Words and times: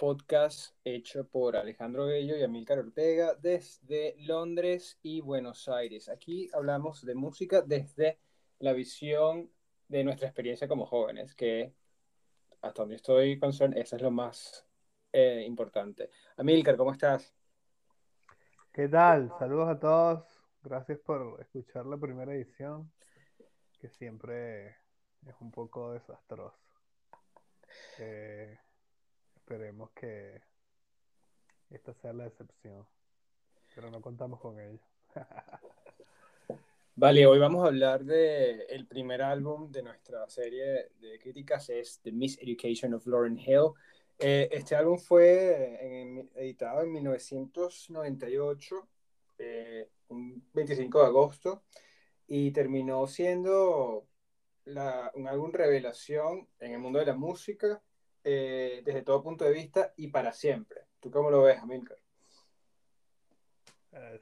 podcast 0.00 0.74
hecho 0.82 1.28
por 1.28 1.56
Alejandro 1.56 2.06
Bello 2.06 2.34
y 2.34 2.42
Amílcar 2.42 2.78
Ortega 2.78 3.34
desde 3.34 4.14
Londres 4.20 4.98
y 5.02 5.20
Buenos 5.20 5.68
Aires. 5.68 6.08
Aquí 6.08 6.48
hablamos 6.54 7.04
de 7.04 7.14
música 7.14 7.60
desde 7.60 8.18
la 8.60 8.72
visión 8.72 9.50
de 9.88 10.04
nuestra 10.04 10.28
experiencia 10.28 10.66
como 10.66 10.86
jóvenes, 10.86 11.34
que 11.34 11.74
hasta 12.62 12.82
donde 12.82 12.96
estoy 12.96 13.38
concerned, 13.38 13.76
eso 13.76 13.96
es 13.96 14.02
lo 14.02 14.10
más 14.10 14.66
eh, 15.12 15.44
importante. 15.46 16.10
Amílcar, 16.36 16.76
¿cómo 16.76 16.92
estás? 16.92 17.34
¿Qué 18.72 18.88
tal? 18.88 19.30
Saludos 19.38 19.68
a 19.68 19.78
todos. 19.78 20.29
Gracias 20.62 20.98
por 20.98 21.40
escuchar 21.40 21.86
la 21.86 21.96
primera 21.96 22.34
edición, 22.34 22.92
que 23.80 23.88
siempre 23.88 24.76
es 25.26 25.34
un 25.40 25.50
poco 25.50 25.92
desastroso. 25.92 26.58
Eh, 27.98 28.58
esperemos 29.36 29.90
que 29.92 30.42
esta 31.70 31.94
sea 31.94 32.12
la 32.12 32.26
excepción, 32.26 32.86
pero 33.74 33.90
no 33.90 34.02
contamos 34.02 34.38
con 34.38 34.60
ello. 34.60 34.80
Vale, 36.94 37.26
hoy 37.26 37.38
vamos 37.38 37.64
a 37.64 37.68
hablar 37.68 38.04
del 38.04 38.66
el 38.68 38.86
primer 38.86 39.22
álbum 39.22 39.70
de 39.72 39.82
nuestra 39.82 40.28
serie 40.28 40.90
de 41.00 41.18
críticas, 41.18 41.70
es 41.70 42.00
The 42.02 42.12
Miseducation 42.12 42.92
of 42.92 43.06
Lauren 43.06 43.38
Hill. 43.38 43.72
Eh, 44.18 44.50
este 44.52 44.76
álbum 44.76 44.98
fue 44.98 46.28
editado 46.34 46.82
en 46.82 46.92
1998, 46.92 48.86
eh, 49.40 49.88
un 50.08 50.48
25 50.52 51.00
de 51.00 51.06
agosto, 51.06 51.62
y 52.26 52.52
terminó 52.52 53.06
siendo 53.06 54.06
un 54.66 55.26
álbum 55.26 55.50
revelación 55.52 56.46
en 56.60 56.72
el 56.74 56.78
mundo 56.78 56.98
de 57.00 57.06
la 57.06 57.14
música 57.14 57.82
eh, 58.22 58.82
desde 58.84 59.02
todo 59.02 59.22
punto 59.22 59.44
de 59.44 59.52
vista 59.52 59.92
y 59.96 60.08
para 60.08 60.32
siempre. 60.32 60.82
¿Tú 61.00 61.10
cómo 61.10 61.30
lo 61.30 61.42
ves, 61.42 61.58
Amilcar? 61.58 61.98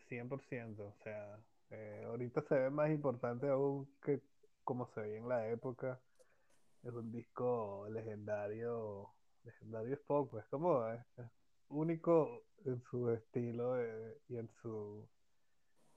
100%, 0.09 0.79
o 0.81 0.95
sea, 1.03 1.39
eh, 1.71 2.05
ahorita 2.07 2.41
se 2.43 2.55
ve 2.55 2.71
más 2.71 2.91
importante 2.91 3.49
aún 3.49 3.87
que 4.03 4.23
como 4.65 4.87
se 4.87 5.01
veía 5.01 5.19
en 5.19 5.29
la 5.29 5.49
época. 5.49 6.01
Es 6.83 6.93
un 6.93 7.11
disco 7.11 7.87
legendario, 7.91 9.11
legendario 9.45 9.95
es 9.95 10.01
poco, 10.01 10.39
es 10.39 10.47
como 10.47 10.83
único 11.69 12.45
en 12.65 12.83
su 12.83 13.11
estilo 13.11 13.77
y 14.29 14.37
en 14.37 14.49
su 14.61 15.09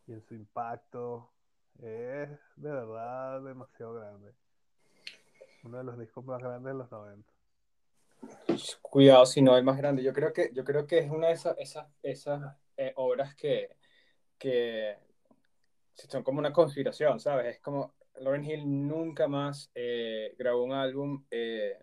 y 0.07 0.13
en 0.13 0.21
su 0.23 0.35
impacto. 0.35 1.31
Es 1.79 2.29
de 2.55 2.71
verdad 2.71 3.41
demasiado 3.41 3.93
grande. 3.93 4.33
Uno 5.63 5.77
de 5.77 5.83
los 5.83 5.99
discos 5.99 6.25
más 6.25 6.41
grandes 6.41 6.73
de 6.73 6.77
los 6.77 6.91
90. 6.91 7.31
Cuidado 8.81 9.25
si 9.25 9.41
no 9.41 9.57
es 9.57 9.63
más 9.63 9.77
grande. 9.77 10.03
Yo 10.03 10.13
creo 10.13 10.33
que, 10.33 10.51
yo 10.53 10.63
creo 10.63 10.85
que 10.85 10.99
es 10.99 11.09
una 11.09 11.27
de 11.27 11.33
esas, 11.33 11.57
esas, 11.57 11.87
esas 12.03 12.57
eh, 12.77 12.93
obras 12.97 13.35
que, 13.35 13.77
que 14.37 14.97
son 15.93 16.23
como 16.23 16.39
una 16.39 16.51
conspiración, 16.51 17.19
¿sabes? 17.19 17.55
Es 17.55 17.61
como 17.61 17.93
Lauren 18.15 18.43
Hill 18.43 18.87
nunca 18.87 19.27
más 19.27 19.71
eh, 19.73 20.35
grabó 20.37 20.63
un 20.63 20.73
álbum, 20.73 21.25
eh, 21.31 21.79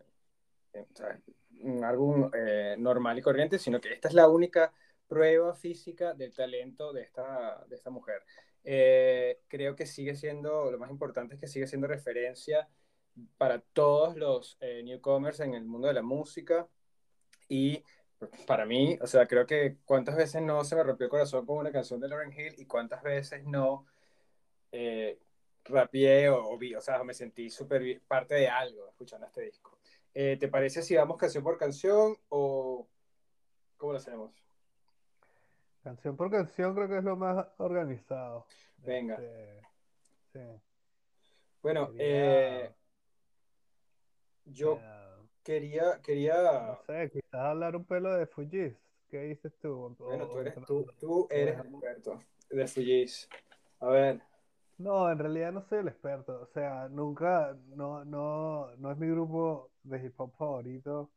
un 1.62 1.84
álbum 1.84 2.30
normal 2.78 3.18
y 3.18 3.22
corriente, 3.22 3.58
sino 3.58 3.80
que 3.80 3.92
esta 3.92 4.08
es 4.08 4.14
la 4.14 4.28
única 4.28 4.72
prueba 5.06 5.54
física 5.54 6.14
del 6.14 6.34
talento 6.34 6.92
de 6.92 7.02
esta, 7.02 7.64
de 7.68 7.76
esta 7.76 7.90
mujer. 7.90 8.22
creo 9.48 9.76
que 9.76 9.86
sigue 9.86 10.14
siendo, 10.14 10.70
lo 10.70 10.78
más 10.78 10.90
importante 10.90 11.34
es 11.34 11.40
que 11.40 11.48
sigue 11.48 11.66
siendo 11.66 11.86
referencia 11.86 12.68
para 13.36 13.60
todos 13.60 14.16
los 14.16 14.56
eh, 14.60 14.82
newcomers 14.84 15.40
en 15.40 15.54
el 15.54 15.64
mundo 15.64 15.88
de 15.88 15.94
la 15.94 16.02
música. 16.02 16.68
Y 17.48 17.82
para 18.46 18.66
mí, 18.66 18.98
o 19.00 19.06
sea, 19.06 19.26
creo 19.26 19.46
que 19.46 19.78
cuántas 19.84 20.16
veces 20.16 20.42
no 20.42 20.64
se 20.64 20.76
me 20.76 20.82
rompió 20.82 21.04
el 21.06 21.10
corazón 21.10 21.46
con 21.46 21.58
una 21.58 21.72
canción 21.72 22.00
de 22.00 22.08
Lauren 22.08 22.32
Hill 22.32 22.54
y 22.58 22.66
cuántas 22.66 23.02
veces 23.02 23.44
no 23.44 23.86
eh, 24.72 25.18
rapié 25.64 26.28
o, 26.28 26.56
vi, 26.58 26.74
o 26.74 26.80
sea, 26.80 27.02
me 27.04 27.14
sentí 27.14 27.50
súper 27.50 28.00
parte 28.06 28.34
de 28.34 28.48
algo 28.48 28.88
escuchando 28.88 29.26
este 29.26 29.42
disco. 29.42 29.77
Eh, 30.20 30.36
¿Te 30.36 30.48
parece 30.48 30.82
si 30.82 30.96
vamos 30.96 31.16
canción 31.16 31.44
por 31.44 31.56
canción 31.56 32.16
o 32.28 32.88
cómo 33.76 33.92
lo 33.92 33.98
hacemos? 33.98 34.32
Canción 35.84 36.16
por 36.16 36.28
canción 36.28 36.74
creo 36.74 36.88
que 36.88 36.98
es 36.98 37.04
lo 37.04 37.16
más 37.16 37.46
organizado. 37.58 38.44
Venga. 38.78 39.14
Este, 39.14 39.60
sí. 40.32 40.60
Bueno, 41.62 41.92
eh, 41.96 42.74
yo 44.46 44.80
quería, 45.44 46.00
quería... 46.02 46.34
No 46.66 46.80
sé, 46.84 47.10
quizás 47.12 47.34
hablar 47.34 47.76
un 47.76 47.84
pelo 47.84 48.12
de 48.14 48.26
Fujis. 48.26 48.74
¿Qué 49.08 49.20
dices 49.20 49.52
tú? 49.62 49.94
Bueno, 50.00 50.26
tú 50.26 50.38
eres, 50.40 50.54
tú, 50.66 50.84
tú 50.98 51.28
eres 51.30 51.60
experto 51.60 52.20
de 52.50 52.66
Fujis. 52.66 53.28
A 53.78 53.86
ver. 53.86 54.27
No, 54.78 55.10
en 55.10 55.18
realidad 55.18 55.52
no 55.52 55.62
soy 55.68 55.80
el 55.80 55.88
experto. 55.88 56.40
O 56.40 56.46
sea, 56.54 56.88
nunca, 56.88 57.56
no, 57.74 58.04
no, 58.04 58.74
no 58.76 58.92
es 58.92 58.98
mi 58.98 59.08
grupo 59.08 59.70
de 59.82 60.04
hip 60.04 60.14
hop 60.18 60.32
favorito. 60.36 61.10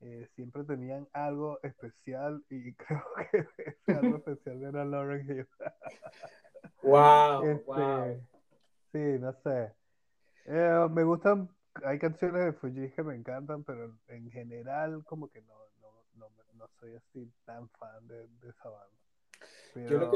Eh, 0.00 0.28
siempre 0.34 0.64
tenían 0.64 1.08
algo 1.12 1.60
especial 1.62 2.42
y 2.50 2.72
creo 2.74 3.04
que 3.30 3.38
ese 3.38 3.98
algo 3.98 4.16
especial 4.24 4.62
era 4.62 4.84
Lauren 4.84 5.28
Hill. 5.28 5.48
wow, 6.82 7.42
wow. 7.66 8.04
Este, 8.04 8.20
sí, 8.92 9.18
no 9.20 9.32
sé. 9.42 9.74
Eh, 10.46 10.88
me 10.90 11.04
gustan 11.04 11.48
hay 11.82 11.98
canciones 11.98 12.44
de 12.44 12.52
Fuji 12.52 12.90
que 12.90 13.02
me 13.02 13.14
encantan, 13.14 13.64
pero 13.64 13.96
en 14.08 14.30
general 14.30 15.02
como 15.04 15.28
que 15.28 15.42
no, 15.42 15.54
no, 15.80 15.90
no, 16.14 16.28
no 16.54 16.68
soy 16.78 16.94
así 16.94 17.30
tan 17.44 17.68
fan 17.70 18.06
de, 18.06 18.28
de 18.28 18.50
esa 18.50 18.68
banda. 18.68 19.90
Yo 19.90 19.98
lo 19.98 20.10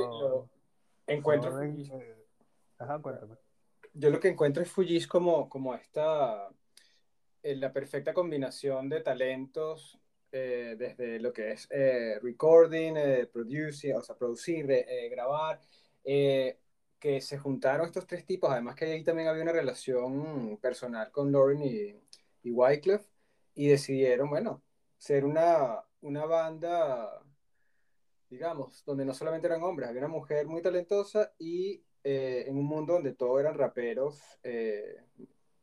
que 1.07 1.15
encuentro 1.15 1.61
eh, 1.61 2.28
Ajá, 2.79 2.99
cuéntame. 3.01 3.37
Yo 3.95 4.11
lo 4.11 4.21
que 4.21 4.29
encuentro 4.29 4.63
es 4.63 4.71
Fujis 4.71 5.07
como, 5.07 5.49
como 5.49 5.75
esta 5.75 6.49
eh, 7.43 7.57
la 7.57 7.73
perfecta 7.73 8.15
combinación 8.15 8.89
de 8.89 9.01
talentos 9.01 9.99
eh, 10.31 10.77
desde 10.79 11.19
lo 11.19 11.33
que 11.33 11.53
es 11.53 11.69
recording, 12.23 12.95
producing, 13.33 13.97
o 13.97 14.03
sea, 14.03 14.17
producir, 14.17 14.67
grabar, 15.11 15.61
que 16.99 17.21
se 17.21 17.39
juntaron 17.39 17.87
estos 17.87 18.07
tres 18.07 18.25
tipos, 18.27 18.51
además 18.51 18.75
que 18.75 18.87
ahí 18.87 19.05
también 19.05 19.29
había 19.29 19.43
una 19.43 19.53
relación 19.53 20.59
personal 20.59 21.11
con 21.13 21.31
Lauren 21.33 21.63
y, 21.63 21.95
y 22.43 22.51
Wycliffe, 22.51 23.09
y 23.55 23.69
decidieron, 23.69 24.29
bueno, 24.31 24.63
ser 24.97 25.25
una, 25.25 25.85
una 26.01 26.25
banda, 26.27 27.23
digamos, 28.29 28.85
donde 28.85 29.05
no 29.05 29.15
solamente 29.15 29.47
eran 29.47 29.63
hombres, 29.63 29.89
había 29.89 30.01
una 30.01 30.09
mujer 30.09 30.47
muy 30.47 30.63
talentosa 30.63 31.33
y 31.39 31.83
eh, 32.11 32.49
en 32.49 32.57
un 32.57 32.65
mundo 32.65 32.95
donde 32.95 33.13
todos 33.13 33.39
eran 33.39 33.53
raperos 33.53 34.41
eh, 34.43 34.97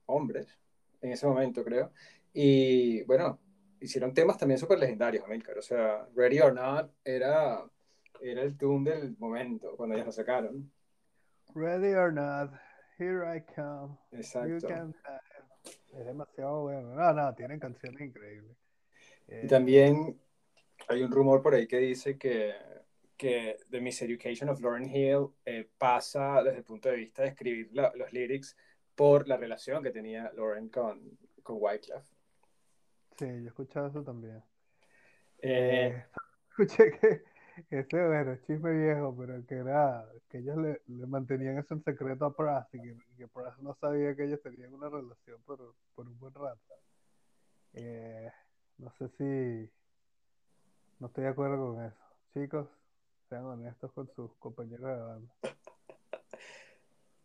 hombres, 0.05 0.59
en 1.01 1.11
ese 1.11 1.25
momento 1.25 1.63
creo, 1.63 1.91
y 2.33 3.01
bueno, 3.05 3.39
hicieron 3.79 4.13
temas 4.13 4.37
también 4.37 4.59
súper 4.59 4.77
legendarios, 4.77 5.25
Amilcar, 5.25 5.57
o 5.57 5.61
sea, 5.63 6.07
Ready 6.15 6.41
or 6.41 6.53
Not 6.53 6.91
era, 7.03 7.67
era 8.21 8.43
el 8.43 8.55
tune 8.55 8.91
del 8.91 9.17
momento, 9.17 9.75
cuando 9.75 9.95
ellos 9.95 10.05
lo 10.05 10.11
sacaron. 10.11 10.71
Ready 11.55 11.95
or 11.95 12.13
not, 12.13 12.51
here 12.99 13.23
I 13.25 13.41
come. 13.41 13.97
Exacto. 14.11 14.67
Es 15.97 16.05
demasiado 16.05 16.61
bueno. 16.61 16.93
No, 16.93 17.11
no, 17.11 17.33
tienen 17.33 17.59
canciones 17.59 18.01
increíbles. 18.01 18.55
y 19.27 19.47
también 19.47 20.21
hay 20.89 21.01
un 21.01 21.11
rumor 21.11 21.41
por 21.41 21.55
ahí 21.55 21.65
que 21.65 21.79
dice 21.79 22.19
que, 22.19 22.53
que 23.17 23.57
The 23.69 23.81
Miseducation 23.81 24.49
of 24.49 24.61
Lauren 24.61 24.85
Hill 24.85 25.29
eh, 25.45 25.69
pasa 25.77 26.43
desde 26.43 26.59
el 26.59 26.63
punto 26.63 26.89
de 26.89 26.97
vista 26.97 27.23
de 27.23 27.29
escribir 27.29 27.69
los 27.73 28.11
lyrics 28.13 28.55
por 28.95 29.27
la 29.27 29.37
relación 29.37 29.83
que 29.83 29.91
tenía 29.91 30.31
Lauren 30.35 30.69
con, 30.69 31.17
con 31.43 31.57
Wyclef. 31.59 32.05
Sí, 33.17 33.25
yo 33.25 33.31
he 33.31 33.47
escuchado 33.47 33.87
eso 33.87 34.03
también. 34.03 34.43
Eh, 35.39 35.93
eh 35.93 36.05
escuché 36.49 36.91
que 36.99 37.23
ese, 37.69 38.05
bueno, 38.05 38.35
chisme 38.45 38.71
viejo, 38.71 39.15
pero 39.17 39.45
que 39.45 39.55
era 39.55 40.05
que 40.29 40.39
ellos 40.39 40.57
le, 40.57 40.81
mantenían 41.07 41.57
eso 41.57 41.73
en 41.73 41.83
secreto 41.83 42.25
a 42.25 42.35
Pras 42.35 42.67
y 42.73 42.81
que, 42.81 42.97
que 43.17 43.29
no 43.61 43.73
sabía 43.75 44.15
que 44.15 44.25
ellos 44.25 44.41
tenían 44.41 44.73
una 44.73 44.89
relación 44.89 45.41
por, 45.43 45.75
por 45.93 46.07
un 46.07 46.19
buen 46.19 46.33
rato. 46.33 46.73
Eh, 47.73 48.29
no 48.77 48.91
sé 48.91 49.09
si. 49.17 49.71
No 50.99 51.07
estoy 51.07 51.25
de 51.25 51.29
acuerdo 51.29 51.73
con 51.73 51.83
eso. 51.83 52.03
Chicos, 52.33 52.67
sean 53.35 53.89
con 53.93 54.07
sus 54.07 54.33
compañeros 54.35 54.87
de 54.87 55.03
banda. 55.03 55.35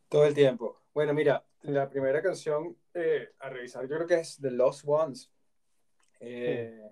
Todo 0.09 0.25
el 0.25 0.35
tiempo. 0.35 0.81
Bueno, 0.93 1.15
mira, 1.15 1.45
la 1.63 1.89
primera 1.89 2.21
canción 2.21 2.77
eh, 2.95 3.33
a 3.39 3.49
revisar, 3.49 3.87
yo 3.87 3.97
creo 3.97 4.07
que 4.07 4.21
es 4.21 4.39
The 4.41 4.51
Lost 4.51 4.85
Ones. 4.87 5.33
Eh, 6.19 6.91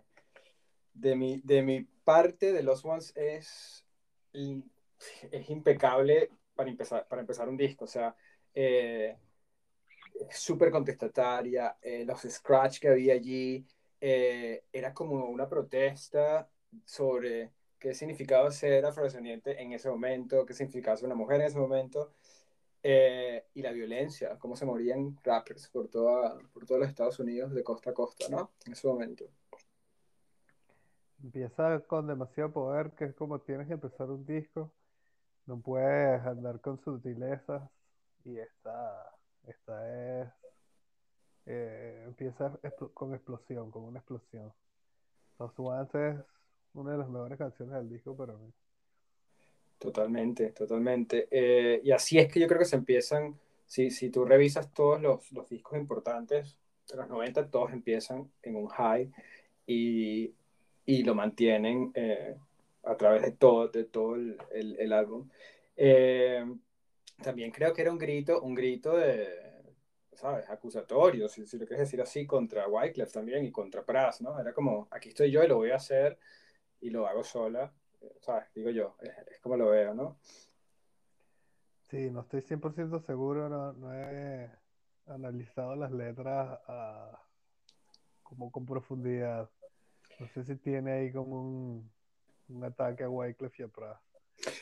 de, 0.94 1.16
mi, 1.16 1.40
de 1.42 1.62
mi 1.62 1.82
parte 1.82 2.52
de 2.52 2.62
Lost 2.62 2.84
Ones 2.84 3.12
es, 3.16 3.84
es 4.32 5.50
impecable 5.50 6.30
para 6.54 6.70
empezar, 6.70 7.06
para 7.08 7.22
empezar 7.22 7.48
un 7.48 7.56
disco. 7.56 7.84
O 7.84 7.88
sea, 7.88 8.14
eh, 8.54 9.16
súper 10.30 10.70
contestataria, 10.70 11.76
eh, 11.82 12.04
los 12.04 12.20
scratch 12.20 12.78
que 12.78 12.88
había 12.88 13.14
allí, 13.14 13.66
era 14.00 14.94
como 14.94 15.24
una 15.24 15.48
protesta 15.48 16.48
sobre 16.84 17.50
qué 17.78 17.94
significaba 17.94 18.50
ser 18.50 18.84
afrodescendiente 18.86 19.60
en 19.62 19.72
ese 19.72 19.88
momento, 19.90 20.44
qué 20.46 20.54
significaba 20.54 20.96
ser 20.96 21.06
una 21.06 21.14
mujer 21.14 21.40
en 21.40 21.46
ese 21.46 21.58
momento, 21.58 22.12
eh, 22.82 23.46
y 23.54 23.62
la 23.62 23.72
violencia, 23.72 24.38
cómo 24.38 24.56
se 24.56 24.66
morían 24.66 25.16
rappers 25.24 25.68
por, 25.68 25.88
toda, 25.88 26.38
por 26.52 26.66
todos 26.66 26.80
los 26.80 26.88
Estados 26.88 27.18
Unidos 27.18 27.52
de 27.54 27.64
costa 27.64 27.90
a 27.90 27.94
costa, 27.94 28.28
¿no? 28.30 28.52
En 28.66 28.72
ese 28.72 28.86
momento. 28.88 29.24
Empieza 31.22 31.80
con 31.80 32.06
demasiado 32.06 32.52
poder, 32.52 32.92
que 32.92 33.06
es 33.06 33.14
como 33.14 33.40
tienes 33.40 33.66
que 33.66 33.74
empezar 33.74 34.08
un 34.10 34.24
disco. 34.26 34.72
No 35.46 35.60
puedes 35.60 36.24
andar 36.24 36.60
con 36.60 36.78
sutilezas. 36.84 37.62
Y 38.24 38.38
esta, 38.38 39.16
esta 39.46 40.22
es. 40.22 40.28
eh, 41.46 42.04
empieza 42.06 42.58
con 42.94 43.14
explosión, 43.14 43.70
con 43.70 43.84
una 43.84 43.98
explosión. 44.00 44.52
Los 45.38 45.52
Ones 45.58 45.94
es 45.94 46.16
una 46.78 46.92
de 46.92 46.98
las 46.98 47.08
mejores 47.08 47.38
canciones 47.38 47.74
del 47.74 47.88
disco 47.88 48.16
para 48.16 48.34
mí. 48.34 48.52
Totalmente, 49.78 50.50
totalmente. 50.50 51.28
Eh, 51.30 51.80
y 51.84 51.90
así 51.92 52.18
es 52.18 52.32
que 52.32 52.40
yo 52.40 52.48
creo 52.48 52.58
que 52.58 52.64
se 52.64 52.76
empiezan, 52.76 53.38
si, 53.66 53.90
si 53.90 54.10
tú 54.10 54.24
revisas 54.24 54.72
todos 54.72 55.00
los, 55.00 55.30
los 55.32 55.48
discos 55.48 55.78
importantes 55.78 56.56
de 56.88 56.96
los 56.96 57.08
90, 57.08 57.48
todos 57.50 57.72
empiezan 57.72 58.30
en 58.42 58.56
un 58.56 58.66
high 58.68 59.10
y, 59.66 60.34
y 60.86 61.02
lo 61.04 61.14
mantienen 61.14 61.92
eh, 61.94 62.36
a 62.84 62.96
través 62.96 63.22
de 63.22 63.32
todo, 63.32 63.68
de 63.68 63.84
todo 63.84 64.16
el, 64.16 64.36
el, 64.52 64.76
el 64.80 64.92
álbum. 64.92 65.28
Eh, 65.76 66.44
también 67.22 67.50
creo 67.52 67.72
que 67.72 67.82
era 67.82 67.92
un 67.92 67.98
grito, 67.98 68.40
un 68.40 68.54
grito 68.54 68.96
de, 68.96 69.28
¿sabes? 70.14 70.48
Acusatorio, 70.50 71.28
si, 71.28 71.46
si 71.46 71.58
lo 71.58 71.66
quieres 71.66 71.86
decir 71.86 72.00
así, 72.00 72.26
contra 72.26 72.66
Wyclef 72.66 73.12
también 73.12 73.44
y 73.44 73.52
contra 73.52 73.84
Pras, 73.84 74.20
¿no? 74.20 74.40
Era 74.40 74.52
como, 74.52 74.88
aquí 74.90 75.10
estoy 75.10 75.30
yo 75.30 75.44
y 75.44 75.48
lo 75.48 75.56
voy 75.56 75.70
a 75.70 75.76
hacer 75.76 76.18
y 76.80 76.90
lo 76.90 77.06
hago 77.06 77.24
sola, 77.24 77.72
¿sabes? 78.20 78.44
Digo 78.54 78.70
yo, 78.70 78.96
es, 79.00 79.10
es 79.28 79.40
como 79.40 79.56
lo 79.56 79.68
veo, 79.70 79.94
¿no? 79.94 80.18
Sí, 81.90 82.10
no 82.10 82.20
estoy 82.20 82.40
100% 82.42 83.00
seguro, 83.00 83.48
no, 83.48 83.72
no 83.72 83.94
he 83.94 84.50
analizado 85.06 85.74
las 85.74 85.90
letras 85.90 86.60
ah, 86.68 87.18
como 88.22 88.52
con 88.52 88.66
profundidad. 88.66 89.50
No 90.20 90.28
sé 90.28 90.44
si 90.44 90.56
tiene 90.56 90.92
ahí 90.92 91.12
como 91.12 91.40
un, 91.40 91.90
un 92.48 92.64
ataque 92.64 93.04
a 93.04 93.08
Wyclef 93.08 93.58
y 93.58 93.62
a. 93.62 93.68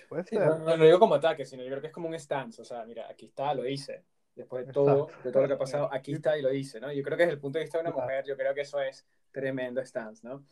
Puede 0.09 0.25
ser, 0.25 0.41
no, 0.47 0.77
no 0.77 0.85
digo 0.85 0.99
como 0.99 1.17
ataque, 1.17 1.45
sino 1.45 1.63
yo 1.63 1.69
creo 1.69 1.81
que 1.81 1.89
es 1.89 1.93
como 1.93 2.09
un 2.09 2.19
stance, 2.19 2.63
o 2.63 2.65
sea, 2.65 2.85
mira, 2.85 3.09
aquí 3.11 3.27
está, 3.27 3.53
lo 3.55 3.67
hice. 3.67 4.05
Después 4.35 4.67
de 4.67 4.73
todo, 4.73 5.05
exacto. 5.05 5.23
de 5.25 5.33
todo 5.33 5.43
lo 5.43 5.49
que 5.49 5.55
ha 5.55 5.59
pasado, 5.59 5.89
aquí 5.93 6.13
está 6.13 6.39
y 6.39 6.43
lo 6.43 6.53
hice, 6.53 6.79
¿no? 6.79 6.93
Yo 6.93 7.03
creo 7.03 7.17
que 7.17 7.25
desde 7.25 7.35
el 7.35 7.41
punto 7.41 7.59
de 7.59 7.65
vista 7.65 7.79
de 7.79 7.83
una 7.83 7.93
claro. 7.93 8.07
mujer, 8.07 8.25
yo 8.27 8.37
creo 8.37 8.55
que 8.55 8.61
eso 8.61 8.81
es 8.81 9.07
tremendo 9.33 9.81
stance, 9.85 10.27
¿no? 10.27 10.45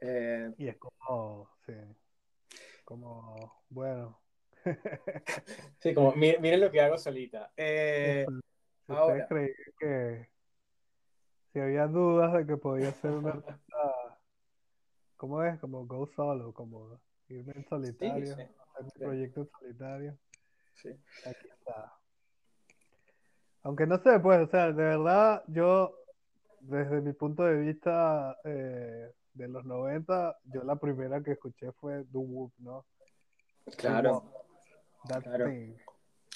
Eh, 0.00 0.52
Y 0.58 0.68
es 0.68 0.76
como, 0.76 1.48
sí, 1.66 1.72
como, 2.84 3.62
bueno. 3.70 4.20
sí, 5.78 5.94
como, 5.94 6.12
mi- 6.14 6.36
miren 6.38 6.60
lo 6.60 6.70
que 6.70 6.80
hago 6.80 6.98
solita. 6.98 7.52
Eh. 7.56 8.26
Si 8.26 8.92
ustedes 8.92 8.98
ahora, 8.98 9.26
creían 9.26 9.54
que 9.78 10.28
si 11.52 11.60
había 11.60 11.86
dudas 11.86 12.32
de 12.34 12.46
que 12.46 12.56
podía 12.56 12.92
ser 12.92 13.10
un 13.12 13.26
artista, 13.26 14.18
¿cómo 15.16 15.42
es? 15.42 15.58
Como 15.58 15.86
go 15.86 16.06
solo, 16.14 16.52
como 16.52 17.00
irme 17.28 17.52
en 17.56 17.64
solitario, 17.68 18.26
sí, 18.36 18.42
hacer 18.42 18.84
mi 18.84 18.90
proyecto 19.00 19.40
en 19.40 19.50
solitario. 19.58 20.18
sí. 20.74 20.90
Aquí 21.24 21.48
está. 21.48 21.92
Aunque 23.62 23.86
no 23.86 23.98
sé, 23.98 24.20
pues, 24.20 24.46
o 24.46 24.46
sea, 24.48 24.66
de 24.66 24.74
verdad, 24.74 25.42
yo, 25.48 25.96
desde 26.60 27.00
mi 27.00 27.12
punto 27.12 27.42
de 27.42 27.56
vista 27.56 28.38
eh, 28.44 29.12
de 29.36 29.48
los 29.48 29.64
90, 29.64 30.38
yo 30.44 30.64
la 30.64 30.76
primera 30.76 31.22
que 31.22 31.32
escuché 31.32 31.72
fue 31.72 32.04
Do 32.04 32.20
Whoop, 32.20 32.52
¿no? 32.58 32.84
Claro, 33.76 34.24
That 35.08 35.22
claro. 35.22 35.46
Thing, 35.46 35.74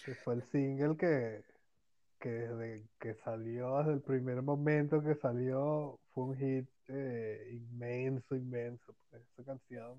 que 0.05 0.15
fue 0.17 0.35
el 0.35 0.43
single 0.51 0.97
que, 0.97 1.45
que 2.19 2.29
desde 2.31 2.89
que 2.99 3.15
salió, 3.15 3.79
desde 3.79 3.93
el 3.95 4.01
primer 4.03 4.43
momento 4.43 5.03
que 5.03 5.15
salió, 5.15 5.99
fue 6.13 6.25
un 6.25 6.37
hit 6.37 6.69
eh, 6.89 7.49
inmenso, 7.53 8.35
inmenso. 8.35 8.95
Esa 9.13 9.45
canción 9.45 9.97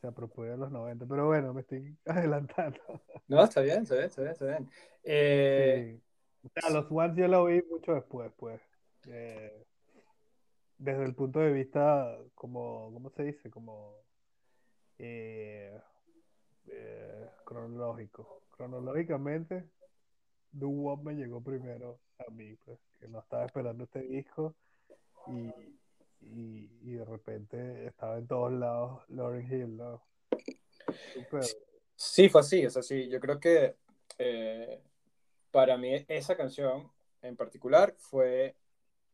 se 0.00 0.06
apropió 0.08 0.44
de 0.44 0.56
los 0.56 0.70
90, 0.70 1.06
pero 1.06 1.26
bueno, 1.26 1.54
me 1.54 1.60
estoy 1.62 1.96
adelantando. 2.06 2.78
No, 3.28 3.44
está 3.44 3.60
bien, 3.60 3.82
está 3.82 3.94
bien, 3.94 4.06
está 4.06 4.22
bien, 4.22 4.32
está 4.32 4.44
bien. 4.46 4.70
Eh, 5.04 5.94
Sí. 5.94 6.00
O 6.46 6.60
sea, 6.60 6.70
los 6.70 6.90
Ones 6.90 7.16
yo 7.16 7.26
lo 7.26 7.46
vi 7.46 7.62
mucho 7.70 7.94
después, 7.94 8.30
pues. 8.36 8.60
Eh, 9.08 9.64
desde 10.78 11.04
el 11.04 11.14
punto 11.14 11.40
de 11.40 11.52
vista 11.52 12.18
como, 12.34 12.90
¿cómo 12.92 13.10
se 13.10 13.24
dice? 13.24 13.50
Como 13.50 13.94
eh, 14.98 15.78
eh, 16.68 17.30
cronológico. 17.44 18.42
Cronológicamente, 18.50 19.68
Do 20.52 20.68
Wop 20.68 21.02
me 21.04 21.14
llegó 21.14 21.42
primero 21.42 21.98
a 22.18 22.30
mí, 22.30 22.54
pues, 22.64 22.78
que 23.00 23.08
no 23.08 23.20
estaba 23.20 23.46
esperando 23.46 23.84
este 23.84 24.00
disco 24.02 24.54
y, 25.26 25.50
y, 26.20 26.94
de 26.94 27.04
repente 27.04 27.86
estaba 27.86 28.18
en 28.18 28.26
todos 28.26 28.52
lados 28.52 29.02
Lauryn 29.08 29.52
Hill, 29.52 29.76
¿no? 29.76 30.02
Súper. 31.12 31.44
sí, 31.96 32.28
fue 32.28 32.40
así, 32.40 32.64
o 32.66 32.70
sea, 32.70 32.82
sí, 32.82 33.08
yo 33.08 33.18
creo 33.18 33.40
que 33.40 33.76
eh, 34.18 34.80
para 35.50 35.76
mí 35.76 36.04
esa 36.08 36.36
canción 36.36 36.90
en 37.22 37.36
particular 37.36 37.94
fue 37.98 38.54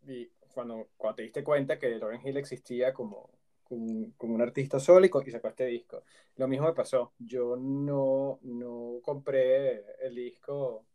y 0.07 0.31
cuando, 0.53 0.89
cuando 0.97 1.17
te 1.17 1.23
diste 1.23 1.45
cuenta 1.45 1.79
que 1.79 1.99
Lauryn 1.99 2.27
Hill 2.27 2.37
existía 2.37 2.93
como, 2.93 3.31
como, 3.65 4.13
como 4.17 4.35
un 4.35 4.43
artista 4.43 4.79
solo 4.81 5.07
y, 5.07 5.11
y 5.27 5.31
sacó 5.31 5.49
este 5.49 5.67
disco. 5.67 6.05
Lo 6.37 6.49
mismo 6.49 6.67
me 6.67 6.75
pasó. 6.75 7.13
Yo 7.19 7.57
no, 7.57 8.39
no 8.43 9.01
compré 9.03 9.85
el 10.03 10.15
disco 10.15 10.87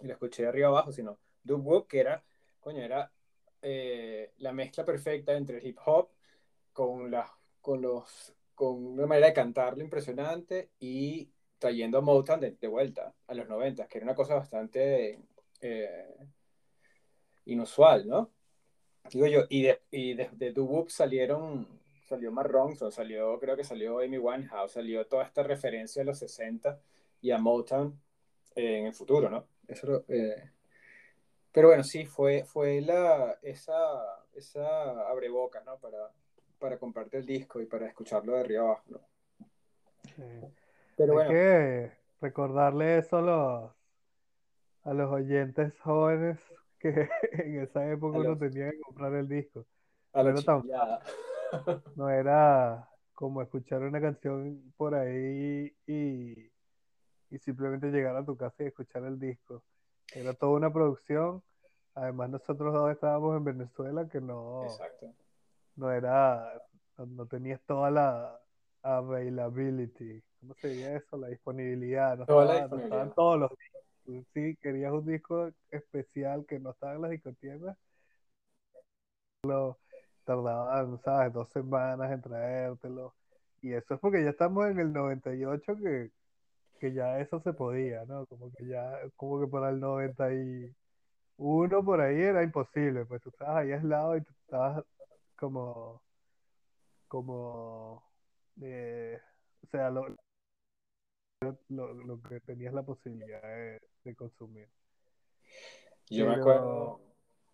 y 0.00 0.06
lo 0.06 0.14
escuché 0.14 0.42
de 0.42 0.48
arriba 0.48 0.68
abajo, 0.68 0.92
sino 0.92 1.18
Dub 1.42 1.62
Wop, 1.62 1.88
que 1.88 2.00
era, 2.00 2.24
coño, 2.60 2.82
era 2.82 3.10
eh, 3.62 4.32
la 4.38 4.52
mezcla 4.52 4.84
perfecta 4.84 5.36
entre 5.36 5.58
el 5.58 5.66
hip 5.66 5.78
hop 5.86 6.10
con, 6.72 7.10
la, 7.10 7.30
con, 7.60 7.80
los, 7.80 8.34
con 8.54 8.84
una 8.86 9.06
manera 9.06 9.28
de 9.28 9.32
cantarlo 9.32 9.82
impresionante 9.82 10.70
y 10.80 11.30
trayendo 11.58 11.98
a 11.98 12.00
Motown 12.02 12.40
de, 12.40 12.50
de 12.52 12.68
vuelta 12.68 13.14
a 13.26 13.34
los 13.34 13.48
90, 13.48 13.86
que 13.88 13.98
era 13.98 14.04
una 14.04 14.14
cosa 14.14 14.34
bastante 14.34 15.18
eh, 15.60 16.14
inusual, 17.46 18.06
¿no? 18.06 18.30
Digo 19.12 19.26
yo, 19.26 19.40
y 19.48 19.62
de, 19.62 19.80
y 19.90 20.14
de, 20.14 20.30
de 20.32 20.54
salieron, 20.88 21.68
salió 22.08 22.32
Mark 22.32 22.50
Ronson, 22.50 22.90
salió, 22.90 23.38
creo 23.38 23.56
que 23.56 23.64
salió 23.64 24.00
Amy 24.00 24.18
Winehouse, 24.18 24.72
salió 24.72 25.06
toda 25.06 25.24
esta 25.24 25.42
referencia 25.42 26.02
a 26.02 26.04
los 26.04 26.18
60 26.18 26.80
y 27.20 27.30
a 27.30 27.38
Motown 27.38 28.00
eh, 28.56 28.78
en 28.78 28.86
el 28.86 28.94
futuro, 28.94 29.28
¿no? 29.30 29.46
Eso, 29.68 29.86
lo- 29.86 30.04
eh, 30.08 30.50
pero 31.52 31.68
bueno, 31.68 31.84
sí, 31.84 32.04
fue, 32.04 32.44
fue 32.44 32.80
la, 32.80 33.38
esa, 33.42 33.74
esa 34.34 35.08
abrebocas, 35.08 35.64
¿no? 35.64 35.78
Para, 35.78 36.10
para 36.58 36.78
comprarte 36.78 37.18
el 37.18 37.26
disco 37.26 37.60
y 37.60 37.66
para 37.66 37.86
escucharlo 37.86 38.34
de 38.34 38.40
arriba 38.40 38.62
abajo, 38.64 38.84
¿no? 38.88 39.00
Pero 40.96 41.12
Hay 41.12 41.14
bueno, 41.14 41.30
que 41.30 41.92
recordarle 42.20 42.98
eso 42.98 43.18
a 43.18 43.22
los, 43.22 43.72
a 44.84 44.92
los 44.94 45.10
oyentes 45.10 45.72
jóvenes 45.80 46.38
que 46.92 47.08
en 47.32 47.60
esa 47.60 47.90
época 47.90 48.18
uno 48.18 48.36
tenía 48.38 48.70
que 48.70 48.80
comprar 48.80 49.14
el 49.14 49.28
disco. 49.28 49.66
a 50.12 50.22
No 50.22 50.28
era 50.28 50.42
tan 50.42 50.62
chiquilladas. 50.62 51.00
fácil, 51.50 51.92
no 51.96 52.10
era 52.10 52.88
como 53.14 53.42
escuchar 53.42 53.82
una 53.82 54.00
canción 54.00 54.72
por 54.76 54.94
ahí 54.94 55.74
y, 55.86 56.50
y 57.30 57.38
simplemente 57.38 57.90
llegar 57.90 58.16
a 58.16 58.24
tu 58.24 58.36
casa 58.36 58.62
y 58.62 58.66
escuchar 58.66 59.04
el 59.04 59.18
disco. 59.18 59.62
Era 60.14 60.34
toda 60.34 60.52
una 60.52 60.72
producción. 60.72 61.42
Además, 61.94 62.30
nosotros 62.30 62.72
dos 62.74 62.90
estábamos 62.90 63.36
en 63.36 63.44
Venezuela 63.44 64.08
que 64.08 64.20
no, 64.20 64.64
Exacto. 64.64 65.14
no 65.76 65.90
era, 65.92 66.60
no, 66.98 67.06
no 67.06 67.26
tenías 67.26 67.60
toda 67.62 67.90
la 67.90 68.40
availability. 68.82 70.22
¿Cómo 70.40 70.54
se 70.54 70.68
diría 70.68 70.96
eso? 70.96 71.16
La 71.16 71.28
disponibilidad. 71.28 72.18
No 72.18 72.44
la 72.44 72.68
no 72.68 72.78
estaban 72.78 73.14
todos 73.14 73.38
los 73.38 73.50
discos. 73.50 73.73
Sí 74.06 74.56
querías 74.60 74.92
un 74.92 75.06
disco 75.06 75.50
especial 75.70 76.44
que 76.46 76.60
no 76.60 76.70
estaba 76.70 76.94
en 76.94 77.02
las 77.02 77.10
discotiendas, 77.10 77.76
tardaban, 80.24 81.00
¿sabes? 81.02 81.32
Dos 81.32 81.48
semanas 81.50 82.10
en 82.12 82.20
traértelo. 82.22 83.14
Y 83.62 83.72
eso 83.72 83.94
es 83.94 84.00
porque 84.00 84.22
ya 84.24 84.30
estamos 84.30 84.66
en 84.68 84.78
el 84.80 84.92
98 84.92 85.76
que, 85.76 86.10
que 86.80 86.92
ya 86.92 87.20
eso 87.20 87.40
se 87.40 87.52
podía, 87.52 88.04
¿no? 88.06 88.26
Como 88.26 88.50
que 88.52 88.66
ya, 88.66 88.98
como 89.16 89.40
que 89.40 89.46
para 89.48 89.70
el 89.70 89.80
91 89.80 91.84
por 91.84 92.00
ahí 92.00 92.20
era 92.20 92.42
imposible, 92.42 93.04
pues 93.06 93.22
tú 93.22 93.30
estabas 93.30 93.62
ahí 93.64 93.72
aislado 93.72 94.16
y 94.16 94.22
tú 94.22 94.32
estabas 94.44 94.84
como, 95.36 96.02
como, 97.08 98.04
eh, 98.62 99.20
o 99.64 99.66
sea, 99.68 99.90
lo, 99.90 100.16
lo, 101.68 101.92
lo 101.94 102.22
que 102.22 102.40
tenías 102.40 102.74
la 102.74 102.82
posibilidad 102.82 103.42
de, 103.42 103.80
de 104.04 104.14
consumir. 104.16 104.68
Yo 106.10 106.26
me 106.26 106.34
Pero 106.34 106.34
acuerdo, 106.34 107.00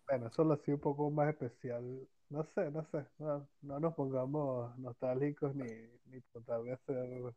bueno, 0.07 0.27
eso 0.27 0.43
lo 0.43 0.53
hacía 0.55 0.75
un 0.75 0.81
poco 0.81 1.09
más 1.11 1.29
especial. 1.29 2.07
No 2.29 2.43
sé, 2.45 2.71
no 2.71 2.83
sé, 2.85 3.05
no, 3.19 3.47
no 3.61 3.79
nos 3.79 3.93
pongamos 3.95 4.77
nostálgicos 4.79 5.55
ni, 5.55 5.65
ni 6.05 6.21
tratar 6.31 6.63
de 6.63 6.73
hacer 6.73 7.33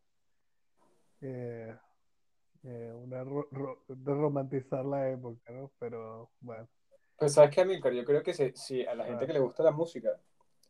eh, 1.20 1.74
eh, 2.64 2.92
una 2.94 3.24
ro- 3.24 3.48
ro- 3.52 3.84
de 3.88 4.14
romantizar 4.14 4.84
la 4.84 5.10
época, 5.10 5.52
¿no? 5.52 5.72
Pero 5.78 6.30
bueno, 6.40 6.68
pues 7.16 7.34
sabes 7.34 7.54
qué, 7.54 7.60
Amilcar, 7.62 7.92
yo 7.92 8.04
creo 8.04 8.22
que 8.22 8.34
si, 8.34 8.52
si 8.54 8.84
a 8.86 8.94
la 8.94 9.04
gente 9.06 9.26
ah, 9.26 9.26
que 9.26 9.32
le 9.32 9.38
gusta 9.40 9.62
la 9.62 9.70
música, 9.70 10.10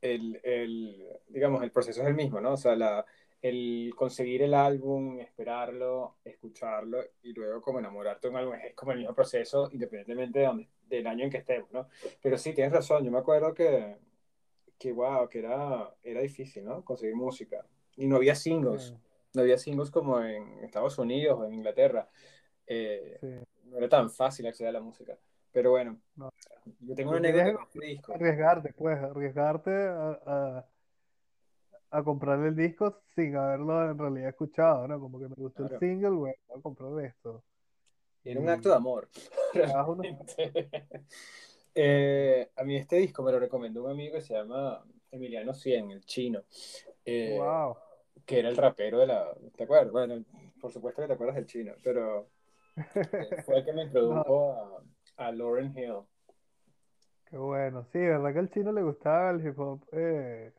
el, 0.00 0.40
el, 0.44 1.08
digamos, 1.28 1.62
el 1.62 1.72
proceso 1.72 2.02
es 2.02 2.08
el 2.08 2.14
mismo, 2.14 2.40
¿no? 2.40 2.52
O 2.52 2.56
sea, 2.56 2.76
la, 2.76 3.04
el 3.44 3.92
conseguir 3.94 4.40
el 4.40 4.54
álbum, 4.54 5.20
esperarlo, 5.20 6.16
escucharlo 6.24 7.04
y 7.22 7.34
luego 7.34 7.60
como 7.60 7.78
enamorarte 7.78 8.26
de 8.26 8.32
un 8.32 8.38
álbum 8.38 8.54
es 8.54 8.72
como 8.74 8.92
el 8.92 9.00
mismo 9.00 9.14
proceso 9.14 9.68
independientemente 9.70 10.38
de 10.38 10.46
donde, 10.46 10.68
del 10.88 11.06
año 11.06 11.24
en 11.24 11.30
que 11.30 11.36
estemos, 11.36 11.70
¿no? 11.70 11.86
Pero 12.22 12.38
sí, 12.38 12.54
tienes 12.54 12.72
razón, 12.72 13.04
yo 13.04 13.10
me 13.10 13.18
acuerdo 13.18 13.52
que, 13.52 13.98
que 14.78 14.92
wow, 14.92 15.28
que 15.28 15.40
era, 15.40 15.94
era 16.02 16.22
difícil, 16.22 16.64
¿no? 16.64 16.82
Conseguir 16.82 17.16
música. 17.16 17.66
Y 17.96 18.06
no 18.06 18.16
había 18.16 18.34
sí, 18.34 18.44
singles, 18.44 18.94
no 19.34 19.42
había 19.42 19.58
singles 19.58 19.90
como 19.90 20.20
en 20.20 20.64
Estados 20.64 20.96
Unidos 20.96 21.38
o 21.38 21.44
en 21.44 21.52
Inglaterra. 21.52 22.08
Eh, 22.66 23.18
sí, 23.20 23.26
no 23.64 23.76
era 23.76 23.90
tan 23.90 24.08
fácil 24.08 24.46
acceder 24.46 24.70
a 24.70 24.78
la 24.78 24.80
música. 24.80 25.18
Pero 25.52 25.72
bueno, 25.72 26.00
no. 26.16 26.32
yo 26.80 26.94
tengo 26.94 27.10
una 27.10 27.18
anécdota 27.18 27.68
arriesgarte, 28.14 28.72
pues, 28.72 28.98
arriesgarte 28.98 29.70
a, 29.70 30.18
a, 30.24 30.66
a 31.98 32.04
comprar 32.04 32.40
el 32.40 32.56
disco 32.56 33.02
sin 33.14 33.36
haberlo 33.36 33.90
en 33.90 33.98
realidad 33.98 34.28
escuchado, 34.30 34.86
¿no? 34.88 35.00
Como 35.00 35.18
que 35.18 35.28
me 35.28 35.34
gustó 35.36 35.64
el 35.64 35.70
single, 35.78 36.10
bueno, 36.10 36.36
voy 36.48 36.58
a 36.58 36.62
comprar 36.62 37.04
esto. 37.04 37.44
era 38.24 38.40
un 38.40 38.48
acto 38.48 38.68
de 38.68 38.74
amor. 38.76 39.08
Eh, 41.76 42.50
a 42.56 42.64
mí 42.64 42.76
este 42.76 42.96
disco 42.96 43.22
me 43.24 43.32
lo 43.32 43.40
recomendó 43.40 43.84
un 43.84 43.90
amigo 43.90 44.14
que 44.14 44.20
se 44.20 44.34
llama 44.34 44.84
Emiliano 45.10 45.52
Cien, 45.54 45.90
el 45.90 46.04
chino, 46.04 46.44
eh, 47.04 47.36
wow. 47.38 47.76
que 48.26 48.38
era 48.40 48.48
el 48.48 48.56
rapero 48.56 48.98
de 49.00 49.08
la... 49.08 49.34
¿Te 49.56 49.64
acuerdas? 49.64 49.90
Bueno, 49.92 50.24
por 50.60 50.72
supuesto 50.72 51.02
que 51.02 51.08
te 51.08 51.14
acuerdas 51.14 51.36
del 51.36 51.46
chino, 51.46 51.74
pero 51.82 52.30
eh, 53.20 53.36
fue 53.44 53.58
el 53.58 53.64
que 53.64 53.72
me 53.72 53.84
No, 54.08 54.24
introdujo 54.24 54.52
a, 54.52 54.84
a 55.28 55.32
Lauryn 55.32 55.76
Hill. 55.76 56.04
qué 57.26 57.36
bueno. 57.36 57.84
Sí, 57.92 57.98
¿verdad 57.98 58.32
que 58.32 58.38
al 58.38 58.50
chino 58.50 58.72
le 58.72 58.82
gustaba 58.82 59.30
el 59.30 59.46
hip 59.46 59.58
hop 59.58 59.86
eh, 59.92 60.52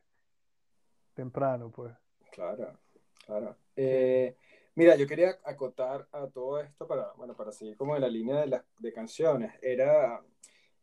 temprano, 1.15 1.71
pues? 1.71 1.93
Claro, 2.31 2.77
claro. 3.25 3.57
Eh, 3.75 4.35
mira, 4.75 4.95
yo 4.95 5.07
quería 5.07 5.39
acotar 5.43 6.07
a 6.11 6.27
todo 6.27 6.59
esto 6.59 6.87
para, 6.87 7.11
bueno, 7.13 7.35
para 7.35 7.51
seguir 7.51 7.75
como 7.75 7.95
en 7.95 8.01
la 8.01 8.09
línea 8.09 8.41
de 8.41 8.47
las 8.47 8.63
de 8.77 8.93
canciones. 8.93 9.53
Era 9.61 10.21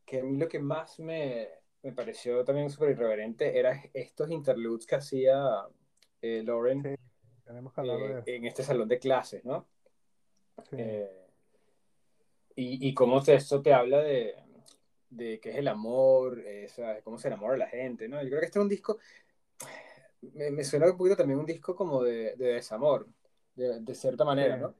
que 0.05 0.21
a 0.21 0.25
mí 0.25 0.37
lo 0.37 0.49
que 0.49 0.59
más 0.59 0.99
me, 0.99 1.49
me 1.83 1.93
pareció 1.93 2.45
también 2.45 2.71
súper 2.71 2.91
irreverente 2.91 3.59
era 3.59 3.81
estos 3.93 4.31
interludes 4.31 4.87
que 4.87 4.97
hacía 4.97 5.67
eh, 6.21 6.43
Lauren 6.45 6.83
sí, 6.83 6.95
tenemos 7.45 7.73
que 7.73 7.81
hablar 7.81 8.25
de 8.25 8.33
eh, 8.33 8.37
en 8.37 8.45
este 8.47 8.63
salón 8.63 8.89
de 8.89 8.99
clases, 8.99 9.45
¿no? 9.45 9.67
Sí, 10.71 10.77
y, 12.55 12.89
y 12.89 12.95
cómo 12.95 13.23
te- 13.23 13.35
eso 13.35 13.63
te 13.63 13.73
habla 13.73 14.01
de, 14.01 14.35
de 15.11 15.41
qué 15.41 15.51
es 15.51 15.57
el 15.57 15.69
amor, 15.69 16.41
eh, 16.41 16.69
¿sabes? 16.69 17.03
cómo 17.03 17.19
se 17.19 17.29
enamora 17.29 17.57
la 17.57 17.69
gente, 17.69 18.09
¿no? 18.09 18.23
Yo 18.23 18.29
creo 18.29 18.41
que 18.41 18.47
este 18.47 18.59
es 18.59 18.63
un 18.63 18.69
disco, 18.69 18.99
me, 20.35 20.51
me 20.51 20.65
suena 20.65 20.91
un 20.91 20.97
poquito 20.97 21.17
también 21.17 21.39
un 21.41 21.47
disco 21.47 21.75
como 21.77 22.03
de, 22.03 22.37
de 22.37 22.55
desamor, 22.55 23.09
de, 23.55 23.81
de 23.81 23.95
cierta 23.95 24.25
manera, 24.25 24.57
¿no? 24.57 24.75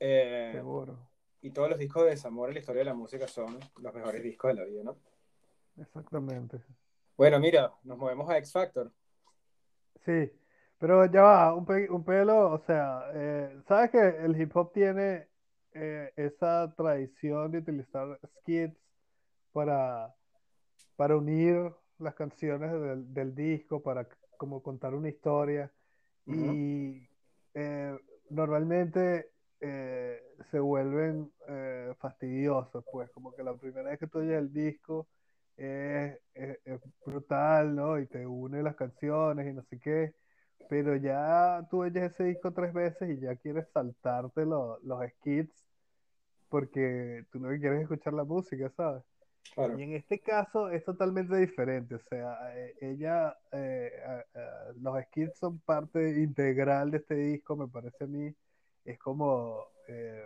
Eh, 0.00 0.52
seguro. 0.52 0.98
y 1.40 1.50
todos 1.52 1.70
los 1.70 1.78
discos 1.78 2.04
de 2.04 2.10
desamor 2.10 2.48
en 2.50 2.54
la 2.54 2.60
historia 2.60 2.80
de 2.80 2.86
la 2.86 2.94
música 2.94 3.26
son 3.28 3.58
los 3.80 3.94
mejores 3.94 4.22
discos 4.22 4.50
de 4.50 4.54
la 4.56 4.64
vida, 4.64 4.82
¿no? 4.84 4.98
Exactamente. 5.76 6.62
Bueno, 7.16 7.38
mira, 7.40 7.72
nos 7.84 7.98
movemos 7.98 8.28
a 8.30 8.38
X 8.38 8.52
Factor. 8.52 8.92
Sí, 10.04 10.32
pero 10.78 11.04
ya 11.06 11.22
va, 11.22 11.54
un, 11.54 11.64
pe- 11.66 11.90
un 11.90 12.04
pelo, 12.04 12.52
o 12.52 12.58
sea, 12.60 13.10
eh, 13.14 13.60
¿sabes 13.66 13.90
que 13.90 13.98
el 13.98 14.40
hip 14.40 14.56
hop 14.56 14.72
tiene 14.72 15.28
eh, 15.72 16.12
esa 16.16 16.72
tradición 16.76 17.50
de 17.50 17.58
utilizar 17.58 18.18
skits 18.40 18.78
para, 19.52 20.14
para 20.96 21.16
unir 21.16 21.72
las 21.98 22.14
canciones 22.14 22.72
del, 22.72 23.12
del 23.14 23.34
disco, 23.34 23.82
para 23.82 24.08
como 24.38 24.62
contar 24.62 24.94
una 24.94 25.10
historia? 25.10 25.72
Y 26.26 27.08
eh, 27.54 27.98
normalmente 28.30 29.30
eh, 29.60 30.22
se 30.50 30.60
vuelven 30.60 31.32
eh, 31.48 31.94
fastidiosos, 32.00 32.84
pues 32.90 33.10
como 33.12 33.34
que 33.34 33.42
la 33.44 33.56
primera 33.56 33.90
vez 33.90 33.98
que 34.00 34.08
tú 34.08 34.18
oyes 34.20 34.38
el 34.38 34.52
disco 34.52 35.08
es, 35.56 36.18
es- 36.34 36.58
es 36.64 36.80
brutal, 37.04 37.74
¿no? 37.76 37.98
Y 38.00 38.06
te 38.08 38.26
une 38.26 38.62
las 38.62 38.76
canciones 38.76 39.48
y 39.50 39.54
no 39.54 39.62
sé 39.64 39.78
qué, 39.80 40.14
pero 40.68 40.96
ya 40.96 41.66
tú 41.70 41.82
oyes 41.82 42.04
ese 42.12 42.24
disco 42.24 42.52
tres 42.52 42.72
veces 42.74 43.10
y 43.10 43.20
ya 43.20 43.36
quieres 43.36 43.68
saltarte 43.72 44.46
lo- 44.46 44.78
los 44.82 45.00
skits 45.18 45.66
porque 46.48 47.24
tú 47.32 47.38
no 47.40 47.48
quieres 47.58 47.82
escuchar 47.82 48.14
la 48.14 48.24
música, 48.24 48.70
¿sabes? 48.76 49.04
Y 49.76 49.82
en 49.82 49.94
este 49.94 50.20
caso 50.20 50.70
es 50.70 50.84
totalmente 50.84 51.36
diferente, 51.36 51.96
o 51.96 52.00
sea, 52.00 52.56
eh, 52.56 52.76
ella, 52.80 53.36
eh, 53.50 53.90
los 54.80 55.02
skits 55.06 55.36
son 55.38 55.58
parte 55.58 56.20
integral 56.20 56.92
de 56.92 56.98
este 56.98 57.14
disco, 57.16 57.56
me 57.56 57.66
parece 57.66 58.04
a 58.04 58.06
mí, 58.06 58.32
es 58.84 58.98
como 58.98 59.64
eh, 59.88 60.22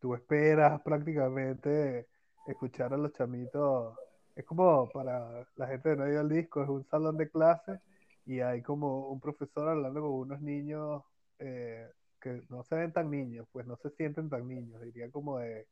tú 0.00 0.14
esperas 0.14 0.80
prácticamente 0.82 2.06
escuchar 2.46 2.94
a 2.94 2.96
los 2.96 3.12
chamitos, 3.12 3.96
es 4.34 4.44
como 4.44 4.88
para 4.88 5.46
la 5.56 5.66
gente 5.66 5.90
que 5.90 5.96
no 5.96 6.04
ha 6.04 6.20
al 6.20 6.28
disco, 6.28 6.62
es 6.62 6.68
un 6.68 6.84
salón 6.84 7.16
de 7.16 7.28
clase 7.28 7.80
y 8.26 8.40
hay 8.40 8.62
como 8.62 9.08
un 9.08 9.20
profesor 9.20 9.68
hablando 9.68 10.00
con 10.00 10.10
unos 10.12 10.40
niños 10.40 11.02
eh, 11.38 11.88
que 12.20 12.42
no 12.48 12.62
se 12.64 12.76
ven 12.76 12.92
tan 12.92 13.10
niños, 13.10 13.46
pues 13.52 13.66
no 13.66 13.76
se 13.76 13.90
sienten 13.90 14.28
tan 14.30 14.46
niños, 14.48 14.80
diría 14.82 15.10
como 15.10 15.38
de 15.38 15.66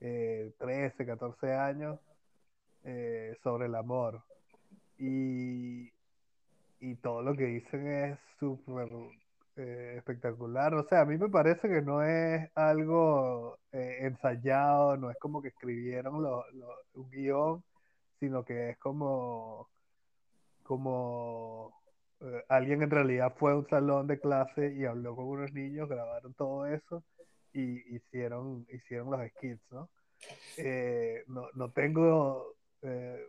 eh, 0.00 0.52
13, 0.58 1.06
14 1.06 1.52
años 1.54 1.98
eh, 2.84 3.36
sobre 3.42 3.66
el 3.66 3.74
amor. 3.76 4.22
Y, 4.98 5.90
y 6.80 6.96
todo 6.96 7.22
lo 7.22 7.34
que 7.36 7.44
dicen 7.46 7.86
es 7.88 8.18
súper 8.40 8.88
eh, 9.56 9.94
espectacular. 9.98 10.74
O 10.74 10.84
sea, 10.88 11.02
a 11.02 11.04
mí 11.06 11.16
me 11.18 11.28
parece 11.28 11.68
que 11.68 11.82
no 11.82 12.02
es 12.02 12.50
algo 12.54 13.58
eh, 13.72 13.98
ensayado, 14.02 14.96
no 14.96 15.10
es 15.10 15.18
como 15.18 15.42
que 15.42 15.48
escribieron 15.48 16.22
lo- 16.22 16.44
lo- 16.52 16.76
un 16.94 17.10
guion, 17.10 17.64
sino 18.20 18.44
que 18.44 18.70
es 18.70 18.78
como, 18.78 19.68
como 20.62 21.74
alguien 22.48 22.82
en 22.82 22.90
realidad 22.90 23.34
fue 23.38 23.52
a 23.52 23.56
un 23.56 23.68
salón 23.68 24.06
de 24.06 24.18
clase 24.20 24.72
y 24.74 24.84
habló 24.84 25.16
con 25.16 25.26
unos 25.26 25.52
niños, 25.52 25.88
grabaron 25.88 26.34
todo 26.34 26.66
eso 26.66 27.04
y 27.56 27.96
hicieron, 27.96 28.66
hicieron 28.70 29.10
los 29.10 29.20
skits, 29.30 29.62
¿no? 29.70 29.88
Eh, 30.58 31.24
no, 31.26 31.48
no 31.54 31.70
tengo 31.70 32.56
eh, 32.82 33.26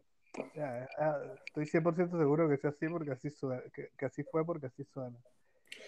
ah, 1.00 1.20
estoy 1.46 1.66
100% 1.66 2.18
seguro 2.18 2.50
que 2.50 2.58
sea 2.58 2.72
así 2.72 2.88
porque 2.88 3.12
así 3.12 3.30
suena, 3.30 3.62
que, 3.74 3.90
que 3.98 4.06
así 4.06 4.24
fue 4.24 4.46
porque 4.46 4.68
así 4.68 4.84
suena. 4.86 5.18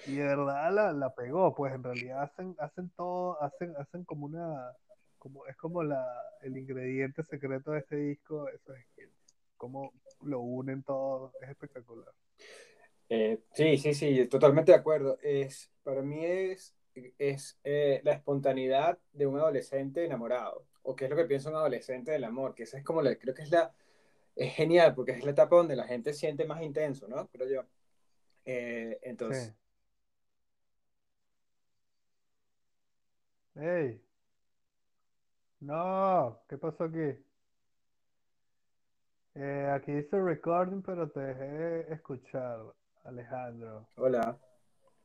Y 0.06 0.16
de 0.16 0.24
verdad 0.24 0.72
la, 0.74 0.94
la 0.94 1.14
pegó, 1.14 1.54
pues 1.54 1.74
en 1.74 1.84
realidad 1.84 2.24
hacen, 2.24 2.56
hacen 2.60 2.90
todo, 2.96 3.42
hacen, 3.42 3.76
hacen 3.78 4.04
como 4.06 4.26
una, 4.26 4.72
como, 5.18 5.46
es 5.48 5.56
como 5.58 5.84
la, 5.84 6.06
el 6.42 6.58
ingrediente 6.58 7.24
secreto 7.24 7.72
de 7.72 7.80
este 7.80 7.96
disco, 7.98 8.48
eso 8.50 8.74
es 8.74 8.86
que 8.96 9.10
como 9.58 9.94
lo 10.22 10.40
unen 10.40 10.84
todo, 10.84 11.34
es 11.42 11.50
espectacular. 11.50 12.14
Eh, 13.10 13.44
sí, 13.54 13.78
sí, 13.78 13.94
sí, 13.94 14.28
totalmente 14.28 14.72
de 14.72 14.78
acuerdo. 14.78 15.18
Es, 15.22 15.70
para 15.84 16.02
mí 16.02 16.24
es, 16.24 16.76
es 17.18 17.60
eh, 17.64 18.02
la 18.04 18.14
espontaneidad 18.14 19.00
de 19.14 19.28
un 19.28 19.38
adolescente 19.40 20.06
enamorado, 20.06 20.66
o 20.84 20.96
qué 20.96 21.06
es 21.06 21.10
lo 21.12 21.16
que 21.18 21.26
piensa 21.26 21.50
un 21.50 21.56
adolescente 21.56 22.12
del 22.12 22.24
amor, 22.24 22.56
que 22.56 22.64
esa 22.64 22.78
es 22.78 22.84
como 22.84 23.02
la, 23.02 23.16
creo 23.18 23.34
que 23.36 23.44
es 23.44 23.52
la, 23.52 23.74
es 24.36 24.54
genial, 24.56 24.96
porque 24.96 25.14
es 25.14 25.24
la 25.26 25.32
etapa 25.32 25.56
donde 25.58 25.76
la 25.76 25.86
gente 25.88 26.14
siente 26.14 26.46
más 26.46 26.62
intenso, 26.64 27.08
¿no? 27.08 27.28
Creo 27.30 27.50
yo. 27.50 27.68
Eh, 28.46 29.00
Sí. 29.28 29.34
entonces, 29.34 29.56
Hey, 33.56 34.02
no, 35.62 36.42
¿qué 36.50 36.58
pasó 36.58 36.84
aquí? 36.86 37.00
Eh, 39.34 39.68
aquí 39.74 39.92
dice 39.92 40.22
recording, 40.22 40.84
pero 40.84 41.10
te 41.10 41.20
dejé 41.20 41.92
escuchar, 41.94 42.60
Alejandro. 43.04 43.88
hola, 43.96 44.40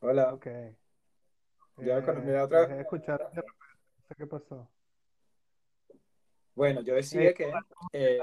hola, 0.00 0.34
Ok. 0.34 0.46
Ya 1.78 2.02
con- 2.04 2.18
Eh, 2.18 2.32
te 2.32 2.38
otra 2.38 2.80
escuchar, 2.80 3.30
qué 4.16 4.26
pasó. 4.26 4.68
Bueno, 6.54 6.82
yo 6.82 6.94
Hey, 6.94 7.02
decía 7.02 7.34
que, 7.34 7.52
eh, 7.92 8.20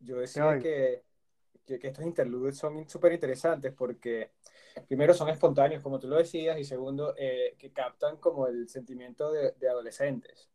yo 0.00 0.16
decía 0.18 0.58
que 0.58 1.04
que, 1.64 1.78
que 1.78 1.88
estos 1.88 2.04
interludes 2.04 2.56
son 2.56 2.88
súper 2.88 3.12
interesantes 3.12 3.72
porque 3.72 4.32
primero 4.86 5.14
son 5.14 5.28
espontáneos, 5.28 5.82
como 5.82 5.98
tú 5.98 6.08
lo 6.08 6.16
decías, 6.16 6.58
y 6.58 6.64
segundo, 6.64 7.14
eh, 7.16 7.54
que 7.58 7.72
captan 7.72 8.16
como 8.18 8.46
el 8.46 8.68
sentimiento 8.68 9.32
de, 9.32 9.52
de, 9.52 9.68
adolescentes 9.68 10.48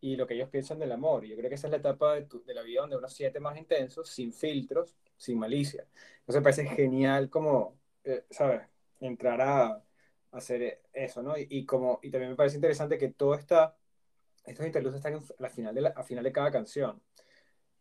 y 0.00 0.16
lo 0.16 0.26
que 0.26 0.34
ellos 0.34 0.48
piensan 0.48 0.78
del 0.78 0.92
amor. 0.92 1.24
Y 1.24 1.30
yo 1.30 1.36
creo 1.36 1.48
que 1.48 1.56
esa 1.56 1.66
es 1.66 1.72
la 1.72 1.78
etapa 1.78 2.14
de, 2.14 2.22
tu, 2.22 2.44
de 2.44 2.54
la 2.54 2.62
vida 2.62 2.82
donde 2.82 2.96
uno 2.96 3.08
siente 3.08 3.40
más 3.40 3.58
intensos, 3.58 4.08
sin 4.08 4.32
filtros, 4.32 4.96
sin 5.16 5.38
malicia. 5.38 5.86
Entonces 6.20 6.36
me 6.40 6.42
parece 6.42 6.66
genial 6.66 7.28
como, 7.30 7.76
eh, 8.04 8.24
¿sabes? 8.30 8.62
Entrar 9.00 9.40
a, 9.40 9.82
hacer 10.32 10.82
eso, 10.92 11.22
¿no? 11.22 11.34
Y, 11.38 11.64
como, 11.64 12.00
y 12.02 12.10
también 12.10 12.30
me 12.30 12.36
parece 12.36 12.56
interesante 12.56 12.98
que 12.98 13.08
todo 13.08 13.34
está, 13.34 13.76
estos 14.44 14.66
interludes 14.66 14.96
están 14.96 15.14
en 15.14 15.22
la 15.38 15.48
final 15.48 15.74
de 15.74 15.80
la, 15.82 15.88
a 15.90 16.02
final 16.02 16.24
de 16.24 16.32
cada 16.32 16.50
canción. 16.50 17.00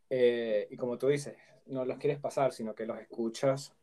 Eh, 0.09 0.67
y 0.71 0.77
como 0.77 0.97
tú 0.97 1.07
dices, 1.09 1.35
no 1.65 1.85
los 1.85 1.97
quieres 1.97 2.19
pasar, 2.19 2.53
sino 2.53 2.73
que 2.73 2.85
los 2.85 2.99
escuchas. 2.99 3.75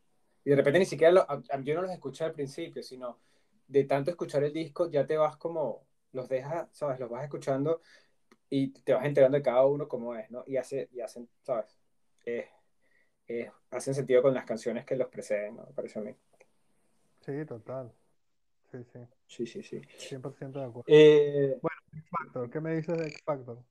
Y 0.43 0.49
de 0.49 0.55
repente 0.55 0.79
ni 0.79 0.85
siquiera, 0.85 1.13
lo, 1.13 1.21
a, 1.21 1.43
a, 1.51 1.61
yo 1.61 1.75
no 1.75 1.83
los 1.83 1.91
escuché 1.91 2.23
al 2.23 2.33
principio, 2.33 2.81
sino 2.83 3.19
de 3.67 3.83
tanto 3.85 4.11
escuchar 4.11 4.43
el 4.43 4.53
disco 4.53 4.89
ya 4.89 5.05
te 5.05 5.17
vas 5.17 5.37
como, 5.37 5.85
los 6.15 6.29
dejas, 6.29 6.67
¿sabes? 6.71 6.99
Los 6.99 7.09
vas 7.09 7.23
escuchando 7.23 7.81
y 8.49 8.69
te 8.69 8.93
vas 8.93 9.05
enterando 9.05 9.37
de 9.37 9.43
cada 9.43 9.65
uno 9.65 9.87
cómo 9.87 10.15
es, 10.15 10.31
¿no? 10.31 10.43
Y, 10.47 10.57
hace, 10.57 10.89
y 10.93 11.01
hacen, 11.01 11.29
¿sabes? 11.43 11.77
Eh, 13.27 13.51
hacen 13.71 13.93
sentido 13.93 14.21
con 14.21 14.33
las 14.33 14.45
canciones 14.45 14.85
que 14.85 14.95
los 14.95 15.09
preceden, 15.09 15.57
¿no? 15.57 15.65
Me 15.67 15.73
parece 15.73 15.99
a 15.99 16.01
mí. 16.01 16.15
Sí, 17.25 17.45
total. 17.45 17.91
Sí, 18.71 18.77
sí. 18.93 18.99
Sí, 19.27 19.47
sí, 19.47 19.63
sí. 19.63 19.81
100% 19.97 20.59
de 20.59 20.65
acuerdo. 20.65 20.83
Eh, 20.87 21.57
bueno, 21.59 21.77
X 21.91 22.09
Factor, 22.09 22.49
¿qué 22.51 22.61
me 22.61 22.75
dices 22.75 22.97
de 22.97 23.07
X 23.07 23.23
Factor? 23.25 23.63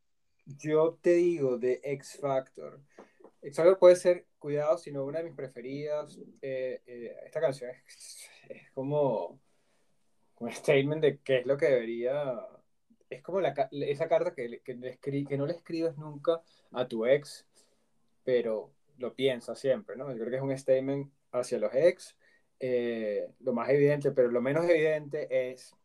Yo 0.46 0.98
te 1.00 1.14
digo 1.14 1.56
de 1.58 1.80
X 1.84 2.18
Factor. 2.20 2.80
X 3.42 3.56
Factor 3.56 3.78
puede 3.78 3.96
ser, 3.96 4.26
cuidado, 4.38 4.76
sino 4.78 5.04
una 5.04 5.18
de 5.18 5.24
mis 5.24 5.34
preferidas. 5.34 6.18
Eh, 6.42 6.82
eh, 6.84 7.16
esta 7.24 7.40
canción 7.40 7.70
es, 7.70 8.28
es, 8.48 8.70
como 8.72 9.40
un 10.40 10.50
statement 10.50 11.00
de 11.00 11.18
qué 11.20 11.38
es 11.38 11.46
lo 11.46 11.56
que 11.56 11.66
debería. 11.66 12.40
Es 13.08 13.22
como 13.22 13.40
la, 13.40 13.54
esa 13.70 14.08
carta 14.08 14.34
que, 14.34 14.60
que, 14.64 14.74
le 14.74 14.88
escri, 14.90 15.24
que 15.24 15.38
no 15.38 15.46
le 15.46 15.52
escribes 15.52 15.96
nunca 15.96 16.42
a 16.72 16.88
tu 16.88 17.06
ex, 17.06 17.46
pero 18.24 18.72
lo 18.98 19.14
piensas 19.14 19.60
siempre, 19.60 19.96
¿no? 19.96 20.10
Yo 20.10 20.18
creo 20.24 20.30
que 20.30 20.36
es 20.36 20.42
un 20.42 20.58
statement 20.58 21.12
hacia 21.30 21.58
los 21.58 21.72
ex 21.72 22.16
eh, 22.66 23.28
lo 23.40 23.52
más 23.52 23.68
evidente, 23.68 24.10
pero 24.12 24.30
lo 24.30 24.40
menos 24.40 24.64
evidente 24.64 25.50
es, 25.50 25.76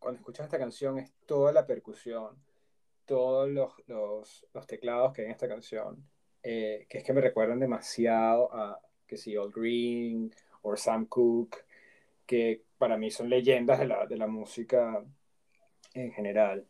cuando 0.00 0.18
escuchas 0.18 0.46
esta 0.46 0.58
canción, 0.58 0.98
es 0.98 1.12
toda 1.26 1.52
la 1.52 1.64
percusión, 1.64 2.36
todos 3.04 3.48
los, 3.48 3.72
los, 3.86 4.66
teclados 4.66 5.12
que 5.12 5.22
hay 5.22 5.26
en 5.26 5.30
esta 5.30 5.46
canción, 5.46 6.04
eh, 6.42 6.86
que 6.88 6.98
es 6.98 7.04
que 7.04 7.12
me 7.12 7.20
recuerdan 7.20 7.60
demasiado 7.60 8.52
a, 8.52 8.80
que 9.06 9.16
si, 9.16 9.36
All 9.36 9.52
Green 9.52 10.34
o 10.62 10.76
Sam 10.76 11.06
Cooke, 11.06 11.64
que 12.26 12.64
para 12.76 12.96
mí 12.96 13.12
son 13.12 13.28
leyendas 13.28 13.78
de 13.78 13.86
la, 13.86 14.06
de 14.08 14.16
la 14.16 14.26
música 14.26 15.04
en 15.94 16.10
general. 16.10 16.66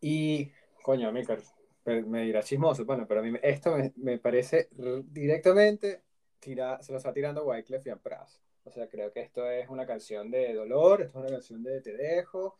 Y, 0.00 0.50
coño, 0.82 1.12
Mikar, 1.12 1.40
me 1.84 2.22
dirá 2.22 2.42
chismoso, 2.42 2.86
bueno, 2.86 3.06
pero 3.06 3.20
a 3.20 3.22
mí 3.22 3.38
esto 3.42 3.76
me, 3.76 3.92
me 3.96 4.18
parece 4.18 4.70
directamente 5.04 6.05
se 6.40 6.92
lo 6.92 6.98
está 6.98 7.12
tirando 7.12 7.44
Wyclef 7.44 7.86
y 7.86 7.90
Ampras. 7.90 8.40
O 8.64 8.70
sea, 8.70 8.88
creo 8.88 9.12
que 9.12 9.20
esto 9.20 9.48
es 9.50 9.68
una 9.68 9.86
canción 9.86 10.30
de 10.30 10.52
dolor, 10.54 11.02
esto 11.02 11.18
es 11.18 11.24
una 11.24 11.36
canción 11.36 11.62
de 11.62 11.80
te 11.80 11.96
dejo, 11.96 12.58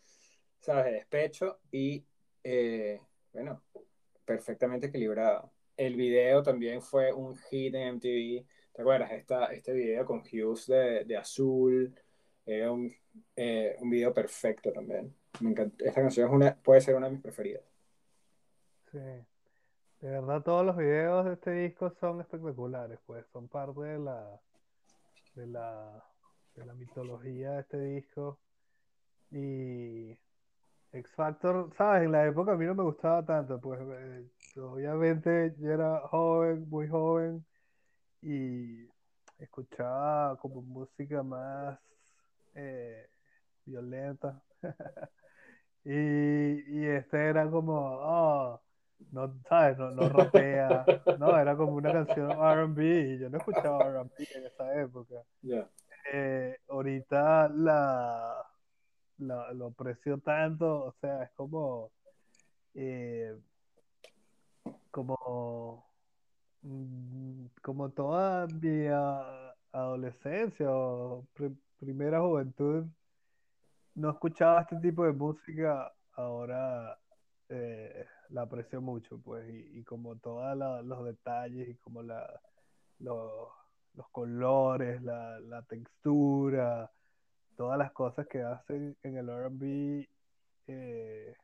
¿sabes? 0.60 0.84
De 0.86 0.92
despecho 0.92 1.58
y, 1.70 2.04
eh, 2.44 3.00
bueno, 3.32 3.62
perfectamente 4.24 4.86
equilibrado. 4.86 5.52
El 5.76 5.96
video 5.96 6.42
también 6.42 6.80
fue 6.80 7.12
un 7.12 7.36
hit 7.36 7.74
en 7.74 7.96
MTV. 7.96 8.46
¿Te 8.72 8.82
acuerdas? 8.82 9.10
Este 9.52 9.72
video 9.72 10.04
con 10.04 10.20
Hughes 10.20 10.66
de, 10.66 11.04
de 11.04 11.16
azul. 11.16 11.94
Era 12.44 12.70
un, 12.70 12.94
eh, 13.34 13.76
un 13.80 13.90
video 13.90 14.14
perfecto 14.14 14.72
también. 14.72 15.14
Me 15.40 15.50
encanta. 15.50 15.84
Esta 15.84 16.00
canción 16.00 16.28
es 16.28 16.34
una, 16.34 16.56
puede 16.56 16.80
ser 16.80 16.94
una 16.94 17.06
de 17.06 17.12
mis 17.12 17.22
preferidas. 17.22 17.64
Sí. 18.92 18.98
De 20.00 20.10
verdad, 20.10 20.42
todos 20.42 20.66
los 20.66 20.76
videos 20.76 21.24
de 21.24 21.32
este 21.34 21.50
disco 21.52 21.90
son 22.00 22.20
espectaculares, 22.20 22.98
pues 23.06 23.24
son 23.32 23.48
parte 23.48 23.80
de 23.80 23.98
la, 23.98 24.40
de 25.34 25.46
la, 25.46 26.04
de 26.54 26.66
la 26.66 26.74
mitología 26.74 27.52
de 27.52 27.60
este 27.60 27.80
disco. 27.80 28.38
Y 29.30 30.18
X 30.92 31.12
Factor, 31.14 31.70
¿sabes? 31.76 32.04
En 32.04 32.12
la 32.12 32.26
época 32.26 32.52
a 32.52 32.56
mí 32.56 32.66
no 32.66 32.74
me 32.74 32.82
gustaba 32.82 33.24
tanto, 33.24 33.60
pues 33.60 33.80
eh, 33.80 34.26
obviamente 34.60 35.54
yo 35.58 35.70
era 35.72 36.00
joven, 36.08 36.68
muy 36.68 36.88
joven, 36.88 37.44
y 38.22 38.86
escuchaba 39.38 40.36
como 40.38 40.62
música 40.62 41.22
más 41.22 41.78
eh, 42.54 43.08
violenta. 43.64 44.42
y, 45.84 46.80
y 46.80 46.86
este 46.86 47.18
era 47.28 47.50
como, 47.50 47.74
oh, 47.74 48.60
no, 49.12 49.34
¿sabes? 49.48 49.78
No, 49.78 49.90
no 49.90 50.08
rapea, 50.08 50.84
no, 51.18 51.38
era 51.38 51.56
como 51.56 51.74
una 51.74 51.92
canción 51.92 52.30
RB 52.30 52.80
y 52.80 53.18
yo 53.18 53.30
no 53.30 53.38
escuchaba 53.38 53.84
RB 53.84 54.26
en 54.34 54.46
esa 54.46 54.80
época. 54.80 55.14
Yeah. 55.42 55.68
Eh, 56.12 56.56
ahorita 56.68 57.48
la, 57.48 58.44
la, 59.18 59.52
lo 59.52 59.66
aprecio 59.66 60.18
tanto, 60.18 60.84
o 60.84 60.92
sea, 61.00 61.24
es 61.24 61.30
como, 61.32 61.90
eh, 62.74 63.36
como, 64.90 65.86
mm, 66.62 67.46
como 67.62 67.90
toda 67.90 68.46
mi 68.46 68.86
adolescencia 69.72 70.70
o 70.70 71.26
pr 71.34 71.52
primera 71.78 72.20
juventud, 72.20 72.86
no 73.94 74.10
escuchaba 74.10 74.62
este 74.62 74.76
tipo 74.76 75.04
de 75.04 75.12
música, 75.12 75.92
ahora 76.14 76.98
eh, 77.48 78.06
la 78.30 78.42
aprecio 78.42 78.80
mucho, 78.80 79.18
pues, 79.18 79.48
y, 79.48 79.78
y 79.78 79.84
como 79.84 80.16
todos 80.16 80.56
los 80.84 81.04
detalles 81.04 81.68
y 81.68 81.74
como 81.76 82.02
la, 82.02 82.40
lo, 82.98 83.52
los 83.94 84.08
colores, 84.10 85.02
la, 85.02 85.40
la, 85.40 85.62
textura, 85.62 86.90
todas 87.56 87.78
las 87.78 87.92
cosas 87.92 88.26
que 88.26 88.42
hacen 88.42 88.96
en 89.02 89.16
el 89.16 89.28
RB 89.28 90.06
eh, 90.66 91.36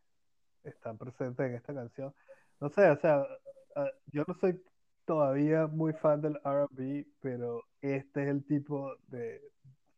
están 0.64 0.99
presentes 0.99 1.47
en 1.47 1.55
esta 1.55 1.75
canción. 1.75 2.14
No 2.61 2.68
sé, 2.68 2.90
o 2.90 2.97
sea, 2.97 3.25
yo 4.07 4.25
no 4.27 4.35
soy 4.35 4.62
todavía 5.05 5.66
muy 5.66 5.92
fan 5.95 6.21
del 6.21 6.38
RB, 6.45 7.07
pero 7.21 7.62
este 7.81 8.23
es 8.23 8.29
el 8.29 8.45
tipo 8.45 8.95
de, 9.09 9.40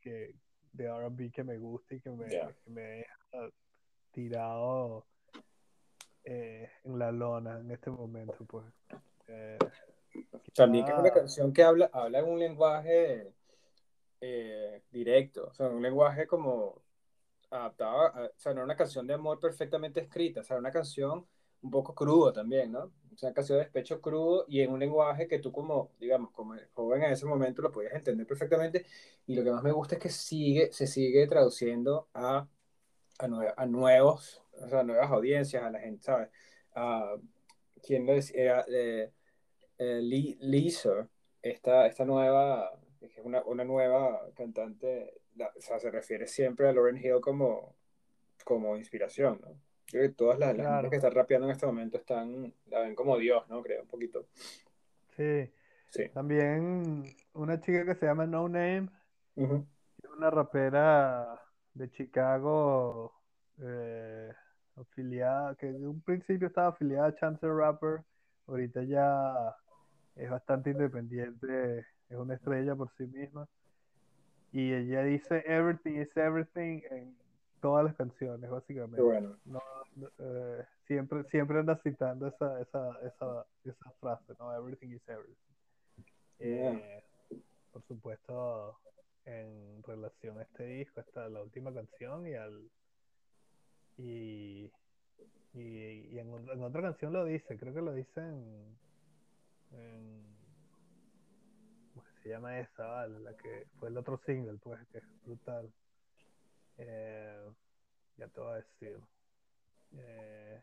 que, 0.01 0.35
de 0.73 0.88
RB 0.88 1.31
que 1.33 1.44
me 1.44 1.59
gusta 1.59 1.94
y 1.94 2.01
que 2.01 2.11
me, 2.11 2.29
Yeah. 2.29 2.55
que 2.64 2.70
me 2.70 2.83
deja 2.83 3.51
tirado 4.12 5.07
eh, 6.25 6.71
en 6.85 6.99
la 6.99 7.13
lona 7.13 7.59
en 7.61 7.71
este 7.71 7.91
momento, 7.91 8.45
pues. 8.47 8.65
Eh, 9.29 9.59
También 10.55 10.85
que 10.85 10.93
es 10.93 10.99
una 10.99 11.11
canción 11.11 11.53
que 11.53 11.63
habla, 11.65 11.91
habla 11.93 12.21
en 12.21 12.27
un 12.27 12.39
lenguaje 12.39 13.33
eh, 14.21 14.83
directo, 14.91 15.49
o 15.51 15.55
sea, 15.55 15.69
un 15.69 15.83
lenguaje 15.83 16.27
como 16.27 16.83
adaptado, 17.51 18.03
a- 18.03 18.27
o 18.27 18.39
sea, 18.41 18.55
no 18.55 18.65
una 18.65 18.77
canción 18.77 19.07
de 19.07 19.15
amor 19.15 19.41
perfectamente 19.41 20.01
escrita, 20.01 20.41
o 20.41 20.45
sea, 20.45 20.59
una 20.59 20.73
canción 20.73 21.27
un 21.63 21.71
poco 21.71 21.95
crudo 21.95 22.33
también, 22.33 22.73
¿no? 22.73 22.93
O 23.15 23.17
sea, 23.19 23.29
una 23.31 23.35
canción 23.35 23.59
de 23.59 23.65
despecho 23.65 24.01
crudo 24.01 24.45
y 24.49 24.61
en 24.63 24.73
un 24.73 24.81
lenguaje 24.81 25.29
que 25.29 25.39
tú 25.41 25.53
como, 25.53 25.93
digamos, 26.01 26.31
como 26.33 26.55
joven 26.75 27.05
en 27.05 27.13
ese 27.13 27.27
momento 27.27 27.63
lo 27.63 27.73
podías 27.73 27.95
entender 27.95 28.27
perfectamente 28.27 28.87
y 29.27 29.35
lo 29.37 29.45
que 29.45 29.53
más 29.53 29.63
me 29.63 29.73
gusta 29.73 29.97
es 29.97 30.03
que 30.03 30.11
sigue, 30.11 30.73
se 30.73 30.87
sigue 30.87 31.27
traduciendo 31.29 32.09
a, 32.15 32.47
a, 33.21 33.29
nue- 33.29 33.55
a 33.57 33.67
nuevos, 33.67 34.43
o 34.61 34.69
sea, 34.69 34.83
nuevas 34.83 35.11
audiencias, 35.11 35.62
a 35.62 35.71
la 35.71 35.81
gente, 35.81 36.03
¿sabes? 36.03 36.29
A, 36.75 37.17
¿quién 37.83 38.07
lo 38.07 38.14
decía? 38.14 38.64
Eh, 38.69 39.11
eh, 39.79 40.01
Lee- 40.03 40.38
Lisa, 40.40 41.09
esta, 41.43 41.87
esta 41.87 42.05
nueva, 42.05 42.71
es 43.01 43.12
una, 43.23 43.43
una 43.45 43.64
nueva 43.64 44.21
cantante, 44.35 45.21
la- 45.37 45.53
o 45.57 45.61
sea, 45.61 45.79
se 45.79 45.90
refiere 45.90 46.27
siempre 46.27 46.69
a 46.69 46.73
Lauryn 46.73 46.97
Hill 46.97 47.21
como, 47.21 47.75
como 48.45 48.77
inspiración, 48.77 49.40
¿no? 49.43 49.57
Creo 49.87 50.03
que 50.09 50.14
todas 50.14 50.38
las, 50.38 50.57
que 50.88 50.97
están 50.97 51.12
rapeando 51.12 51.47
en 51.47 51.53
este 51.53 51.67
momento 51.67 51.99
están, 51.99 52.55
la 52.67 52.81
ven 52.81 52.95
como 52.95 53.19
Dios, 53.19 53.47
¿no? 53.49 53.62
Creo, 53.62 53.83
un 53.83 53.88
poquito. 53.88 54.27
sí. 55.17 55.51
Sí. 55.90 56.09
También 56.09 57.05
una 57.35 57.61
chica 57.61 57.85
que 57.85 57.95
se 57.95 58.07
llama 58.07 58.27
No 58.27 58.49
Name, 58.49 58.88
una 60.17 60.29
rapera 60.31 61.40
de 61.73 61.88
Chicago, 61.90 63.12
eh, 63.61 64.33
afiliada, 64.77 65.55
que 65.57 65.69
en 65.69 65.87
un 65.87 66.01
principio 66.01 66.49
estaba 66.49 66.69
afiliada 66.69 67.09
a 67.09 67.15
Chance 67.15 67.47
Rapper, 67.47 68.03
ahorita 68.47 68.83
ya 68.83 69.55
es 70.17 70.31
bastante 70.31 70.71
independiente, 70.71 71.81
es 72.09 72.17
una 72.17 72.35
estrella 72.35 72.75
por 72.75 72.91
sí 72.97 73.07
misma. 73.07 73.49
Y 74.53 74.73
ella 74.73 75.03
dice 75.03 75.43
everything 75.47 76.01
is 76.01 76.17
everything 76.17 76.83
en 76.91 77.17
todas 77.61 77.85
las 77.85 77.97
canciones, 77.97 78.49
básicamente. 78.49 79.01
bueno. 79.03 79.37
No, 79.45 79.61
no, 79.97 80.09
eh, 80.19 80.65
siempre, 80.87 81.25
siempre 81.25 81.59
anda 81.59 81.77
citando 81.83 82.29
esa, 82.29 82.61
esa, 82.61 82.91
esa, 83.01 83.47
esa 83.65 83.91
frase, 84.01 84.35
¿no? 84.39 84.55
Everything 84.55 84.91
is 84.91 85.09
everything. 85.09 85.55
Eh, 86.39 87.03
por 87.73 87.83
supuesto, 87.85 88.79
en 89.25 89.83
relación 89.83 90.39
a 90.39 90.43
este 90.43 90.67
disco, 90.67 91.01
está 91.01 91.29
la 91.29 91.43
última 91.43 91.73
canción 91.73 92.27
y 92.27 92.35
al 92.35 92.71
y, 93.98 94.70
y, 95.54 96.18
en, 96.18 96.62
otra 96.62 96.83
canción 96.83 97.12
lo 97.12 97.24
dice, 97.24 97.57
creo 97.57 97.72
que 97.72 97.80
lo 97.80 97.92
dice 97.92 98.20
en, 98.20 98.76
¿cómo 101.94 102.07
se 102.22 102.28
llama 102.28 102.59
esa? 102.59 103.07
La 103.07 103.37
que 103.37 103.66
fue 103.78 103.88
el 103.88 103.96
otro 103.96 104.20
single, 104.26 104.59
pues, 104.62 104.80
que 104.88 104.98
es 104.98 105.04
brutal. 105.24 105.72
Eh, 106.78 107.50
ya 108.16 108.28
te 108.28 108.40
voy 108.40 108.52
a 108.52 108.57
decir. 108.57 108.98
Eh, 109.96 110.61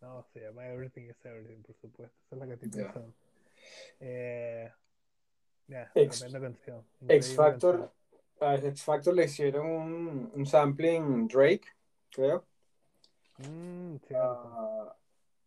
no, 0.00 0.24
se 0.32 0.40
llama 0.40 0.66
Everything 0.68 1.10
is 1.10 1.24
Everything, 1.24 1.62
por 1.62 1.76
supuesto. 1.76 2.16
Esa 2.26 2.36
es 2.36 2.40
la 2.40 2.46
que 2.46 2.52
estoy 2.54 2.70
pensando. 2.70 3.14
Eh, 4.00 4.72
tremenda 5.92 6.40
canción. 6.40 6.84
X 7.08 7.34
Factor, 7.34 7.92
a 8.40 8.54
X 8.54 8.82
Factor 8.82 9.14
le 9.14 9.24
hicieron 9.24 9.66
un, 9.66 10.32
un 10.34 10.46
sampling 10.46 11.28
Drake, 11.28 11.66
creo. 12.10 12.44
Mm, 13.48 13.96
ah, 14.14 14.94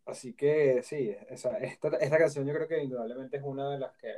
así 0.06 0.34
que 0.34 0.82
sí, 0.82 1.14
esa, 1.28 1.58
esta, 1.58 1.88
esta, 1.98 2.18
canción 2.18 2.46
yo 2.46 2.54
creo 2.54 2.68
que 2.68 2.82
indudablemente 2.82 3.36
es 3.36 3.42
una 3.42 3.70
de 3.70 3.78
las 3.78 3.96
que, 3.96 4.12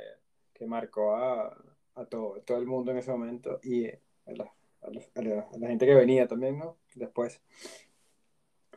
que 0.53 0.65
marcó 0.65 1.15
a, 1.15 1.55
a 1.95 2.05
todo, 2.05 2.41
todo 2.41 2.57
el 2.57 2.65
mundo 2.65 2.91
en 2.91 2.97
ese 2.97 3.11
momento 3.11 3.59
y 3.63 3.87
a 3.87 4.31
la, 4.35 4.51
a 4.81 4.89
la, 5.59 5.67
gente 5.67 5.85
que 5.85 5.95
venía 5.95 6.27
también, 6.27 6.57
¿no? 6.57 6.77
Después. 6.95 7.41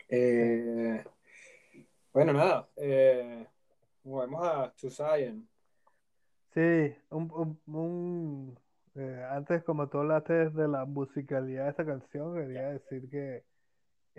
Eh, 0.09 1.05
bueno, 2.13 2.33
nada, 2.33 2.69
eh, 2.77 3.47
movemos 4.05 4.45
a 4.45 4.73
To 4.81 4.91
Zion. 4.91 5.49
Sí, 6.53 6.95
un, 7.11 7.61
un, 7.67 8.59
eh, 8.97 9.25
antes 9.31 9.63
como 9.63 9.89
tú 9.89 9.99
hablaste 9.99 10.51
de 10.51 10.69
la 10.69 10.85
musicalidad 10.85 11.65
de 11.65 11.71
esta 11.71 11.87
canción, 11.87 12.35
quería 12.35 12.71
decir 12.71 13.09
que 13.09 13.45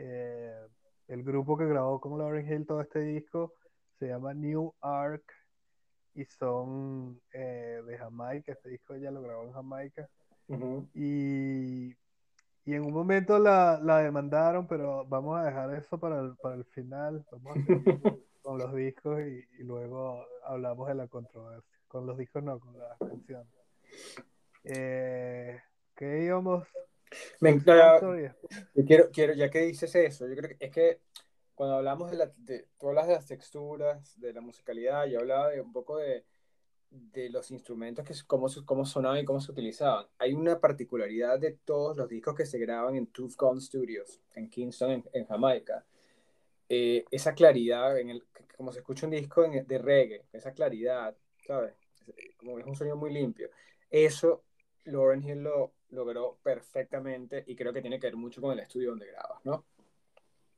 eh, 0.03 0.67
el 1.07 1.23
grupo 1.23 1.57
que 1.57 1.65
grabó 1.65 2.01
con 2.01 2.17
Lauren 2.17 2.51
Hill 2.51 2.65
todo 2.65 2.81
este 2.81 2.99
disco 3.01 3.53
se 3.99 4.07
llama 4.07 4.33
New 4.33 4.73
Ark 4.81 5.23
y 6.15 6.25
son 6.25 7.21
eh, 7.33 7.81
de 7.85 7.97
Jamaica. 7.97 8.53
Este 8.53 8.69
disco 8.69 8.95
ella 8.95 9.11
lo 9.11 9.21
grabó 9.21 9.43
en 9.43 9.53
Jamaica. 9.53 10.09
y, 10.95 11.91
y, 12.65 12.73
en 12.73 12.83
un 12.83 12.93
momento 12.93 13.37
la, 13.37 13.79
la, 13.81 13.99
demandaron, 13.99 14.67
pero 14.67 15.05
vamos 15.05 15.39
a 15.39 15.43
dejar 15.45 15.73
eso 15.75 15.99
para 15.99 16.19
el, 16.19 16.35
para 16.37 16.55
el 16.55 16.65
final. 16.65 17.23
Vamos 17.31 17.57
a 17.57 17.61
con 18.41 18.57
los 18.57 18.73
discos 18.73 19.19
y, 19.21 19.45
y, 19.59 19.63
luego 19.63 20.25
hablamos 20.43 20.87
de 20.87 20.95
la 20.95 21.07
controversia. 21.07 21.79
Con 21.87 22.07
los 22.07 22.17
discos 22.17 22.43
no, 22.43 22.59
con 22.59 22.77
las 22.77 22.97
canciones. 22.97 23.53
Eh, 24.63 25.61
¿Qué 25.95 26.23
íbamos? 26.23 26.67
Me 27.41 27.57
quiero, 28.85 29.11
quiero, 29.11 29.33
ya 29.33 29.49
que 29.49 29.59
dices 29.59 29.93
eso, 29.95 30.27
yo 30.27 30.35
creo 30.35 30.57
que 30.57 30.65
es 30.65 30.71
que 30.71 30.99
cuando 31.55 31.75
hablamos 31.75 32.09
de, 32.11 32.17
la, 32.17 32.31
de 32.37 32.67
todas 32.79 33.07
las 33.07 33.25
texturas, 33.25 34.19
de 34.19 34.33
la 34.33 34.41
musicalidad, 34.41 35.05
yo 35.05 35.19
hablaba 35.19 35.49
de 35.49 35.61
un 35.61 35.71
poco 35.71 35.97
de, 35.97 36.25
de 36.89 37.29
los 37.29 37.51
instrumentos, 37.51 38.05
que 38.05 38.13
cómo, 38.27 38.47
cómo 38.65 38.85
sonaban 38.85 39.19
y 39.19 39.25
cómo 39.25 39.39
se 39.39 39.51
utilizaban. 39.51 40.05
Hay 40.17 40.33
una 40.33 40.59
particularidad 40.59 41.39
de 41.39 41.51
todos 41.63 41.97
los 41.97 42.09
discos 42.09 42.35
que 42.35 42.45
se 42.45 42.59
graban 42.59 42.95
en 42.95 43.07
Tooth 43.07 43.35
Gone 43.35 43.61
Studios, 43.61 44.21
en 44.35 44.49
Kingston, 44.49 45.03
en, 45.13 45.25
Jamaica. 45.25 45.85
Eh, 46.67 47.05
esa 47.11 47.33
claridad, 47.33 47.97
en 47.97 48.09
el, 48.09 48.23
como 48.57 48.71
se 48.71 48.79
escucha 48.79 49.05
un 49.05 49.11
disco 49.11 49.47
de 49.47 49.77
reggae, 49.77 50.25
esa 50.33 50.53
claridad, 50.53 51.15
¿sabes? 51.45 51.73
Como 52.37 52.59
es 52.59 52.65
un 52.65 52.75
sonido 52.75 52.97
muy 52.97 53.13
limpio. 53.13 53.49
Eso, 53.89 54.43
Lauren 54.85 55.23
Hill 55.23 55.43
lo, 55.43 55.73
logró 55.91 56.37
perfectamente 56.41 57.43
y 57.47 57.55
creo 57.55 57.71
que 57.71 57.81
tiene 57.81 57.99
que 57.99 58.07
ver 58.07 58.15
mucho 58.15 58.41
con 58.41 58.51
el 58.51 58.59
estudio 58.59 58.89
donde 58.89 59.07
grabas, 59.07 59.39
¿no? 59.43 59.65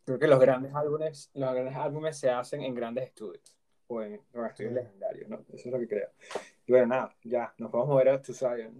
Creo 0.06 0.19
que 0.19 0.28
los 0.28 0.39
grandes 0.39 0.74
álbumes, 0.76 1.32
los 1.34 1.54
grandes 1.54 1.76
álbumes 1.76 2.17
se 2.17 2.30
hacen 2.30 2.62
en 2.62 2.76
grandes 2.76 3.06
estudios 3.06 3.56
o 3.88 4.02
en, 4.02 4.22
estudios 4.48 4.74
legendarios, 4.74 5.30
¿no? 5.30 5.46
Eso 5.54 5.69
es 5.69 5.72
lo 5.72 5.80
que 5.80 5.88
creo. 5.88 6.10
Y 6.65 6.72
bueno, 6.72 6.88
nada, 6.88 7.15
ya, 7.24 7.54
nos 7.58 7.72
vamos 7.72 7.88
a 7.88 7.91
mover 7.91 8.10
a 8.10 8.22
To 8.22 8.34
Zion. 8.34 8.80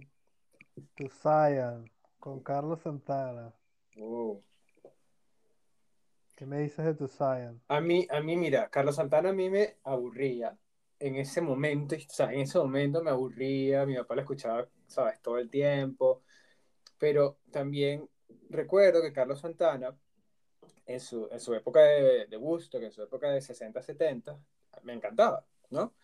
To 0.96 1.08
Zion, 1.08 1.90
con 2.18 2.40
Carlos 2.40 2.80
Santana. 2.80 3.52
Wow. 3.96 4.42
¿Qué 6.36 6.46
me 6.46 6.58
dices 6.58 6.84
de 6.84 6.94
To 6.94 7.08
Zion? 7.08 7.62
A 7.68 7.80
mí, 7.80 8.06
a 8.10 8.20
mí, 8.20 8.36
mira, 8.36 8.68
Carlos 8.68 8.96
Santana 8.96 9.30
a 9.30 9.32
mí 9.32 9.48
me 9.48 9.76
aburría 9.84 10.56
en 10.98 11.16
ese 11.16 11.40
momento, 11.40 11.96
o 11.96 11.98
sea, 12.08 12.32
en 12.32 12.40
ese 12.40 12.58
momento 12.58 13.02
me 13.02 13.10
aburría, 13.10 13.86
mi 13.86 13.96
papá 13.96 14.14
lo 14.14 14.22
escuchaba, 14.22 14.66
sabes, 14.86 15.20
todo 15.20 15.38
el 15.38 15.50
tiempo, 15.50 16.22
pero 16.98 17.38
también 17.50 18.08
recuerdo 18.50 19.02
que 19.02 19.12
Carlos 19.12 19.40
Santana, 19.40 19.96
en 20.86 21.00
su, 21.00 21.28
en 21.30 21.40
su 21.40 21.54
época 21.54 21.80
de, 21.80 22.26
de 22.26 22.36
gusto, 22.36 22.78
que 22.78 22.86
en 22.86 22.92
su 22.92 23.02
época 23.02 23.30
de 23.30 23.40
60, 23.40 23.82
70, 23.82 24.38
me 24.82 24.92
encantaba, 24.92 25.44
¿no? 25.70 25.94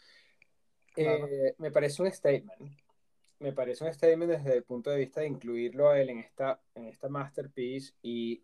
Eh, 0.97 1.55
me 1.59 1.71
parece 1.71 2.03
un 2.03 2.11
statement. 2.11 2.73
Me 3.39 3.53
parece 3.53 3.85
un 3.85 3.93
statement 3.93 4.33
desde 4.33 4.57
el 4.57 4.65
punto 4.65 4.91
de 4.91 4.99
vista 4.99 5.21
de 5.21 5.29
incluirlo 5.29 5.89
a 5.89 6.01
él 6.01 6.11
en 6.11 6.19
esta, 6.19 6.61
en 6.75 6.87
esta 6.87 7.09
masterpiece 7.09 7.95
y, 8.03 8.43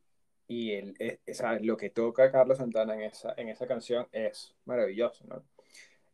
y 0.48 0.72
el, 0.72 1.20
esa, 1.26 1.59
lo 1.59 1.76
que 1.76 1.90
toca 1.90 2.32
Carlos 2.32 2.59
Santana 2.59 2.94
en 2.94 3.02
esa, 3.02 3.35
en 3.37 3.48
esa 3.48 3.66
canción 3.66 4.09
es 4.12 4.54
maravilloso, 4.64 5.24
¿no? 5.26 5.44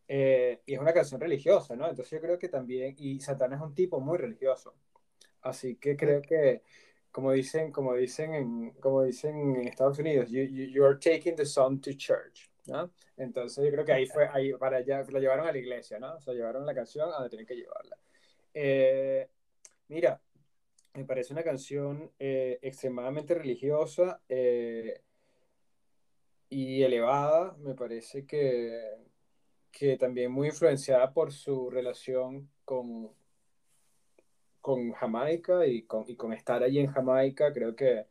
Eh, 0.08 0.60
y 0.66 0.74
es 0.74 0.80
una 0.80 0.92
canción 0.92 1.20
religiosa, 1.20 1.76
¿no? 1.76 1.88
Entonces 1.88 2.10
yo 2.10 2.20
creo 2.20 2.38
que 2.38 2.48
también, 2.48 2.94
y 2.98 3.20
Santana 3.20 3.56
es 3.56 3.62
un 3.62 3.74
tipo 3.74 4.00
muy 4.00 4.18
religioso, 4.18 4.74
así 5.42 5.76
que 5.76 5.96
creo 5.96 6.22
que, 6.22 6.62
como 7.10 7.32
dicen, 7.32 7.72
como 7.72 7.94
dicen, 7.94 8.34
en, 8.34 8.70
como 8.72 9.02
dicen 9.02 9.56
en 9.56 9.68
Estados 9.68 9.98
Unidos, 9.98 10.30
you, 10.30 10.42
you, 10.42 10.84
are 10.84 10.98
taking 10.98 11.36
the 11.36 11.46
son 11.46 11.80
to 11.80 11.92
church, 11.92 12.50
¿no? 12.66 12.92
Entonces 13.16 13.64
yo 13.64 13.70
creo 13.70 13.84
que 13.84 13.92
ahí 13.92 14.06
fue, 14.06 14.28
ahí 14.28 14.52
para 14.54 14.78
allá, 14.78 15.02
lo 15.08 15.18
llevaron 15.18 15.46
a 15.46 15.52
la 15.52 15.58
iglesia, 15.58 15.98
¿no? 15.98 16.14
O 16.14 16.20
sea, 16.20 16.34
llevaron 16.34 16.64
la 16.66 16.74
canción 16.74 17.08
a 17.08 17.14
donde 17.14 17.28
tienen 17.28 17.46
que 17.46 17.56
llevarla. 17.56 17.96
Eh, 18.54 19.28
mira, 19.88 20.20
me 20.94 21.04
parece 21.04 21.32
una 21.32 21.42
canción 21.42 22.10
eh, 22.18 22.58
extremadamente 22.62 23.34
religiosa 23.34 24.20
y 26.48 26.82
elevada, 26.82 27.56
me 27.58 27.74
parece 27.74 28.26
que 28.26 29.02
que 29.72 29.96
también 29.96 30.30
muy 30.30 30.48
influenciada 30.48 31.12
por 31.12 31.32
su 31.32 31.70
relación 31.70 32.48
con, 32.64 33.10
con 34.62 34.92
Jamaica 34.92 35.66
y 35.66 35.82
con, 35.82 36.08
y 36.08 36.16
con 36.16 36.32
estar 36.32 36.62
allí 36.62 36.78
en 36.78 36.86
Jamaica, 36.86 37.52
creo 37.52 37.76
que 37.76 38.06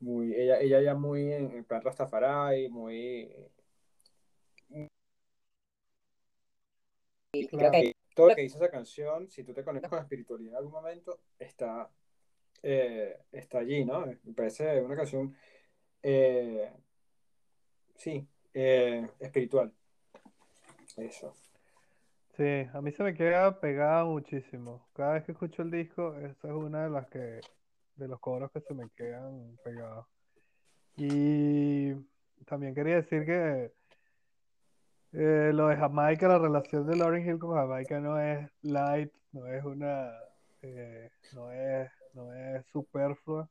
muy, 0.00 0.34
ella, 0.34 0.60
ella 0.60 0.82
ya 0.82 0.94
muy 0.94 1.32
en, 1.32 1.52
en 1.52 1.64
plan 1.64 1.80
Rastafari, 1.80 2.68
muy... 2.68 3.34
Que 7.32 7.94
todo 8.14 8.28
lo 8.28 8.34
que 8.34 8.42
dice 8.42 8.58
esa 8.58 8.70
canción, 8.70 9.30
si 9.30 9.42
tú 9.42 9.52
te 9.52 9.64
conectas 9.64 9.88
con 9.88 9.96
la 9.96 10.02
espiritualidad 10.02 10.52
en 10.52 10.56
algún 10.58 10.72
momento, 10.72 11.20
está, 11.38 11.90
eh, 12.62 13.18
está 13.32 13.58
allí, 13.58 13.84
¿no? 13.84 14.06
Me 14.06 14.32
parece 14.32 14.80
una 14.80 14.94
canción, 14.94 15.36
eh, 16.02 16.70
sí, 17.96 18.26
eh, 18.52 19.08
espiritual. 19.18 19.72
Eso. 20.96 21.34
Sí, 22.36 22.68
a 22.72 22.80
mí 22.80 22.90
se 22.90 23.04
me 23.04 23.14
queda 23.14 23.60
pegada 23.60 24.04
muchísimo. 24.04 24.88
Cada 24.92 25.14
vez 25.14 25.24
que 25.24 25.32
escucho 25.32 25.62
el 25.62 25.70
disco, 25.70 26.16
esa 26.16 26.48
es 26.48 26.54
una 26.54 26.84
de 26.84 26.90
las 26.90 27.06
que, 27.08 27.40
de 27.96 28.08
los 28.08 28.18
coros 28.18 28.50
que 28.50 28.60
se 28.60 28.74
me 28.74 28.88
quedan 28.90 29.56
pegados. 29.64 30.06
Y 30.96 31.92
también 32.46 32.74
quería 32.74 32.96
decir 32.96 33.24
que 33.24 33.72
eh, 35.12 35.52
lo 35.54 35.68
de 35.68 35.76
Jamaica, 35.76 36.26
la 36.26 36.38
relación 36.38 36.86
de 36.86 36.96
Lauryn 36.96 37.24
Hill 37.28 37.38
con 37.38 37.54
Jamaica 37.54 38.00
no 38.00 38.18
es 38.18 38.50
light, 38.62 39.12
no 39.30 39.46
es 39.46 39.64
una, 39.64 40.10
eh, 40.62 41.10
no 41.34 41.52
es, 41.52 41.90
no 42.14 42.32
es 42.34 42.66
superflua. 42.72 43.48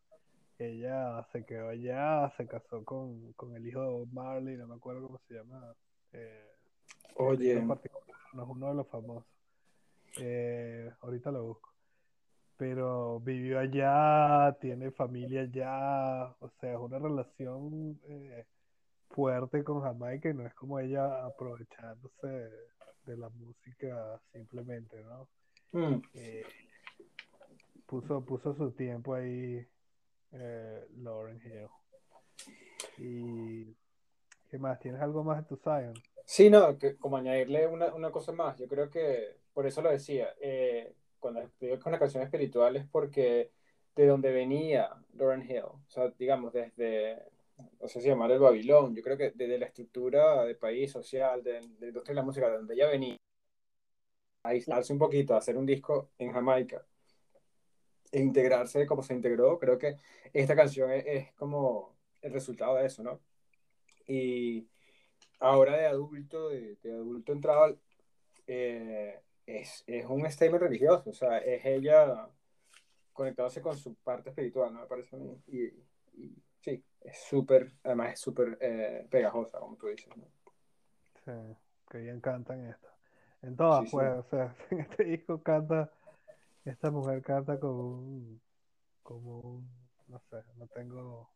Ella 0.60 1.26
se 1.32 1.46
quedó 1.46 1.70
allá, 1.70 2.30
se 2.38 2.48
casó 2.48 2.84
con, 2.84 3.32
con 3.34 3.56
el 3.56 3.66
hijo 3.66 3.82
de 3.82 4.06
Marley, 4.12 4.58
no 4.58 4.68
me 4.68 4.76
acuerdo 4.76 5.04
cómo 5.08 5.20
se 5.28 5.36
llama. 5.36 5.74
Eh, 6.12 6.53
Oye. 7.16 7.62
no 7.62 7.74
es 7.74 8.50
uno 8.50 8.70
de 8.70 8.76
los 8.76 8.88
famosos. 8.88 9.34
Eh, 10.20 10.92
ahorita 11.02 11.32
lo 11.32 11.44
busco. 11.46 11.70
Pero 12.58 13.20
vivió 13.20 13.60
allá, 13.60 14.56
tiene 14.62 14.92
familia 14.92 15.42
allá, 15.42 16.36
o 16.40 16.50
sea, 16.60 16.74
es 16.74 16.80
una 16.80 17.00
relación 17.00 18.00
eh, 18.08 18.46
fuerte 19.10 19.64
con 19.64 19.82
Jamaica 19.82 20.30
y 20.30 20.34
no 20.34 20.46
es 20.46 20.54
como 20.54 20.80
ella 20.80 21.26
aprovechándose 21.26 22.52
de 23.06 23.18
la 23.18 23.30
música 23.30 24.22
simplemente, 24.32 25.04
¿no? 25.04 25.28
Mm. 25.72 26.02
Eh, 26.14 26.44
puso, 27.88 28.24
puso 28.24 28.56
su 28.56 28.72
tiempo 28.72 29.16
ahí 29.16 29.66
Lauren 30.98 31.42
Hill. 31.44 31.68
¿Y 32.98 33.76
qué 34.50 34.58
más? 34.60 34.80
¿Tienes 34.80 35.02
algo 35.02 35.24
más 35.24 35.38
de 35.38 35.44
tu 35.44 35.58
Zion? 35.58 35.94
Sí, 36.26 36.50
no, 36.50 36.78
que 36.78 36.96
como 36.98 37.18
añadirle 37.18 37.68
una, 37.68 37.94
una, 37.94 38.12
cosa 38.12 38.32
más, 38.32 38.58
yo 38.58 38.68
creo 38.68 38.90
que 38.90 39.38
por 39.54 39.68
eso 39.68 39.82
lo 39.82 39.92
decía, 39.92 40.34
eh, 40.42 40.94
cuando 41.20 41.42
digo 41.60 41.78
que 41.80 41.90
una 41.90 42.00
canción 42.00 42.24
espiritual 42.24 42.76
es 42.78 42.86
porque 42.88 43.52
de 43.96 44.08
donde 44.08 44.32
venía 44.32 44.90
Lauren 45.14 45.44
Hill, 45.44 45.64
o 45.64 45.82
sea, 45.88 46.10
digamos, 46.18 46.54
desde, 46.54 47.22
no 47.80 47.88
sé 47.88 48.02
si 48.02 48.08
llamar 48.08 48.32
el 48.32 48.40
Babilón, 48.40 48.96
yo 48.96 49.04
creo 49.04 49.18
que 49.18 49.32
desde 49.32 49.58
la 49.60 49.68
estructura 49.68 50.44
de 50.46 50.56
país 50.56 50.92
social, 50.92 51.44
de, 51.44 51.54
de 51.54 51.62
la 51.80 51.88
industria 51.88 52.14
de 52.14 52.16
la 52.16 52.24
música, 52.24 52.50
de 52.50 52.58
donde 52.58 52.74
ella 52.74 52.88
venía, 52.90 53.18
a 54.44 54.50
aislarse 54.50 54.94
un 54.94 55.00
poquito, 55.00 55.36
a 55.36 55.38
hacer 55.38 55.58
un 55.58 55.66
disco 55.66 56.12
en 56.18 56.32
Jamaica 56.32 56.86
e 58.12 58.20
integrarse 58.22 58.86
como 58.86 59.04
se 59.04 59.14
integró, 59.14 59.60
creo 59.60 59.78
que 59.78 59.98
esta 60.34 60.56
canción 60.56 60.92
es, 60.92 61.06
es 61.06 61.34
como 61.34 61.96
el 62.22 62.34
resultado 62.34 62.76
de 62.76 62.86
eso, 62.86 63.04
¿no? 63.04 63.20
Y 64.08 64.68
ahora 65.40 65.78
de 65.78 65.86
adulto, 65.88 66.50
de, 66.50 66.76
de 66.78 66.94
adulto 66.94 67.32
entrado, 67.34 67.78
eh, 68.48 69.22
es, 69.46 69.84
es 69.88 70.06
un 70.06 70.30
statement 70.32 70.64
religioso, 70.64 71.10
o 71.10 71.14
sea, 71.14 71.38
es 71.40 71.66
ella 71.66 72.30
conectándose 73.14 73.62
con 73.62 73.78
su 73.78 73.96
parte 73.96 74.30
espiritual, 74.30 74.74
¿no? 74.74 74.82
Me 74.82 74.88
parece 74.88 75.16
a 75.16 75.20
mí. 75.20 75.42
Y, 75.48 75.66
y 76.22 76.36
sí, 76.62 76.84
es 77.02 77.20
súper, 77.24 77.72
además 77.84 78.14
es 78.14 78.20
súper 78.22 78.58
eh, 78.62 79.08
pegajosa, 79.10 79.60
como 79.60 79.78
tú 79.78 79.88
dices, 79.88 80.16
¿no? 80.18 80.26
Sí, 81.26 81.32
que 81.90 81.98
bien 82.00 82.22
cantan 82.22 82.66
esto. 82.68 82.88
En 83.42 83.56
todas, 83.56 83.86
Sí, 83.86 83.88
sí. 83.88 83.92
pues, 83.92 84.10
o 84.20 84.24
sea, 84.24 84.56
en 84.72 84.80
este 84.82 85.04
disco 85.06 85.42
canta, 85.44 85.92
esta 86.66 86.92
mujer 86.92 87.22
canta 87.24 87.60
como 87.60 87.82
un, 88.00 88.42
como 89.04 89.40
un, 89.42 89.70
no 90.08 90.20
sé, 90.30 90.38
no 90.58 90.68
tengo, 90.68 91.30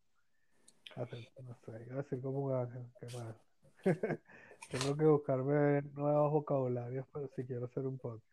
no 0.95 1.55
sé, 1.65 1.83
iba 1.85 1.95
a 1.99 2.03
decir 2.03 2.21
como 2.21 2.39
un 2.39 2.53
ángel, 2.55 2.91
qué 2.99 3.07
mal. 3.17 3.35
Tengo 4.69 4.97
que 4.97 5.05
buscarme 5.05 5.81
nuevos 5.93 6.31
vocabularios, 6.31 7.05
pero 7.13 7.27
si 7.35 7.45
quiero 7.45 7.65
hacer 7.65 7.85
un 7.85 7.97
podcast. 7.97 8.25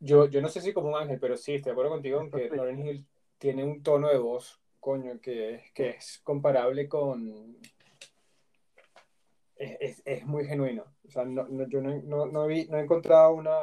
Yo, 0.00 0.26
yo 0.26 0.40
no 0.42 0.48
sé 0.48 0.60
si 0.60 0.72
como 0.72 0.88
un 0.88 0.96
ángel, 0.96 1.18
pero 1.20 1.36
sí, 1.36 1.54
estoy 1.54 1.70
de 1.70 1.72
acuerdo 1.72 1.90
contigo 1.92 2.20
en 2.20 2.30
que 2.30 2.48
sí. 2.48 2.56
Lauryn 2.56 2.86
Hill 2.86 3.06
tiene 3.38 3.64
un 3.64 3.82
tono 3.82 4.08
de 4.08 4.18
voz, 4.18 4.60
coño, 4.80 5.20
que, 5.20 5.64
que 5.74 5.90
es 5.90 6.20
comparable 6.24 6.88
con... 6.88 7.56
Es, 9.56 9.76
es, 9.80 10.02
es 10.04 10.26
muy 10.26 10.46
genuino. 10.46 10.84
O 11.06 11.10
sea, 11.10 11.24
no, 11.24 11.46
no- 11.48 11.68
yo 11.68 11.80
no, 11.80 11.94
no, 12.02 12.26
no, 12.26 12.46
vi- 12.46 12.66
no 12.68 12.78
he 12.78 12.82
encontrado 12.82 13.32
una 13.34 13.54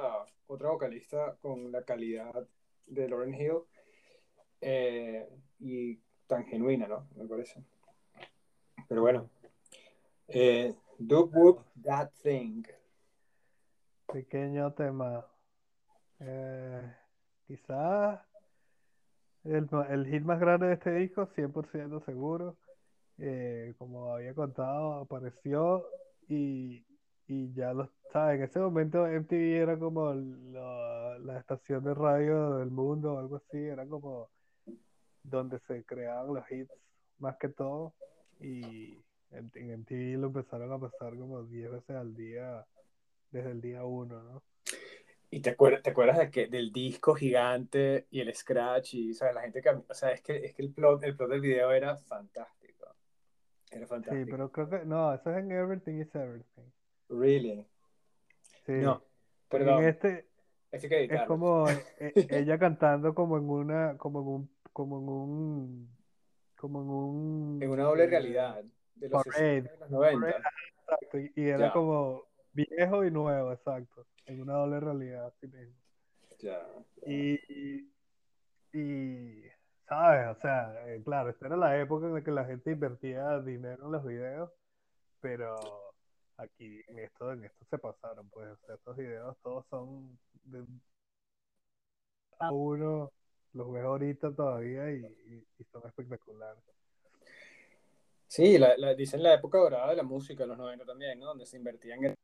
otra 0.48 0.70
vocalista 0.70 1.36
con 1.42 1.72
la 1.72 1.84
calidad 1.84 2.48
de 2.86 3.10
Lauryn 3.10 3.34
Hill 3.36 3.58
eh, 4.62 5.28
y 5.60 6.00
tan 6.28 6.46
genuina, 6.46 6.88
¿no? 6.88 7.08
Me 7.16 7.26
parece. 7.28 7.62
Pero 8.88 9.02
bueno. 9.02 9.30
Eh, 10.28 10.74
Do 11.08 11.26
Whoop 11.26 11.66
That 11.84 12.12
Thing. 12.22 12.64
Pequeño 14.06 14.72
tema. 14.74 15.26
Eh, 16.20 16.94
quizás 17.48 18.20
el, 19.44 19.68
el 19.90 20.06
hit 20.06 20.24
más 20.24 20.40
grande 20.40 20.68
de 20.68 20.74
este 20.74 20.92
disco, 20.92 21.28
100% 21.36 22.06
seguro. 22.06 22.56
Eh, 23.18 23.74
como 23.80 24.14
había 24.14 24.36
contado, 24.36 24.94
apareció 24.94 25.88
y, 26.28 26.86
y 27.28 27.52
ya 27.54 27.74
lo 27.74 27.90
sabes. 28.14 28.38
En 28.38 28.44
ese 28.44 28.60
momento 28.60 29.08
MTV 29.08 29.58
era 29.58 29.80
como 29.80 30.14
la, 30.14 31.18
la 31.20 31.40
estación 31.40 31.84
de 31.84 31.96
radio 31.96 32.58
del 32.58 32.70
mundo 32.70 33.14
o 33.14 33.18
algo 33.18 33.38
así. 33.38 33.58
Era 33.58 33.88
como 33.88 34.30
donde 35.24 35.58
se 35.62 35.84
creaban 35.84 36.36
los 36.36 36.52
hits 36.52 36.72
más 37.18 37.38
que 37.38 37.50
todo. 37.50 37.96
Y 38.40 39.04
en, 39.32 39.52
MTV 39.56 40.18
lo 40.20 40.28
empezaron 40.28 40.72
a 40.72 40.80
pasar 40.80 41.18
como 41.18 41.44
10 41.44 41.72
veces 41.72 41.96
al 41.96 42.16
día 42.16 42.66
desde 43.32 43.52
el 43.52 43.62
día 43.62 43.84
uno, 43.86 44.22
¿no? 44.22 44.44
Y 45.30 45.40
te 45.40 45.52
acuerdas, 45.52 45.82
te 45.82 45.92
acuerdas 45.92 46.18
de 46.18 46.30
que, 46.30 46.48
del 46.48 46.74
disco 46.74 47.16
gigante 47.16 48.06
y 48.10 48.20
el 48.20 48.34
scratch 48.36 48.96
y 48.96 49.14
¿sabes? 49.14 49.34
la 49.34 49.42
gente 49.42 49.62
que, 49.62 49.70
o 49.70 49.94
sea, 49.94 50.12
es 50.12 50.22
que, 50.22 50.46
es 50.46 50.54
que 50.54 50.62
el 50.62 50.74
plot, 50.74 51.04
el 51.04 51.16
plot 51.16 51.30
del 51.30 51.42
video 51.42 51.72
era 51.72 51.96
fantástico. 51.96 52.88
Era 53.72 53.86
Sí, 53.86 53.90
fantástico. 53.90 54.30
pero 54.30 54.52
creo 54.52 54.70
que 54.70 54.86
no, 54.86 55.14
eso 55.14 55.32
es 55.32 55.38
en 55.38 55.52
Everything 55.52 56.02
is 56.02 56.14
Everything. 56.14 56.70
Really. 57.08 57.66
Sí, 58.66 58.74
No, 58.74 59.02
porque 59.48 59.64
en 59.64 59.70
perdón. 59.70 59.86
este 59.86 60.28
hay 60.74 60.80
que 60.80 61.04
es 61.04 61.22
como 61.24 61.66
e- 62.00 62.14
ella 62.30 62.58
cantando 62.58 63.14
como 63.14 63.38
en 63.38 63.50
una, 63.50 63.98
como 63.98 64.22
en 64.22 64.28
un, 64.28 64.56
como 64.74 65.00
en 65.00 65.10
un, 65.10 65.98
como 66.56 66.82
en 66.82 66.90
un 66.90 67.60
En 67.62 67.70
una 67.70 67.84
doble 67.84 68.08
realidad 68.08 68.64
de 69.02 69.10
los 69.10 69.24
parade, 69.24 69.62
60 69.64 69.74
y 69.76 69.80
los 69.80 69.92
90. 69.92 70.38
exacto, 70.82 71.18
y, 71.20 71.32
era 71.50 71.68
Ya. 71.68 71.74
como 71.74 72.24
viejo 72.54 73.04
y 73.06 73.12
nuevo, 73.12 73.52
exacto, 73.52 74.06
en 74.26 74.42
una 74.42 74.54
doble 74.54 74.80
realidad, 74.80 75.28
así 75.28 75.48
mismo. 75.48 75.76
Ya. 76.40 76.62
Y, 77.06 77.34
y, 77.54 77.94
y, 78.74 79.44
¿sabes? 79.88 80.38
O 80.38 80.40
sea, 80.42 80.88
eh, 80.88 81.02
claro, 81.04 81.30
esta 81.30 81.48
era 81.48 81.58
la 81.58 81.80
época 81.80 82.08
en 82.08 82.14
la 82.14 82.24
que 82.24 82.32
la 82.32 82.46
gente 82.46 82.72
invertía 82.72 83.40
dinero 83.40 83.86
en 83.86 83.92
los 83.92 84.06
videos, 84.06 84.52
pero 85.20 85.56
aquí 86.38 86.82
en 86.88 87.00
esto, 87.00 87.32
en 87.34 87.44
esto 87.46 87.66
se 87.70 87.78
pasaron, 87.78 88.30
pues, 88.30 88.50
o 88.50 88.58
sea, 88.66 88.76
estos 88.76 88.98
videos 88.98 89.38
todos 89.42 89.66
son 89.70 90.18
de 90.44 90.66
a 92.40 92.52
uno, 92.52 93.12
los 93.54 93.72
ves 93.72 93.84
ahorita 93.84 94.34
todavía 94.34 94.92
y, 94.92 95.06
y- 95.28 95.48
y 95.60 95.64
son 95.72 95.86
espectaculares. 95.88 96.64
Sí, 98.32 98.58
la, 98.58 98.78
la- 98.78 98.96
dicen 98.96 99.22
la 99.22 99.34
época 99.34 99.58
dorada 99.58 99.90
de 99.90 99.98
la 99.98 100.04
música, 100.04 100.46
los 100.46 100.58
90 100.58 100.86
también, 100.86 101.20
¿no? 101.20 101.26
Donde 101.26 101.46
se 101.46 101.58
invertían 101.58 102.06
en, 102.06 102.16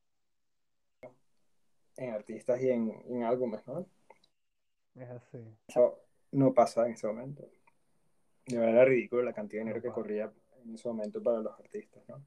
en 1.98 2.14
artistas 2.14 2.62
y 2.62 2.70
en, 2.70 2.90
en 3.10 3.24
álbumes, 3.24 3.68
¿no? 3.68 3.86
Es 4.96 5.10
así. 5.10 5.38
Eso 5.68 6.00
no 6.32 6.54
pasa 6.54 6.86
en 6.86 6.94
ese 6.94 7.08
momento. 7.08 7.46
De 8.46 8.58
verdad 8.58 8.76
era 8.76 8.86
ridículo 8.86 9.22
la 9.24 9.34
cantidad 9.34 9.60
de 9.60 9.66
dinero 9.66 9.80
No 9.80 9.84
que 9.84 9.94
corría 9.94 10.32
en 10.64 10.76
ese 10.76 10.88
momento 10.88 11.22
para 11.22 11.42
los 11.42 11.60
artistas, 11.60 12.02
¿no? 12.08 12.24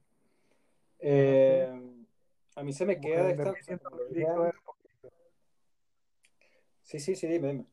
Eh, 0.99 1.67
a 2.55 2.63
mí 2.63 2.73
se 2.73 2.85
me 2.85 3.01
queda 3.01 3.15
que 3.15 3.23
de 3.23 3.31
esta... 3.31 3.51
vender 3.51 3.61
o 3.61 3.63
sea, 3.65 3.77
500 3.79 3.89
como 3.89 3.97
lo 4.03 4.09
dije 4.09 4.19
discos 4.19 4.37
antes- 4.45 4.53
era 4.53 4.63
poquito. 4.63 5.09
Sí, 6.83 6.99
sí, 6.99 7.15
sí, 7.15 7.25
dime, 7.25 7.47
dime. 7.47 7.65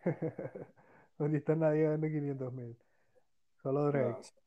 Ahorita 1.18 1.54
nadie 1.54 1.86
vende 1.86 2.10
500 2.10 2.50
mil, 2.54 2.74
solo 3.62 3.88
Drake. 3.88 4.08
No, 4.08 4.43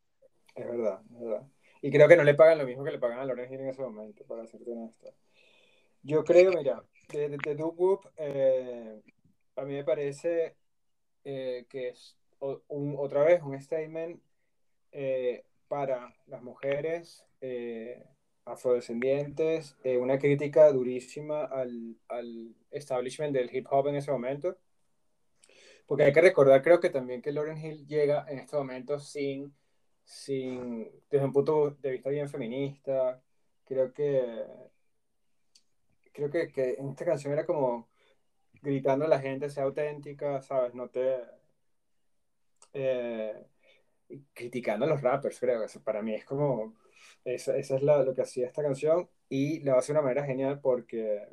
es 0.58 0.68
verdad, 0.68 1.02
es 1.14 1.20
verdad. 1.20 1.48
Y 1.82 1.92
creo 1.92 2.08
que 2.08 2.18
no 2.18 2.24
le 2.24 2.34
pagan 2.34 2.58
lo 2.58 2.66
mismo 2.66 2.84
que 2.84 2.92
le 2.92 3.00
pagan 3.00 3.20
a 3.20 3.24
Hill 3.46 3.60
en 3.60 3.70
ese 3.70 3.82
momento, 3.82 4.26
para 4.26 4.46
serte 4.48 4.72
honesto. 4.72 5.14
Yo 6.04 6.24
creo, 6.24 6.52
mira, 6.52 6.84
de, 7.14 7.30
de, 7.30 7.38
de 7.56 7.64
Wop, 7.64 8.06
eh, 8.18 9.02
a 9.56 9.64
mí 9.64 9.74
me 9.74 9.84
parece 9.84 10.56
eh, 11.24 11.66
que 11.70 11.90
es 11.90 12.18
un- 12.40 12.96
otra 12.98 13.24
vez 13.24 13.42
un 13.44 13.60
statement 13.60 14.22
eh, 14.92 15.44
para 15.68 16.16
las 16.28 16.42
mujeres 16.42 17.24
afrodescendientes, 18.46 19.76
una 20.00 20.18
crítica 20.18 20.72
durísima 20.72 21.44
al, 21.46 21.98
al 22.08 22.56
establishment 22.72 23.34
del 23.34 23.54
hip 23.54 23.68
hop 23.70 23.88
en 23.88 23.96
ese 23.96 24.12
momento. 24.12 24.58
Porque 25.86 26.04
hay 26.04 26.14
que 26.14 26.22
recordar, 26.22 26.62
creo 26.62 26.80
que 26.80 26.90
también 26.90 27.22
que 27.22 27.32
Lauryn 27.32 27.58
Hill 27.58 27.86
llega 27.88 28.26
en 28.30 28.40
este 28.40 28.56
momento 28.58 29.00
sin, 29.00 29.54
sin, 30.08 30.90
desde 31.10 31.26
un 31.26 31.34
punto 31.34 31.72
de 31.82 31.92
vista 31.92 32.10
bien 32.10 32.30
feminista. 32.30 33.22
Creo 33.66 33.92
que, 33.94 34.46
creo 36.14 36.30
que, 36.30 36.52
que 36.52 36.78
esta 36.80 37.06
canción 37.06 37.34
era 37.34 37.46
como 37.46 37.90
gritando 38.62 39.06
a 39.06 39.10
la 39.10 39.20
gente, 39.20 39.50
sea 39.50 39.64
auténtica, 39.66 40.42
¿sabes? 40.42 40.74
No 40.74 40.90
te... 40.90 41.18
eh, 42.74 43.46
criticando 44.34 44.86
a 44.86 44.90
los 44.90 45.02
rappers, 45.02 45.40
creo. 45.40 45.66
Para 45.84 46.02
mí 46.02 46.14
es 46.16 46.26
como... 46.26 46.76
Esa, 47.26 47.58
esa 47.58 47.76
es 47.76 47.84
la- 47.84 48.04
lo 48.04 48.14
que 48.16 48.22
hacía 48.22 48.48
esta 48.48 48.64
canción 48.64 49.10
y 49.30 49.60
la 49.62 49.78
hace 49.78 49.92
de 49.94 50.00
una 50.00 50.04
manera 50.08 50.26
genial 50.26 50.60
porque... 50.62 51.28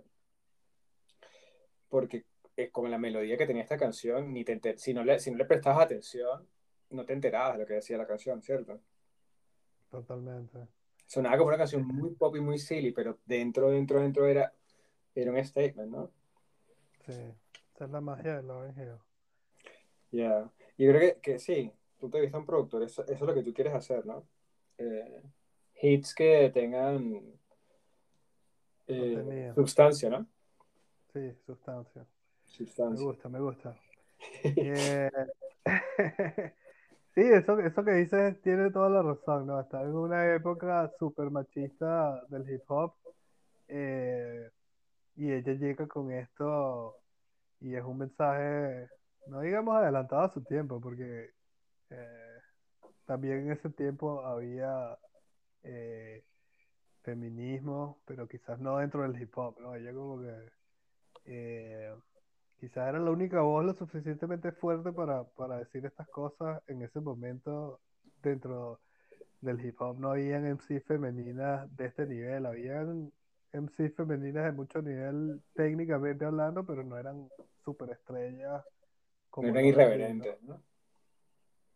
Porque 1.89 2.25
eh, 2.57 2.71
con 2.71 2.91
la 2.91 2.99
melodía 2.99 3.37
que 3.37 3.47
tenía 3.47 3.63
esta 3.63 3.79
canción, 3.79 4.33
ni 4.33 4.45
te 4.45 4.77
si, 4.79 4.93
no 4.95 5.05
le, 5.05 5.21
si 5.21 5.31
no 5.31 5.37
le 5.39 5.45
prestabas 5.45 5.85
atención, 5.85 6.49
no 6.95 7.05
te 7.05 7.13
enterabas 7.13 7.55
de 7.55 7.59
lo 7.61 7.67
que 7.67 7.75
decía 7.75 7.97
la 7.99 8.07
canción, 8.07 8.43
¿cierto? 8.43 8.81
Totalmente. 9.91 10.69
Sonaba 11.07 11.37
como 11.37 11.49
una 11.49 11.59
canción 11.59 11.87
muy 11.87 12.11
pop 12.15 12.35
y 12.37 12.41
muy 12.41 12.59
silly, 12.59 12.93
pero 12.93 13.19
dentro, 13.25 13.71
dentro, 13.71 14.01
dentro 14.01 14.27
era, 14.27 14.53
era 15.15 15.31
un 15.31 15.45
statement, 15.45 15.91
¿no? 15.91 16.11
Sí, 17.07 17.13
esa 17.75 17.85
es 17.85 17.91
la 17.91 18.01
magia 18.01 18.37
de 18.37 18.43
Lauryn 18.43 18.75
Hill. 18.79 18.99
Ya. 20.11 20.51
Y 20.77 20.89
creo 20.89 21.01
que, 21.01 21.21
que 21.21 21.39
sí, 21.39 21.71
punto 21.99 22.17
de 22.17 22.23
vista 22.23 22.39
de 22.39 22.41
un 22.41 22.47
productor, 22.47 22.83
eso, 22.83 23.03
eso 23.05 23.13
es 23.13 23.21
lo 23.21 23.35
que 23.35 23.43
tú 23.43 23.53
quieres 23.53 23.75
hacer, 23.75 24.05
¿no? 24.07 24.27
Eh, 24.79 25.23
hits 25.81 26.15
que 26.15 26.51
tengan 26.53 27.23
eh, 28.87 29.53
sustancia, 29.55 30.11
¿no? 30.11 30.27
Sí, 31.13 31.33
sustancia. 31.47 32.03
Me 32.03 32.07
Sustancia. 32.47 33.05
gusta, 33.05 33.29
me 33.29 33.41
gusta. 33.41 33.77
Eh, 34.45 35.11
sí, 37.15 37.23
eso, 37.23 37.59
eso 37.61 37.85
que 37.85 37.93
dices 37.93 38.41
tiene 38.43 38.71
toda 38.71 38.89
la 38.91 39.03
razón, 39.03 39.47
¿no? 39.47 39.61
Está 39.61 39.83
en 39.83 39.95
una 39.95 40.35
época 40.35 40.91
súper 40.99 41.31
machista 41.31 42.21
del 42.29 42.49
hip 42.51 42.63
hop. 42.69 42.95
eh, 43.69 44.51
y 45.17 45.33
ella 45.33 45.55
llega 45.55 45.89
con 45.89 46.13
esto 46.13 46.97
y 47.61 47.75
es 47.77 47.85
un 47.85 47.99
mensaje, 47.99 48.89
no 49.29 49.41
digamos 49.43 49.77
adelantado 49.77 50.23
a 50.25 50.35
su 50.35 50.43
tiempo, 50.45 50.81
porque 50.81 51.31
eh, 51.91 52.39
también 53.07 53.41
en 53.47 53.53
ese 53.53 53.71
tiempo 53.71 54.25
había 54.27 54.99
eh, 55.65 56.25
feminismo, 57.03 58.01
pero 58.07 58.29
quizás 58.29 58.59
no 58.61 58.79
dentro 58.79 59.03
del 59.03 59.21
hip 59.21 59.37
hop, 59.39 59.61
¿no? 59.61 59.75
Ella 59.77 59.93
como 59.95 60.21
que 60.23 60.51
eh, 61.27 61.95
quizás 62.59 62.89
era 62.89 62.99
la 62.99 63.11
única 63.11 63.41
voz 63.41 63.65
lo 63.65 63.75
suficientemente 63.75 64.53
fuerte 64.53 64.93
para, 64.93 65.25
para 65.25 65.59
decir 65.59 65.85
estas 65.85 66.09
cosas 66.09 66.63
en 66.67 66.83
ese 66.83 67.01
momento 67.01 67.81
dentro 68.23 68.81
del 69.41 69.65
hip 69.65 69.81
hop. 69.81 69.99
No 69.99 70.11
habían 70.11 70.47
MC 70.47 70.81
femeninas 70.81 71.75
de 71.77 71.87
este 71.87 72.07
nivel, 72.07 72.47
habían 72.47 73.13
MC 73.53 73.91
femeninas 73.91 74.45
de 74.45 74.53
mucho 74.53 74.83
nivel 74.83 75.41
técnicamente 75.55 76.25
hablando, 76.25 76.65
pero 76.65 76.83
no 76.83 76.99
eran 76.99 77.29
superestrellas 77.65 78.65
No 78.65 78.71
como 79.31 79.49
eran 79.49 79.65
irreverentes, 79.65 80.43
¿no? 80.43 80.61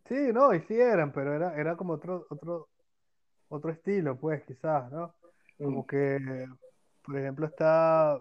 Sí, 0.07 0.33
no, 0.33 0.55
y 0.55 0.61
sí 0.63 0.75
eran, 0.75 1.13
pero 1.13 1.35
era, 1.35 1.55
era 1.55 1.77
como 1.77 1.93
otro, 1.93 2.27
otro, 2.31 2.69
otro 3.49 3.71
estilo, 3.71 4.17
pues, 4.19 4.43
quizás, 4.45 4.91
¿no? 4.91 5.15
Mm, 5.59 5.65
Como 5.65 5.87
que, 5.87 6.47
por 7.03 7.19
ejemplo, 7.19 7.47
está 7.47 8.19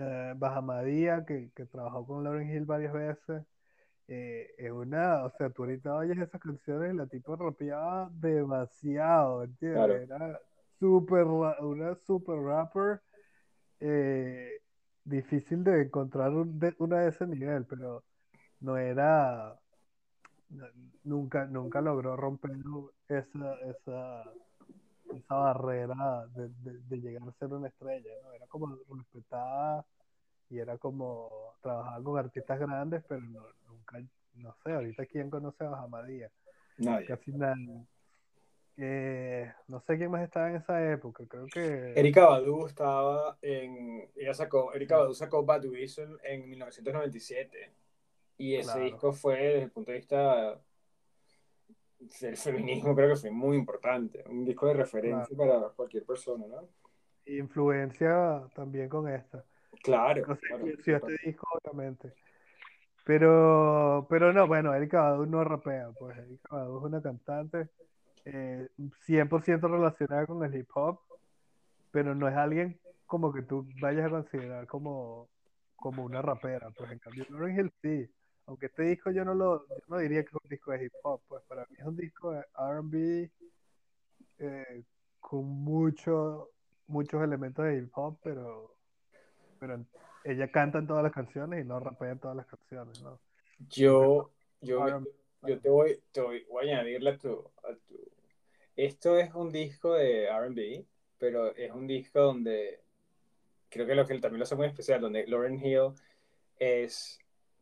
eh, 0.00 0.34
Bahamadía, 0.36 1.24
que, 1.26 1.50
que 1.54 1.66
trabajó 1.66 2.06
con 2.06 2.24
Lauryn 2.24 2.50
Hill 2.50 2.64
varias 2.64 2.92
veces. 2.92 3.44
Eh, 4.08 4.54
es 4.58 4.70
una, 4.72 5.24
o 5.24 5.30
sea, 5.30 5.50
tú 5.50 5.64
ahorita 5.64 5.94
oyes 5.94 6.18
esas 6.18 6.40
canciones 6.40 6.94
y 6.94 6.96
la 6.96 7.06
tipa 7.06 7.36
rapeaba 7.36 8.10
demasiado, 8.14 9.44
claro. 9.72 9.94
¿entiendes? 9.94 10.10
Era 10.10 10.40
super, 10.80 11.24
una 11.26 11.94
super 11.96 12.36
rapper, 12.38 13.02
eh, 13.80 14.60
difícil 15.04 15.64
de 15.64 15.82
encontrar 15.82 16.30
un- 16.30 16.58
de- 16.58 16.74
una 16.78 17.00
de 17.00 17.08
ese 17.10 17.26
nivel, 17.26 17.66
pero 17.66 18.04
no 18.60 18.76
era, 18.78 19.58
no- 20.50 20.66
nunca, 21.04 21.46
nunca 21.46 21.80
logró 21.80 22.16
romper 22.16 22.52
esa, 23.08 23.54
esa, 23.70 24.24
esa 25.16 25.34
barrera 25.34 26.26
de, 26.34 26.48
de- 26.48 26.78
de 26.80 26.96
llegar 27.00 27.28
a 27.28 27.32
ser 27.32 27.52
una 27.52 27.68
estrella, 27.68 28.10
¿no? 28.22 28.32
Era 28.32 28.46
como 28.46 28.76
respetada 28.96 29.84
y 30.50 30.58
era 30.58 30.78
como 30.78 31.54
trabajar 31.62 32.02
con 32.02 32.18
artistas 32.18 32.58
grandes, 32.58 33.02
pero 33.08 33.20
no, 33.22 33.42
nunca, 33.66 34.00
no 34.34 34.54
sé, 34.64 34.72
ahorita 34.72 35.06
quién 35.06 35.30
conoce 35.30 35.64
a 35.64 35.70
Bahamadía, 35.70 36.30
Nadie. 36.78 37.06
casi 37.06 37.32
nadie. 37.32 37.84
Eh, 38.80 39.52
no 39.66 39.80
sé 39.80 39.98
quién 39.98 40.10
más 40.10 40.22
estaba 40.22 40.50
en 40.50 40.56
esa 40.56 40.92
época, 40.92 41.24
creo 41.26 41.46
que 41.48 41.94
Erika 41.98 42.26
Badu 42.26 42.66
estaba 42.66 43.36
en. 43.42 44.08
Ella 44.14 44.34
sacó, 44.34 44.72
Erika. 44.72 44.98
Badu 44.98 45.14
sacó 45.14 45.44
Baduism 45.44 46.16
en 46.22 46.48
1997. 46.48 47.72
Y 48.36 48.54
ese 48.54 48.70
Claro. 48.72 48.84
disco 48.84 49.12
fue, 49.12 49.36
desde 49.36 49.62
el 49.64 49.70
punto 49.72 49.90
de 49.90 49.96
vista 49.98 50.60
del 51.98 52.36
feminismo, 52.36 52.94
creo 52.94 53.10
que 53.10 53.16
fue 53.16 53.30
muy 53.30 53.56
importante. 53.56 54.24
Un 54.28 54.44
disco 54.44 54.66
de 54.66 54.74
referencia 54.74 55.36
para 55.36 55.68
cualquier 55.70 56.04
persona, 56.04 56.46
¿no? 56.46 56.68
influencia 57.26 58.42
también 58.54 58.88
con 58.88 59.08
esta. 59.08 59.44
Claro, 59.82 60.26
No 60.26 60.34
sé, 60.34 60.40
claro. 60.40 60.66
influenció 60.66 60.96
este 60.96 61.26
disco, 61.26 61.46
obviamente. 61.62 62.14
Pero, 63.04 64.06
pero 64.08 64.32
no, 64.32 64.46
bueno, 64.46 64.74
Erika 64.74 65.00
Badu 65.02 65.26
no 65.26 65.44
rapea, 65.44 65.90
pues 65.98 66.16
Erika 66.18 66.56
Badu 66.56 66.78
es 66.78 66.84
una 66.84 67.02
cantante 67.02 67.68
eh, 68.24 68.68
100% 69.06 69.60
relacionada 69.70 70.26
con 70.26 70.44
el 70.44 70.54
hip 70.54 70.68
hop, 70.74 71.00
pero 71.90 72.14
no 72.14 72.28
es 72.28 72.36
alguien 72.36 72.78
como 73.06 73.32
que 73.32 73.42
tú 73.42 73.66
vayas 73.80 74.06
a 74.06 74.10
considerar 74.10 74.66
como, 74.66 75.28
como 75.76 76.04
una 76.04 76.20
rapera, 76.20 76.70
pues 76.76 76.90
en 76.92 76.98
cambio 76.98 77.24
Lauryn 77.30 77.58
Hill 77.58 77.72
sí, 77.80 78.10
aunque 78.48 78.66
este 78.66 78.82
disco 78.82 79.10
yo 79.10 79.24
no 79.24 79.34
lo, 79.34 79.66
yo 79.68 79.74
no 79.88 79.98
diría 79.98 80.22
que 80.22 80.30
es 80.30 80.42
un 80.42 80.48
disco 80.48 80.72
de 80.72 80.84
hip 80.86 80.92
hop, 81.02 81.20
pues 81.28 81.42
para 81.44 81.66
mí 81.66 81.76
es 81.78 81.84
un 81.84 81.96
disco 81.96 82.32
de 82.32 82.38
R&B 82.40 83.30
eh, 84.38 84.82
con 85.20 85.44
mucho, 85.44 86.50
muchos 86.86 87.22
elementos 87.22 87.64
de 87.66 87.76
hip 87.78 87.90
hop, 87.94 88.18
pero, 88.22 88.74
pero 89.60 89.84
ella 90.24 90.50
canta 90.50 90.78
en 90.78 90.86
todas 90.86 91.02
las 91.02 91.12
canciones 91.12 91.62
y 91.62 91.68
no 91.68 91.78
rapea 91.78 92.12
en 92.12 92.18
todas 92.18 92.36
las 92.36 92.46
canciones, 92.46 93.00
¿no? 93.02 93.20
Yo, 93.68 94.30
yo, 94.62 94.78
yo 95.42 95.60
te 95.60 95.68
voy, 95.68 96.02
te 96.12 96.20
voy, 96.20 96.44
voy 96.48 96.70
a 96.70 96.78
añadirle 96.78 97.10
a 97.10 97.18
tu, 97.18 97.50
a 97.64 97.74
tu- 97.74 98.10
Esto 98.76 99.18
es 99.18 99.34
un 99.34 99.50
disco 99.52 99.94
de 99.94 100.24
RB, 100.26 100.86
pero 101.18 101.54
es 101.54 101.70
un 101.72 101.86
disco 101.86 102.20
donde 102.20 102.80
creo 103.68 103.86
que 103.86 103.94
lo 103.94 104.06
que 104.06 104.18
también 104.20 104.38
lo 104.38 104.44
hace 104.44 104.56
muy 104.56 104.66
especial, 104.68 105.00
donde 105.00 105.26
Lauren 105.26 105.62
Hill 105.62 105.92
es, 106.58 107.18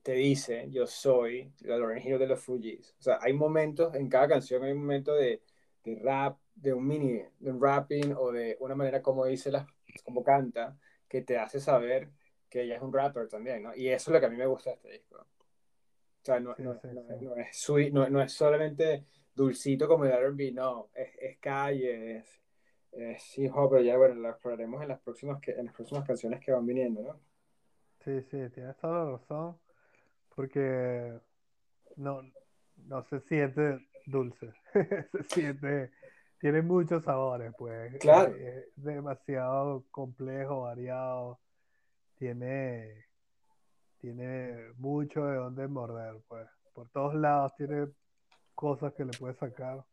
te 0.07 0.13
dice, 0.13 0.69
yo 0.71 0.87
soy 0.87 1.53
la 1.63 1.77
Lauren 1.77 2.01
Hill 2.01 2.17
de 2.17 2.29
los 2.29 2.39
Fugees. 2.39 2.95
O 3.01 3.03
sea, 3.03 3.19
hay 3.21 3.33
momentos, 3.33 3.93
en 3.97 4.09
cada 4.09 4.29
canción 4.29 4.63
hay 4.63 4.71
un 4.71 4.79
momento 4.79 5.13
de, 5.13 5.43
de 5.83 5.97
rap, 5.97 6.39
de 6.55 6.73
un 6.73 6.87
mini, 6.87 7.21
de 7.41 7.51
un 7.51 7.61
rapping 7.61 8.15
o 8.17 8.31
de 8.31 8.57
una 8.61 8.77
manera 8.77 9.03
como 9.03 9.25
dice, 9.25 9.51
las, 9.51 9.67
como 10.05 10.23
canta, 10.23 10.79
que 11.09 11.23
te 11.23 11.37
hace 11.37 11.59
saber 11.59 12.13
que 12.49 12.63
ella 12.63 12.77
es 12.77 12.83
un 12.83 12.93
rapper 12.93 13.27
también, 13.27 13.65
¿no? 13.65 13.75
Y 13.75 13.89
eso 13.89 14.13
es 14.13 14.15
lo 14.15 14.21
que 14.21 14.27
a 14.27 14.31
mí 14.31 14.37
me 14.37 14.47
gusta 14.47 14.71
de 14.71 14.77
este 14.77 14.93
disco. 14.93 15.17
O 15.17 16.25
sea, 16.25 16.39
no, 16.39 16.55
sí, 16.55 16.63
no, 16.63 16.79
sí, 16.79 16.87
no, 16.93 17.03
sí. 17.19 17.25
no 17.25 17.35
es, 17.35 17.57
sweet, 17.57 17.93
no, 17.93 18.23
es 18.23 18.33
solamente 18.33 19.07
dulcito 19.35 19.89
como 19.89 20.05
el 20.05 20.13
R&B, 20.13 20.53
no, 20.53 20.89
es, 20.95 21.17
es 21.21 21.39
calle, 21.39 22.19
es, 22.19 22.41
es 22.93 23.39
hip 23.39 23.51
hop, 23.53 23.71
pero 23.73 23.83
ya 23.83 23.97
bueno, 23.97 24.15
lo 24.15 24.29
exploraremos 24.29 24.83
en 24.83 24.89
las 24.89 25.01
próximas, 25.01 25.41
que, 25.41 25.51
en 25.51 25.67
las 25.67 25.75
próximas 25.75 26.07
canciones 26.07 26.39
que 26.39 26.53
van 26.53 26.65
viniendo, 26.65 27.03
¿no? 27.03 27.21
Sí, 28.05 28.23
sí, 28.23 28.39
tienes 28.51 28.77
toda 28.77 29.05
la 29.05 29.11
razón, 29.11 29.59
porque 30.37 31.19
no, 31.97 32.21
no 32.77 33.03
se 33.05 33.21
siente 33.21 33.81
dulce, 34.05 34.53
se 35.11 35.23
siente, 35.25 35.91
tiene 36.39 36.63
muchos 36.63 37.03
sabores, 37.03 37.53
pues, 37.59 37.99
Claro. 37.99 38.37
es, 38.37 38.69
es 38.77 38.85
demasiado 38.85 39.85
complejo, 39.91 40.61
variado, 40.61 41.41
tiene, 42.19 43.07
tiene 43.99 44.73
mucho 44.77 45.25
de 45.27 45.37
dónde 45.37 45.67
morder, 45.67 46.21
pues, 46.29 46.47
por 46.75 46.89
todos 46.91 47.15
lados 47.15 47.55
tiene 47.57 47.89
cosas 48.55 48.93
que 48.93 49.05
le 49.07 49.13
puedes 49.19 49.39
sacar. 49.39 49.85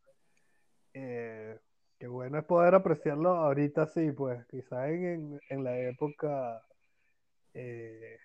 Eh, 0.93 1.58
qué 1.97 2.08
bueno 2.08 2.38
es 2.38 2.45
poder 2.45 2.75
apreciarlo 2.75 3.29
ahorita 3.29 3.88
sí, 3.88 4.12
pues, 4.12 4.45
quizás 4.47 4.89
en, 4.89 5.06
en, 5.06 5.39
en 5.49 5.63
la 5.63 5.79
época 5.79 6.62
eh, 7.53 8.17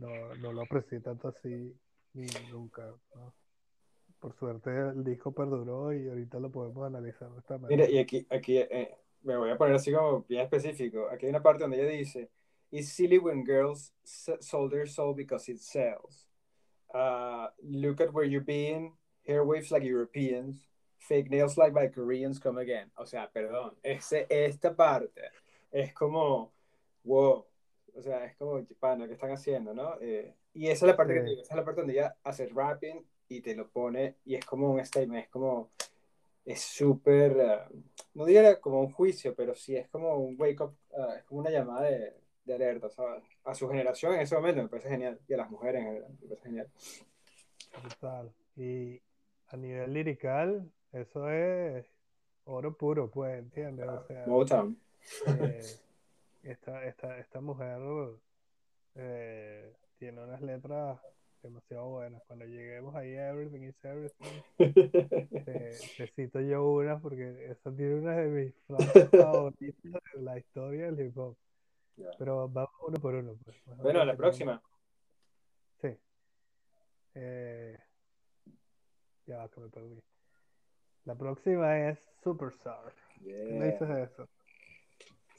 no, 0.00 0.34
no 0.36 0.52
lo 0.52 0.62
aprecié 0.62 1.00
tanto 1.00 1.28
así 1.28 1.76
ni 2.14 2.26
nunca, 2.50 2.82
¿no? 3.14 3.34
Por 4.18 4.34
suerte 4.34 4.70
el 4.70 5.04
disco 5.04 5.32
perduró 5.32 5.94
y 5.94 6.08
ahorita 6.08 6.40
lo 6.40 6.50
podemos 6.50 6.86
analizar 6.86 7.30
de 7.30 7.38
esta 7.38 7.58
manera. 7.58 7.86
Mira, 7.86 7.90
y 7.90 7.98
aquí, 7.98 8.26
aquí 8.28 8.58
eh, 8.58 8.94
me 9.22 9.36
voy 9.36 9.50
a 9.50 9.56
poner 9.56 9.74
así 9.74 9.92
como 9.92 10.24
bien 10.28 10.42
específico. 10.42 11.08
Aquí 11.10 11.26
hay 11.26 11.30
una 11.30 11.42
parte 11.42 11.62
donde 11.62 11.80
ella 11.80 11.90
dice, 11.90 12.30
It's 12.72 12.92
silly 12.92 13.18
when 13.18 13.44
girls 13.44 13.92
sold 14.04 14.70
their 14.70 14.86
soul 14.86 15.14
because 15.14 15.48
it 15.48 15.60
sells. 15.60 16.26
Uh, 16.94 17.48
look 17.62 18.00
at 18.00 18.12
where 18.12 18.24
you've 18.24 18.46
been, 18.46 18.92
hair 19.26 19.44
waves 19.44 19.70
like 19.70 19.82
Europeans, 19.82 20.56
fake 20.98 21.30
nails 21.30 21.56
like 21.56 21.74
by 21.74 21.88
Koreans 21.88 22.38
come 22.38 22.58
again. 22.58 22.90
O 22.96 23.04
sea, 23.04 23.28
perdón, 23.34 23.72
ese, 23.82 24.26
esta 24.30 24.74
parte 24.74 25.20
es 25.72 25.92
como, 25.92 26.52
wow, 27.04 27.44
o 27.94 28.02
sea, 28.02 28.24
es 28.24 28.36
como, 28.36 28.64
pana, 28.78 29.06
¿qué 29.06 29.14
están 29.14 29.30
haciendo, 29.32 29.74
no? 29.74 29.96
Eh, 30.00 30.34
y 30.54 30.66
esa 30.68 30.86
es 30.86 30.90
la 30.90 30.96
parte 30.96 31.14
que 31.14 31.20
te 31.20 31.24
Sí. 31.26 31.30
digo, 31.30 31.42
esa 31.42 31.54
es 31.54 31.56
la 31.58 31.64
parte 31.64 31.80
donde 31.80 31.94
ella 31.94 32.16
hace 32.24 32.46
rapping 32.48 33.04
y 33.28 33.40
te 33.40 33.54
lo 33.54 33.68
pone 33.68 34.16
y 34.24 34.34
es 34.34 34.44
como 34.44 34.72
un 34.72 34.84
statement, 34.84 35.24
es 35.24 35.30
como, 35.30 35.70
es 36.44 36.60
súper, 36.60 37.36
uh, 37.36 37.76
no 38.14 38.24
diría 38.24 38.60
como 38.60 38.80
un 38.80 38.90
juicio, 38.92 39.34
pero 39.34 39.54
sí 39.54 39.76
es 39.76 39.88
como 39.88 40.14
un 40.16 40.34
wake 40.38 40.60
up, 40.62 40.74
uh, 40.90 41.12
es 41.18 41.24
como 41.24 41.40
una 41.40 41.50
llamada 41.50 41.82
de, 41.88 42.14
de 42.44 42.54
alerta, 42.54 42.90
¿sabes? 42.90 43.22
A 43.44 43.54
su 43.54 43.68
generación 43.68 44.14
en 44.14 44.20
ese 44.22 44.34
momento 44.34 44.62
me 44.62 44.68
parece 44.68 44.88
genial, 44.88 45.20
y 45.28 45.34
a 45.34 45.36
las 45.36 45.50
mujeres 45.50 45.80
en 45.82 45.86
general, 45.88 46.10
me 46.20 46.28
parece 46.28 46.46
genial. 46.48 46.68
Brutal. 47.82 48.32
Y 48.56 49.00
a 49.48 49.56
nivel 49.56 49.92
lirical, 49.92 50.70
eso 50.92 51.30
es 51.30 51.86
oro 52.44 52.76
puro, 52.76 53.10
pues, 53.10 53.38
¿entiendes? 53.38 53.86
O 53.88 54.02
sea, 54.04 54.26
Motown. 54.26 54.76
eh, 55.26 55.76
esta, 56.42 56.84
esta, 56.86 57.18
esta 57.18 57.40
mujer 57.40 57.80
eh, 58.94 59.72
tiene 59.98 60.22
unas 60.22 60.40
letras 60.42 61.00
demasiado 61.42 61.88
buenas. 61.88 62.22
Cuando 62.26 62.44
lleguemos 62.44 62.94
ahí 62.94 63.14
a 63.16 63.30
Everything 63.30 63.62
is 63.62 63.84
Everything, 63.84 64.42
te 65.44 66.06
cito 66.14 66.40
yo 66.40 66.64
una 66.70 66.98
porque 66.98 67.50
esa 67.50 67.74
tiene 67.74 67.94
una 67.96 68.16
de 68.16 68.28
mis 68.28 68.54
frases 68.66 69.10
favoritas 69.10 70.02
de 70.14 70.22
la 70.22 70.38
historia 70.38 70.90
del 70.90 71.06
hip 71.06 71.18
hop. 71.18 71.36
Pero 72.18 72.48
vamos 72.48 72.70
uno 72.86 72.98
por 72.98 73.14
uno. 73.14 73.36
Pues. 73.44 73.56
Bueno, 73.78 74.04
la 74.04 74.16
próxima. 74.16 74.62
Sí. 75.82 75.94
Eh, 77.14 77.78
ya 79.26 79.48
que 79.48 79.60
me 79.60 79.68
perdí. 79.68 80.02
La 81.04 81.14
próxima 81.14 81.88
es 81.88 81.98
Superstar. 82.22 82.92
¿Qué 83.22 83.56
me 83.58 83.66
dices 83.66 83.80
Yeah. 83.88 83.96
de 83.96 84.02
eso? 84.04 84.28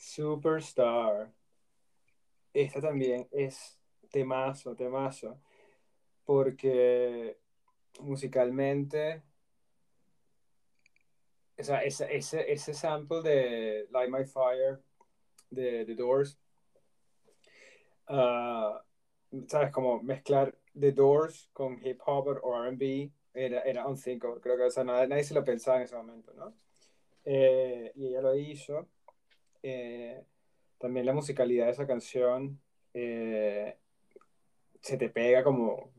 Superstar. 0.01 1.31
esta 2.53 2.81
también 2.81 3.27
es 3.31 3.79
temazo, 4.09 4.75
temazo, 4.75 5.39
porque 6.25 7.37
musicalmente, 7.99 9.21
o 11.55 11.63
sea, 11.63 11.83
ese, 11.83 12.15
ese, 12.15 12.51
ese 12.51 12.73
sample 12.73 13.21
de 13.21 13.87
Light 13.91 14.09
My 14.09 14.25
Fire 14.25 14.81
de 15.51 15.85
The 15.85 15.93
Doors, 15.93 16.39
ah, 18.07 18.83
¿sabes? 19.47 19.71
Como 19.71 20.01
mezclar 20.01 20.57
The 20.77 20.93
Doors 20.93 21.47
con 21.53 21.79
hip 21.85 22.01
hop 22.07 22.39
o 22.41 22.55
RB 22.55 23.11
era, 23.35 23.61
era 23.61 23.85
un 23.85 23.97
5, 23.97 24.41
creo 24.41 24.57
que 24.57 24.63
o 24.63 24.71
sea, 24.71 24.83
nadie, 24.83 25.07
nadie, 25.07 25.23
se 25.23 25.35
lo 25.35 25.43
pensaba 25.43 25.77
en 25.77 25.83
ese 25.83 25.95
momento, 25.95 26.33
¿no? 26.33 26.55
Eh, 27.23 27.91
y 27.95 28.07
ella 28.07 28.21
lo 28.21 28.35
hizo. 28.35 28.87
Eh, 29.63 30.23
también 30.81 31.05
la 31.05 31.13
musicalidad 31.13 31.67
de 31.67 31.71
esa 31.71 31.87
canción 31.87 32.59
eh, 32.93 33.77
se 34.81 34.97
te 34.97 35.09
pega 35.09 35.43
como, 35.43 35.91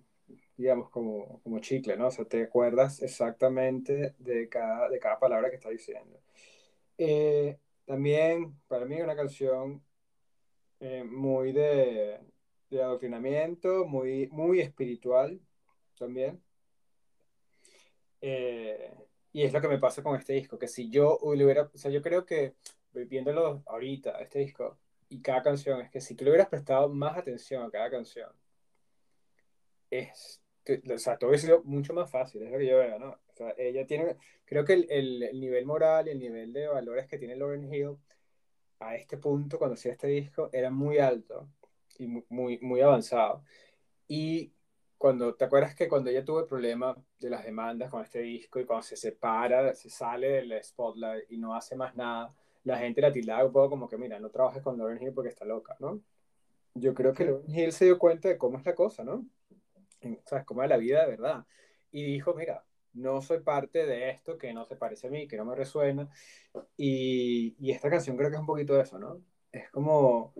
digamos, 0.57 0.91
como, 0.91 1.41
como 1.43 1.61
chicle, 1.61 1.97
¿no? 1.97 2.09
O 2.09 2.11
sea, 2.11 2.25
te 2.25 2.43
acuerdas 2.43 3.01
exactamente 3.03 4.15
de 4.19 4.49
cada, 4.49 4.89
de 4.89 4.99
cada 4.99 5.19
palabra 5.19 5.51
que 5.51 5.57
está 5.57 5.71
diciendo. 5.71 6.21
Eh, 6.99 7.59
también, 7.87 8.61
para 8.69 8.85
mí, 8.85 8.97
es 8.97 9.05
una 9.05 9.17
canción 9.17 9.83
eh, 10.81 11.05
muy 11.05 11.53
de, 11.53 12.21
de, 12.71 12.83
adoctrinamiento, 12.83 13.87
muy, 13.87 14.29
muy 14.29 14.61
espiritual 14.61 15.41
también. 15.99 16.43
y 19.33 19.43
es 19.43 19.53
lo 19.53 19.61
que 19.61 19.69
me 19.69 19.79
pasa 19.79 20.03
con 20.03 20.17
este 20.17 20.35
disco, 20.35 20.59
que 20.59 20.69
si 20.69 20.91
yo 20.91 21.19
hubiera, 21.23 21.71
o 21.73 21.79
sea, 21.79 21.91
yo 21.91 22.03
creo 22.03 22.27
que 22.27 22.55
viéndolo 22.93 23.63
ahorita, 23.67 24.21
este 24.21 24.41
disco, 24.41 24.79
y 25.09 25.21
cada 25.21 25.43
canción, 25.43 25.81
es 25.81 25.91
que 25.91 26.01
si 26.01 26.15
tú 26.15 26.25
le 26.25 26.31
hubieras 26.31 26.49
prestado 26.49 26.89
más 26.89 27.17
atención 27.19 27.65
a 27.65 27.71
cada 27.71 27.91
canción, 27.91 28.31
es, 29.91 30.43
o 30.91 30.99
sea, 30.99 31.19
todo 31.19 31.31
hubiera 31.31 31.43
sido 31.43 31.63
mucho 31.65 31.93
más 31.93 32.11
fácil, 32.11 32.43
es 32.43 32.51
lo 32.51 32.59
que 32.59 32.67
yo 32.67 32.79
veo, 32.79 32.99
¿no? 32.99 33.11
O 33.11 33.35
sea, 33.35 33.55
ella 33.59 33.87
tiene, 33.87 34.17
creo 34.45 34.65
que 34.65 34.75
el, 34.75 34.87
el, 34.91 35.23
el 35.23 35.41
nivel 35.41 35.67
moral 35.67 36.09
y 36.09 36.11
el 36.13 36.19
nivel 36.19 36.53
de 36.53 36.69
valores 36.69 37.07
que 37.07 37.19
tiene 37.19 37.37
Lauren 37.37 37.73
Hill 37.73 37.99
a 38.81 38.97
este 38.97 39.19
punto, 39.19 39.59
cuando 39.59 39.75
hacía 39.75 39.93
este 39.93 40.09
disco, 40.09 40.51
era 40.53 40.71
muy 40.71 40.99
alto 40.99 41.49
y 41.99 42.07
muy, 42.07 42.59
muy 42.61 42.81
avanzado. 42.81 43.45
Y 44.09 44.53
cuando, 44.99 45.35
¿te 45.35 45.45
acuerdas 45.45 45.75
que 45.75 45.89
cuando 45.89 46.11
ella 46.11 46.25
tuvo 46.25 46.41
el 46.41 46.47
problema 46.47 46.97
de 47.19 47.31
las 47.31 47.45
demandas 47.45 47.91
con 47.91 48.03
este 48.03 48.21
disco 48.21 48.61
y 48.61 48.65
cuando 48.65 48.83
se 48.83 48.97
separa, 48.97 49.75
se 49.75 49.91
sale 49.91 50.29
del 50.29 50.63
spotlight 50.63 51.31
y 51.31 51.39
no 51.39 51.55
hace 51.55 51.77
más 51.77 51.97
nada, 51.97 52.35
la 52.65 52.79
gente 52.79 53.01
la 53.01 53.13
tildaba 53.13 53.45
un 53.45 53.53
poco 53.53 53.71
como 53.71 53.89
que, 53.89 53.99
mira, 53.99 54.19
no 54.21 54.31
trabajes 54.31 54.63
con 54.63 54.79
Lauren 54.79 55.03
Hill 55.03 55.13
porque 55.13 55.31
está 55.31 55.45
loca, 55.45 55.77
¿no? 55.81 56.01
Yo 56.75 56.95
creo 56.95 57.13
que 57.13 57.25
Lauren 57.25 57.55
Hill 57.55 57.73
se 57.73 57.87
dio 57.87 57.99
cuenta 57.99 58.29
de 58.29 58.39
cómo 58.39 58.59
es 58.59 58.65
la 58.65 58.75
cosa, 58.75 59.05
¿no? 59.05 59.27
¿Sabes? 60.25 60.45
Cómo 60.45 60.63
es 60.63 60.69
la 60.69 60.77
vida 60.77 61.03
de 61.03 61.11
verdad. 61.11 61.45
Y 61.91 62.05
dijo, 62.05 62.35
mira, 62.35 62.65
no 62.95 63.21
soy 63.23 63.41
parte 63.41 63.87
de 63.87 64.11
esto 64.11 64.39
que 64.39 64.53
no 64.53 64.65
se 64.65 64.77
parece 64.77 65.09
a 65.09 65.11
mí, 65.11 65.27
que 65.27 65.37
no 65.37 65.45
me 65.45 65.55
resuena. 65.55 66.09
Y, 66.77 67.57
y 67.59 67.73
esta 67.73 67.91
canción 67.91 68.17
creo 68.17 68.31
que 68.31 68.37
es 68.37 68.41
un 68.41 68.47
poquito 68.47 68.81
eso, 68.81 68.99
¿no? 68.99 69.23
Es 69.51 69.71
como, 69.71 70.35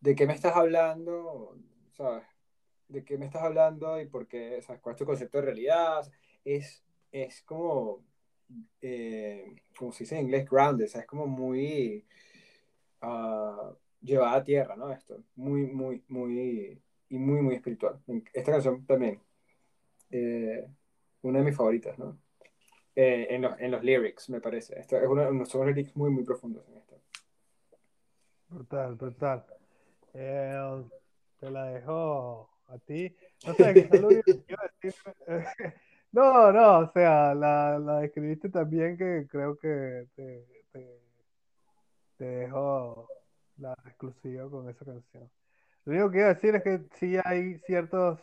¿de 0.00 0.14
qué 0.14 0.26
me 0.26 0.34
estás 0.34 0.56
hablando? 0.56 1.56
¿Sabes? 1.92 2.24
¿De 2.88 3.04
qué 3.04 3.16
me 3.18 3.26
estás 3.26 3.42
hablando 3.42 4.00
y 4.00 4.06
por 4.06 4.26
qué? 4.26 4.60
¿Sabes? 4.62 4.80
¿Cuál 4.82 4.94
es 4.94 4.98
tu 4.98 5.06
concepto 5.06 5.38
de 5.38 5.44
realidad? 5.44 6.10
Es, 6.44 6.84
es 7.10 7.42
como 7.42 8.04
eh, 8.80 9.54
como 9.76 9.92
se 9.92 10.04
dice 10.04 10.16
en 10.16 10.26
inglés, 10.26 10.48
grounded, 10.48 10.84
es 10.84 11.06
como 11.06 11.26
muy 11.26 12.04
uh, 13.02 13.74
llevada 14.00 14.36
a 14.36 14.44
tierra, 14.44 14.76
¿no? 14.76 14.92
Esto, 14.92 15.22
muy, 15.36 15.66
muy, 15.66 16.04
muy, 16.08 16.80
y 17.08 17.18
muy, 17.18 17.40
muy 17.40 17.54
espiritual. 17.56 18.00
Esta 18.32 18.52
canción 18.52 18.84
también, 18.86 19.20
eh, 20.10 20.66
una 21.22 21.38
de 21.38 21.44
mis 21.44 21.56
favoritas, 21.56 21.98
¿no? 21.98 22.18
Eh, 22.96 23.26
en, 23.30 23.42
los, 23.42 23.58
en 23.58 23.70
los 23.72 23.82
lyrics, 23.82 24.30
me 24.30 24.40
parece. 24.40 24.78
Esto 24.78 24.96
es 24.96 25.08
uno, 25.08 25.44
son 25.46 25.66
lyrics 25.66 25.96
muy, 25.96 26.10
muy 26.10 26.24
profundos 26.24 26.66
en 26.68 26.76
esto. 26.76 27.00
Brutal, 28.48 28.94
brutal. 28.94 29.44
Eh, 30.12 30.84
te 31.40 31.50
la 31.50 31.64
dejo 31.66 32.50
a 32.68 32.78
ti. 32.78 33.14
No 33.46 33.54
sé, 33.54 33.72
decir. 33.74 34.44
No, 36.14 36.52
no, 36.52 36.78
o 36.78 36.92
sea, 36.92 37.34
la, 37.34 37.76
la 37.80 37.98
describiste 38.00 38.48
también 38.48 38.96
que 38.96 39.26
creo 39.28 39.56
que 39.58 40.06
te, 40.14 40.46
te, 40.72 41.00
te 42.16 42.24
dejo 42.24 43.08
la 43.56 43.72
exclusiva 43.84 44.48
con 44.48 44.68
esa 44.68 44.84
canción. 44.84 45.28
Lo 45.84 45.92
único 45.92 46.10
que 46.12 46.18
iba 46.18 46.26
a 46.28 46.34
decir 46.34 46.54
es 46.54 46.62
que 46.62 46.80
sí 47.00 47.16
hay 47.24 47.58
ciertos 47.66 48.20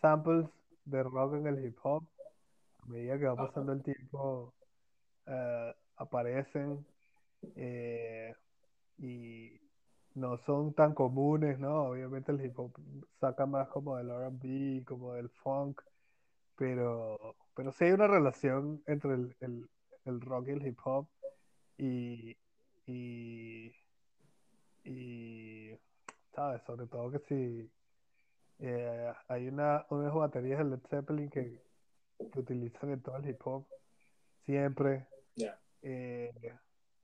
samples 0.00 0.46
de 0.84 1.02
rock 1.02 1.34
en 1.34 1.48
el 1.48 1.64
hip 1.64 1.76
hop. 1.82 2.04
A 2.84 2.86
medida 2.86 3.18
que 3.18 3.26
va 3.26 3.34
pasando 3.34 3.72
el 3.72 3.82
tiempo, 3.82 4.54
eh, 5.26 5.74
aparecen 5.96 6.86
eh, 7.56 8.32
y 8.98 9.60
no 10.14 10.38
son 10.46 10.74
tan 10.74 10.94
comunes, 10.94 11.58
¿no? 11.58 11.86
Obviamente 11.88 12.30
el 12.30 12.44
hip 12.44 12.56
hop 12.56 12.72
saca 13.20 13.46
más 13.46 13.66
como 13.68 13.96
del 13.96 14.10
RB, 14.10 14.84
como 14.84 15.14
del 15.14 15.28
funk 15.42 15.80
pero, 16.58 17.36
pero 17.54 17.72
sí 17.72 17.84
hay 17.84 17.92
una 17.92 18.08
relación 18.08 18.82
entre 18.86 19.14
el, 19.14 19.36
el, 19.40 19.70
el 20.04 20.20
rock 20.20 20.48
y 20.48 20.50
el 20.50 20.66
hip 20.66 20.78
hop 20.84 21.06
y, 21.78 22.36
y, 22.86 23.72
y 24.84 25.78
¿sabes? 26.34 26.62
Sobre 26.64 26.86
todo 26.86 27.12
que 27.12 27.20
si 27.20 27.70
eh, 28.58 29.12
hay 29.28 29.48
una, 29.48 29.86
unas 29.90 30.12
baterías 30.12 30.58
de 30.58 30.64
Led 30.64 30.80
Zeppelin 30.90 31.30
que, 31.30 31.62
que 32.32 32.38
utilizan 32.38 32.90
en 32.90 33.02
todo 33.02 33.16
el 33.16 33.28
hip 33.28 33.40
hop 33.46 33.64
siempre 34.44 35.06
eh, 35.82 36.32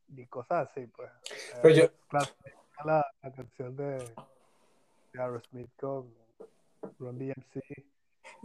y 0.08 0.26
cosas 0.26 0.68
así, 0.68 0.86
pues. 0.88 1.10
Pero 1.62 1.74
yo... 1.74 1.84
Claro, 2.08 2.26
la, 2.84 3.06
la 3.22 3.32
canción 3.32 3.76
de, 3.76 3.98
de 5.12 5.22
Aerosmith 5.22 5.70
con 5.76 6.12
Ron 6.98 7.18
DMC 7.18 7.93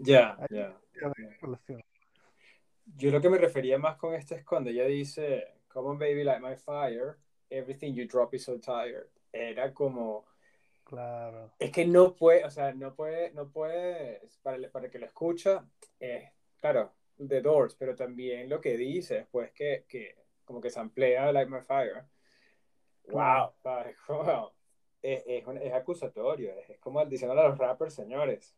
ya, 0.01 0.37
ya. 0.49 0.79
Yo 2.97 3.11
lo 3.11 3.21
que 3.21 3.29
me 3.29 3.37
refería 3.37 3.77
más 3.77 3.97
con 3.97 4.13
esto 4.13 4.35
es 4.35 4.43
cuando 4.43 4.69
ella 4.69 4.85
dice, 4.85 5.59
Come 5.67 5.89
on 5.89 5.99
baby, 5.99 6.23
light 6.23 6.41
my 6.41 6.55
fire, 6.55 7.17
everything 7.49 7.93
you 7.93 8.07
drop 8.07 8.33
is 8.33 8.43
so 8.43 8.59
tired. 8.59 9.07
Era 9.31 9.73
como... 9.73 10.25
Claro. 10.83 11.51
Es 11.59 11.71
que 11.71 11.85
no 11.85 12.15
puede, 12.15 12.43
o 12.43 12.49
sea, 12.49 12.73
no 12.73 12.95
puede, 12.95 13.31
no 13.33 13.51
puede, 13.51 14.21
para, 14.41 14.57
para 14.71 14.89
que 14.89 14.97
lo 14.97 15.05
escucha, 15.05 15.63
eh, 15.99 16.31
claro, 16.59 16.93
The 17.15 17.41
Doors, 17.41 17.75
pero 17.75 17.95
también 17.95 18.49
lo 18.49 18.59
que 18.59 18.75
dice 18.75 19.15
después 19.15 19.51
que, 19.51 19.85
que 19.87 20.15
como 20.43 20.59
que 20.59 20.71
se 20.71 20.79
amplía 20.79 21.31
Light 21.31 21.49
My 21.49 21.61
Fire. 21.61 22.05
Wow, 23.11 23.53
es, 25.01 25.23
es, 25.25 25.43
es, 25.47 25.73
acusatorio, 25.73 26.53
es, 26.53 26.69
es 26.69 26.79
como 26.79 27.03
diciendo 27.05 27.39
a 27.39 27.47
los 27.47 27.57
rappers, 27.57 27.95
señores, 27.95 28.55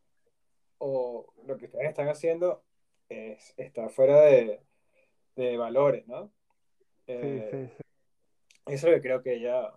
o 0.83 1.31
lo 1.45 1.57
que 1.57 1.65
ustedes 1.65 1.89
están 1.89 2.09
haciendo 2.09 2.63
es, 3.07 3.53
está 3.55 3.87
fuera 3.89 4.19
de, 4.21 4.61
de 5.35 5.55
valores, 5.55 6.07
¿no? 6.07 6.31
Eh, 7.05 7.49
sí, 7.51 7.57
sí, 7.67 7.73
sí. 7.77 8.73
Eso 8.73 8.87
es 8.87 8.93
lo 8.93 8.97
que 8.97 9.01
creo 9.01 9.21
que 9.21 9.33
ella, 9.35 9.71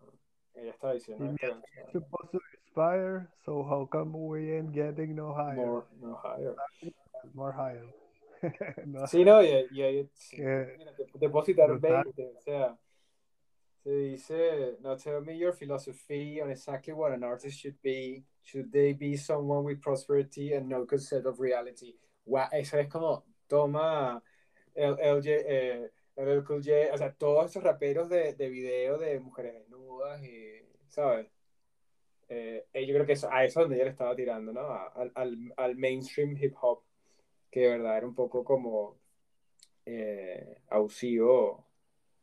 ella 0.54 0.70
está 0.70 0.92
diciendo. 0.92 1.26
It's 1.26 1.92
supposed 1.92 2.30
to 2.32 2.40
inspire, 2.64 3.28
so 3.44 3.62
how 3.62 3.86
come 3.86 4.16
we 4.16 4.56
ain't 4.56 4.72
getting 4.72 5.14
no 5.14 5.34
higher? 5.34 5.56
More, 5.56 5.84
no 6.00 6.18
higher. 6.22 6.56
More 7.34 7.52
higher. 7.52 7.86
no. 8.86 9.06
Sí, 9.06 9.24
no, 9.24 9.42
y 9.42 9.82
ahí 9.82 10.10
depositar 11.14 11.78
20, 11.78 12.32
o 12.38 12.40
sea, 12.40 12.78
se 13.84 13.90
dice, 13.90 14.76
now 14.82 14.96
tell 14.96 15.20
me 15.20 15.36
your 15.36 15.52
philosophy 15.52 16.40
on 16.40 16.50
exactly 16.50 16.94
what 16.94 17.12
an 17.12 17.22
artist 17.22 17.60
should 17.60 17.80
be. 17.82 18.24
Should 18.42 18.72
they 18.72 18.94
be 18.94 19.16
someone 19.16 19.62
with 19.62 19.82
prosperity 19.82 20.54
and 20.54 20.68
no 20.68 20.86
concept 20.86 21.26
of 21.26 21.38
reality? 21.38 21.94
Wow, 22.24 22.48
eso 22.50 22.78
es 22.78 22.88
como, 22.88 23.24
toma 23.46 24.22
el, 24.74 24.96
el, 24.98 25.22
eh, 25.26 25.90
el, 26.16 26.38
o 26.38 26.62
sea, 26.98 27.12
todos 27.12 27.50
esos 27.50 27.62
raperos 27.62 28.08
de, 28.08 28.32
de 28.32 28.48
video 28.48 28.96
de 28.96 29.20
mujeres 29.20 29.52
desnudas 29.52 30.22
y, 30.22 30.62
¿sabes? 30.88 31.26
Eh, 32.30 32.64
yo 32.74 32.94
creo 32.94 33.04
que 33.04 33.12
eso, 33.12 33.30
a 33.30 33.44
eso 33.44 33.60
es 33.60 33.64
donde 33.64 33.76
ella 33.76 33.84
le 33.84 33.90
estaba 33.90 34.16
tirando, 34.16 34.50
¿no? 34.52 34.72
Al, 34.94 35.12
al, 35.14 35.52
al, 35.58 35.76
mainstream 35.76 36.36
hip 36.40 36.54
hop, 36.58 36.82
que 37.50 37.60
de 37.60 37.68
verdad 37.68 37.98
era 37.98 38.06
un 38.06 38.14
poco 38.14 38.42
como 38.44 38.98
eh, 39.84 40.62
abusivo, 40.70 41.66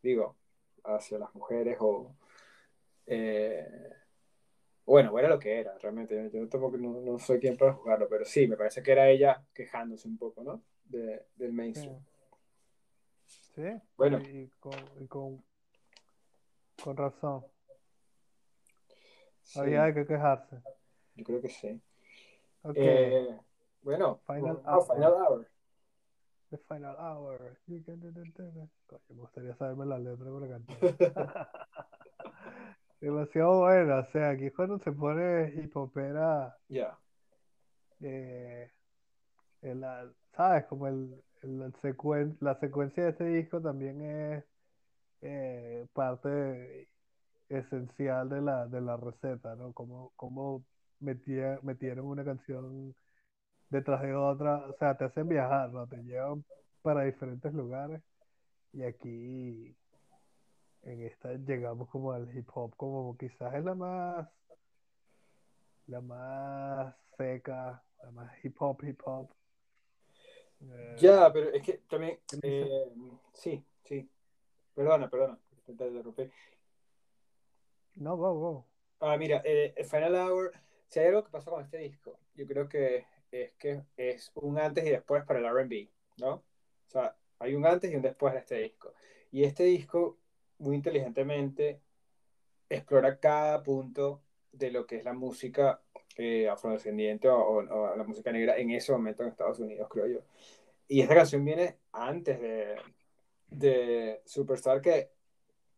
digo, 0.01 0.40
hacia 0.83 1.19
las 1.19 1.33
mujeres 1.35 1.77
o... 1.79 2.15
Eh, 3.05 3.93
bueno, 4.85 5.17
era 5.17 5.29
lo 5.29 5.39
que 5.39 5.59
era, 5.59 5.77
realmente. 5.77 6.29
Yo 6.33 6.47
tampoco 6.49 6.77
no, 6.77 7.01
no, 7.01 7.19
soy 7.19 7.39
quien 7.39 7.57
para 7.57 7.73
jugarlo, 7.73 8.09
pero 8.09 8.25
sí, 8.25 8.47
me 8.47 8.57
parece 8.57 8.81
que 8.81 8.91
era 8.91 9.09
ella 9.09 9.43
quejándose 9.53 10.07
un 10.07 10.17
poco, 10.17 10.43
¿no? 10.43 10.63
De, 10.83 11.27
del 11.35 11.53
mainstream. 11.53 12.03
Sí, 13.25 13.63
bueno. 13.95 14.19
Y 14.19 14.49
con, 14.59 14.73
y 14.99 15.07
con, 15.07 15.43
con 16.83 16.97
razón. 16.97 17.45
Sí, 19.41 19.59
Había 19.59 19.93
qué 19.93 20.05
quejarse. 20.05 20.61
yo 21.15 21.23
creo 21.23 21.41
que 21.41 21.49
sí. 21.49 21.81
Ok. 22.63 22.75
Eh, 22.75 23.39
bueno, 23.81 24.21
hour. 24.27 24.63
Final 24.87 25.13
Hour. 25.13 25.47
The 26.51 26.57
final 26.67 26.95
hour. 26.97 27.57
You 27.67 27.81
can 27.83 27.99
do 28.01 28.11
the 28.11 28.23
thing. 28.31 28.69
Coño, 28.87 29.01
me 29.09 29.15
gustaría 29.21 29.55
saberme 29.55 29.85
la 29.85 29.97
letra 29.97 30.29
para 30.31 30.47
cantar. 30.49 31.47
Demasiado 32.99 33.59
buena. 33.61 33.99
O 33.99 34.05
sea, 34.11 34.31
aquí 34.31 34.47
es 34.47 34.53
cuando 34.53 34.77
se 34.79 34.91
pone 34.91 35.53
hip 35.55 35.75
hopera. 35.75 36.55
Ya. 36.67 36.97
eh, 38.01 38.69
en 39.61 39.79
la- 39.81 40.11
¿sabes? 40.35 40.65
Como 40.65 40.87
el, 40.87 41.23
el- 41.43 41.61
el 41.61 41.73
secuen- 41.81 42.35
la 42.41 42.59
secuencia 42.59 43.03
de 43.03 43.09
este 43.11 43.25
disco 43.25 43.61
también 43.61 44.01
es 44.01 44.43
eh, 45.21 45.85
parte 45.93 46.89
esencial 47.47 48.27
de 48.29 48.41
la, 48.41 48.67
de 48.67 48.81
la 48.81 48.97
receta, 48.97 49.55
¿no? 49.55 49.71
Como, 49.73 50.11
como 50.15 50.63
metía- 50.99 51.59
metieron 51.61 52.07
una 52.07 52.25
canción 52.25 52.95
detrás 53.71 54.01
de 54.01 54.13
otra, 54.13 54.57
o 54.67 54.73
sea, 54.73 54.95
te 54.95 55.05
hacen 55.05 55.27
viajar, 55.27 55.71
¿no? 55.71 55.87
Te 55.87 55.97
llevan 56.03 56.43
para 56.81 57.03
diferentes 57.03 57.53
lugares 57.53 58.01
y 58.73 58.83
aquí 58.83 59.75
en 60.83 61.01
esta 61.03 61.33
llegamos 61.33 61.89
como 61.89 62.11
al 62.11 62.35
hip 62.35 62.49
hop, 62.53 62.75
como 62.75 63.17
quizás 63.17 63.53
es 63.55 63.63
la 63.63 63.73
más, 63.75 64.27
la 65.87 66.01
más 66.01 66.95
seca, 67.17 67.83
la 68.03 68.11
más 68.11 68.45
hip 68.45 68.55
hop, 68.61 68.83
hip 68.83 69.01
hop. 69.05 69.29
Eh, 70.61 70.95
Ya, 70.99 71.31
pero 71.31 71.49
es 71.49 71.63
que 71.63 71.79
también. 71.89 72.19
eh, 72.43 72.91
sí, 73.33 73.63
sí. 73.83 74.07
Perdona, 74.75 75.09
perdona. 75.09 75.37
Te 75.65 75.71
interrumpí. 75.71 76.29
No, 77.95 78.15
go, 78.17 78.33
go. 78.33 78.65
Ah, 78.99 79.17
mira, 79.17 79.41
eh, 79.45 79.73
Final 79.89 80.15
Hour, 80.15 80.51
si 80.87 80.99
hay 80.99 81.07
algo 81.07 81.23
que 81.23 81.31
pasó 81.31 81.51
con 81.51 81.63
este 81.63 81.77
disco, 81.77 82.19
yo 82.35 82.45
creo 82.47 82.67
que 82.69 83.05
es 83.31 83.53
que 83.53 83.83
es 83.97 84.31
un 84.35 84.59
antes 84.59 84.85
y 84.85 84.89
después 84.89 85.23
para 85.25 85.39
el 85.39 85.45
RB, 85.45 85.89
¿no? 86.17 86.33
O 86.33 86.89
sea, 86.89 87.15
hay 87.39 87.55
un 87.55 87.65
antes 87.65 87.91
y 87.91 87.95
un 87.95 88.01
después 88.01 88.33
de 88.33 88.39
este 88.39 88.55
disco. 88.57 88.93
Y 89.31 89.43
este 89.43 89.63
disco, 89.63 90.17
muy 90.59 90.75
inteligentemente, 90.75 91.79
explora 92.69 93.19
cada 93.19 93.63
punto 93.63 94.21
de 94.51 94.71
lo 94.71 94.85
que 94.85 94.97
es 94.97 95.05
la 95.05 95.13
música 95.13 95.81
eh, 96.17 96.49
afrodescendiente 96.49 97.29
o, 97.29 97.61
la 97.61 98.03
música 98.03 98.31
negra 98.31 98.57
en 98.57 98.71
ese 98.71 98.91
momento 98.91 99.23
en 99.23 99.29
Estados 99.29 99.59
Unidos, 99.59 99.87
creo 99.89 100.07
yo. 100.07 100.19
Y 100.87 101.01
esta 101.01 101.15
canción 101.15 101.45
viene 101.45 101.77
antes 101.93 102.39
de, 102.41 102.75
de 103.47 104.21
Superstar, 104.25 104.81
que 104.81 105.09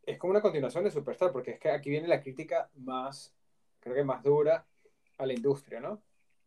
es 0.06 0.18
como 0.18 0.32
una 0.32 0.42
continuación 0.42 0.84
de 0.84 0.92
Superstar, 0.92 1.32
porque 1.32 1.52
es 1.52 1.60
que 1.60 1.70
aquí 1.70 1.92
viene 1.92 2.08
la 2.08 2.20
crítica 2.20 2.70
más, 2.76 3.32
creo 3.80 3.96
que 3.96 4.04
más 4.04 4.24
dura 4.24 4.66
a 5.20 5.26
la 5.26 5.34
industria, 5.34 5.80
¿no? 5.80 6.02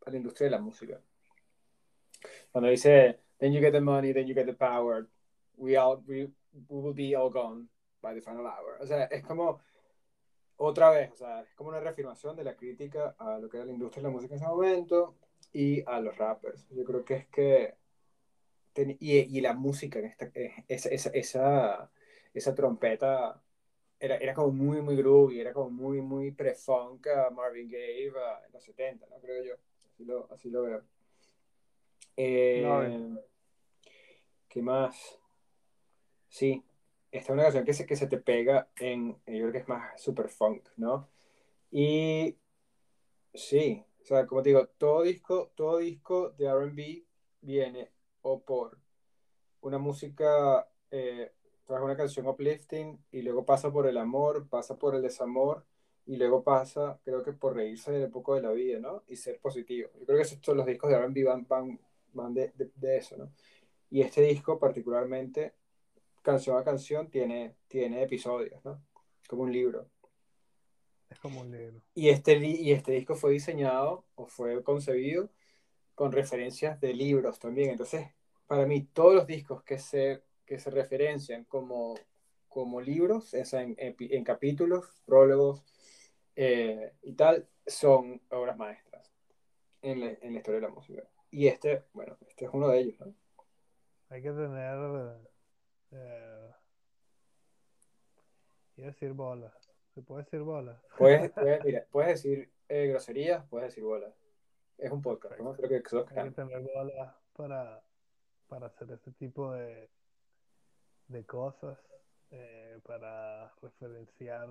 A 0.07 0.11
la 0.11 0.17
industria 0.17 0.45
de 0.47 0.51
la 0.51 0.61
música. 0.61 0.99
Cuando 2.51 2.69
dice, 2.69 3.19
then 3.39 3.53
you 3.53 3.59
get 3.61 3.71
the 3.73 3.81
money, 3.81 4.13
then 4.13 4.27
you 4.27 4.33
get 4.33 4.45
the 4.47 4.53
power, 4.53 5.07
we, 5.57 5.77
all, 5.77 6.01
we, 6.07 6.25
we 6.69 6.81
will 6.81 6.93
be 6.93 7.15
all 7.15 7.29
gone 7.29 7.67
by 8.01 8.13
the 8.13 8.21
final 8.21 8.45
hour. 8.47 8.77
O 8.81 8.85
sea, 8.87 9.05
es 9.05 9.23
como 9.23 9.59
otra 10.57 10.89
vez, 10.91 11.11
o 11.11 11.15
sea, 11.15 11.41
es 11.41 11.53
como 11.55 11.69
una 11.69 11.79
reafirmación 11.79 12.35
de 12.35 12.43
la 12.43 12.55
crítica 12.55 13.15
a 13.19 13.39
lo 13.39 13.49
que 13.49 13.57
era 13.57 13.65
la 13.65 13.71
industria 13.73 14.01
de 14.03 14.09
la 14.09 14.13
música 14.15 14.35
en 14.35 14.41
ese 14.41 14.49
momento 14.49 15.15
y 15.53 15.83
a 15.87 15.99
los 15.99 16.17
rappers. 16.17 16.67
Yo 16.69 16.83
creo 16.85 17.05
que 17.05 17.15
es 17.15 17.27
que 17.27 17.75
ten- 18.73 18.97
y, 18.99 19.17
y 19.37 19.41
la 19.41 19.53
música 19.53 19.99
en 19.99 20.05
esta, 20.05 20.25
eh, 20.33 20.53
esa, 20.67 20.89
esa, 20.89 21.09
esa, 21.11 21.91
esa 22.33 22.55
trompeta 22.55 23.41
era, 23.99 24.17
era 24.17 24.33
como 24.33 24.51
muy, 24.51 24.81
muy 24.81 24.95
groovy, 24.95 25.39
era 25.41 25.53
como 25.53 25.69
muy, 25.71 26.01
muy 26.01 26.31
pre-funk 26.31 27.07
a 27.07 27.29
Marvin 27.31 27.69
Gaye 27.69 28.07
en 28.07 28.53
los 28.53 28.63
70, 28.63 29.07
¿no? 29.09 29.19
Creo 29.21 29.43
yo. 29.43 29.55
Así 29.97 30.05
lo, 30.05 30.31
así 30.31 30.49
lo 30.51 30.61
veo. 30.61 30.83
Eh, 32.17 32.59
Claro. 32.61 33.23
¿Qué 34.47 34.61
más? 34.61 35.17
Sí, 36.29 36.63
esta 37.11 37.31
es 37.31 37.33
una 37.33 37.41
canción 37.41 37.65
que 37.65 37.73
se, 37.73 37.87
que 37.87 37.95
se 37.95 38.05
te 38.05 38.19
pega 38.19 38.69
en, 38.75 39.13
yo 39.13 39.17
creo 39.25 39.51
que 39.51 39.57
es 39.57 39.67
más 39.67 39.99
super 39.99 40.29
funk, 40.29 40.67
¿no? 40.75 41.09
Y 41.71 42.37
sí, 43.33 43.83
o 44.03 44.05
sea, 44.05 44.27
como 44.27 44.43
te 44.43 44.49
digo, 44.49 44.67
todo 44.77 45.01
disco, 45.01 45.51
todo 45.55 45.77
disco 45.77 46.29
de 46.37 46.45
R&B 46.45 47.03
viene 47.41 47.89
o 48.21 48.39
por 48.39 48.77
una 49.61 49.79
música, 49.79 50.69
eh, 50.91 51.33
trae 51.65 51.81
una 51.81 51.97
canción 51.97 52.27
uplifting 52.27 53.03
y 53.11 53.23
luego 53.23 53.45
pasa 53.45 53.71
por 53.71 53.87
el 53.87 53.97
amor, 53.97 54.47
pasa 54.47 54.77
por 54.77 54.93
el 54.93 55.01
desamor 55.01 55.65
y 56.07 56.15
luego 56.15 56.41
pasa, 56.43 56.99
creo 57.03 57.21
que 57.21 57.33
por 57.33 57.53
reírse 57.55 58.05
un 58.05 58.11
poco 58.11 58.35
de 58.35 58.41
la 58.41 58.51
vida, 58.51 58.79
¿no? 58.79 59.03
Y 59.07 59.17
ser 59.17 59.39
positivo. 59.39 59.89
Yo 59.99 60.05
creo 60.05 60.17
que 60.17 60.23
esos, 60.23 60.39
todos 60.41 60.57
los 60.57 60.65
discos 60.65 60.89
de 60.89 60.95
R&B 60.95 61.23
van, 61.25 61.45
van, 61.47 61.79
van 62.13 62.33
de, 62.33 62.51
de, 62.55 62.71
de 62.75 62.97
eso, 62.97 63.17
¿no? 63.17 63.31
Y 63.89 64.01
este 64.01 64.21
disco 64.21 64.57
particularmente, 64.57 65.53
canción 66.21 66.57
a 66.57 66.63
canción, 66.63 67.09
tiene, 67.09 67.55
tiene 67.67 68.03
episodios, 68.03 68.63
¿no? 68.63 68.81
Como 69.27 69.43
un 69.43 69.51
libro. 69.51 69.89
Es 71.09 71.19
como 71.19 71.41
un 71.41 71.51
libro. 71.51 71.81
Y 71.93 72.09
este, 72.09 72.37
y 72.37 72.71
este 72.71 72.93
disco 72.93 73.15
fue 73.15 73.31
diseñado 73.31 74.05
o 74.15 74.27
fue 74.27 74.63
concebido 74.63 75.29
con 75.93 76.11
referencias 76.11 76.79
de 76.79 76.93
libros 76.93 77.39
también. 77.39 77.71
Entonces, 77.71 78.07
para 78.45 78.65
mí, 78.65 78.83
todos 78.93 79.13
los 79.13 79.27
discos 79.27 79.63
que 79.63 79.77
se, 79.77 80.23
que 80.45 80.57
se 80.59 80.69
referencian 80.69 81.43
como, 81.45 81.95
como 82.47 82.79
libros, 82.79 83.25
sea, 83.25 83.61
en, 83.61 83.75
epi- 83.75 84.09
en 84.11 84.23
capítulos, 84.23 84.85
prólogos 85.05 85.63
eh, 86.39 86.93
y 87.01 87.13
tal, 87.13 87.47
son 87.65 88.21
obras 88.29 88.55
maestras 88.57 89.11
en 89.81 89.99
la, 89.99 90.11
en 90.21 90.33
la 90.33 90.37
historia 90.37 90.61
de 90.61 90.67
la 90.67 90.73
música. 90.73 91.03
Y 91.31 91.47
este, 91.47 91.83
bueno, 91.93 92.15
este 92.27 92.45
es 92.45 92.51
uno 92.53 92.67
de 92.69 92.79
ellos, 92.79 92.99
¿no? 92.99 93.13
Hay 94.09 94.21
que 94.21 94.29
tener. 94.31 95.17
Eh, 95.91 96.51
decir 98.75 99.13
bolas. 99.13 99.51
¿Se 99.95 100.03
puede 100.03 100.23
decir 100.25 100.41
bolas? 100.41 100.79
Puedes, 100.95 101.31
puedes, 101.33 101.65
mira, 101.65 101.85
puedes 101.91 102.21
decir 102.23 102.51
eh, 102.69 102.87
groserías, 102.87 103.43
puedes 103.49 103.69
decir 103.69 103.83
bolas. 103.83 104.13
Es 104.77 104.91
un 104.91 105.01
podcast, 105.01 105.39
¿no? 105.39 105.55
Creo 105.55 105.69
que 105.69 105.81
todos 105.81 106.11
Hay 106.11 106.25
que 106.25 106.35
tener 106.35 106.61
bolas 106.61 107.15
para, 107.35 107.81
para 108.47 108.67
hacer 108.67 108.91
ese 108.91 109.11
tipo 109.13 109.53
de, 109.53 109.89
de 111.07 111.25
cosas. 111.25 111.79
eh, 112.29 112.79
para 112.85 113.51
referenciar 113.61 114.47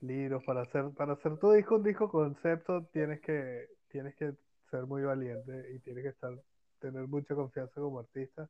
libros, 0.00 0.42
para 0.44 0.62
hacer, 0.62 0.90
para 0.96 1.14
hacer 1.14 1.38
tu 1.38 1.52
disco 1.52 1.76
un 1.76 1.82
disco 1.82 2.10
concepto, 2.10 2.84
tienes 2.92 3.20
que, 3.20 3.68
tienes 3.88 4.14
que 4.16 4.32
ser 4.70 4.86
muy 4.86 5.02
valiente 5.02 5.72
y 5.74 5.78
tienes 5.80 6.04
que 6.04 6.10
estar, 6.10 6.32
tener 6.80 7.06
mucha 7.06 7.34
confianza 7.34 7.80
como 7.80 8.00
artista, 8.00 8.48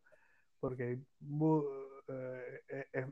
porque 0.61 0.93
eh, 0.93 2.61
eh, 2.69 2.87
es 2.93 3.07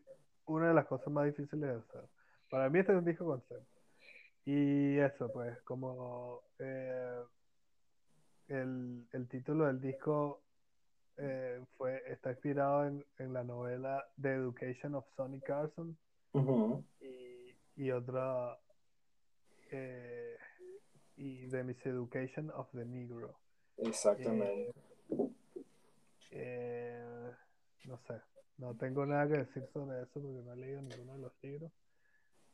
una 0.46 0.68
de 0.68 0.74
las 0.74 0.86
cosas 0.86 1.08
más 1.12 1.26
difíciles 1.26 1.68
de 1.68 1.76
hacer. 1.76 2.08
Para 2.50 2.68
mí 2.68 2.78
este 2.78 2.92
es 2.92 2.98
un 2.98 3.04
disco 3.04 3.24
concepto. 3.24 3.80
Y 4.44 4.98
eso, 4.98 5.30
pues, 5.32 5.60
como 5.62 6.42
eh, 6.58 7.22
el, 8.48 9.06
el 9.12 9.28
título 9.28 9.66
del 9.66 9.80
disco 9.80 10.42
eh, 11.16 11.60
fue, 11.76 12.02
está 12.06 12.30
inspirado 12.30 12.86
en, 12.86 13.04
en 13.18 13.32
la 13.32 13.44
novela 13.44 14.04
The 14.20 14.34
Education 14.34 14.94
of 14.94 15.04
Sonny 15.14 15.40
Carson 15.40 15.96
y, 17.00 17.21
y 17.76 17.90
otra 17.90 18.58
eh, 19.70 20.36
y 21.16 21.48
The 21.48 21.64
Miseducation 21.64 22.50
of 22.50 22.68
the 22.72 22.84
Negro. 22.84 23.38
Exactamente. 23.78 24.72
Eh, 26.30 27.30
no 27.84 27.98
sé, 27.98 28.14
no 28.58 28.74
tengo 28.76 29.04
nada 29.06 29.26
que 29.28 29.38
decir 29.38 29.66
sobre 29.72 30.02
eso 30.02 30.20
porque 30.20 30.42
no 30.42 30.52
he 30.52 30.56
leído 30.56 30.80
ninguno 30.82 31.14
de 31.14 31.18
los 31.18 31.32
libros, 31.42 31.72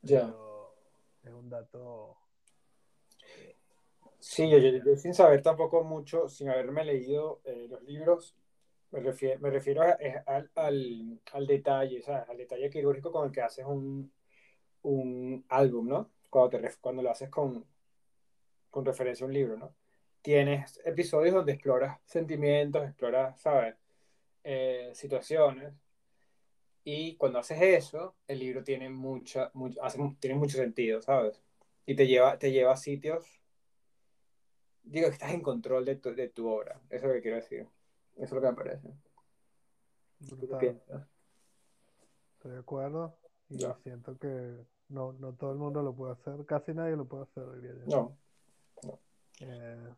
Ya. 0.01 0.25
pero 0.25 0.75
es 1.23 1.31
un 1.33 1.49
dato 1.49 2.17
Sí, 4.21 4.49
yo, 4.49 4.57
yo- 4.57 4.83
yo 4.83 4.95
sin 4.97 5.13
saber 5.13 5.41
tampoco 5.41 5.81
mucho, 5.83 6.27
sin 6.27 6.49
haberme 6.49 6.83
leído 6.83 7.39
eh, 7.45 7.67
los 7.69 7.81
libros, 7.83 8.35
me 8.91 8.99
refiero, 8.99 9.39
me 9.39 9.49
refiero 9.49 9.81
a- 9.81 9.91
es 9.93 10.15
al, 10.27 10.51
al, 10.55 11.21
al 11.31 11.47
detalle, 11.47 12.01
¿sabes? 12.01 12.27
Al 12.27 12.37
detalle 12.37 12.69
quirúrgico 12.69 13.11
con 13.13 13.27
el 13.27 13.31
que 13.31 13.41
haces 13.41 13.65
un, 13.65 14.11
un 14.83 15.45
álbum, 15.49 15.87
¿no? 15.87 16.09
Cuando, 16.29 16.59
te, 16.59 16.71
cuando 16.81 17.01
lo 17.01 17.11
haces 17.11 17.29
con, 17.29 17.65
con 18.69 18.85
referencia 18.85 19.25
a 19.25 19.27
un 19.27 19.33
libro, 19.33 19.57
¿no? 19.57 19.73
Tienes 20.21 20.81
episodios 20.85 21.33
donde 21.33 21.53
exploras 21.53 21.99
sentimientos, 22.05 22.83
exploras, 22.83 23.39
¿sabes? 23.41 23.75
Eh, 24.43 24.91
situaciones. 24.93 25.73
Y 26.83 27.15
cuando 27.17 27.39
haces 27.39 27.61
eso, 27.61 28.15
el 28.27 28.39
libro 28.39 28.63
tiene, 28.63 28.89
mucha, 28.89 29.51
mucho, 29.53 29.83
hace, 29.83 29.99
tiene 30.19 30.35
mucho 30.35 30.57
sentido, 30.57 31.01
¿sabes? 31.01 31.41
Y 31.85 31.95
te 31.95 32.07
lleva, 32.07 32.37
te 32.37 32.51
lleva 32.51 32.73
a 32.73 32.77
sitios 32.77 33.39
digo 34.89 35.07
que 35.07 35.13
estás 35.13 35.31
en 35.31 35.41
control 35.41 35.85
de 35.85 35.95
tu, 35.95 36.13
de 36.13 36.29
tu 36.29 36.47
obra. 36.47 36.79
Eso 36.89 37.05
es 37.05 37.09
lo 37.09 37.13
que 37.13 37.21
quiero 37.21 37.37
decir. 37.37 37.67
Eso 38.15 38.23
es 38.23 38.31
lo 38.31 38.41
que 38.41 38.47
me 38.47 38.53
parece. 38.53 38.87
Estoy 42.33 42.51
de 42.51 42.59
acuerdo 42.59 43.17
y 43.49 43.57
siento 43.83 44.17
que 44.17 44.65
no, 44.89 45.13
no 45.13 45.33
todo 45.33 45.51
el 45.51 45.57
mundo 45.57 45.81
lo 45.81 45.93
puede 45.93 46.13
hacer, 46.13 46.45
casi 46.45 46.73
nadie 46.73 46.95
lo 46.95 47.05
puede 47.05 47.23
hacer, 47.23 47.61
diría 47.61 47.85
yo. 47.87 48.15
No. 48.83 48.99
Eh, 49.41 49.93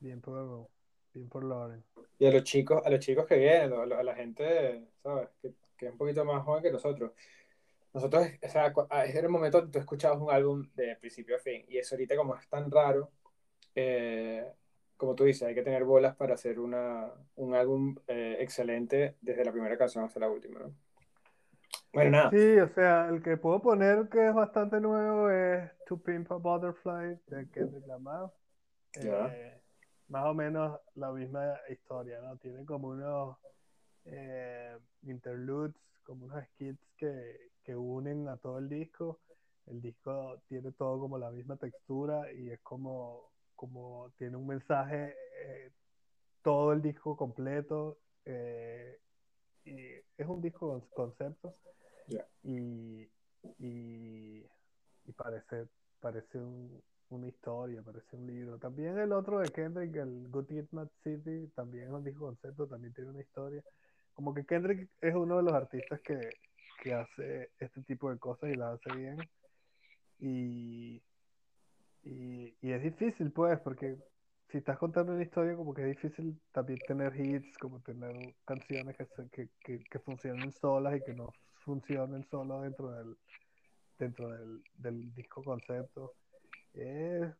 bien 0.00 0.20
por, 0.20 0.68
bien 1.14 1.28
por 1.28 1.44
Lauren. 1.44 1.84
Y 2.18 2.26
a 2.26 2.32
los 2.32 2.44
chicos, 2.44 2.82
a 2.84 2.90
los 2.90 3.00
chicos 3.00 3.26
que 3.26 3.36
vienen, 3.36 3.72
a 3.72 4.02
la, 4.02 4.14
gente, 4.14 4.88
¿sabes? 5.02 5.28
Que, 5.40 5.54
que 5.76 5.86
es 5.86 5.92
un 5.92 5.98
poquito 5.98 6.24
más 6.24 6.44
joven 6.44 6.62
que 6.62 6.72
nosotros. 6.72 7.12
Nosotros, 7.92 8.26
o 8.42 8.48
sea, 8.48 8.72
ah, 8.90 9.04
era 9.04 9.20
el 9.20 9.28
momento 9.28 9.58
donde 9.58 9.72
tú 9.72 9.78
escuchabas 9.78 10.20
un 10.20 10.30
álbum 10.30 10.66
de 10.74 10.96
principio 10.96 11.36
a 11.36 11.38
fin. 11.38 11.64
Y 11.68 11.78
eso 11.78 11.94
ahorita 11.94 12.16
como 12.16 12.34
es 12.36 12.48
tan 12.48 12.70
raro, 12.70 13.10
eh, 13.74 14.46
como 14.96 15.14
tú 15.14 15.24
dices, 15.24 15.42
hay 15.42 15.54
que 15.54 15.62
tener 15.62 15.84
bolas 15.84 16.16
para 16.16 16.34
hacer 16.34 16.58
una, 16.58 17.12
un 17.36 17.54
álbum 17.54 17.96
eh, 18.06 18.36
excelente 18.40 19.16
desde 19.20 19.44
la 19.44 19.52
primera 19.52 19.76
canción 19.76 20.04
hasta 20.04 20.20
la 20.20 20.30
última, 20.30 20.60
¿no? 20.60 20.74
Bueno, 21.92 22.10
nada. 22.10 22.30
Sí, 22.30 22.58
o 22.58 22.68
sea, 22.74 23.08
el 23.08 23.22
que 23.22 23.36
puedo 23.36 23.60
poner 23.60 24.08
que 24.08 24.28
es 24.28 24.34
bastante 24.34 24.80
nuevo 24.80 25.28
es 25.30 25.70
To 25.86 25.98
Pimp 25.98 26.30
a 26.32 26.36
Butterfly 26.36 27.18
de 27.26 27.50
Kendrick 27.50 27.86
Lamar. 27.86 28.32
Eh, 28.94 29.60
más 30.08 30.24
o 30.26 30.34
menos 30.34 30.80
la 30.94 31.10
misma 31.12 31.58
historia, 31.68 32.20
¿no? 32.20 32.36
Tiene 32.38 32.64
como 32.64 32.88
unos 32.88 33.36
eh, 34.06 34.76
interludes, 35.02 35.74
como 36.04 36.26
unos 36.26 36.42
skits 36.44 36.80
que, 36.96 37.50
que 37.62 37.76
unen 37.76 38.28
a 38.28 38.36
todo 38.38 38.58
el 38.58 38.68
disco. 38.68 39.20
El 39.66 39.80
disco 39.80 40.40
tiene 40.48 40.72
todo 40.72 40.98
como 40.98 41.18
la 41.18 41.30
misma 41.30 41.56
textura 41.56 42.32
y 42.32 42.50
es 42.50 42.60
como, 42.60 43.30
como 43.54 44.10
tiene 44.16 44.36
un 44.36 44.46
mensaje 44.46 45.14
eh, 45.44 45.70
todo 46.42 46.72
el 46.72 46.80
disco 46.80 47.16
completo. 47.16 47.98
eh, 48.24 48.98
y 49.64 49.78
es 50.18 50.26
un 50.26 50.40
disco 50.42 50.68
con 50.68 50.80
concepto 50.94 51.54
Y, 52.44 53.08
y, 53.58 55.12
parece, 55.16 55.66
parece 56.00 56.38
un- 56.38 56.82
una 57.10 57.28
historia, 57.28 57.82
parece 57.82 58.16
un 58.16 58.26
libro. 58.26 58.58
También 58.58 58.98
el 58.98 59.12
otro 59.12 59.38
de 59.40 59.50
Kendrick, 59.52 59.94
el 59.96 60.28
Good 60.30 60.46
Kid, 60.46 60.64
Mad 60.72 60.88
City, 61.02 61.48
también 61.54 61.84
es 61.88 61.90
un 61.92 62.04
disco 62.04 62.26
concepto, 62.26 62.66
también 62.66 62.92
tiene 62.94 63.10
una 63.10 63.20
historia. 63.20 63.62
Como 64.14 64.34
que 64.34 64.44
Kendrick 64.46 64.88
es 65.00 65.14
uno 65.14 65.36
de 65.36 65.42
los 65.42 65.52
artistas 65.54 66.00
que, 66.00 66.18
que 66.82 66.92
hace 66.94 67.50
este 67.58 67.82
tipo 67.82 68.10
de 68.10 68.18
cosas 68.18 68.50
y 68.50 68.56
las 68.56 68.80
hace 68.80 68.96
bien. 68.98 69.18
Y, 70.18 71.02
y, 72.04 72.54
y 72.60 72.72
es 72.72 72.82
difícil, 72.82 73.30
pues, 73.32 73.58
porque 73.60 73.96
si 74.50 74.58
estás 74.58 74.78
contando 74.78 75.12
una 75.12 75.22
historia, 75.22 75.56
como 75.56 75.74
que 75.74 75.82
es 75.82 75.88
difícil 75.88 76.40
también 76.52 76.78
tener 76.86 77.14
hits, 77.18 77.58
como 77.58 77.80
tener 77.80 78.14
canciones 78.44 78.96
que, 78.96 79.06
que, 79.30 79.48
que, 79.62 79.84
que 79.84 79.98
funcionen 80.00 80.52
solas 80.52 80.96
y 80.96 81.02
que 81.02 81.14
no 81.14 81.32
funcionen 81.64 82.24
solo 82.30 82.60
dentro 82.60 82.90
del, 82.90 83.16
dentro 83.98 84.30
del, 84.30 84.62
del 84.76 85.14
disco 85.14 85.42
concepto. 85.42 86.14
Es 86.74 87.30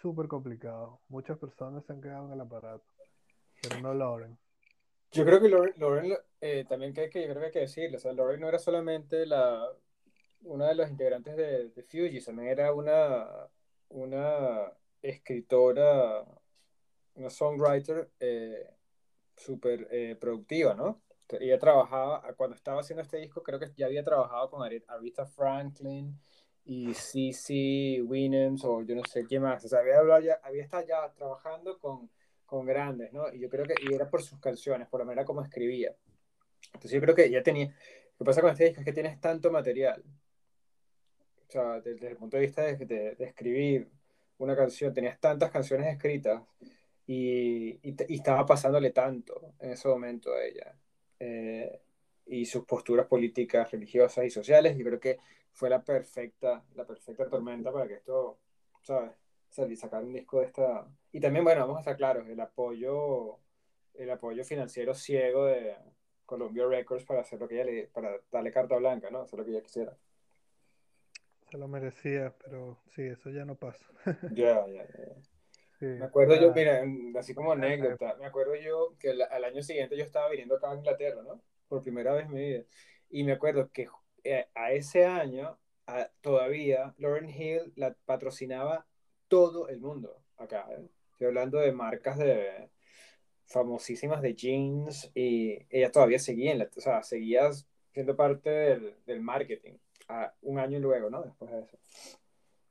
súper 0.00 0.28
complicado. 0.28 1.00
Muchas 1.08 1.38
personas 1.38 1.84
se 1.84 1.92
han 1.92 2.00
quedado 2.00 2.26
en 2.26 2.32
el 2.32 2.40
aparato, 2.40 2.84
pero 3.62 3.80
no 3.80 3.94
Lauren. 3.94 4.38
Yo 5.12 5.24
creo 5.24 5.40
que 5.40 5.48
Lauren, 5.48 5.74
Lauren, 5.76 6.16
eh, 6.40 6.64
también 6.68 6.94
que, 6.94 7.10
que 7.10 7.26
que 7.26 7.44
hay 7.44 7.50
que 7.50 7.60
decirlo, 7.60 7.96
o 7.96 8.00
sea, 8.00 8.12
Lauren 8.12 8.40
no 8.40 8.48
era 8.48 8.60
solamente 8.60 9.26
la, 9.26 9.66
una 10.42 10.68
de 10.68 10.74
los 10.76 10.88
integrantes 10.88 11.36
de, 11.36 11.82
Fugees, 11.82 12.26
también 12.26 12.48
era 12.48 12.72
una, 12.72 13.26
una 13.88 14.72
escritora, 15.02 16.24
una 17.14 17.28
songwriter 17.28 18.08
eh, 18.20 18.70
súper 19.36 19.88
eh, 19.90 20.16
productiva, 20.20 20.74
¿no? 20.74 21.02
Ella 21.38 21.58
trabajaba, 21.58 22.22
cuando 22.36 22.56
estaba 22.56 22.80
haciendo 22.80 23.02
este 23.02 23.18
disco, 23.18 23.42
creo 23.42 23.58
que 23.58 23.70
ya 23.76 23.86
había 23.86 24.04
trabajado 24.04 24.50
con 24.50 24.62
Are- 24.62 24.84
Aretha 24.88 25.26
Franklin 25.26 26.18
y 26.64 26.92
CC 26.94 28.02
Winans 28.02 28.64
o 28.64 28.82
yo 28.82 28.94
no 28.94 29.02
sé 29.04 29.24
quién 29.24 29.42
más, 29.42 29.64
o 29.64 29.68
sea, 29.68 29.80
había, 29.80 29.98
hablado 29.98 30.20
ya, 30.20 30.40
había 30.42 30.62
estado 30.62 30.86
ya 30.86 31.12
trabajando 31.14 31.78
con 31.78 32.10
con 32.50 32.66
grandes, 32.66 33.12
¿no? 33.12 33.32
Y 33.32 33.38
yo 33.38 33.48
creo 33.48 33.64
que 33.64 33.74
y 33.80 33.94
era 33.94 34.10
por 34.10 34.22
sus 34.22 34.40
canciones, 34.40 34.88
por 34.88 34.98
la 34.98 35.06
manera 35.06 35.24
como 35.24 35.40
escribía. 35.40 35.94
Entonces 36.66 36.90
yo 36.90 37.00
creo 37.00 37.14
que 37.14 37.30
ya 37.30 37.44
tenía, 37.44 37.66
lo 37.68 38.18
que 38.18 38.24
pasa 38.24 38.40
con 38.40 38.50
este 38.50 38.64
disco 38.64 38.80
es 38.80 38.84
que 38.84 38.92
tienes 38.92 39.20
tanto 39.20 39.52
material, 39.52 40.02
o 41.46 41.50
sea, 41.52 41.80
desde 41.80 42.08
el 42.08 42.16
punto 42.16 42.36
de 42.36 42.42
vista 42.42 42.62
de, 42.62 42.76
de, 42.76 43.14
de, 43.14 43.24
escribir 43.24 43.88
una 44.38 44.56
canción, 44.56 44.92
tenías 44.92 45.20
tantas 45.20 45.52
canciones 45.52 45.86
escritas 45.94 46.42
y, 47.06 47.70
y, 47.88 47.96
y, 48.08 48.14
estaba 48.16 48.44
pasándole 48.44 48.90
tanto 48.90 49.54
en 49.60 49.70
ese 49.70 49.86
momento 49.86 50.32
a 50.32 50.44
ella. 50.44 50.74
Eh, 51.20 51.80
y 52.26 52.46
sus 52.46 52.64
posturas 52.64 53.06
políticas, 53.06 53.70
religiosas 53.70 54.24
y 54.24 54.30
sociales, 54.30 54.76
yo 54.76 54.84
creo 54.84 55.00
que 55.00 55.18
fue 55.52 55.68
la 55.70 55.82
perfecta, 55.82 56.64
la 56.74 56.86
perfecta 56.86 57.28
tormenta 57.28 57.72
para 57.72 57.86
que 57.86 57.94
esto, 57.94 58.38
¿sabes? 58.82 59.12
salir, 59.50 59.76
sacar 59.76 60.02
un 60.02 60.12
disco 60.12 60.40
de 60.40 60.46
esta. 60.46 60.86
Y 61.12 61.20
también, 61.20 61.44
bueno, 61.44 61.60
vamos 61.62 61.78
a 61.78 61.80
estar 61.80 61.96
claros, 61.96 62.28
el 62.28 62.40
apoyo, 62.40 63.38
el 63.94 64.10
apoyo 64.10 64.44
financiero 64.44 64.94
ciego 64.94 65.46
de 65.46 65.76
Columbia 66.24 66.66
Records 66.66 67.04
para 67.04 67.20
hacer 67.20 67.40
lo 67.40 67.48
que 67.48 67.56
ella 67.56 67.64
le, 67.64 67.86
para 67.88 68.16
darle 68.30 68.52
carta 68.52 68.76
blanca, 68.76 69.10
¿no? 69.10 69.22
Hacer 69.22 69.40
lo 69.40 69.44
que 69.44 69.50
ella 69.50 69.62
quisiera. 69.62 69.96
Se 71.50 71.58
lo 71.58 71.66
merecía, 71.66 72.32
pero 72.44 72.78
sí, 72.94 73.02
eso 73.02 73.30
ya 73.30 73.44
no 73.44 73.56
pasa. 73.56 73.84
Ya, 74.32 74.66
ya, 74.68 74.86
ya. 74.86 75.16
Sí, 75.80 75.86
me 75.86 76.04
acuerdo 76.04 76.38
yo, 76.38 76.52
mira, 76.52 76.84
así 77.18 77.34
como 77.34 77.52
anécdota, 77.52 78.14
me 78.16 78.26
acuerdo 78.26 78.54
yo 78.54 78.94
que 78.98 79.12
al 79.12 79.44
año 79.44 79.62
siguiente 79.62 79.96
yo 79.96 80.04
estaba 80.04 80.28
viniendo 80.28 80.56
acá 80.56 80.70
a 80.70 80.74
Inglaterra, 80.74 81.22
¿no? 81.22 81.40
Por 81.68 81.82
primera 81.82 82.12
vez 82.12 82.26
en 82.26 82.32
mi 82.32 82.40
vida. 82.40 82.64
Y 83.08 83.24
me 83.24 83.32
acuerdo 83.32 83.70
que 83.72 83.88
eh, 84.22 84.46
a 84.54 84.72
ese 84.72 85.06
año, 85.06 85.58
a, 85.86 86.10
todavía, 86.20 86.94
Lauren 86.98 87.30
Hill 87.30 87.72
la 87.76 87.94
patrocinaba 88.04 88.86
todo 89.28 89.68
el 89.68 89.80
mundo 89.80 90.22
acá. 90.36 90.66
¿eh? 90.70 90.86
Estoy 91.12 91.28
hablando 91.28 91.58
de 91.58 91.72
marcas 91.72 92.18
de 92.18 92.68
famosísimas 93.46 94.20
de 94.20 94.34
jeans 94.34 95.10
y 95.14 95.66
ella 95.70 95.90
todavía 95.90 96.18
seguía, 96.18 96.52
en 96.52 96.58
la, 96.58 96.68
o 96.76 96.80
sea, 96.80 97.02
seguía 97.02 97.50
siendo 97.94 98.14
parte 98.16 98.50
del, 98.50 98.96
del 99.06 99.22
marketing 99.22 99.78
a 100.08 100.34
un 100.42 100.58
año 100.58 100.78
luego, 100.78 101.08
¿no? 101.08 101.22
Después 101.22 101.50
de 101.50 101.60
eso. 101.60 101.78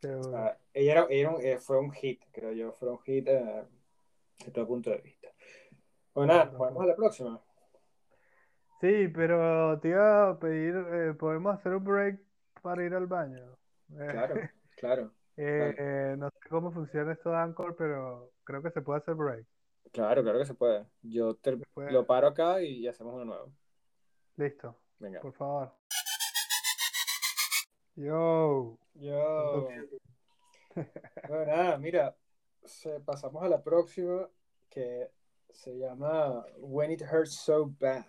O 0.08 0.24
sea, 0.24 0.58
ella, 0.74 0.92
era, 0.94 1.08
era 1.10 1.30
un, 1.32 1.42
eh, 1.42 1.58
fue 1.58 1.80
un 1.80 1.92
hit, 1.92 2.22
creo 2.32 2.52
yo, 2.54 2.72
fue 2.74 2.90
un 2.90 3.00
hit 3.00 3.28
eh, 3.28 3.66
de 4.46 4.52
todo 4.52 4.68
punto 4.68 4.90
de 4.90 4.98
vista. 5.00 5.30
Bueno, 6.14 6.34
nada, 6.34 6.46
vamos 6.58 6.84
a 6.84 6.86
la 6.88 6.96
próxima. 6.96 7.42
Sí, 8.82 9.10
pero 9.10 9.78
te 9.80 9.90
iba 9.90 10.30
a 10.30 10.40
pedir, 10.40 10.74
eh, 10.76 11.14
¿podemos 11.14 11.54
hacer 11.54 11.74
un 11.74 11.84
break 11.84 12.22
para 12.62 12.86
ir 12.86 12.94
al 12.94 13.08
baño? 13.08 13.58
Claro, 13.88 14.36
claro. 14.78 15.12
Eh, 15.36 15.76
eh, 15.78 16.16
no 16.18 16.30
sé 16.30 16.50
cómo 16.50 16.72
funciona 16.72 17.14
esto 17.14 17.30
de 17.30 17.38
Anchor, 17.38 17.76
pero 17.78 18.32
creo 18.44 18.62
que 18.62 18.72
se 18.72 18.82
puede 18.82 19.00
hacer 19.00 19.16
break. 19.16 19.46
Claro, 19.92 20.22
claro 20.24 20.40
que 20.40 20.46
se 20.46 20.54
puede. 20.54 20.86
Yo 21.02 21.36
te, 21.36 21.58
lo 21.76 22.06
paro 22.06 22.28
acá 22.28 22.62
y 22.62 22.88
hacemos 22.88 23.14
uno 23.16 23.26
nuevo. 23.26 23.52
Listo. 24.38 24.78
Venga. 25.00 25.20
Por 25.22 25.34
favor. 25.34 25.79
Yo. 28.00 28.80
Yo. 28.94 29.68
bueno, 31.28 31.46
nada, 31.46 31.78
mira, 31.78 32.16
se, 32.64 33.02
pasamos 33.02 33.44
a 33.44 33.50
la 33.50 33.62
próxima 33.62 34.26
que 34.70 35.10
se 35.50 35.78
llama 35.78 36.46
When 36.60 36.92
It 36.92 37.02
Hurts 37.02 37.36
So 37.36 37.66
Bad. 37.78 38.06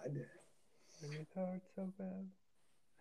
When 1.03 1.22
it 1.22 1.28
hurts 1.34 1.74
so 1.74 1.93
bad. 1.99 2.24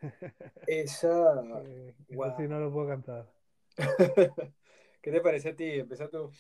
Esa. 0.67 1.43
Eh, 1.63 1.93
wow. 2.09 2.33
Sí 2.35 2.47
no 2.47 2.59
lo 2.59 2.73
puedo 2.73 2.87
cantar. 2.87 3.31
¿Qué 5.03 5.11
te 5.11 5.21
parece 5.21 5.49
a 5.49 5.55
ti? 5.55 5.81
Empieza 5.81 6.09
tú. 6.09 6.31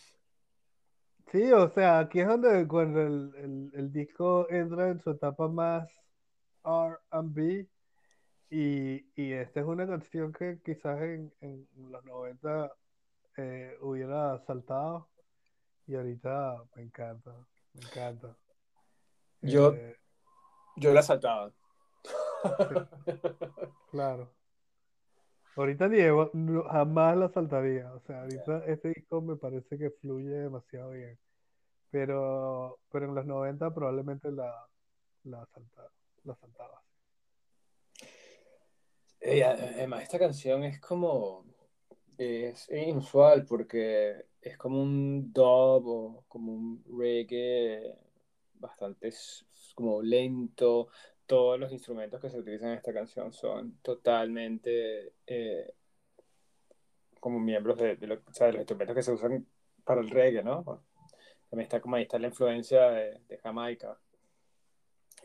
Sí, 1.31 1.51
o 1.51 1.69
sea, 1.69 1.99
aquí 1.99 2.21
es 2.21 2.27
donde 2.27 2.67
cuando 2.67 3.01
el, 3.01 3.35
el, 3.35 3.71
el 3.75 3.91
disco 3.91 4.49
entra 4.49 4.89
en 4.89 4.99
su 4.99 5.11
etapa 5.11 5.47
más 5.47 5.93
RB 6.63 7.67
y, 8.49 9.05
y 9.15 9.33
esta 9.33 9.59
es 9.59 9.65
una 9.65 9.87
canción 9.87 10.33
que 10.33 10.59
quizás 10.63 11.01
en, 11.01 11.33
en 11.41 11.67
los 11.91 12.03
90 12.05 12.71
eh, 13.37 13.77
hubiera 13.81 14.39
saltado 14.39 15.07
y 15.87 15.95
ahorita 15.95 16.63
me 16.75 16.83
encanta, 16.83 17.31
me 17.73 17.81
encanta. 17.81 18.35
Yo, 19.41 19.73
eh, 19.73 19.95
yo 20.75 20.93
la 20.93 21.01
saltaba. 21.01 21.51
Sí, 22.03 22.11
claro. 23.91 24.31
Ahorita 25.55 25.89
Diego 25.89 26.31
jamás 26.69 27.17
la 27.17 27.29
saltaría. 27.29 27.91
O 27.93 27.99
sea, 28.01 28.21
ahorita 28.21 28.65
este 28.65 28.89
disco 28.89 29.21
me 29.21 29.35
parece 29.35 29.77
que 29.77 29.89
fluye 29.89 30.29
demasiado 30.29 30.91
bien. 30.91 31.17
Pero, 31.91 32.79
pero 32.91 33.05
en 33.05 33.15
los 33.15 33.25
90 33.25 33.73
probablemente 33.73 34.31
la, 34.31 34.53
la, 35.23 35.45
saltaba, 35.47 35.89
la 36.23 36.35
saltaba. 36.35 36.81
Eh, 39.21 39.43
además, 39.43 40.03
esta 40.03 40.19
canción 40.19 40.63
es 40.63 40.79
como. 40.79 41.45
Es 42.17 42.69
inusual 42.69 43.45
porque 43.45 44.25
es 44.41 44.57
como 44.57 44.81
un 44.81 45.31
dub 45.31 45.87
o 45.87 46.23
como 46.27 46.53
un 46.53 46.83
reggae 46.97 47.95
bastante 48.59 49.11
como 49.75 50.01
lento, 50.01 50.89
todos 51.25 51.59
los 51.59 51.71
instrumentos 51.71 52.19
que 52.19 52.29
se 52.29 52.39
utilizan 52.39 52.71
en 52.71 52.77
esta 52.77 52.93
canción 52.93 53.31
son 53.31 53.77
totalmente 53.81 55.13
eh, 55.25 55.73
como 57.19 57.39
miembros 57.39 57.77
de, 57.77 57.95
de, 57.95 58.07
lo, 58.07 58.15
o 58.15 58.33
sea, 58.33 58.47
de, 58.47 58.53
los 58.53 58.61
instrumentos 58.61 58.95
que 58.95 59.03
se 59.03 59.11
usan 59.13 59.45
para 59.83 60.01
el 60.01 60.09
reggae, 60.09 60.43
¿no? 60.43 60.83
También 61.49 61.65
está 61.65 61.79
como 61.79 61.95
ahí 61.95 62.03
está 62.03 62.19
la 62.19 62.27
influencia 62.27 62.89
de, 62.89 63.19
de 63.27 63.37
Jamaica. 63.37 63.97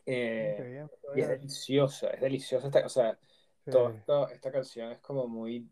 Eh, 0.07 0.57
bien, 0.61 0.90
y 1.16 1.20
es 1.20 1.28
deliciosa, 1.28 2.11
es 2.11 2.20
deliciosa 2.20 2.66
esta, 2.66 2.84
o 2.84 2.88
sea, 2.88 3.18
Sí. 3.64 3.70
toda 3.70 3.92
esta, 3.94 4.24
esta 4.32 4.52
canción 4.52 4.92
es 4.92 4.98
como 5.00 5.26
muy 5.26 5.68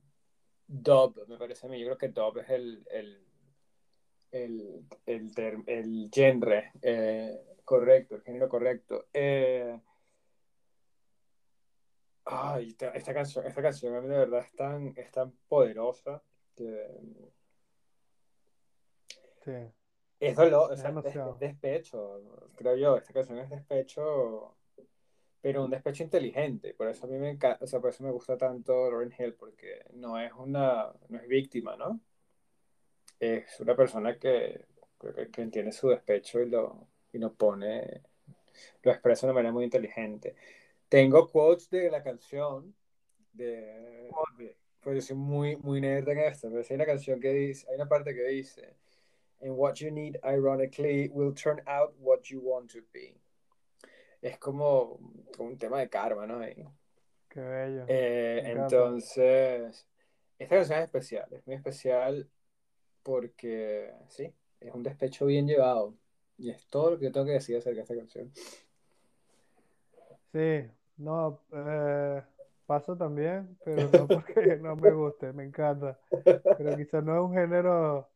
dub, 0.66 1.26
me 1.28 1.36
parece 1.36 1.66
a 1.66 1.70
mí. 1.70 1.78
Yo 1.78 1.86
creo 1.86 1.98
que 1.98 2.08
dub 2.08 2.38
es 2.38 2.48
el, 2.48 2.86
el, 2.90 3.26
el, 4.30 4.86
el, 5.06 5.34
term- 5.34 5.64
el 5.66 6.10
genre 6.12 6.72
eh, 6.80 7.38
correcto, 7.64 8.16
el 8.16 8.22
género 8.22 8.48
correcto. 8.48 9.06
Eh, 9.12 9.78
ay, 12.24 12.68
esta, 12.68 12.88
esta 12.90 13.12
canción, 13.12 13.46
esta 13.46 13.62
canción 13.62 13.94
a 13.94 14.00
mí 14.00 14.08
de 14.08 14.16
verdad 14.18 14.40
es 14.40 14.52
tan, 14.54 14.94
es 14.96 15.10
tan 15.10 15.32
poderosa 15.48 16.22
que 16.56 16.86
Sí. 19.44 19.50
es 20.20 20.36
dolor, 20.36 20.72
o 20.72 20.76
sea, 20.76 20.90
es 21.04 21.38
despecho, 21.40 22.22
creo 22.54 22.76
yo. 22.76 22.96
Esta 22.96 23.12
canción 23.12 23.38
es 23.40 23.50
despecho, 23.50 24.54
pero 25.42 25.64
un 25.64 25.70
despecho 25.70 26.04
inteligente. 26.04 26.72
Por 26.74 26.88
eso 26.88 27.04
a 27.04 27.08
mí 27.08 27.18
me 27.18 27.30
encanta, 27.30 27.64
o 27.64 27.66
sea, 27.66 27.80
por 27.80 27.90
eso 27.90 28.04
me 28.04 28.12
gusta 28.12 28.38
tanto 28.38 28.90
Lauryn 28.90 29.12
Hill, 29.18 29.34
porque 29.34 29.84
no 29.94 30.18
es 30.18 30.32
una, 30.32 30.90
no 31.08 31.18
es 31.18 31.28
víctima, 31.28 31.76
¿no? 31.76 32.00
Es 33.20 33.60
una 33.60 33.76
persona 33.76 34.18
que, 34.18 34.64
que, 35.00 35.30
que 35.30 35.42
entiende 35.42 35.72
su 35.72 35.88
despecho 35.88 36.40
y 36.40 36.48
lo, 36.48 36.88
y 37.12 37.18
lo 37.18 37.34
pone, 37.34 38.02
lo 38.82 38.92
expresa 38.92 39.26
de 39.26 39.32
una 39.32 39.34
manera 39.40 39.52
muy 39.52 39.64
inteligente. 39.64 40.36
Tengo 40.88 41.28
quotes 41.28 41.68
de 41.70 41.90
la 41.90 42.02
canción, 42.02 42.74
de, 43.32 44.10
pues 44.80 44.96
yo 44.96 45.02
soy 45.02 45.16
muy, 45.16 45.56
muy 45.56 45.80
nerd 45.80 46.08
en 46.08 46.18
esto, 46.18 46.50
pero 46.50 46.62
hay 46.68 46.74
una 46.76 46.86
canción 46.86 47.18
que 47.20 47.32
dice, 47.32 47.66
hay 47.68 47.76
una 47.76 47.88
parte 47.88 48.14
que 48.14 48.24
dice, 48.28 48.76
and 49.40 49.52
what 49.56 49.74
you 49.74 49.90
need, 49.90 50.16
ironically, 50.24 51.08
will 51.08 51.34
turn 51.34 51.60
out 51.66 51.94
what 51.98 52.22
you 52.24 52.40
want 52.40 52.70
to 52.70 52.78
be. 52.92 53.21
Es 54.22 54.38
como, 54.38 54.98
un 55.38 55.58
tema 55.58 55.80
de 55.80 55.90
karma, 55.90 56.26
¿no? 56.26 56.46
Y, 56.46 56.66
Qué 57.28 57.40
bello. 57.40 57.84
eh, 57.88 58.42
entonces, 58.46 59.86
esta 60.38 60.56
canción 60.56 60.78
es 60.78 60.84
especial, 60.84 61.26
es 61.32 61.46
muy 61.46 61.56
especial 61.56 62.28
porque, 63.02 63.92
sí, 64.08 64.32
es 64.60 64.72
un 64.72 64.82
despecho 64.82 65.26
bien 65.26 65.46
llevado. 65.46 65.94
Y 66.38 66.50
es 66.50 66.66
todo 66.66 66.92
lo 66.92 66.98
que 66.98 67.06
yo 67.06 67.12
tengo 67.12 67.26
que 67.26 67.32
decir 67.32 67.56
acerca 67.56 67.76
de 67.76 67.82
esta 67.82 67.96
canción. 67.96 68.32
Sí, 70.32 70.70
no, 70.96 71.40
eh, 71.52 72.22
paso 72.66 72.96
también, 72.96 73.58
pero 73.64 73.88
no 73.90 74.06
porque 74.06 74.56
no 74.62 74.76
me 74.76 74.92
guste, 74.92 75.32
me 75.32 75.44
encanta. 75.44 75.98
Pero 76.56 76.76
quizás 76.76 77.04
no 77.04 77.14
es 77.14 77.20
un 77.22 77.34
género 77.34 78.08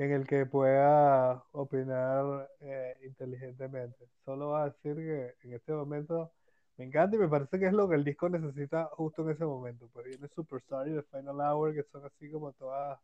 en 0.00 0.12
el 0.12 0.26
que 0.26 0.46
pueda 0.46 1.44
opinar 1.52 2.50
eh, 2.60 2.96
inteligentemente. 3.04 4.08
Solo 4.24 4.48
voy 4.48 4.60
a 4.62 4.64
decir 4.64 4.96
que 4.96 5.34
en 5.46 5.52
este 5.52 5.72
momento 5.72 6.32
me 6.78 6.86
encanta 6.86 7.16
y 7.16 7.18
me 7.18 7.28
parece 7.28 7.58
que 7.58 7.66
es 7.66 7.74
lo 7.74 7.86
que 7.86 7.96
el 7.96 8.04
disco 8.04 8.30
necesita 8.30 8.86
justo 8.92 9.20
en 9.22 9.32
ese 9.32 9.44
momento. 9.44 9.90
Pues 9.92 10.06
viene 10.06 10.26
Superstar 10.28 10.88
y 10.88 10.94
The 10.94 11.02
Final 11.02 11.38
Hour, 11.42 11.74
que 11.74 11.82
son 11.82 12.06
así 12.06 12.30
como 12.30 12.50
todas 12.54 12.98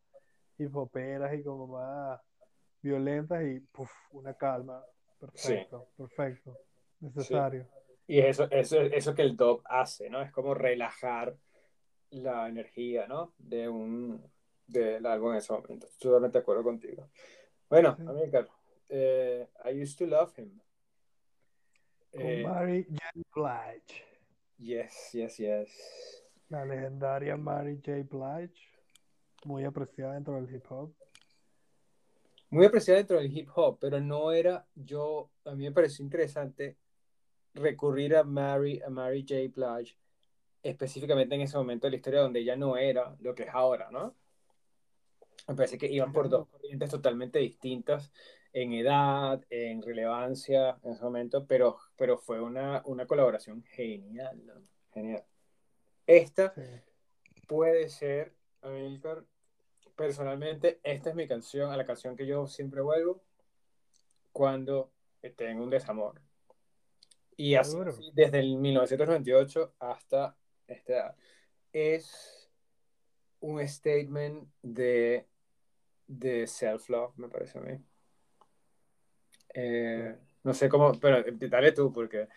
hip 0.57 0.75
hoperas 0.75 1.35
y 1.35 1.43
como 1.43 1.67
más 1.67 2.19
violentas 2.81 3.43
y 3.43 3.63
una 4.13 4.33
calma. 4.33 4.83
Perfecto, 5.19 5.89
perfecto, 5.95 6.57
necesario. 6.99 7.67
Y 8.07 8.21
eso, 8.21 8.49
eso, 8.49 8.81
eso 8.81 9.13
que 9.13 9.21
el 9.21 9.37
dub 9.37 9.61
hace, 9.65 10.09
¿no? 10.09 10.19
Es 10.19 10.31
como 10.31 10.55
relajar 10.55 11.35
la 12.09 12.47
energía, 12.49 13.05
¿no? 13.05 13.33
De 13.37 13.69
un 13.69 14.19
del 14.67 15.05
álbum 15.05 15.31
en 15.31 15.37
ese 15.37 15.53
momento. 15.53 15.87
Totalmente 15.99 16.37
de 16.37 16.41
acuerdo 16.41 16.63
contigo. 16.63 17.09
Bueno, 17.69 17.95
Sí. 17.97 18.03
Amílcar, 18.07 18.47
eh, 18.89 19.47
I 19.65 19.81
used 19.81 19.97
to 19.97 20.05
love 20.05 20.37
him. 20.37 20.59
Con 22.11 22.21
Eh, 22.21 22.43
Mary 22.43 22.85
J. 22.85 22.99
Blige, 23.33 24.03
yes, 24.57 25.11
yes, 25.13 25.37
yes. 25.37 26.23
la 26.49 26.63
legendaria 26.65 27.35
Mary 27.35 27.81
J. 27.83 28.03
Blige, 28.03 28.53
muy 29.45 29.63
apreciada 29.65 30.13
dentro 30.13 30.35
del 30.35 30.53
hip 30.53 30.65
hop. 30.69 30.93
Muy 32.49 32.65
apreciada 32.65 32.99
dentro 32.99 33.17
del 33.17 33.35
hip 33.37 33.49
hop, 33.55 33.77
pero 33.79 33.99
no 33.99 34.31
era 34.31 34.65
yo, 34.73 35.29
a 35.43 35.51
mí 35.53 35.65
me 35.65 35.71
pareció 35.73 36.03
interesante 36.03 36.77
recurrir 37.53 38.15
a 38.15 38.23
Mary, 38.23 38.81
a 38.81 38.89
Mary 38.89 39.25
J. 39.27 39.35
Blige 39.53 39.97
específicamente 40.63 41.35
en 41.35 41.41
ese 41.41 41.57
momento 41.57 41.87
de 41.87 41.91
la 41.91 41.97
historia 41.97 42.21
donde 42.21 42.39
ella 42.39 42.55
no 42.55 42.77
era 42.77 43.15
lo 43.19 43.35
que 43.35 43.43
es 43.43 43.49
ahora, 43.51 43.89
¿no? 43.91 44.15
Me 45.47 45.55
parece 45.55 45.77
que 45.77 45.87
iban 45.87 46.11
por 46.11 46.29
dos 46.29 46.47
corrientes 46.49 46.89
totalmente 46.89 47.39
distintas 47.39 48.11
en 48.53 48.73
edad, 48.73 49.41
en 49.49 49.81
relevancia 49.81 50.77
en 50.83 50.91
ese 50.91 51.03
momento, 51.03 51.45
pero, 51.45 51.77
pero 51.95 52.17
fue 52.17 52.41
una, 52.41 52.81
una 52.85 53.05
colaboración 53.05 53.63
genial, 53.63 54.45
¿no? 54.45 54.53
Genial. 54.93 55.23
Esta 56.05 56.53
Sí. 56.53 56.61
puede 57.47 57.89
ser, 57.89 58.33
Amílcar, 58.61 59.23
personalmente, 59.95 60.79
esta 60.83 61.09
es 61.09 61.15
mi 61.15 61.27
canción, 61.27 61.71
a 61.71 61.77
la 61.77 61.85
canción 61.85 62.15
que 62.15 62.25
yo 62.25 62.47
siempre 62.47 62.81
vuelvo 62.81 63.21
cuando 64.31 64.91
tengo 65.35 65.63
un 65.63 65.69
desamor. 65.69 66.21
Y 67.35 67.55
así 67.55 67.77
desde 68.13 68.39
el 68.39 68.57
1998 68.57 69.75
hasta 69.79 70.35
esta 70.67 70.93
edad. 70.93 71.15
Es 71.71 72.49
un 73.39 73.65
statement 73.67 74.49
de, 74.61 75.27
de 76.07 76.47
self-love, 76.47 77.13
me 77.17 77.29
parece 77.29 77.57
a 77.59 77.61
mí. 77.61 77.77
Eh, 79.53 80.15
no 80.43 80.53
sé 80.53 80.69
cómo, 80.69 80.91
pero 80.99 81.23
dale 81.49 81.71
tú, 81.71 81.91
porque 81.91 82.27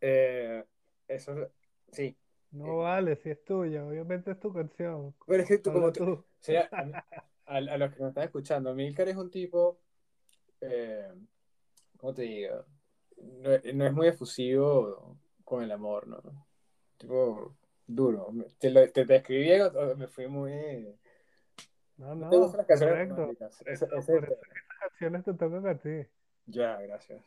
eh, 0.00 0.64
eso, 1.08 1.50
sí. 1.90 2.16
No 2.52 2.78
vale, 2.78 3.16
si 3.16 3.30
es 3.30 3.42
tuya, 3.44 3.84
obviamente 3.84 4.30
es 4.32 4.40
tu 4.40 4.52
canción. 4.52 5.14
Pero 5.26 5.42
es 5.42 5.48
que 5.48 5.58
tú, 5.58 5.72
como 5.72 5.92
tú, 5.92 6.04
tú. 6.04 6.12
o 6.12 6.24
sea, 6.40 6.68
a, 6.72 7.04
a- 7.46 7.56
a 7.56 7.60
los 7.78 7.92
que 7.94 8.00
nos 8.00 8.08
están 8.10 8.24
escuchando, 8.24 8.74
Milcar 8.74 9.08
es 9.08 9.16
un 9.16 9.30
tipo, 9.30 9.78
eh, 10.60 11.08
¿cómo 11.96 12.12
te 12.14 12.22
digo? 12.22 12.64
No, 13.16 13.50
no 13.74 13.86
es 13.86 13.92
muy 13.92 14.08
efusivo 14.08 15.16
con 15.44 15.62
el 15.62 15.72
amor, 15.72 16.06
¿no? 16.06 16.20
Tipo 16.98 17.56
duro. 17.86 18.32
Te, 18.58 18.70
lo, 18.70 18.88
te, 18.90 19.04
te 19.06 19.16
escribí 19.16 19.50
me 19.96 20.08
fui 20.08 20.28
muy... 20.28 20.94
No, 21.98 22.14
¿No 22.14 22.30
te 22.30 22.36
gustan 22.36 22.58
las 22.58 22.66
canciones 22.66 23.08
románticas? 23.08 23.60
Es 23.66 23.82
estas 23.82 23.90
canciones 24.80 25.24
te 25.24 25.34
tocan 25.34 25.66
a 25.66 25.78
ti. 25.78 26.06
Ya, 26.46 26.80
gracias. 26.80 27.24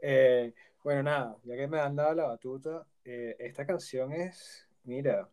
Eh, 0.00 0.54
bueno, 0.82 1.02
nada, 1.02 1.36
ya 1.44 1.56
que 1.56 1.66
me 1.66 1.80
han 1.80 1.96
dado 1.96 2.14
la 2.14 2.24
batuta, 2.24 2.86
eh, 3.04 3.36
esta 3.38 3.66
canción 3.66 4.12
es, 4.12 4.68
mira, 4.84 5.28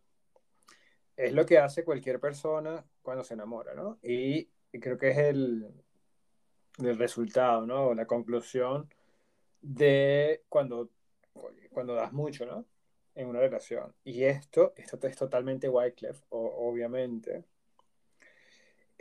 es 1.15 1.33
lo 1.33 1.45
que 1.45 1.57
hace 1.57 1.83
cualquier 1.83 2.19
persona 2.19 2.83
cuando 3.01 3.23
se 3.23 3.33
enamora, 3.35 3.73
¿no? 3.73 3.99
Y, 4.01 4.49
y 4.71 4.79
creo 4.79 4.97
que 4.97 5.09
es 5.11 5.17
el, 5.17 5.71
el 6.79 6.97
resultado, 6.97 7.65
¿no? 7.65 7.93
La 7.93 8.05
conclusión 8.05 8.89
de 9.61 10.43
cuando, 10.49 10.89
cuando 11.71 11.95
das 11.95 12.11
mucho, 12.11 12.45
¿no? 12.45 12.65
En 13.15 13.27
una 13.27 13.39
relación. 13.39 13.93
Y 14.03 14.23
esto, 14.23 14.73
esto 14.75 15.05
es 15.07 15.15
totalmente 15.15 15.69
Wyclef, 15.69 16.21
o- 16.29 16.69
obviamente. 16.69 17.45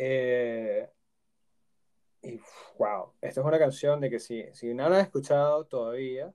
Eh, 0.03 0.89
y 2.23 2.41
wow, 2.79 3.13
esta 3.21 3.41
es 3.43 3.47
una 3.47 3.59
canción 3.59 4.01
de 4.01 4.09
que 4.09 4.19
si, 4.19 4.47
si 4.55 4.73
no 4.73 4.89
la 4.89 4.97
han 4.97 5.03
escuchado 5.03 5.67
todavía, 5.67 6.33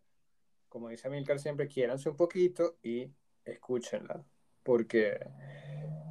como 0.70 0.90
dice 0.90 1.10
Milcar 1.10 1.40
siempre, 1.40 1.68
quiéranse 1.68 2.10
un 2.10 2.16
poquito 2.16 2.78
y 2.84 3.12
escúchenla. 3.44 4.24
Porque 4.62 5.18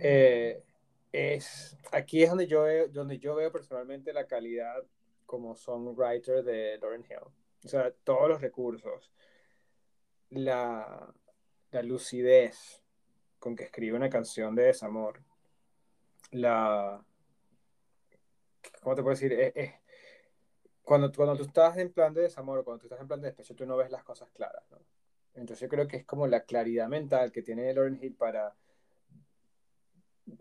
eh, 0.01 0.65
es, 1.13 1.79
aquí 1.93 2.25
es 2.25 2.31
donde 2.31 2.49
yo, 2.49 2.63
veo, 2.63 2.89
donde 2.89 3.21
yo 3.21 3.37
veo 3.37 3.53
personalmente 3.53 4.13
la 4.13 4.27
calidad 4.27 4.83
como 5.25 5.55
songwriter 5.55 6.43
de 6.43 6.77
Lauryn 6.79 7.05
Hill. 7.09 7.31
O 7.65 7.69
sea, 7.69 7.93
todos 8.03 8.29
los 8.29 8.41
recursos, 8.41 9.13
la, 10.31 11.15
la 11.71 11.83
lucidez 11.85 12.83
con 13.39 13.55
que 13.55 13.63
escribe 13.63 13.97
una 13.97 14.11
canción 14.11 14.57
de 14.57 14.65
desamor, 14.65 15.23
la... 16.33 17.01
¿Cómo 18.85 18.95
te 18.95 19.03
puedo 19.03 19.15
decir? 19.17 19.33
Es, 19.33 19.53
es- 19.57 19.73
cuando, 20.83 21.11
cuando 21.11 21.35
tú 21.37 21.45
estás 21.45 21.79
en 21.79 21.93
plan 21.93 22.13
de 22.13 22.23
desamor 22.23 22.63
cuando 22.63 22.81
tú 22.81 22.87
estás 22.87 23.01
en 23.01 23.09
plan 23.09 23.21
de 23.21 23.29
despecho, 23.29 23.55
tú 23.55 23.65
no 23.67 23.77
ves 23.77 23.91
las 23.91 24.05
cosas 24.05 24.31
claras, 24.31 24.63
¿no? 24.71 24.79
Entonces 25.35 25.61
yo 25.61 25.69
creo 25.69 25.89
que 25.89 25.97
es 25.97 26.05
como 26.05 26.27
la 26.27 26.45
claridad 26.45 26.89
mental 26.89 27.33
que 27.33 27.43
tiene 27.43 27.73
Lauryn 27.75 27.99
Hill 28.01 28.15
para 28.15 28.55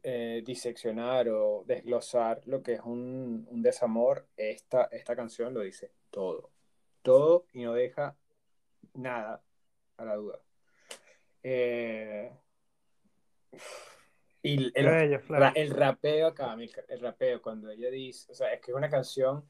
eh, 0.03 0.43
diseccionar 0.45 1.29
o 1.29 1.63
desglosar 1.65 2.41
lo 2.45 2.61
que 2.61 2.73
es 2.73 2.81
un, 2.81 3.47
un 3.49 3.61
desamor. 3.63 4.27
Esta, 4.37 4.83
esta 4.91 5.15
canción 5.15 5.53
lo 5.53 5.61
dice 5.61 5.91
todo. 6.11 6.51
Todo 7.01 7.45
y 7.53 7.63
no 7.63 7.73
deja 7.73 8.15
nada 8.93 9.41
a 9.97 10.05
la 10.05 10.15
duda. 10.15 10.39
Eh, 11.41 12.31
y 14.43 14.65
el, 14.77 15.19
Flecha, 15.21 15.39
ra- 15.39 15.53
el 15.55 15.69
rapeo 15.71 16.27
acá, 16.27 16.55
el 16.89 16.99
rapeo, 16.99 17.41
cuando 17.41 17.71
ella 17.71 17.89
dice, 17.89 18.31
o 18.31 18.35
sea, 18.35 18.53
es 18.53 18.59
que 18.61 18.71
es 18.71 18.77
una 18.77 18.89
canción 18.89 19.49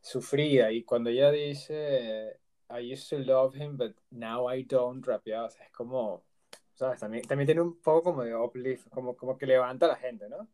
sufrida 0.00 0.70
y 0.70 0.84
cuando 0.84 1.10
ella 1.10 1.30
dice, 1.30 2.38
I 2.70 2.92
used 2.92 3.08
to 3.10 3.18
love 3.18 3.56
him, 3.56 3.76
but 3.76 3.96
now 4.10 4.50
I 4.50 4.62
don't, 4.62 5.04
rapeado, 5.04 5.46
o 5.46 5.50
sea, 5.50 5.66
es 5.66 5.72
como, 5.72 6.22
¿sabes? 6.74 7.00
También, 7.00 7.24
también 7.26 7.46
tiene 7.46 7.60
un 7.62 7.80
poco 7.80 8.04
como 8.04 8.22
de 8.22 8.34
uplift, 8.34 8.88
como, 8.90 9.16
como 9.16 9.36
que 9.36 9.46
levanta 9.46 9.86
a 9.86 9.90
la 9.90 9.96
gente, 9.96 10.28
¿no? 10.28 10.48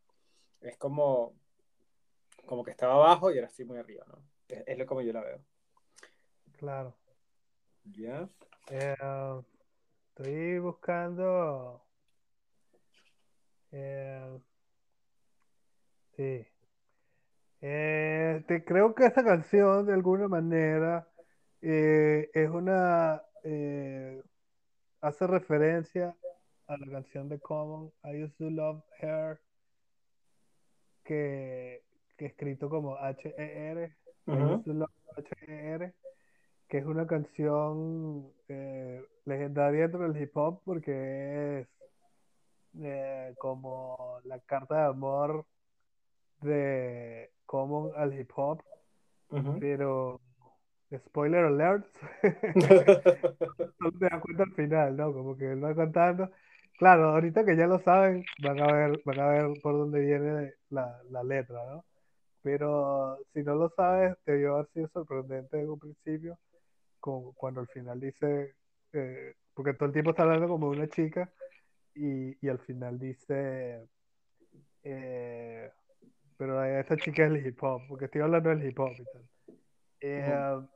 Es 0.63 0.79
como, 0.79 1.35
como 2.47 2.65
que 2.65 2.71
estaba 2.71 2.95
abajo 2.95 3.31
y 3.31 3.35
ahora 3.35 3.49
estoy 3.49 3.67
muy 3.67 3.77
arriba, 3.77 4.07
¿no? 4.09 4.19
Es, 4.49 4.65
es 4.67 4.79
lo 4.79 4.87
como 4.87 5.03
yo 5.03 5.13
la 5.13 5.21
veo. 5.21 5.45
Claro. 6.57 6.97
¿Ya? 7.85 8.27
Eh, 8.71 8.97
estoy 10.09 10.59
buscando. 10.59 11.84
Eh, 13.77 14.39
sí. 16.17 16.47
Eh, 17.61 18.45
te, 18.47 18.65
creo 18.65 18.95
que 18.95 19.07
esta 19.07 19.25
canción, 19.25 19.87
de 19.87 19.95
alguna 19.95 20.29
manera, 20.29 21.09
eh, 21.61 22.31
es 22.35 22.49
una. 22.51 23.23
hace 25.01 25.27
referencia 25.27 26.17
a 26.67 26.77
la 26.77 26.87
canción 26.87 27.29
de 27.29 27.41
Common, 27.41 27.93
I 28.05 28.23
Used 28.23 28.37
to 28.39 28.51
Love 28.51 28.83
Her, 29.01 29.41
que, 31.05 31.83
que 32.17 32.27
escrito 32.27 32.69
como 32.71 32.97
H-E-R, 32.97 33.97
I 34.29 34.31
Ujú. 34.31 34.55
Used 34.55 34.65
to 34.65 34.73
Love 34.73 34.91
H-E-R, 35.17 35.95
que 36.69 36.79
es 36.79 36.87
una 36.87 37.07
canción 37.07 38.33
eh, 38.49 39.05
legendaria 39.25 39.83
dentro 39.83 40.09
del 40.09 40.21
hip 40.23 40.37
hop 40.37 40.63
porque 40.65 41.61
es 41.61 41.69
eh, 42.83 43.35
como 43.39 44.19
la 44.25 44.39
carta 44.41 44.77
de 44.77 44.87
amor 44.87 45.47
de 46.41 47.31
Common 47.47 47.93
al 47.97 48.19
hip 48.19 48.31
hop, 48.35 48.63
pero 49.61 50.21
spoiler 50.97 51.45
alert, 51.45 51.87
no 53.81 53.93
te 53.93 54.09
das 54.09 54.21
cuenta 54.21 54.43
al 54.45 54.53
final, 54.55 54.97
¿no? 54.97 55.13
Como 55.13 55.37
que 55.37 55.53
él 55.53 55.65
va 55.65 55.75
cantando. 55.75 56.31
Claro, 56.79 57.11
ahorita 57.11 57.45
que 57.45 57.57
ya 57.57 57.67
lo 57.67 57.79
saben, 57.81 58.25
van 58.43 58.61
a 58.61 58.73
ver, 58.73 59.01
van 59.05 59.21
a 59.21 59.29
ver 59.29 59.47
por 59.63 59.79
dónde 59.79 60.01
viene 60.01 60.55
la, 60.71 61.01
la 61.11 61.23
letra, 61.23 61.65
¿no? 61.67 61.85
Pero 62.43 63.19
si 63.33 63.43
no 63.43 63.55
lo 63.55 63.71
sabes, 63.71 64.17
debió 64.27 64.55
haber 64.55 64.69
sido 64.75 64.89
sorprendente 64.89 65.61
en 65.61 65.71
un 65.71 65.79
principio, 65.79 66.39
cuando 67.01 67.61
al 67.61 67.69
final 67.69 68.01
dice, 68.01 68.55
eh, 68.93 69.35
porque 69.55 69.75
todo 69.75 69.87
el 69.87 69.93
tiempo 69.93 70.11
está 70.11 70.25
hablando 70.25 70.49
como 70.49 70.69
una 70.69 70.89
chica, 70.89 71.31
y, 71.95 72.37
y 72.45 72.49
al 72.49 72.59
final 72.61 72.99
dice, 72.99 73.89
eh, 74.83 75.71
pero 76.37 76.63
esta 76.65 76.97
chica 76.97 77.25
es 77.25 77.31
el 77.31 77.47
hip 77.47 77.63
hop, 77.63 77.83
porque 77.89 78.07
estoy 78.07 78.23
hablando 78.23 78.51
del 78.51 78.67
hip 78.67 78.79
hop 78.79 78.93
y 78.93 79.05
tal. 79.05 79.29
Eh, 80.01 80.67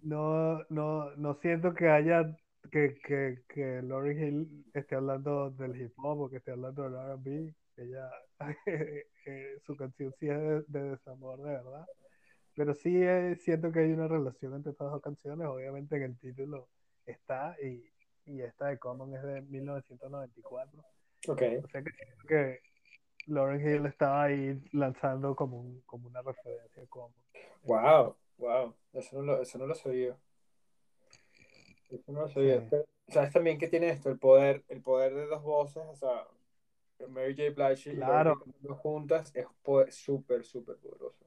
no, 0.00 0.64
no, 0.70 1.14
no 1.16 1.34
siento 1.34 1.74
que 1.74 1.88
haya 1.88 2.36
que, 2.70 2.98
que, 3.04 3.42
que 3.48 3.82
Lauryn 3.82 4.22
Hill 4.22 4.64
esté 4.74 4.96
hablando 4.96 5.50
del 5.50 5.80
hip 5.80 5.92
hop 5.98 6.20
o 6.20 6.30
que 6.30 6.38
esté 6.38 6.52
hablando 6.52 6.82
del 6.82 6.94
R&B. 6.94 7.54
Ella, 7.76 8.10
eh, 9.26 9.58
su 9.64 9.76
canción 9.76 10.12
sí 10.18 10.28
es 10.28 10.38
de, 10.38 10.64
de 10.66 10.90
desamor 10.90 11.38
de 11.42 11.50
verdad. 11.50 11.86
Pero 12.54 12.74
sí 12.74 13.02
eh, 13.02 13.36
siento 13.36 13.70
que 13.70 13.80
hay 13.80 13.92
una 13.92 14.08
relación 14.08 14.54
entre 14.54 14.72
estas 14.72 14.90
dos 14.90 15.02
canciones. 15.02 15.46
Obviamente 15.46 15.96
en 15.96 16.02
el 16.04 16.18
título 16.18 16.68
está 17.04 17.54
y, 17.62 17.84
y 18.26 18.42
esta 18.42 18.66
de 18.66 18.78
Common 18.78 19.14
es 19.14 19.22
de 19.22 19.42
1994. 19.42 20.84
Ok. 21.28 21.42
O 21.64 21.68
sea 21.68 21.82
que 21.82 21.90
siento 21.92 22.26
que 22.26 22.60
Lauryn 23.26 23.60
Hill 23.60 23.86
estaba 23.86 24.24
ahí 24.24 24.60
lanzando 24.72 25.34
como, 25.34 25.60
un, 25.60 25.80
como 25.82 26.08
una 26.08 26.22
referencia 26.22 26.82
a 26.82 26.86
Common. 26.86 27.12
Wow, 27.62 28.16
wow. 28.38 28.74
Eso 28.92 29.16
no 29.16 29.22
lo, 29.22 29.42
eso 29.42 29.58
no 29.58 29.66
lo 29.66 29.74
sabía. 29.74 30.16
Eso 31.90 32.12
no 32.12 32.22
lo 32.22 32.28
sabía. 32.28 32.60
Sí. 32.60 32.66
Pero, 32.70 32.84
¿sabes 33.08 33.32
también 33.32 33.58
que 33.58 33.68
tiene 33.68 33.90
esto? 33.90 34.10
El 34.10 34.18
poder, 34.18 34.64
el 34.68 34.82
poder 34.82 35.14
de 35.14 35.26
dos 35.26 35.42
voces, 35.42 35.82
o 35.86 35.94
sea, 35.94 36.26
Mary 37.08 37.36
J. 37.36 37.50
Blige 37.50 37.92
y 37.92 37.96
Claro. 37.96 38.42
Juntas 38.78 39.32
es 39.34 39.46
súper, 39.94 40.44
súper 40.44 40.76
poderoso. 40.76 41.24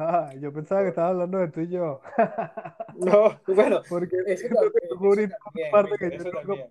Ah, 0.00 0.32
yo 0.40 0.52
pensaba 0.52 0.82
que 0.82 0.88
estabas 0.90 1.10
hablando 1.12 1.38
de 1.38 1.48
tú 1.48 1.60
y 1.60 1.68
yo. 1.70 2.00
No, 2.94 3.40
bueno, 3.48 3.82
Porque 3.88 4.16
eso 4.26 4.48
también, 4.48 4.72
tú 4.88 5.14
eso 5.14 6.30
también, 6.30 6.68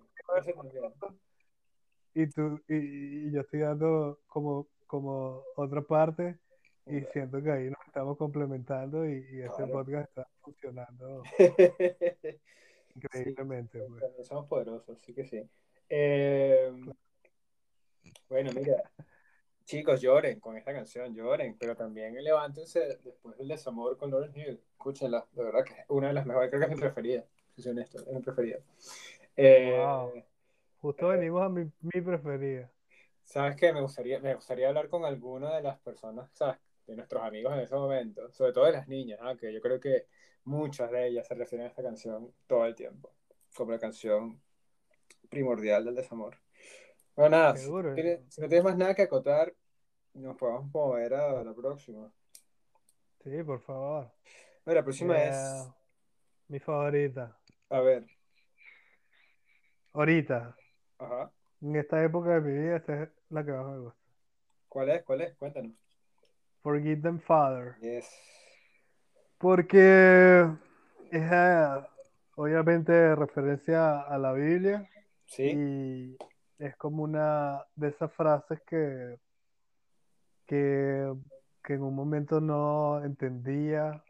y 2.14 2.26
tú 2.28 2.60
y, 2.68 3.28
y 3.28 3.30
yo 3.32 3.42
estoy 3.42 3.60
dando 3.60 4.20
como, 4.26 4.66
como 4.86 5.42
otra 5.56 5.82
parte 5.82 6.38
y 6.86 7.02
siento 7.02 7.42
que 7.42 7.50
ahí 7.52 7.68
nos 7.68 7.78
estamos 7.86 8.16
complementando 8.16 9.06
y, 9.06 9.26
y 9.30 9.40
este 9.42 9.56
Claro. 9.56 9.72
podcast 9.72 10.08
está 10.08 10.26
funcionando 10.40 11.22
Sí, 11.38 12.96
increíblemente. 12.96 13.78
Pues. 13.80 14.00
también 14.00 14.24
somos 14.24 14.46
poderosos, 14.46 14.98
sí 15.00 15.12
que 15.14 15.24
sí. 15.24 15.48
Eh, 15.90 16.72
bueno, 18.28 18.50
mira, 18.54 18.82
chicos, 19.68 20.00
lloren 20.00 20.40
con 20.40 20.56
esta 20.56 20.72
canción, 20.72 21.14
lloren, 21.14 21.56
pero 21.58 21.76
también 21.76 22.14
levántense 22.24 22.98
después 23.04 23.36
del 23.36 23.48
desamor 23.48 23.98
con 23.98 24.10
Lauryn 24.10 24.34
Hill. 24.34 24.62
Escúchenla, 24.72 25.26
de 25.32 25.44
verdad 25.44 25.62
que 25.62 25.74
es 25.74 25.84
una 25.88 26.08
de 26.08 26.14
las 26.14 26.24
mejores, 26.24 26.48
creo 26.48 26.60
que 26.60 26.66
es 26.66 26.72
mi 26.72 26.80
preferida, 26.80 27.24
si 27.54 27.62
soy 27.62 27.72
honesto, 27.72 27.98
es 27.98 28.06
mi 28.08 28.20
preferida. 28.22 28.58
Eh, 29.36 29.76
Wow. 29.76 30.24
Justo 30.80 31.08
venimos 31.08 31.42
a 31.42 31.48
mi, 31.50 31.70
mi 31.80 32.00
preferida. 32.00 32.70
¿Sabes 33.24 33.56
qué? 33.56 33.72
Me 33.74 33.82
gustaría, 33.82 34.18
me 34.20 34.34
gustaría 34.34 34.68
hablar 34.68 34.88
con 34.88 35.04
alguna 35.04 35.56
de 35.56 35.62
las 35.62 35.78
personas, 35.80 36.30
¿sabes? 36.32 36.56
De 36.86 36.96
nuestros 36.96 37.22
amigos 37.22 37.52
en 37.52 37.60
ese 37.60 37.74
momento, 37.74 38.32
sobre 38.32 38.52
todo 38.54 38.64
de 38.64 38.72
las 38.72 38.88
niñas, 38.88 39.18
¿ah? 39.22 39.36
que 39.38 39.52
yo 39.52 39.60
creo 39.60 39.78
que 39.78 40.06
muchas 40.44 40.90
de 40.90 41.08
ellas 41.08 41.26
se 41.26 41.34
refieren 41.34 41.66
a 41.66 41.68
esta 41.68 41.82
canción 41.82 42.32
todo 42.46 42.64
el 42.64 42.74
tiempo, 42.74 43.12
como 43.54 43.72
la 43.72 43.78
canción 43.78 44.40
primordial 45.28 45.84
del 45.84 45.96
desamor. 45.96 46.38
Bueno, 47.18 47.36
nada, 47.36 47.56
si, 47.56 47.64
Seguro. 47.64 47.96
si 47.96 48.40
no 48.40 48.48
tienes 48.48 48.62
más 48.62 48.76
nada 48.76 48.94
que 48.94 49.02
acotar, 49.02 49.52
nos 50.14 50.36
podemos 50.36 50.72
mover 50.72 51.14
a 51.14 51.42
la 51.42 51.52
próxima. 51.52 52.12
Sí, 53.24 53.42
por 53.42 53.60
favor. 53.60 54.12
Bueno, 54.64 54.78
la 54.80 54.84
próxima 54.84 55.18
Eh, 55.18 55.28
es, 55.30 55.68
mi 56.46 56.60
favorita. 56.60 57.36
a 57.70 57.80
ver, 57.80 58.06
Ahorita, 59.94 60.56
ajá, 60.98 61.32
en 61.60 61.74
esta 61.74 62.04
época 62.04 62.34
de 62.34 62.40
mi 62.40 62.56
vida, 62.56 62.76
esta 62.76 63.02
es 63.02 63.08
la 63.30 63.44
que 63.44 63.50
más 63.50 63.66
me 63.66 63.78
gusta. 63.80 63.98
¿cuál 64.68 64.90
es? 64.90 65.02
¿Cuál 65.02 65.20
es? 65.22 65.34
Cuéntanos. 65.34 65.72
Forgive 66.62 67.02
them, 67.02 67.18
Father. 67.18 67.74
Yes. 67.80 68.08
Porque 69.38 70.46
es 71.10 71.22
eh, 71.32 71.66
obviamente 72.36 73.16
referencia 73.16 74.02
a 74.02 74.16
la 74.18 74.32
Biblia 74.34 74.88
Sí, 75.26 75.50
y 75.52 76.18
es 76.58 76.76
como 76.76 77.02
una 77.04 77.64
de 77.76 77.88
esas 77.88 78.12
frases 78.14 78.60
que, 78.66 79.18
que, 80.46 81.12
que 81.64 81.74
en 81.74 81.82
un 81.82 81.94
momento 81.94 82.40
no 82.40 83.04
entendía, 83.04 84.02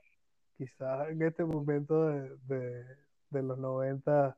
quizás 0.57 1.09
en 1.11 1.23
este 1.23 1.45
momento 1.45 2.09
de, 2.09 2.37
de- 2.49 2.97
de 3.31 3.43
los 3.43 3.59
90, 3.59 4.37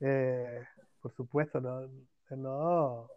eh, 0.00 0.62
por 1.00 1.14
supuesto, 1.14 1.60
no, 1.60 1.88
no, 2.36 3.08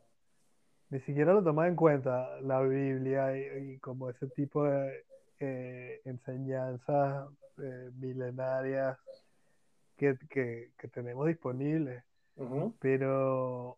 ni 0.89 0.99
siquiera 1.01 1.33
lo 1.33 1.43
tomaba 1.43 1.67
en 1.67 1.75
cuenta 1.75 2.39
la 2.41 2.61
Biblia 2.61 3.35
y, 3.37 3.73
y 3.73 3.79
como 3.79 4.09
ese 4.09 4.27
tipo 4.29 4.63
de 4.63 5.03
eh, 5.39 6.01
enseñanzas 6.05 7.27
eh, 7.57 7.89
milenarias 7.95 8.97
que, 9.97 10.17
que- 10.29 10.71
que 10.77 10.87
tenemos 10.87 11.27
disponibles. 11.27 12.03
Pero, 12.79 13.77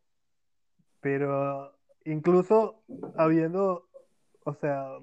pero 1.05 1.71
incluso 2.05 2.81
habiendo, 3.15 3.87
o 4.43 4.55
sea, 4.55 4.97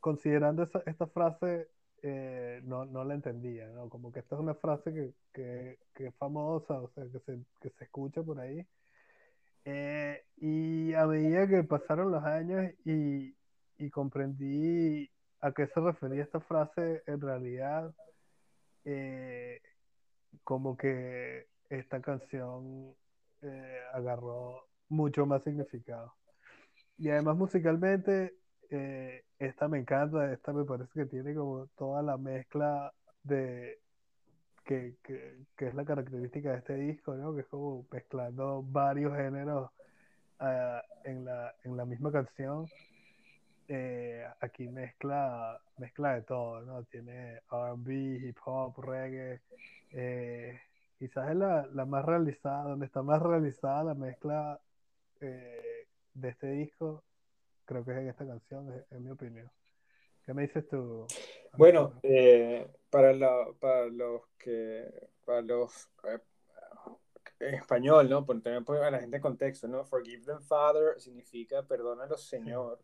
considerando 0.00 0.64
esa- 0.64 0.82
esta 0.84 1.06
frase, 1.06 1.70
eh, 2.02 2.60
no, 2.64 2.84
no 2.84 3.04
la 3.04 3.14
entendía, 3.14 3.66
¿no? 3.68 3.88
Como 3.88 4.12
que 4.12 4.18
esta 4.18 4.34
es 4.34 4.42
una 4.42 4.54
frase 4.54 4.92
que, 4.92 5.14
que- 5.32 5.78
que 5.94 6.08
es 6.08 6.14
famosa, 6.16 6.74
o 6.78 6.90
sea, 6.90 7.04
que 7.10 7.20
se, 7.20 7.38
que 7.62 7.70
se 7.70 7.84
escucha 7.84 8.22
por 8.22 8.38
ahí. 8.38 8.66
Eh, 9.64 10.22
y 10.36 10.92
a 10.92 11.06
medida 11.06 11.48
que 11.48 11.64
pasaron 11.64 12.12
los 12.12 12.22
años 12.22 12.70
y, 12.84 13.34
y 13.78 13.88
comprendí 13.90 15.10
a 15.40 15.52
qué 15.52 15.68
se 15.68 15.80
refería 15.80 16.22
esta 16.24 16.40
frase, 16.40 17.02
en 17.06 17.18
realidad, 17.22 17.94
eh, 18.84 19.62
como 20.44 20.76
que 20.76 21.46
esta 21.70 22.02
canción 22.02 22.94
agarró 23.94 24.66
mucho 24.88 25.26
más 25.26 25.42
significado. 25.44 26.14
Y 26.98 27.10
además 27.10 27.36
musicalmente, 27.36 28.36
eh, 28.70 29.24
esta 29.38 29.68
me 29.68 29.78
encanta, 29.78 30.32
esta 30.32 30.52
me 30.52 30.64
parece 30.64 30.92
que 30.94 31.06
tiene 31.06 31.34
como 31.34 31.66
toda 31.76 32.02
la 32.02 32.16
mezcla 32.18 32.92
de 33.22 33.80
que, 34.64 34.96
que, 35.02 35.46
que 35.56 35.68
es 35.68 35.74
la 35.74 35.84
característica 35.84 36.52
de 36.52 36.58
este 36.58 36.74
disco, 36.76 37.14
¿no? 37.16 37.34
Que 37.34 37.42
es 37.42 37.46
como 37.48 37.86
mezclando 37.92 38.62
varios 38.64 39.16
géneros 39.16 39.70
ah, 40.40 40.82
en, 41.04 41.24
la, 41.24 41.54
en 41.64 41.76
la 41.76 41.84
misma 41.86 42.12
canción. 42.12 42.66
Eh, 43.68 44.24
aquí 44.40 44.68
mezcla, 44.68 45.60
mezcla 45.76 46.14
de 46.14 46.22
todo, 46.22 46.62
¿no? 46.62 46.84
Tiene 46.84 47.40
RB, 47.50 47.88
hip 48.28 48.38
hop, 48.44 48.78
reggae. 48.80 49.42
eh, 49.90 50.60
quizás 50.98 51.30
es 51.30 51.36
la, 51.36 51.66
la 51.72 51.84
más 51.86 52.04
realizada, 52.04 52.64
donde 52.70 52.86
está 52.86 53.02
más 53.02 53.20
realizada 53.22 53.84
la 53.84 53.94
mezcla 53.94 54.60
eh, 55.20 55.86
de 56.14 56.28
este 56.28 56.48
disco, 56.48 57.04
creo 57.64 57.84
que 57.84 57.92
es 57.92 57.98
en 57.98 58.08
esta 58.08 58.26
canción, 58.26 58.84
en, 58.90 59.02
mi 59.02 59.10
opinión. 59.10 59.50
¿Qué 60.24 60.34
me 60.34 60.42
dices 60.42 60.66
tú? 60.68 61.06
Bueno, 61.56 62.00
eh, 62.02 62.66
para, 62.90 63.12
la- 63.12 63.48
para 63.60 63.86
los 63.86 64.22
que, 64.38 64.88
para 65.24 65.42
los 65.42 65.88
eh, 66.04 66.18
en 67.40 67.54
español, 67.54 68.08
¿no? 68.08 68.24
Por 68.24 68.40
también 68.40 68.64
poner 68.64 68.84
a 68.84 68.90
la 68.90 69.00
gente 69.00 69.16
en 69.16 69.22
contexto, 69.22 69.68
¿no? 69.68 69.84
Forgive 69.84 70.24
them, 70.24 70.42
Father, 70.42 71.00
significa 71.00 71.62
perdónalos, 71.62 72.22
Señor. 72.24 72.80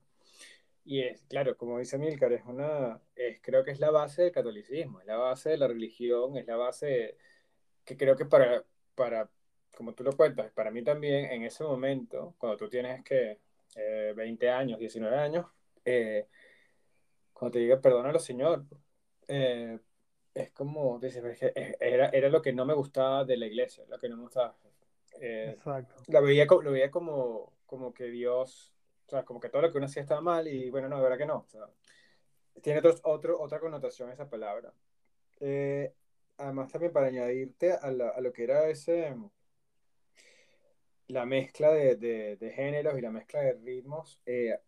Y 0.84 1.00
es, 1.00 1.22
claro, 1.24 1.56
como 1.56 1.78
dice 1.78 1.96
Milcar, 1.96 2.32
es 2.32 2.44
una, 2.44 3.00
es, 3.14 3.40
creo 3.40 3.64
que 3.64 3.70
es 3.70 3.80
la 3.80 3.90
base 3.90 4.22
del 4.22 4.32
catolicismo, 4.32 5.00
es 5.00 5.06
la 5.06 5.16
base 5.16 5.50
de 5.50 5.58
la 5.58 5.68
religión, 5.68 6.36
es 6.36 6.46
la 6.46 6.56
base 6.56 7.16
que 7.84 7.96
creo 7.96 8.16
que 8.16 8.26
para, 8.26 8.64
para, 8.94 9.30
como 9.76 9.94
tú 9.94 10.04
lo 10.04 10.12
cuentas, 10.16 10.50
para 10.52 10.70
mí 10.70 10.82
también 10.82 11.26
en 11.26 11.42
ese 11.44 11.64
momento, 11.64 12.34
cuando 12.38 12.56
tú 12.56 12.68
tienes 12.68 13.02
que 13.04 13.38
eh, 13.76 14.12
20 14.14 14.50
años, 14.50 14.78
19 14.78 15.16
años, 15.16 15.46
eh, 15.84 16.26
cuando 17.32 17.52
te 17.54 17.58
diga 17.60 17.80
perdónalo, 17.80 18.18
Señor, 18.18 18.64
eh, 19.28 19.78
es 20.34 20.50
como, 20.52 20.98
dices, 20.98 21.22
era, 21.80 22.08
era 22.08 22.28
lo 22.28 22.40
que 22.40 22.52
no 22.52 22.64
me 22.64 22.74
gustaba 22.74 23.24
de 23.24 23.36
la 23.36 23.46
iglesia, 23.46 23.84
lo 23.88 23.98
que 23.98 24.08
no 24.08 24.16
me 24.16 24.22
gustaba. 24.22 24.56
Eh, 25.20 25.50
exacto. 25.56 25.94
la 26.08 26.20
veía, 26.20 26.46
lo 26.46 26.70
veía 26.72 26.90
como, 26.90 27.52
como 27.66 27.92
que 27.92 28.04
Dios, 28.04 28.72
o 29.06 29.10
sea, 29.10 29.24
como 29.24 29.40
que 29.40 29.48
todo 29.50 29.62
lo 29.62 29.70
que 29.70 29.78
uno 29.78 29.86
hacía 29.86 30.02
estaba 30.02 30.20
mal 30.20 30.48
y 30.48 30.70
bueno, 30.70 30.88
no, 30.88 30.96
de 30.96 31.02
verdad 31.02 31.18
que 31.18 31.26
no. 31.26 31.44
o 31.46 31.48
sea, 31.48 31.66
tiene 32.62 32.78
otro, 32.78 32.94
otro- 33.04 33.40
otra 33.40 33.60
connotación 33.60 34.10
esa 34.10 34.28
palabra. 34.28 34.72
Eh, 35.40 35.92
además, 36.38 36.70
también 36.70 36.92
para 36.92 37.06
añadirte 37.08 37.72
a, 37.72 37.90
la- 37.90 38.10
a 38.10 38.20
lo 38.20 38.32
que 38.32 38.44
era 38.44 38.68
ese, 38.68 39.14
la 41.08 41.26
mezcla 41.26 41.70
de, 41.72 41.96
de- 41.96 42.36
de 42.36 42.50
géneros 42.52 42.98
y 42.98 43.02
la 43.02 43.10
mezcla 43.10 43.40
de 43.40 43.54
ritmos, 43.54 44.20
eh, 44.26 44.58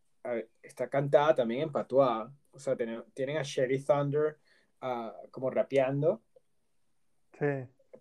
está 0.62 0.88
cantada 0.88 1.34
también 1.34 1.62
en 1.62 1.72
patuá. 1.72 2.32
O 2.52 2.58
sea, 2.58 2.76
tienen, 2.76 3.04
tienen 3.14 3.38
a 3.38 3.42
Sherry 3.42 3.82
Thunder 3.84 4.38
ah, 4.80 5.14
como 5.30 5.50
rapeando, 5.50 6.22
Sí, 7.38 7.46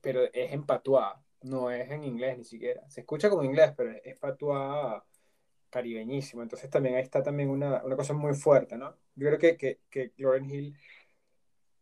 pero 0.01 0.23
es 0.25 0.51
en 0.53 0.65
patuá, 0.65 1.23
no 1.41 1.71
es 1.71 1.89
en 1.91 2.03
inglés 2.03 2.37
ni 2.37 2.43
siquiera. 2.43 2.89
Se 2.89 3.01
escucha 3.01 3.29
como 3.29 3.43
inglés, 3.43 3.73
pero 3.75 3.91
es, 4.03 4.17
patuá 4.19 5.05
caribeñísimo. 5.69 6.43
Entonces 6.43 6.69
también 6.69 6.95
ahí 6.95 7.03
está 7.03 7.23
también 7.23 7.49
una, 7.49 7.83
una 7.83 7.95
cosa 7.95 8.13
muy 8.13 8.33
fuerte, 8.35 8.77
¿no? 8.77 8.97
Yo 9.15 9.27
creo 9.27 9.39
que, 9.39 9.57
que, 9.57 9.81
que 9.89 10.13
Lauryn 10.17 10.49
Hill, 10.49 10.77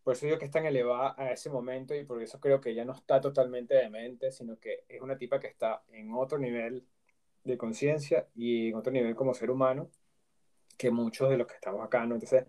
por 0.04 0.14
eso 0.14 0.26
digo 0.26 0.40
que 0.40 0.46
es 0.46 0.52
tan 0.52 0.66
elevada 0.66 1.16
a 1.18 1.32
ese 1.32 1.50
momento 1.50 1.94
y 1.94 2.04
por 2.04 2.22
eso 2.22 2.40
creo 2.40 2.60
que 2.60 2.72
ella 2.72 2.86
no 2.86 2.94
está 2.94 3.22
totalmente 3.22 3.76
demente, 3.76 4.32
sino 4.32 4.58
que 4.60 4.86
es 4.88 5.02
una 5.02 5.18
tipa 5.18 5.40
que 5.40 5.48
está 5.48 5.84
en 5.92 6.14
otro 6.14 6.38
nivel 6.38 6.86
de 7.44 7.58
conciencia 7.58 8.28
y 8.36 8.70
en 8.70 8.76
otro 8.76 8.92
nivel 8.92 9.16
como 9.16 9.34
ser 9.34 9.52
humano 9.52 9.90
que 10.78 10.90
muchos 10.90 11.30
de 11.30 11.38
los 11.38 11.48
que 11.48 11.56
estamos 11.56 11.86
acá, 11.86 12.06
¿no? 12.06 12.16
Entonces, 12.16 12.46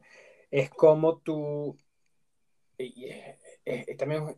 es 0.50 0.70
como 0.70 1.18
tú... 1.18 1.76
también 3.98 4.34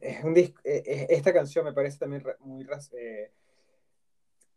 esta 0.65 1.33
canción 1.33 1.65
me 1.65 1.73
parece 1.73 1.99
también 1.99 2.25
muy 2.41 2.67
eh, 2.99 3.33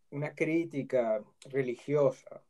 una 0.10 0.34
crítica 0.34 1.24
religiosa 1.52 2.42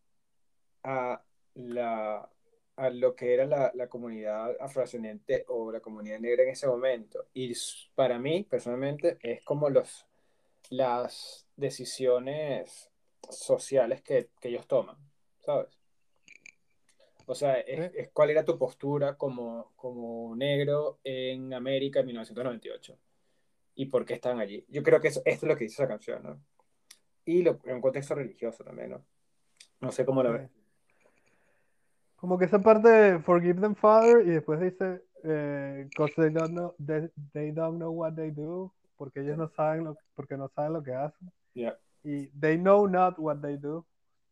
a, 0.83 1.21
la, 1.55 2.29
a 2.77 2.89
lo 2.89 3.15
que 3.15 3.33
era 3.33 3.45
la, 3.45 3.71
la 3.75 3.87
comunidad 3.87 4.55
afrodescendiente 4.59 5.45
o 5.49 5.71
la 5.71 5.79
comunidad 5.79 6.19
negra 6.19 6.43
en 6.43 6.49
ese 6.49 6.67
momento. 6.67 7.25
Y 7.33 7.53
para 7.95 8.19
mí, 8.19 8.43
personalmente, 8.43 9.17
es 9.21 9.43
como 9.43 9.69
los, 9.69 10.05
las 10.69 11.47
decisiones 11.55 12.91
sociales 13.29 14.01
que, 14.01 14.29
que 14.39 14.49
ellos 14.49 14.67
toman, 14.67 14.95
¿sabes? 15.39 15.67
O 17.25 17.35
sea, 17.35 17.59
es, 17.59 17.93
es 17.93 18.09
cuál 18.11 18.29
era 18.29 18.45
tu 18.45 18.57
postura 18.57 19.17
como, 19.17 19.73
como 19.75 20.33
negro 20.35 20.99
en 21.03 21.53
América 21.53 21.99
en 21.99 22.05
1998 22.05 22.97
y 23.75 23.87
por 23.87 24.05
qué 24.05 24.13
estaban 24.13 24.39
allí. 24.39 24.65
Yo 24.69 24.81
creo 24.83 25.01
que 25.01 25.09
eso, 25.09 25.21
esto 25.25 25.45
es 25.45 25.49
lo 25.49 25.57
que 25.57 25.65
dice 25.65 25.81
esa 25.81 25.87
canción, 25.87 26.23
¿no? 26.23 26.41
Y 27.25 27.41
lo, 27.41 27.59
en 27.65 27.75
un 27.75 27.81
contexto 27.81 28.15
religioso 28.15 28.63
también, 28.63 28.91
¿no? 28.91 29.05
No 29.81 29.91
sé 29.91 30.05
cómo 30.05 30.23
lo 30.23 30.31
ves. 30.31 30.49
Como 32.17 32.37
que 32.37 32.45
esa 32.45 32.59
parte 32.59 32.89
de 32.89 33.19
Forgive 33.19 33.61
them, 33.61 33.75
Father, 33.75 34.25
y 34.25 34.31
después 34.31 34.59
dice, 34.59 35.03
eh, 35.23 35.87
'cause 35.95 36.13
they 36.15 36.29
don't 36.29 36.51
know, 36.51 36.75
they, 36.85 37.09
they 37.33 37.51
don't 37.51 37.77
know 37.77 37.91
what 37.91 38.13
they 38.15 38.31
do, 38.31 38.71
porque 38.97 39.21
ellos 39.21 39.37
no 39.37 39.47
saben 39.49 39.83
lo, 39.85 39.95
porque 40.15 40.35
no 40.35 40.49
saben 40.49 40.73
lo 40.73 40.83
que 40.83 40.93
hacen. 40.93 41.31
Ya. 41.53 41.77
Y 42.03 42.27
they 42.39 42.57
know 42.57 42.87
not 42.87 43.17
what 43.19 43.37
they 43.41 43.57
do, 43.57 43.85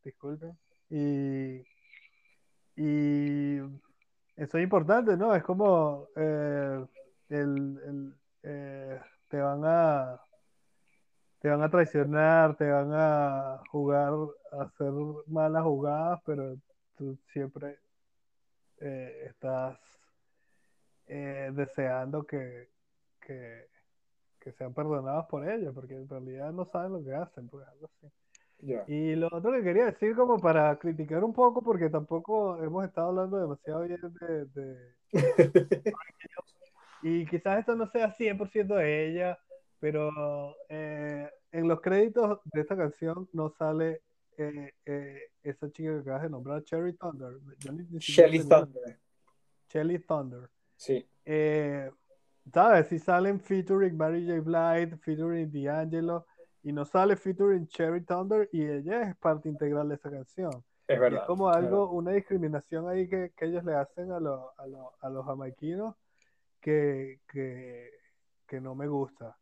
disculpen. 0.03 0.57
Y, 0.89 1.63
y 2.75 3.57
eso 4.35 4.57
es 4.57 4.63
importante, 4.63 5.15
¿no? 5.17 5.33
Es 5.35 5.43
como 5.43 6.07
eh, 6.15 6.85
el, 7.29 7.79
el, 7.85 8.15
eh, 8.43 8.99
te 9.29 9.39
van 9.39 9.61
a 9.63 10.19
te 11.39 11.49
van 11.49 11.61
a 11.61 11.69
traicionar, 11.69 12.55
te 12.57 12.67
van 12.69 12.89
a 12.91 13.59
jugar, 13.71 14.13
a 14.51 14.63
hacer 14.63 14.91
malas 15.27 15.63
jugadas, 15.63 16.19
pero 16.25 16.55
tú 16.95 17.17
siempre 17.31 17.79
eh, 18.79 19.25
estás 19.27 19.79
eh, 21.07 21.51
deseando 21.53 22.23
que, 22.23 22.69
que, 23.21 23.67
que 24.39 24.51
sean 24.53 24.73
perdonados 24.73 25.25
por 25.27 25.47
ellos, 25.49 25.73
porque 25.73 25.95
en 25.95 26.07
realidad 26.09 26.51
no 26.51 26.65
saben 26.65 26.93
lo 26.93 27.03
que 27.03 27.13
hacen, 27.13 27.47
pues 27.47 27.67
algo 27.67 27.87
así. 27.97 28.11
Ya. 28.59 28.83
Y 28.87 29.15
lo 29.15 29.27
otro 29.27 29.51
que 29.51 29.63
quería 29.63 29.85
decir, 29.85 30.15
como 30.15 30.39
para 30.39 30.77
criticar 30.79 31.23
un 31.23 31.33
poco, 31.33 31.61
porque 31.61 31.89
tampoco 31.89 32.57
hemos 32.63 32.85
estado 32.85 33.09
hablando 33.09 33.37
demasiado 33.37 33.81
bien 33.83 33.99
de, 34.19 34.45
de- 34.45 34.95
Y 37.01 37.25
quizás 37.27 37.59
esto 37.59 37.75
no 37.75 37.85
sea 37.87 38.11
100% 38.11 38.75
de 38.75 39.09
ella, 39.09 39.37
pero 39.79 40.55
eh, 40.69 41.29
en 41.51 41.67
los 41.67 41.79
créditos 41.81 42.39
de 42.45 42.61
esta 42.61 42.75
canción 42.75 43.29
no 43.33 43.49
sale 43.51 44.01
eh, 44.37 44.73
eh, 44.85 45.19
esa 45.43 45.69
chica 45.71 45.91
que 45.93 45.99
acabas 45.99 46.23
de 46.23 46.29
nombrar, 46.29 46.63
Cherry 46.63 46.93
Thunder. 46.93 47.37
Shelly 47.99 48.39
Thunder. 48.43 48.99
Shelly 49.69 49.99
Thunder. 49.99 50.49
Sí, 50.77 51.07
Eh, 51.25 51.89
¿Sabes? 52.53 52.87
Si 52.89 52.99
salen 52.99 53.39
featuring 53.39 53.97
Mary 53.97 54.23
J. 54.27 54.39
Blige, 54.41 54.97
featuring 54.97 55.49
D'Angelo, 55.51 56.27
y 56.61 56.71
no 56.71 56.85
sale 56.85 57.15
featuring 57.15 57.67
Cherry 57.67 58.01
Thunder, 58.01 58.47
y 58.51 58.63
ella 58.65 59.01
es 59.09 59.15
parte 59.17 59.49
integral 59.49 59.89
de 59.89 59.95
esa 59.95 60.11
canción. 60.11 60.51
es 60.87 60.97
Y 60.97 60.99
verdad. 60.99 61.21
es 61.21 61.25
como 61.27 61.49
algo, 61.49 61.85
verdad. 61.87 61.93
una 61.97 62.11
discriminación 62.11 62.87
ahí 62.87 63.07
que, 63.09 63.31
que 63.35 63.45
ellos 63.45 63.63
le 63.63 63.73
hacen 63.73 64.11
a, 64.11 64.19
los 64.19 64.41
a, 64.57 64.67
los 64.67 64.85
a 65.01 65.09
los 65.09 65.25
jamaiquinos 65.25 65.95
que, 66.61 67.19
que, 67.27 67.89
que 68.47 68.61
no 68.61 68.75
me 68.75 68.87
gusta. 68.87 69.35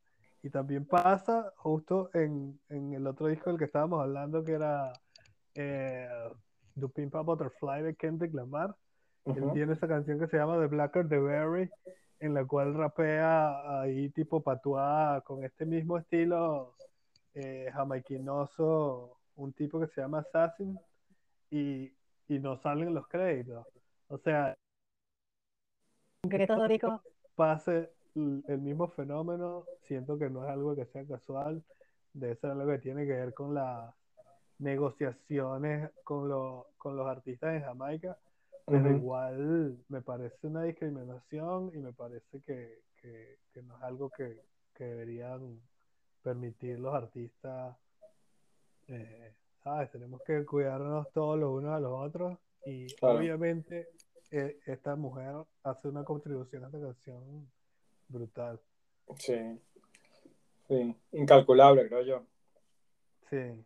Y 0.44 0.50
también 0.50 0.86
pasa 0.86 1.54
justo 1.56 2.10
en, 2.14 2.60
en 2.68 2.94
el 2.94 3.08
otro 3.08 3.28
disco 3.28 3.50
del 3.50 3.58
que 3.58 3.66
estábamos 3.66 4.02
hablando, 4.02 4.44
que 4.44 4.52
era 4.52 4.92
eh, 5.56 6.10
The 6.78 6.90
Pimp 6.90 7.16
a 7.16 7.22
Butterfly 7.22 7.82
de 7.82 7.96
Kendrick 7.96 8.34
Lamar. 8.34 8.76
Él 9.26 9.52
tiene 9.54 9.72
esa 9.72 9.88
canción 9.88 10.20
que 10.20 10.28
se 10.28 10.36
llama 10.36 10.60
The 10.60 10.68
Blacker 10.68 11.08
the 11.08 11.18
Berry, 11.18 11.70
en 12.20 12.34
la 12.34 12.44
cual 12.46 12.74
rapea 12.74 13.82
ahí 13.82 14.10
tipo 14.10 14.44
patuá 14.44 15.22
con 15.26 15.46
este 15.46 15.66
mismo 15.66 15.98
estilo 15.98 16.76
eh, 17.34 17.70
jamaiquinoso, 17.74 19.18
un 19.36 19.54
tipo 19.54 19.80
que 19.80 19.88
se 19.88 20.02
llama 20.02 20.20
Assassin, 20.20 20.78
y, 21.52 21.94
y 22.28 22.40
no 22.40 22.58
salen 22.58 22.94
los 22.94 23.08
créditos. 23.08 23.66
O 24.10 24.18
sea, 24.18 24.58
que 26.30 26.44
estos 26.44 26.68
discos 26.68 27.02
pase 27.36 27.94
el 28.16 28.60
mismo 28.62 28.88
fenómeno, 28.90 29.66
siento 29.88 30.18
que 30.18 30.30
no 30.30 30.44
es 30.44 30.50
algo 30.52 30.76
que 30.76 30.86
sea 30.86 31.06
casual, 31.06 31.64
debe 32.14 32.36
ser 32.36 32.52
algo 32.52 32.68
que 32.72 32.80
tiene 32.80 33.06
que 33.06 33.14
ver 33.14 33.34
con 33.34 33.54
las 33.54 33.94
negociaciones 34.60 35.90
con, 36.04 36.30
lo- 36.30 36.68
con 36.78 36.96
los 36.96 37.08
artistas 37.08 37.56
en 37.56 37.64
Jamaica, 37.64 38.18
pero 38.66 38.90
igual 38.98 39.78
me 39.90 40.02
parece 40.02 40.48
una 40.48 40.64
discriminación 40.64 41.72
y 41.74 41.80
me 41.80 41.92
parece 41.94 42.42
que, 42.42 42.82
que- 43.02 43.38
que 43.52 43.62
no 43.64 43.76
es 43.78 43.84
algo 43.84 44.10
que, 44.10 44.42
que 44.74 44.86
deberían 44.86 45.60
permitir 46.22 46.80
los 46.80 46.94
artistas. 46.94 47.76
eh, 48.88 49.34
¿sabes? 49.64 49.90
Tenemos 49.92 50.22
que 50.24 50.46
cuidarnos 50.46 51.10
todos 51.14 51.40
los 51.40 51.52
unos 51.52 51.72
a 51.72 51.80
los 51.80 51.92
otros 51.94 52.38
y 52.66 52.88
Claro. 52.96 53.18
obviamente 53.18 53.88
eh, 54.32 54.60
esta 54.66 54.96
mujer 54.96 55.36
hace 55.64 55.88
una 55.88 56.04
contribución 56.04 56.64
a 56.64 56.68
esta 56.68 56.80
canción 56.82 57.50
brutal. 58.08 58.60
Sí, 59.18 59.60
sí, 60.68 60.96
incalculable, 61.12 61.88
creo 61.88 62.02
yo. 62.04 62.24
Sí. 63.30 63.66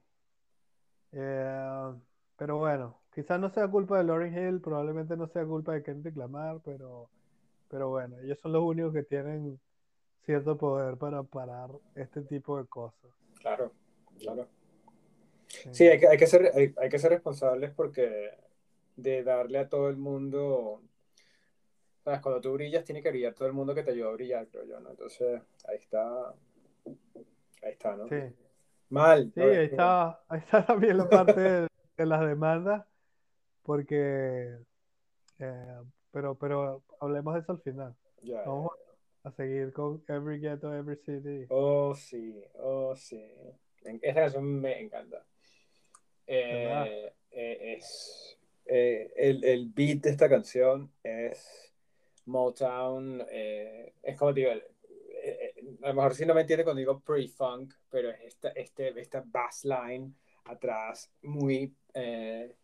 Eh, 1.12 1.94
pero 2.38 2.58
bueno, 2.58 3.00
quizás 3.14 3.40
no 3.40 3.50
sea 3.50 3.68
culpa 3.68 3.98
de 3.98 4.04
Lauryn 4.04 4.38
Hill, 4.38 4.62
probablemente 4.62 5.16
no 5.18 5.28
sea 5.28 5.46
culpa 5.46 5.74
de 5.74 5.84
Kendrick 5.84 6.16
Lamar, 6.16 6.60
pero, 6.64 7.10
pero 7.70 7.90
bueno, 7.90 8.18
ellos 8.20 8.40
son 8.40 8.54
los 8.54 8.64
únicos 8.64 8.94
que 8.94 9.04
tienen 9.04 9.60
cierto 10.26 10.58
poder 10.58 10.98
para 10.98 11.24
parar 11.24 11.70
este 11.96 12.22
tipo 12.22 12.58
de 12.58 12.68
cosas. 12.68 13.12
Claro, 13.40 13.72
claro. 14.20 14.48
Sí. 15.48 15.70
Sí, 15.72 15.88
hay 15.88 16.00
que, 16.00 16.08
hay 16.08 16.18
que 16.18 16.28
ser, 16.28 16.52
hay, 16.54 16.74
hay 16.78 16.90
que 16.90 17.00
ser 17.00 17.12
responsables 17.12 17.72
porque 17.72 18.32
de 18.98 19.24
darle 19.24 19.60
a 19.60 19.70
todo 19.70 19.90
el 19.90 19.98
mundo, 19.98 20.82
¿sabes? 22.08 22.22
Cuando 22.22 22.40
tú 22.40 22.54
brillas, 22.54 22.86
tiene 22.86 23.04
que 23.04 23.10
brillar 23.10 23.34
todo 23.34 23.50
el 23.50 23.54
mundo 23.54 23.76
que 23.76 23.84
te 23.84 23.92
ayudó 23.92 24.12
a 24.12 24.14
brillar, 24.14 24.48
creo 24.48 24.64
yo, 24.64 24.80
¿no? 24.80 24.92
Entonces, 24.92 25.42
ahí 25.68 25.76
está, 25.76 26.30
ahí 27.62 27.72
está, 27.74 27.98
¿no? 27.98 28.08
Sí, 28.08 28.34
Mal. 28.88 29.30
sí, 29.36 29.42
ahí 29.42 29.66
está, 29.66 30.22
ahí 30.30 30.40
está 30.40 30.66
también 30.66 31.00
la 31.00 31.10
parte 31.10 31.38
de, 31.38 31.68
de 31.98 32.06
las 32.06 32.26
demandas, 32.26 32.86
porque, 33.62 34.58
eh, 35.40 35.82
pero, 36.10 36.36
pero 36.36 36.82
hablemos 37.02 37.34
de 37.34 37.42
eso 37.42 37.52
al 37.52 37.60
final. 37.60 37.94
Vamos 38.46 38.72
a 39.24 39.32
seguir 39.32 39.74
con 39.74 40.02
Every 40.08 40.40
Ghetto, 40.40 40.74
Every 40.74 40.96
City. 40.96 41.46
Oh, 41.50 41.94
sí, 41.94 42.42
oh, 42.54 42.96
sí. 42.96 43.22
Esta 43.84 44.22
canción 44.22 44.62
me 44.62 44.80
encanta. 44.80 45.26
Eh, 46.26 47.12
eh, 47.32 47.76
es, 47.76 48.40
el, 48.66 49.44
el 49.44 49.66
beat 49.76 50.04
de 50.04 50.10
esta 50.12 50.30
canción 50.30 50.90
es 51.04 51.67
Motown, 52.28 53.26
eh, 53.30 53.94
es 54.04 54.18
como 54.18 54.34
digo, 54.34 54.52
eh, 54.52 54.64
eh, 55.24 55.54
a 55.84 55.90
lo 55.90 55.94
mejor 55.96 56.16
si 56.16 56.26
no 56.26 56.34
me 56.34 56.42
entiende 56.42 56.64
cuando 56.64 56.80
digo 56.80 57.00
pre-funk, 57.00 57.74
pero 57.90 58.10
es 58.10 58.22
esta, 58.22 58.50
este, 58.50 59.00
esta 59.00 59.24
bass 59.26 59.66
line 59.66 60.14
atrás 60.46 61.12
muy, 61.24 61.74
eh, 61.94 62.56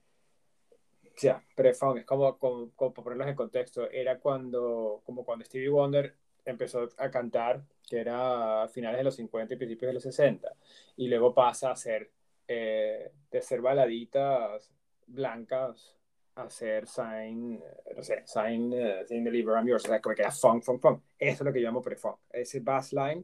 ya, 1.17 1.43
pre-funk, 1.55 1.99
es 1.99 2.05
como, 2.05 2.37
como, 2.37 2.71
como 2.75 2.93
para 2.93 3.03
ponerlos 3.03 3.27
en 3.27 3.35
contexto, 3.35 3.89
era 3.89 4.19
cuando, 4.19 5.01
como 5.05 5.23
cuando 5.23 5.45
Stevie 5.45 5.69
Wonder 5.69 6.15
empezó 6.45 6.89
a 6.97 7.09
cantar, 7.09 7.63
que 7.87 7.99
era 7.99 8.63
a 8.63 8.67
finales 8.67 8.97
de 8.99 9.03
los 9.03 9.15
50 9.15 9.53
y 9.53 9.57
principios 9.57 9.89
de 9.89 9.93
los 9.93 10.03
60, 10.03 10.51
y 10.97 11.07
luego 11.07 11.33
pasa 11.33 11.71
a 11.71 11.75
ser, 11.75 12.11
eh, 12.47 13.11
de 13.31 13.41
ser 13.41 13.61
baladitas 13.61 14.71
blancas 15.07 15.95
a 16.35 16.49
ser 16.49 16.87
sign, 16.87 17.61
no 17.95 18.03
sé, 18.03 18.23
sign, 18.25 18.73
uh, 18.73 19.05
sign 19.07 19.23
deliver 19.23 19.55
I'm 19.55 19.67
yours, 19.67 19.85
o 19.85 19.87
sea, 19.87 20.01
como 20.01 20.15
que 20.15 20.21
era 20.23 20.31
funk, 20.31 20.63
funk, 20.63 20.81
funk. 20.81 21.03
Eso 21.19 21.43
es 21.43 21.45
lo 21.45 21.53
que 21.53 21.59
llamo 21.59 21.81
pre-funk, 21.81 22.17
ese 22.31 22.59
bass 22.59 22.91
line 22.93 23.23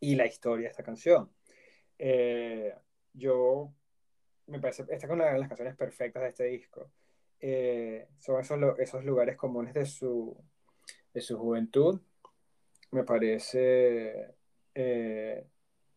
y 0.00 0.14
la 0.14 0.26
historia 0.26 0.64
de 0.68 0.70
esta 0.70 0.82
canción. 0.82 1.30
Eh, 1.98 2.74
yo 3.12 3.72
me 4.46 4.60
parece, 4.60 4.82
esta 4.88 5.06
es 5.06 5.12
una 5.12 5.32
de 5.32 5.38
las 5.38 5.48
canciones 5.48 5.76
perfectas 5.76 6.22
de 6.22 6.28
este 6.30 6.44
disco. 6.44 6.90
Eh, 7.40 8.08
son 8.18 8.40
esos, 8.40 8.58
esos 8.78 9.04
lugares 9.04 9.36
comunes 9.36 9.74
de 9.74 9.84
su, 9.86 10.36
de 11.12 11.20
su 11.20 11.38
juventud. 11.38 12.00
Me 12.90 13.04
parece 13.04 14.34
eh, 14.74 15.44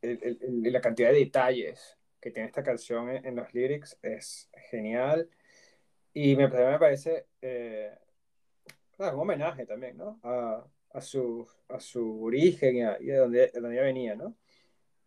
el- 0.01 0.37
el- 0.41 0.73
la 0.73 0.81
cantidad 0.81 1.11
de 1.11 1.19
detalles 1.19 1.97
que 2.19 2.31
tiene 2.31 2.47
esta 2.47 2.63
canción 2.63 3.09
en, 3.09 3.25
en 3.25 3.35
los 3.35 3.53
lyrics 3.53 3.97
es 4.01 4.49
genial. 4.69 5.29
Y 6.19 6.35
me, 6.35 6.47
me 6.47 6.79
parece 6.79 7.27
eh, 7.43 7.95
un 8.97 9.05
homenaje 9.05 9.67
también, 9.67 9.97
¿no? 9.97 10.19
A, 10.23 10.65
a 10.93 10.99
su, 10.99 11.47
a 11.69 11.79
su 11.79 12.23
origen 12.23 12.77
y 12.77 12.81
a, 12.81 12.97
y 12.99 13.11
a 13.11 13.19
donde, 13.19 13.51
de 13.53 13.61
donde 13.61 13.75
ella 13.75 13.83
venía, 13.83 14.15
¿no? 14.15 14.35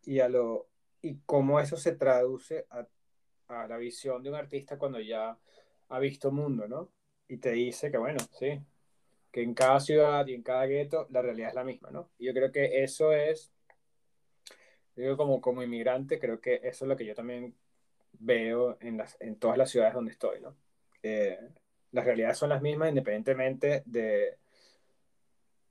Y, 0.05 0.21
a 0.21 0.29
lo, 0.29 0.69
y 1.03 1.19
cómo 1.27 1.59
eso 1.59 1.77
se 1.77 1.97
traduce 1.97 2.65
a, 2.71 2.87
a 3.49 3.67
la 3.67 3.77
visión 3.77 4.23
de 4.23 4.31
un 4.31 4.37
artista 4.37 4.79
cuando 4.79 5.01
ya 5.01 5.37
ha 5.89 5.99
visto 5.99 6.31
mundo, 6.31 6.69
¿no? 6.69 6.93
Y 7.27 7.39
te 7.39 7.51
dice 7.51 7.91
que, 7.91 7.99
bueno, 7.99 8.21
sí, 8.39 8.61
que 9.33 9.43
en 9.43 9.55
cada 9.55 9.81
ciudad 9.81 10.25
y 10.29 10.35
en 10.35 10.45
cada 10.45 10.67
gueto 10.67 11.09
la 11.11 11.23
realidad 11.23 11.49
es 11.49 11.55
la 11.57 11.65
misma, 11.65 11.91
¿no? 11.91 12.13
Y 12.19 12.27
yo 12.27 12.35
creo 12.35 12.53
que 12.53 12.85
eso 12.85 13.13
es, 13.13 13.53
digo, 14.95 15.17
como, 15.17 15.41
como 15.41 15.61
inmigrante, 15.61 16.21
creo 16.21 16.41
que 16.41 16.61
eso 16.63 16.85
es 16.85 16.89
lo 16.89 16.97
que 16.97 17.05
yo 17.05 17.17
también 17.17 17.57
veo 18.13 18.79
en, 18.81 18.97
las, 18.97 19.17
en 19.21 19.41
todas 19.41 19.59
las 19.59 19.71
ciudades 19.71 19.95
donde 19.95 20.13
estoy, 20.13 20.41
¿no? 20.41 20.57
Eh, 21.03 21.38
las 21.92 22.05
realidades 22.05 22.38
son 22.38 22.51
las 22.51 22.62
mismas 22.62 22.90
independientemente 22.90 23.82
de, 23.86 24.38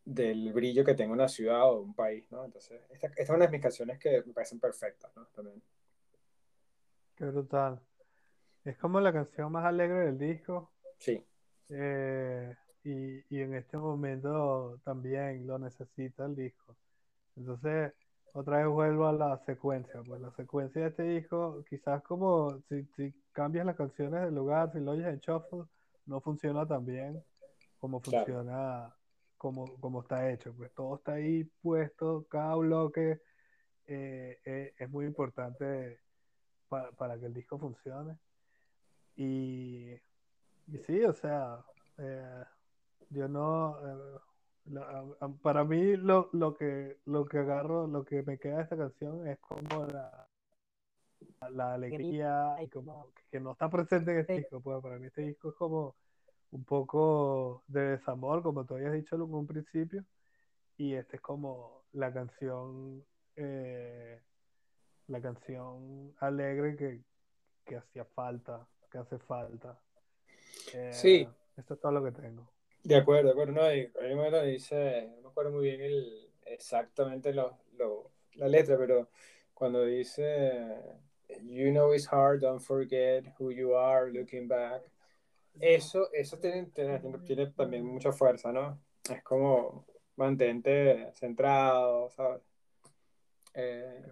del 0.03 0.51
brillo 0.53 0.84
que 0.84 0.95
tenga 0.95 1.13
una 1.13 1.27
ciudad 1.27 1.69
o 1.69 1.82
un 1.82 1.93
país, 1.93 2.30
¿no? 2.32 2.45
Entonces, 2.45 2.82
esta, 2.89 3.07
esta 3.07 3.21
es 3.21 3.30
una 3.30 3.45
de 3.45 3.51
mis 3.51 3.61
canciones 3.61 3.99
que 3.99 4.23
me 4.25 4.34
parecen 4.34 4.59
perfectas, 4.59 5.15
¿no? 5.15 5.25
También. 5.27 5.61
Qué 7.15 7.25
brutal. 7.25 7.80
Es 8.65 8.77
como 8.77 8.99
la 8.99 9.13
canción 9.13 9.51
más 9.51 9.65
alegre 9.65 10.05
del 10.05 10.17
disco. 10.17 10.71
Sí, 10.97 11.23
eh, 11.69 12.55
y, 12.84 13.36
y 13.36 13.41
en 13.41 13.53
este 13.55 13.77
momento 13.77 14.80
también 14.84 15.45
lo 15.45 15.59
necesita 15.59 16.25
el 16.25 16.36
disco. 16.36 16.75
Entonces, 17.36 17.93
otra 18.34 18.57
vez 18.57 18.67
vuelvo 18.67 19.07
a 19.07 19.13
la 19.13 19.38
secuencia. 19.45 20.01
Pues 20.05 20.21
la 20.21 20.32
secuencia 20.32 20.82
de 20.82 20.88
este 20.89 21.03
disco, 21.03 21.63
quizás 21.69 22.01
como 22.03 22.59
si, 22.69 22.86
si 22.95 23.13
cambias 23.32 23.65
las 23.65 23.75
canciones 23.75 24.21
del 24.23 24.36
lugar, 24.36 24.71
si 24.71 24.80
lo 24.80 24.91
oyes 24.91 25.07
en 25.07 25.19
shuffle, 25.19 25.65
no 26.05 26.21
funciona 26.21 26.65
tan 26.67 26.86
bien 26.86 27.23
como 27.80 28.01
claro. 28.01 28.25
funciona, 28.25 28.95
como, 29.38 29.80
como 29.80 30.01
está 30.01 30.30
hecho. 30.30 30.53
Pues 30.53 30.73
todo 30.73 30.95
está 30.95 31.13
ahí 31.13 31.43
puesto, 31.61 32.25
cada 32.30 32.55
bloque 32.55 33.21
eh, 33.88 34.38
eh, 34.45 34.73
es 34.77 34.89
muy 34.89 35.05
importante 35.05 35.99
para, 36.67 36.91
para 36.91 37.19
que 37.19 37.25
el 37.25 37.34
disco 37.34 37.57
funcione. 37.57 38.17
Y, 39.15 39.91
y 40.67 40.77
sí, 40.86 41.03
o 41.03 41.13
sea, 41.13 41.63
eh, 41.97 42.43
yo 43.09 43.27
no, 43.27 43.77
para 45.41 45.63
mí 45.63 45.95
lo, 45.97 46.30
lo 46.34 46.55
que, 46.55 46.97
lo 47.05 47.26
que 47.26 47.39
agarro, 47.39 47.88
lo 47.88 48.03
que 48.05 48.24
me 48.24 48.38
queda 48.38 48.57
de 48.57 48.63
esta 48.63 48.78
canción 48.78 49.28
es 49.28 49.39
como 49.39 49.86
la, 49.88 50.28
la 51.51 51.74
alegría 51.74 52.55
y 52.61 52.67
como 52.67 53.07
que 53.32 53.39
no 53.39 53.51
está 53.51 53.70
presente 53.70 54.11
en 54.11 54.20
este 54.20 54.34
disco. 54.34 54.61
Pues 54.61 54.82
para 54.82 54.97
mí 54.99 55.07
este 55.07 55.22
disco 55.22 55.49
es 55.49 55.55
como 55.55 55.95
un 56.51 56.63
poco 56.63 57.63
de 57.67 57.82
desamor, 57.97 58.41
como 58.41 58.65
tú 58.65 58.76
habías 58.76 58.93
dicho 58.93 59.15
en 59.15 59.22
un 59.22 59.47
principio, 59.47 60.03
y 60.78 60.93
este 60.93 61.17
es 61.17 61.22
como 61.22 61.84
la 61.93 62.11
canción, 62.11 63.03
eh, 63.36 64.20
la 65.07 65.22
canción 65.22 66.13
alegre 66.20 66.76
que, 66.76 67.03
que 67.65 67.77
hacía 67.77 68.06
falta, 68.06 68.68
que 68.91 68.98
hace 68.98 69.19
falta. 69.19 69.80
Eh, 70.73 70.91
Sí, 70.94 71.27
esto 71.57 71.73
es 71.76 71.80
todo 71.80 71.91
lo 71.91 72.03
que 72.03 72.11
tengo. 72.11 72.52
De 72.84 72.95
acuerdo, 72.95 73.26
de 73.26 73.31
acuerdo. 73.31 73.53
No, 73.53 73.73
y 73.73 73.88
donde 73.88 74.45
dice, 74.47 75.10
no 75.15 75.22
me 75.23 75.27
acuerdo 75.30 75.51
muy 75.51 75.64
bien 75.64 75.81
el, 75.81 76.30
exactamente 76.45 77.34
lo, 77.34 77.57
lo- 77.77 78.11
la 78.34 78.47
letra, 78.47 78.77
pero 78.77 79.10
cuando 79.53 79.84
dice, 79.85 80.76
You 81.43 81.69
know 81.72 81.93
it's 81.93 82.07
hard, 82.11 82.41
don't 82.41 82.61
forget 82.61 83.26
who 83.38 83.51
you 83.51 83.76
are 83.76 84.11
looking 84.11 84.47
back. 84.47 84.81
Eso, 85.60 86.11
eso 86.14 86.38
tiene, 86.39 86.68
tiene, 86.68 86.99
tiene 87.26 87.47
también 87.51 87.85
mucha 87.85 88.11
fuerza, 88.11 88.51
¿no? 88.51 88.80
Es 89.10 89.22
como 89.23 89.85
mantente 90.15 91.11
centrado, 91.15 92.10
¿sabes? 92.10 92.41
Eh, 93.53 94.03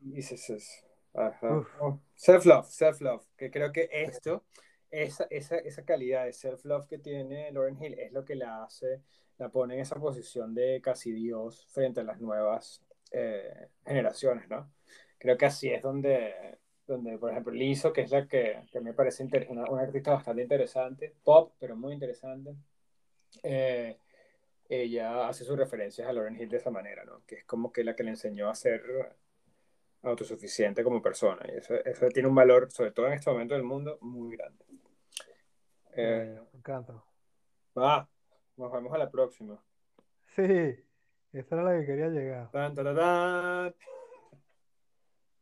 dices. 0.00 0.84
Oh, 1.80 2.00
Self-love, 2.14 2.66
self-love, 2.70 3.24
que 3.36 3.50
creo 3.50 3.70
que 3.72 3.88
esto, 3.90 4.44
esa, 4.92 5.26
esa, 5.30 5.56
esa 5.56 5.84
calidad 5.84 6.26
de 6.26 6.32
self-love 6.32 6.86
que 6.86 6.98
tiene 6.98 7.50
Lauren 7.50 7.82
Hill 7.82 7.98
es 7.98 8.12
lo 8.12 8.24
que 8.24 8.34
la 8.34 8.62
hace, 8.62 9.00
la 9.38 9.48
pone 9.48 9.74
en 9.74 9.80
esa 9.80 9.96
posición 9.96 10.54
de 10.54 10.80
casi 10.82 11.12
Dios 11.12 11.66
frente 11.70 12.00
a 12.00 12.04
las 12.04 12.20
nuevas 12.20 12.84
eh, 13.10 13.68
generaciones, 13.86 14.48
¿no? 14.48 14.70
Creo 15.18 15.38
que 15.38 15.46
así 15.46 15.70
es 15.70 15.82
donde, 15.82 16.58
donde 16.86 17.16
por 17.16 17.30
ejemplo, 17.30 17.52
Lizzo, 17.52 17.92
que 17.92 18.02
es 18.02 18.10
la 18.10 18.28
que, 18.28 18.60
que 18.70 18.80
me 18.80 18.92
parece 18.92 19.26
una, 19.48 19.64
una 19.70 19.82
artista 19.82 20.12
bastante 20.12 20.42
interesante, 20.42 21.14
pop, 21.24 21.54
pero 21.58 21.74
muy 21.74 21.94
interesante, 21.94 22.54
eh, 23.42 23.96
ella 24.68 25.26
hace 25.26 25.44
sus 25.44 25.56
referencias 25.56 26.06
a 26.06 26.12
Lauren 26.12 26.38
Hill 26.38 26.50
de 26.50 26.58
esa 26.58 26.70
manera, 26.70 27.04
¿no? 27.04 27.22
Que 27.26 27.36
es 27.36 27.44
como 27.44 27.72
que 27.72 27.82
la 27.82 27.96
que 27.96 28.02
le 28.02 28.10
enseñó 28.10 28.50
a 28.50 28.54
ser 28.54 29.16
autosuficiente 30.02 30.84
como 30.84 31.00
persona. 31.00 31.46
Y 31.48 31.58
eso, 31.58 31.74
eso 31.76 32.08
tiene 32.08 32.28
un 32.28 32.34
valor, 32.34 32.70
sobre 32.70 32.90
todo 32.92 33.06
en 33.06 33.14
este 33.14 33.30
momento 33.30 33.54
del 33.54 33.62
mundo, 33.62 33.98
muy 34.02 34.36
grande. 34.36 34.64
Eh, 35.92 36.40
me 36.52 36.58
encanta. 36.58 37.02
va, 37.76 38.08
nos 38.56 38.72
vemos 38.72 38.92
a 38.94 38.98
la 38.98 39.10
próxima. 39.10 39.62
Sí, 40.34 40.42
esa 41.32 41.54
era 41.54 41.62
la 41.64 41.78
que 41.80 41.86
quería 41.86 42.08
llegar. 42.08 42.50
Tan, 42.50 42.74
tan, 42.74 42.84
tan, 42.84 42.96
tan. 42.96 43.74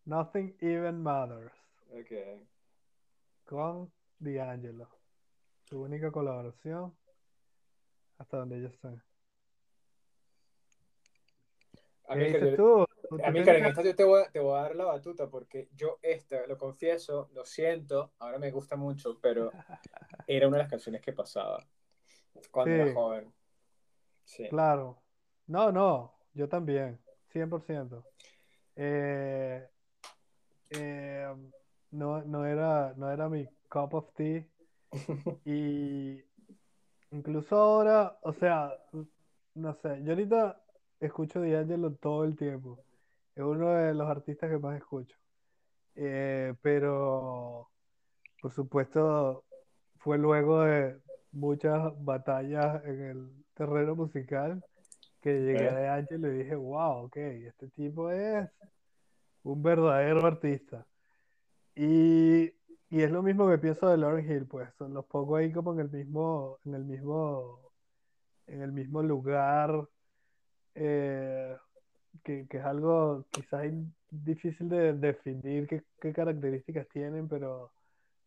Nothing 0.05 0.56
Even 0.60 1.02
Matters 1.02 1.52
Ok. 1.93 2.12
con 3.44 3.93
D'Angelo. 4.18 4.89
Su 5.68 5.82
única 5.82 6.10
colaboración 6.10 6.97
hasta 8.18 8.39
donde 8.39 8.60
yo 8.60 8.70
sé. 8.70 9.01
¿Qué 12.12 12.18
dices 12.18 12.56
tú? 12.56 12.85
¿Tú- 13.11 13.16
tú 13.19 13.24
Amílcar, 13.24 13.57
en 13.57 13.66
esta 13.66 13.82
yo 13.82 13.97
te 13.97 14.05
voy, 14.05 14.23
a, 14.23 14.31
te 14.31 14.39
voy 14.39 14.57
a 14.57 14.62
dar 14.62 14.77
la 14.77 14.85
batuta 14.85 15.28
porque 15.28 15.69
yo 15.74 15.99
esta, 16.01 16.47
lo 16.47 16.57
confieso, 16.57 17.28
lo 17.32 17.45
siento, 17.45 18.12
ahora 18.20 18.39
me 18.39 18.53
gusta 18.53 18.77
mucho, 18.77 19.19
pero 19.20 19.51
era 20.28 20.47
una 20.47 20.59
de 20.59 20.62
las 20.62 20.70
canciones 20.70 21.03
que 21.03 21.12
pasaba 21.12 21.66
cuando 22.53 22.73
Sí. 22.77 22.81
era 22.82 22.95
joven. 22.95 23.32
Sí. 24.24 24.49
Claro. 24.49 25.03
No, 25.49 25.73
no, 25.73 26.15
yo 26.35 26.49
también, 26.49 27.01
100%. 27.32 28.05
Eh, 28.77 29.69
eh, 30.70 31.35
no, 31.91 32.23
no 32.23 32.47
era, 32.47 32.95
no 32.97 33.11
era 33.11 33.28
mi 33.28 33.45
cup 33.69 33.95
of 33.95 34.12
tea. 34.15 34.47
Y 35.45 36.23
incluso 37.11 37.57
ahora, 37.57 38.16
o 38.23 38.32
sea, 38.32 38.73
no 39.55 39.74
sé, 39.74 40.01
yo 40.05 40.12
ahorita 40.12 40.62
escucho 41.01 41.41
D'Angelo 41.41 41.93
todo 41.95 42.23
el 42.24 42.37
tiempo. 42.37 42.78
Es 43.35 43.43
uno 43.43 43.70
de 43.70 43.94
los 43.94 44.09
artistas 44.09 44.51
que 44.51 44.59
más 44.59 44.77
escucho. 44.77 45.16
Eh, 45.94 46.55
pero, 46.62 47.69
por 48.40 48.52
supuesto, 48.52 49.44
fue 49.98 50.19
luego 50.19 50.62
de 50.62 50.98
muchas 51.32 51.93
batallas 52.05 52.85
en 52.85 53.01
el 53.02 53.44
terreno 53.55 53.94
musical 53.94 54.65
que 55.20 55.40
llegué 55.40 55.69
a 55.69 55.73
Ok. 55.73 56.09
D'Angelo 56.09 56.32
y 56.32 56.39
dije, 56.39 56.55
wow, 56.55 57.05
ok, 57.05 57.16
este 57.16 57.69
tipo 57.69 58.11
es 58.11 58.48
un 59.43 59.62
verdadero 59.62 60.24
artista. 60.27 60.86
Y, 61.74 62.44
y 62.89 63.02
es 63.02 63.11
lo 63.11 63.23
mismo 63.23 63.48
que 63.48 63.59
pienso 63.59 63.89
de 63.89 63.98
Lauryn 63.98 64.31
Hill, 64.31 64.47
pues, 64.47 64.69
son 64.74 64.94
los 64.94 65.05
pongo 65.07 65.36
ahí 65.36 65.52
como 65.52 65.73
en 65.74 65.81
el 65.81 65.90
mismo, 65.90 66.59
en 66.65 66.74
el 66.74 66.85
mismo, 66.85 67.73
en 68.47 68.62
el 68.62 68.73
mismo 68.73 69.02
lugar, 69.02 69.86
eh, 70.74 71.57
que, 72.24 72.47
que 72.49 72.59
es 72.59 72.65
algo 72.65 73.27
quizás 73.31 73.66
difícil 74.11 74.69
de 74.69 74.93
definir 74.95 75.66
qué, 75.69 75.85
qué 76.01 76.12
características 76.12 76.89
tienen, 76.89 77.28
pero 77.28 77.73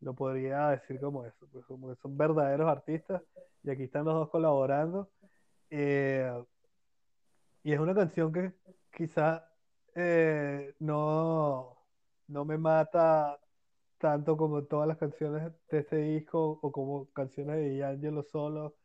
lo 0.01 0.13
podría 0.13 0.69
decir 0.69 0.99
como 0.99 1.25
eso, 1.25 1.47
pues 1.51 1.65
como 1.65 1.89
que 1.89 1.95
son 2.01 2.17
verdaderos 2.17 2.69
artistas 2.69 3.21
y 3.63 3.69
aquí 3.69 3.83
están 3.83 4.05
los 4.05 4.15
dos 4.15 4.29
colaborando. 4.29 5.09
Eh, 5.69 6.31
y 7.63 7.73
es 7.73 7.79
una 7.79 7.95
canción 7.95 8.31
que 8.33 8.53
quizá 8.91 9.47
eh, 9.95 10.75
no, 10.79 11.77
no 12.27 12.45
me 12.45 12.57
mata 12.57 13.39
tanto 13.97 14.35
como 14.37 14.63
todas 14.65 14.87
las 14.87 14.97
canciones 14.97 15.51
de 15.69 15.79
este 15.79 15.97
disco 15.97 16.59
o 16.61 16.71
como 16.71 17.09
canciones 17.13 17.55
de 17.57 17.77
D'Angelo 17.79 18.23
solo, 18.23 18.75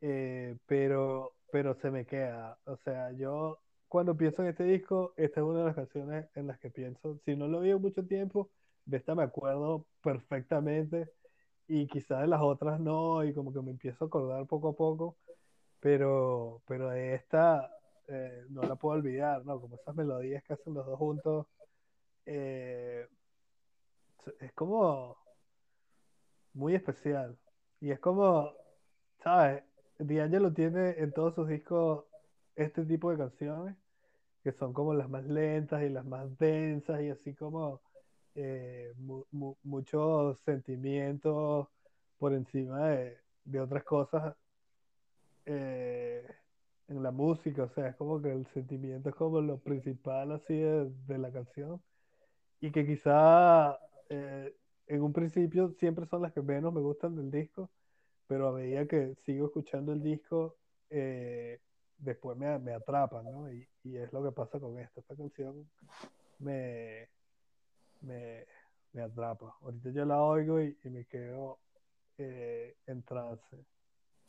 eh, 0.00 0.56
pero, 0.66 1.34
pero 1.50 1.74
se 1.74 1.90
me 1.90 2.06
queda. 2.06 2.58
O 2.64 2.76
sea, 2.76 3.12
yo 3.12 3.58
cuando 3.88 4.16
pienso 4.16 4.42
en 4.42 4.48
este 4.48 4.64
disco, 4.64 5.14
esta 5.16 5.40
es 5.40 5.46
una 5.46 5.60
de 5.60 5.64
las 5.66 5.74
canciones 5.74 6.26
en 6.34 6.46
las 6.46 6.58
que 6.58 6.70
pienso. 6.70 7.18
Si 7.24 7.36
no 7.36 7.48
lo 7.48 7.60
vi 7.60 7.70
en 7.70 7.80
mucho 7.80 8.04
tiempo, 8.06 8.50
de 8.84 8.98
esta 8.98 9.14
me 9.14 9.22
acuerdo 9.22 9.86
perfectamente 10.02 11.10
y 11.68 11.86
quizás 11.88 12.20
de 12.22 12.28
las 12.28 12.40
otras 12.42 12.80
no, 12.80 13.24
y 13.24 13.34
como 13.34 13.52
que 13.52 13.60
me 13.60 13.70
empiezo 13.72 14.04
a 14.04 14.08
acordar 14.08 14.46
poco 14.46 14.68
a 14.70 14.76
poco, 14.76 15.16
pero, 15.80 16.62
pero 16.66 16.90
de 16.90 17.14
esta 17.14 17.70
eh, 18.08 18.44
no 18.50 18.62
la 18.62 18.76
puedo 18.76 18.98
olvidar, 18.98 19.44
¿no? 19.44 19.60
Como 19.60 19.76
esas 19.76 19.94
melodías 19.94 20.42
que 20.44 20.54
hacen 20.54 20.74
los 20.74 20.86
dos 20.86 20.98
juntos, 20.98 21.46
eh, 22.26 23.06
es 24.40 24.52
como 24.52 25.16
muy 26.54 26.74
especial. 26.74 27.38
Y 27.80 27.90
es 27.90 28.00
como, 28.00 28.52
¿sabes? 29.22 29.62
D'Angelo 29.98 30.52
tiene 30.52 30.90
en 30.98 31.12
todos 31.12 31.34
sus 31.34 31.48
discos 31.48 32.04
este 32.56 32.84
tipo 32.86 33.10
de 33.10 33.18
canciones 33.18 33.76
que 34.44 34.52
son 34.52 34.72
como 34.74 34.94
las 34.94 35.08
más 35.10 35.24
lentas 35.26 35.82
y 35.84 35.90
las 35.90 36.04
más 36.06 36.36
densas 36.38 37.02
y 37.02 37.10
así 37.10 37.34
como 37.34 37.82
eh, 38.36 38.94
mu- 38.98 39.26
mu- 39.32 39.56
muchos 39.64 40.38
sentimientos 40.44 41.68
por 42.18 42.34
encima 42.34 42.88
de, 42.90 43.18
de 43.44 43.60
otras 43.60 43.84
cosas 43.84 44.36
eh, 45.44 46.24
en 46.88 47.02
la 47.02 47.10
música. 47.10 47.64
O 47.64 47.68
sea, 47.70 47.88
es 47.88 47.96
como 47.96 48.20
que 48.22 48.32
el 48.32 48.46
sentimiento 48.48 49.08
es 49.10 49.14
como 49.14 49.40
lo 49.40 49.58
principal 49.60 50.32
así 50.32 50.54
de, 50.54 50.90
de 51.06 51.18
la 51.18 51.32
canción 51.32 51.82
y 52.60 52.72
que 52.72 52.86
quizá 52.86 53.78
eh, 54.10 54.54
en 54.88 55.02
un 55.02 55.12
principio 55.14 55.70
siempre 55.80 56.06
son 56.06 56.22
las 56.22 56.32
que 56.34 56.42
menos 56.42 56.72
me 56.74 56.80
gustan 56.80 57.16
del 57.16 57.30
disco, 57.30 57.70
pero 58.28 58.48
a 58.48 58.52
medida 58.54 58.86
que 58.86 59.16
sigo 59.26 59.46
escuchando 59.48 59.92
el 59.92 60.02
disco, 60.02 60.56
eh, 60.90 61.60
después 61.98 62.36
me, 62.36 62.58
me 62.58 62.74
atrapan, 62.74 63.24
¿no? 63.24 63.50
Y, 63.52 63.68
y 63.84 63.96
es 63.96 64.12
lo 64.12 64.22
que 64.22 64.32
pasa 64.32 64.58
con 64.60 64.78
esta. 64.78 65.00
Esta 65.00 65.16
canción 65.16 65.68
me, 66.38 67.08
me, 68.02 68.46
me 68.92 69.02
atrapa. 69.02 69.56
Ahorita 69.62 69.90
yo 69.90 70.04
la 70.04 70.22
oigo 70.22 70.60
y, 70.60 70.78
y 70.84 70.90
me 70.90 71.04
quedo 71.06 71.58
eh, 72.18 72.76
en 72.86 73.02
trance 73.02 73.64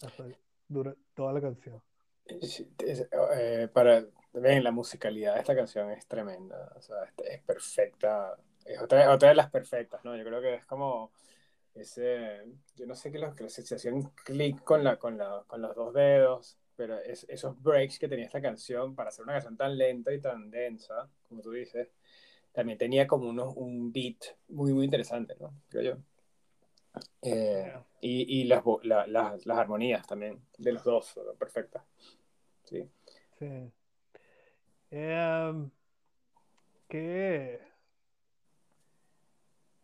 hasta 0.02 0.26
dura 0.68 0.94
toda 1.16 1.34
la 1.34 1.42
canción. 1.42 1.82
Eh, 2.30 3.70
para 3.74 4.04
ven, 4.34 4.64
la 4.64 4.72
musicalidad 4.72 5.36
de 5.36 5.40
esta 5.40 5.56
canción 5.56 5.90
es 5.92 6.06
tremenda, 6.08 6.74
o 6.76 6.82
sea, 6.82 6.98
es, 7.24 7.42
perfecta, 7.44 8.36
es 8.66 8.80
otra, 8.82 9.12
otra 9.14 9.30
de 9.30 9.36
las 9.36 9.50
perfectas, 9.50 10.04
¿no? 10.04 10.16
Yo 10.16 10.24
creo 10.24 10.42
que 10.42 10.56
es 10.56 10.66
como 10.66 11.12
ese, 11.74 12.44
yo 12.76 12.86
no 12.86 12.96
sé 12.96 13.12
qué 13.12 13.20
lo 13.20 13.34
que 13.34 13.50
se 13.50 13.66
se 13.66 13.76
hacía 13.76 13.94
un 13.94 14.10
clic 14.26 14.64
con 14.64 14.84
la, 14.84 14.98
con 14.98 15.18
la, 15.18 15.44
con 15.48 15.62
los 15.62 15.76
dos 15.76 15.94
dedos, 15.94 16.58
pero 16.78 16.98
es, 17.00 17.26
esos 17.28 17.62
breaks 17.62 18.00
que 18.00 18.08
tenía 18.08 18.26
esta 18.26 18.42
canción 18.42 18.96
para 18.96 19.10
hacer 19.10 19.24
una 19.24 19.34
canción 19.34 19.58
tan 19.58 19.78
lenta 19.78 20.14
y 20.14 20.22
tan 20.22 20.50
densa, 20.50 21.10
como 21.28 21.42
tú 21.42 21.52
dices, 21.52 21.90
también 22.54 22.78
tenía 22.78 23.06
como 23.08 23.28
unos, 23.30 23.54
un 23.58 23.92
beat 23.92 24.18
muy, 24.48 24.74
muy 24.74 24.86
interesante, 24.86 25.36
¿no? 25.40 25.54
Creo 25.70 25.96
yo. 25.96 25.98
Eh, 27.22 27.74
y 28.02 28.42
y 28.42 28.44
las, 28.46 28.64
la- 28.84 29.08
las, 29.08 29.46
las 29.46 29.58
armonías 29.58 30.08
también 30.08 30.42
de 30.58 30.72
los 30.72 30.84
dos, 30.84 31.20
perfectas. 31.38 31.84
Sí. 32.64 32.90
Sí. 33.40 33.72
Em, 34.90 35.70
¿qué? 36.88 37.60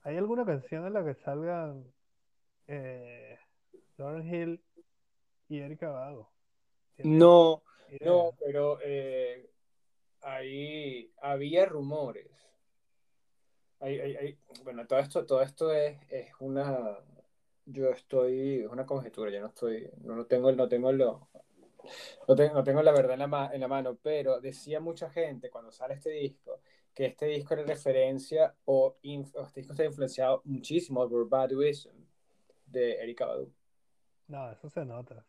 ¿Hay 0.03 0.17
alguna 0.17 0.45
canción 0.45 0.85
en 0.85 0.93
la 0.93 1.03
que 1.03 1.15
salgan 1.23 1.85
eh, 2.67 3.37
Lauryn 3.97 4.33
Hill 4.33 4.63
y 5.49 5.59
Erika 5.59 5.89
Badu? 5.89 6.27
¿Tienes 6.95 7.13
No, 7.19 7.63
no, 8.01 8.31
pero 8.39 8.79
eh, 8.83 9.49
ahí 10.21 11.11
había 11.21 11.65
rumores. 11.65 12.29
Hay- 13.79 13.99
hay- 13.99 14.15
hay- 14.15 14.37
bueno, 14.63 14.87
todo 14.87 14.99
esto, 14.99 15.25
todo 15.25 15.41
esto 15.41 15.73
es, 15.73 15.97
es 16.09 16.31
una, 16.39 16.97
yo 17.65 17.89
estoy, 17.89 18.61
es 18.61 18.67
una 18.69 18.85
conjetura, 18.85 19.29
yo 19.31 19.41
no 19.41 19.47
estoy, 19.47 19.89
no, 20.03 20.15
no 20.15 20.25
tengo, 20.25 20.51
no 20.53 20.69
tengo 20.69 20.91
lo, 20.93 21.27
no 22.27 22.35
tengo, 22.35 22.53
no 22.53 22.63
tengo 22.63 22.81
la 22.81 22.93
verdad 22.93 23.13
en 23.13 23.19
la, 23.19 23.27
ma- 23.27 23.49
en 23.53 23.59
la 23.59 23.67
mano, 23.67 23.97
pero 24.01 24.39
decía 24.39 24.79
mucha 24.79 25.09
gente 25.09 25.49
cuando 25.49 25.71
sale 25.71 25.95
este 25.95 26.11
disco 26.11 26.61
que 26.93 27.07
este 27.07 27.25
disco 27.25 27.55
era 27.55 27.63
referencia 27.63 28.55
o, 28.65 28.95
inf- 29.01 29.35
o 29.35 29.41
este 29.45 29.61
disco 29.61 29.73
está 29.73 29.83
influenciado 29.83 30.41
muchísimo 30.45 31.09
por 31.09 31.27
Baduism 31.27 31.91
de 32.67 33.01
Erika 33.01 33.25
Badu. 33.25 33.51
No, 34.27 34.49
eso 34.51 34.69
se 34.69 34.85
nota, 34.85 35.25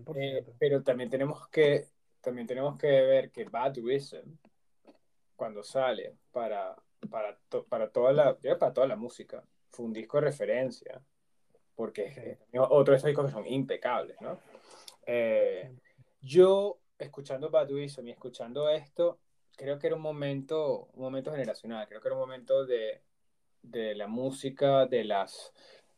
100%. 0.00 0.14
Eh, 0.16 0.44
pero 0.58 0.82
también 0.82 1.08
tenemos 1.10 1.48
que 1.48 1.86
también 2.20 2.46
tenemos 2.46 2.78
que 2.78 2.86
ver 2.86 3.30
que 3.30 3.44
Baduism 3.44 4.36
cuando 5.36 5.62
sale 5.62 6.16
para 6.30 6.76
para, 7.10 7.36
to- 7.48 7.64
para 7.64 7.90
toda 7.90 8.12
la 8.12 8.36
para 8.58 8.72
toda 8.72 8.86
la 8.86 8.96
música 8.96 9.42
fue 9.70 9.86
un 9.86 9.92
disco 9.92 10.18
de 10.18 10.26
referencia 10.26 11.00
porque 11.74 12.04
es- 12.06 12.14
Sí. 12.14 12.58
otro 12.58 12.92
de 12.92 12.96
esos 12.98 13.08
discos 13.08 13.26
que 13.26 13.32
son 13.32 13.46
impecables 13.46 14.20
¿no? 14.20 14.38
Eh, 15.04 15.74
yo 16.20 16.78
escuchando 16.98 17.50
Baduism 17.50 18.06
y 18.06 18.12
escuchando 18.12 18.68
esto 18.68 19.18
creo 19.56 19.78
que 19.78 19.88
era 19.88 19.96
un 19.96 20.02
momento 20.02 20.88
un 20.94 21.02
momento 21.02 21.32
generacional 21.32 21.88
creo 21.88 22.00
que 22.00 22.06
era 22.08 22.14
un 22.14 22.20
momento 22.20 22.64
de, 22.64 23.02
de 23.62 23.96
la 23.96 24.06
música 24.06 24.86
de 24.86 25.02
las 25.04 25.52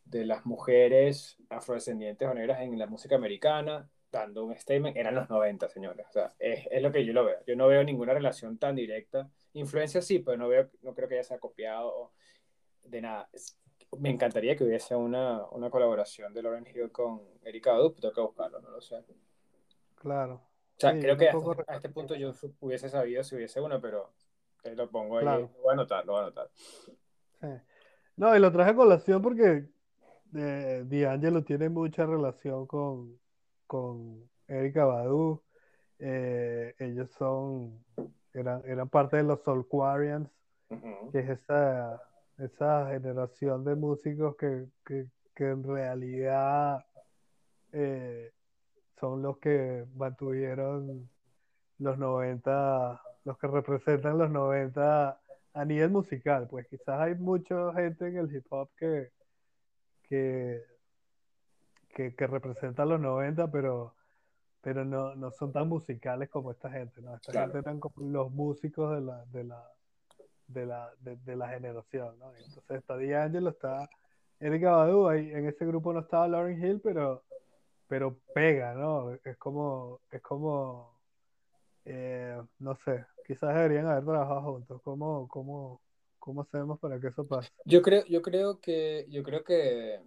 de 0.05 0.25
las 0.25 0.45
mujeres 0.47 1.37
afrodescendientes 1.49 2.29
o 2.29 2.35
negras 2.35 2.61
en 2.61 2.79
la 2.79 2.87
música 2.87 3.17
americana, 3.17 3.89
dando 4.13 4.45
un 4.45 4.55
statement, 4.57 4.97
eran 4.97 5.15
los 5.15 5.29
90, 5.29 5.69
señores. 5.69 6.07
O 6.09 6.13
sea, 6.13 6.35
es, 6.39 6.67
es 6.71 6.83
lo 6.83 6.93
que 6.93 7.05
yo 7.05 7.13
lo 7.13 7.25
veo. 7.25 7.39
Yo 7.47 7.57
no 7.57 7.67
veo 7.67 7.83
ninguna 7.83 8.15
relación 8.15 8.59
tan 8.59 8.77
directa. 8.77 9.29
Influencia 9.55 10.01
sí, 10.03 10.21
pero 10.21 10.37
no 10.37 10.49
veo, 10.49 10.71
no 10.83 10.95
creo 10.95 11.09
que 11.09 11.15
ella 11.15 11.25
se 11.25 11.35
ha 11.35 11.39
copiado 11.39 12.13
de 12.85 13.01
nada. 13.01 13.29
Me 13.99 14.11
encantaría 14.11 14.57
que 14.57 14.65
hubiese 14.65 14.95
una, 14.95 15.45
una 15.51 15.71
colaboración 15.71 16.33
de 16.33 16.43
Lauren 16.43 16.67
Hill 16.67 16.93
con 16.93 17.23
Erika 17.43 17.73
Badu, 17.73 17.91
pero 17.95 18.01
tengo 18.01 18.15
que 18.15 18.21
buscarlo, 18.21 18.61
no 18.61 18.71
lo 18.71 18.81
sé. 18.81 18.97
O 18.97 19.05
Claro. 19.97 20.43
sea, 20.77 20.93
Sí, 20.93 21.01
creo 21.01 21.17
que 21.17 21.29
hasta- 21.29 21.65
a 21.73 21.77
este 21.77 21.89
punto 21.89 22.15
yo 22.15 22.33
hubiese 22.61 22.89
sabido 22.89 23.25
si 23.25 23.35
hubiese 23.37 23.61
una, 23.61 23.81
pero 23.81 24.13
eh, 24.65 24.75
lo 24.75 24.91
pongo 24.91 25.19
ahí. 25.19 25.25
Claro. 25.25 25.51
Lo 25.57 25.63
voy 25.63 25.71
a 25.71 25.73
anotar, 25.73 26.05
lo 26.07 26.13
voy 26.13 26.21
a 26.21 26.25
anotar. 26.25 26.51
Sí. 26.55 27.49
No, 28.17 28.35
y 28.37 28.39
lo 28.39 28.53
traje 28.53 28.71
a 28.71 28.75
colación 28.77 29.21
porque 29.23 29.65
eh, 30.35 30.85
D'Angelo 30.87 31.45
tiene 31.45 31.69
mucha 31.69 32.07
relación 32.07 32.67
con, 32.67 33.19
con 33.67 34.29
Erika 34.49 34.85
Badu 34.85 35.43
Eh, 35.99 36.75
ellos 36.79 37.11
son, 37.13 37.85
eran, 38.35 38.63
eran 38.67 38.89
parte 38.89 39.17
de 39.19 39.23
los 39.25 39.43
Soulquarians, 39.45 40.29
que 41.13 41.21
es 41.21 41.31
esa, 41.31 42.03
esa 42.39 42.89
generación 42.91 43.65
de 43.65 43.75
músicos 43.77 44.37
que, 44.37 44.67
que, 44.85 45.07
que 45.35 45.51
en 45.51 45.63
realidad 45.65 46.85
eh, 47.73 48.33
son 49.01 49.23
los 49.23 49.39
que 49.39 49.87
mantuvieron 49.95 51.09
los 51.79 51.99
90 51.99 53.01
los 53.25 53.39
que 53.39 53.47
representan 53.49 54.19
los 54.19 54.31
90 54.31 55.21
a 55.55 55.65
nivel 55.65 55.91
musical. 55.91 56.47
Pues 56.49 56.67
quizás 56.69 57.01
hay 57.01 57.15
mucha 57.17 57.73
gente 57.75 58.07
en 58.09 58.19
el 58.19 58.35
hip 58.35 58.47
hop 58.51 58.71
que, 58.77 59.11
que, 60.09 60.65
que, 61.95 62.15
que 62.15 62.27
representa 62.27 62.85
los 62.85 63.01
90 63.01 63.51
pero, 63.51 63.95
pero 64.61 64.85
no, 64.85 65.15
no 65.15 65.31
son 65.31 65.53
tan 65.53 65.69
musicales 65.69 66.29
como 66.31 66.51
esta 66.51 66.71
gente, 66.71 67.01
¿no? 67.03 67.15
Esta 67.15 67.43
gente 67.43 67.59
eran 67.59 67.81
como 67.81 68.07
los 68.07 68.31
músicos 68.33 68.95
de 68.95 69.01
la, 69.01 69.25
de 69.27 69.45
la, 69.45 69.71
de 70.47 70.67
la, 70.67 70.93
de, 71.01 71.17
de 71.17 71.37
la 71.37 71.49
generación, 71.49 72.19
¿no? 72.19 72.35
Entonces 72.35 72.79
está 72.79 72.97
D'Angelo, 72.97 73.51
está 73.51 73.89
Erykah 74.41 74.71
Badu, 74.71 75.09
ahí 75.09 75.31
en 75.31 75.47
ese 75.47 75.65
grupo 75.65 75.93
no 75.93 76.01
estaba 76.01 76.29
Lauryn 76.29 76.63
Hill, 76.63 76.81
pero, 76.83 77.23
pero 77.87 78.19
pega, 78.35 78.75
¿no? 78.75 79.13
Es 79.25 79.37
como, 79.39 80.01
es 80.11 80.21
como, 80.21 80.99
eh, 81.85 82.41
no 82.59 82.75
sé, 82.85 83.07
quizás 83.27 83.55
deberían 83.55 83.87
haber 83.87 84.05
trabajado 84.05 84.43
juntos. 84.43 84.83
¿Cómo, 84.83 85.29
cómo, 85.29 85.81
cómo 86.25 86.41
hacemos 86.41 86.79
para 86.79 86.99
que 86.99 87.09
eso 87.09 87.27
pase? 87.27 87.51
Yo 87.67 87.83
creo, 87.83 88.03
yo 88.07 88.23
creo 88.23 88.59
que, 88.59 89.05
yo 89.11 89.23
creo 89.23 89.45
que 89.45 90.01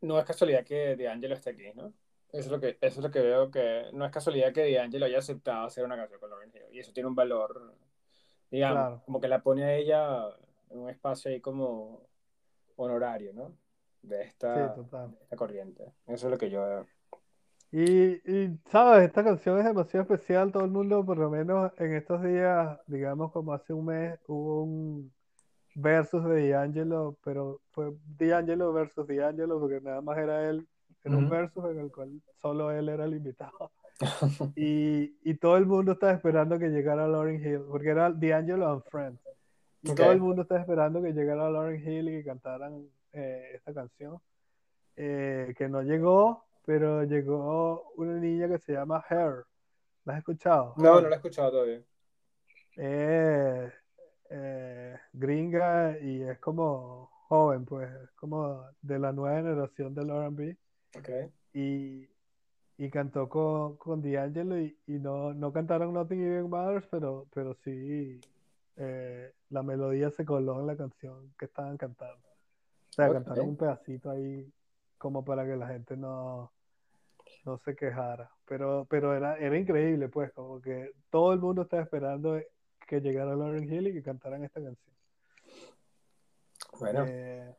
no 0.00 0.18
es 0.18 0.24
casualidad 0.24 0.64
que 0.64 0.96
D'Angelo 0.96 1.34
esté 1.34 1.50
aquí, 1.50 1.70
¿no? 1.74 1.92
Eso 2.30 2.46
es 2.46 2.50
lo 2.50 2.58
que, 2.58 2.78
eso 2.80 3.00
es 3.00 3.04
lo 3.04 3.10
que 3.10 3.20
veo 3.20 3.50
que 3.50 3.90
no 3.92 4.06
es 4.06 4.10
casualidad 4.10 4.54
que 4.54 4.72
D'Angelo 4.72 5.04
haya 5.04 5.18
aceptado 5.18 5.66
hacer 5.66 5.84
una 5.84 5.96
canción 5.96 6.18
con 6.18 6.30
Lauryn 6.30 6.50
Hill. 6.50 6.62
Y 6.74 6.78
eso 6.78 6.94
tiene 6.94 7.10
un 7.10 7.14
valor, 7.14 7.74
digamos, 8.50 8.78
Claro, 8.78 9.02
como 9.04 9.20
que 9.20 9.28
la 9.28 9.42
pone 9.42 9.64
a 9.64 9.74
ella 9.74 10.28
en 10.70 10.78
un 10.78 10.88
espacio 10.88 11.30
ahí 11.30 11.42
como 11.42 12.08
honorario, 12.76 13.34
¿no? 13.34 13.54
De 14.00 14.22
esta, 14.22 14.74
de 14.74 14.82
esta 14.82 15.36
corriente. 15.36 15.92
Eso 16.06 16.26
es 16.26 16.30
lo 16.30 16.38
que 16.38 16.48
yo 16.48 16.62
veo. 16.62 16.86
Y, 17.72 18.20
y, 18.30 18.58
sabes, 18.70 19.04
esta 19.06 19.24
canción 19.24 19.58
es 19.58 19.64
demasiado 19.64 20.02
especial, 20.02 20.52
todo 20.52 20.64
el 20.64 20.70
mundo, 20.70 21.04
por 21.06 21.16
lo 21.18 21.30
menos 21.30 21.72
en 21.78 21.94
estos 21.96 22.22
días, 22.22 22.78
digamos 22.86 23.32
como 23.32 23.54
hace 23.54 23.72
un 23.72 23.86
mes, 23.86 24.20
hubo 24.28 24.64
un 24.64 25.14
versus 25.74 26.24
de 26.26 26.50
D'Angelo, 26.50 27.18
pero 27.24 27.60
fue 27.72 27.92
D'Angelo 28.18 28.72
versus 28.72 29.06
D'Angelo, 29.08 29.60
porque 29.60 29.80
nada 29.82 30.02
más 30.02 30.18
era 30.18 30.48
él, 30.50 30.68
era 31.04 31.18
un 31.18 31.26
Ujú. 31.26 31.30
versus 31.30 31.64
en 31.70 31.80
el 31.80 31.92
cual 31.92 32.22
solo 32.36 32.72
él 32.72 32.88
era 32.90 33.04
el 33.06 33.14
invitado. 33.14 33.72
Y, 34.56 35.16
y 35.24 35.34
todo 35.36 35.56
el 35.58 35.66
mundo 35.66 35.92
estaba 35.92 36.12
esperando 36.12 36.58
que 36.58 36.68
llegara 36.70 37.08
Lauryn 37.08 37.42
Hill, 37.44 37.62
porque 37.70 37.90
era 37.90 38.10
D'Angelo 38.12 38.68
and 38.72 38.82
Friends. 38.90 39.20
Y 39.82 39.92
Ok. 39.92 39.96
todo 39.96 40.12
el 40.12 40.20
mundo 40.20 40.42
estaba 40.42 40.60
esperando 40.60 41.02
que 41.02 41.12
llegara 41.12 41.50
Lauryn 41.50 41.80
Hill 41.88 42.08
y 42.08 42.12
que 42.18 42.24
cantaran 42.24 42.86
eh, 43.14 43.52
esta 43.56 43.74
canción. 43.74 44.18
eh, 44.96 45.54
que 45.56 45.68
no 45.68 45.82
llegó, 45.82 46.44
pero 46.64 47.04
llegó 47.04 47.92
una 47.96 48.14
niña 48.14 48.48
que 48.48 48.58
se 48.58 48.72
llama 48.72 49.04
Her. 49.08 49.44
¿La 50.04 50.14
has 50.14 50.18
escuchado? 50.18 50.74
No, 50.76 51.00
no 51.00 51.08
lo 51.08 51.12
he 51.12 51.16
escuchado 51.16 51.50
todavía. 51.50 51.82
Eh, 52.76 53.72
eh, 54.30 54.98
gringa 55.12 55.98
y 56.00 56.22
es 56.22 56.38
como 56.38 57.10
joven, 57.28 57.64
pues, 57.64 57.90
es 57.90 58.10
como 58.12 58.64
de 58.80 58.98
la 58.98 59.12
nueva 59.12 59.36
generación 59.36 59.94
del 59.94 60.10
R&B. 60.10 60.56
Ok. 60.98 61.08
Y, 61.54 62.08
y 62.78 62.90
cantó 62.90 63.28
con, 63.28 63.76
con 63.76 64.02
D'Angelo 64.02 64.58
y, 64.58 64.76
y 64.86 64.98
no, 64.98 65.34
no 65.34 65.52
cantaron 65.52 65.92
Nothing 65.92 66.20
Even 66.20 66.50
Matters, 66.50 66.86
pero, 66.90 67.26
pero 67.32 67.54
sí 67.54 68.20
eh, 68.76 69.32
la 69.50 69.62
melodía 69.62 70.10
se 70.10 70.24
coló 70.24 70.60
en 70.60 70.66
la 70.66 70.76
canción 70.76 71.32
que 71.38 71.44
estaban 71.44 71.76
cantando. 71.76 72.26
O 72.26 72.92
sea, 72.92 73.12
cantaron 73.12 73.50
un 73.50 73.56
pedacito 73.56 74.10
ahí 74.10 74.50
como 74.98 75.24
para 75.24 75.44
que 75.44 75.56
la 75.56 75.68
gente 75.68 75.96
no, 75.96 76.51
no 77.44 77.58
se 77.58 77.74
quejara. 77.74 78.30
Pero, 78.46 78.86
pero 78.88 79.16
era, 79.16 79.36
era 79.38 79.58
increíble, 79.58 80.08
pues, 80.08 80.32
como 80.32 80.60
que 80.60 80.92
todo 81.10 81.32
el 81.32 81.40
mundo 81.40 81.62
estaba 81.62 81.82
esperando 81.82 82.40
que 82.86 83.00
llegara 83.00 83.34
Lauryn 83.34 83.72
Hill 83.72 83.88
y 83.88 83.92
que 83.92 84.02
cantaran 84.02 84.44
esta 84.44 84.62
canción. 84.62 84.94
Bueno, 86.78 87.04
Eh, 87.08 87.54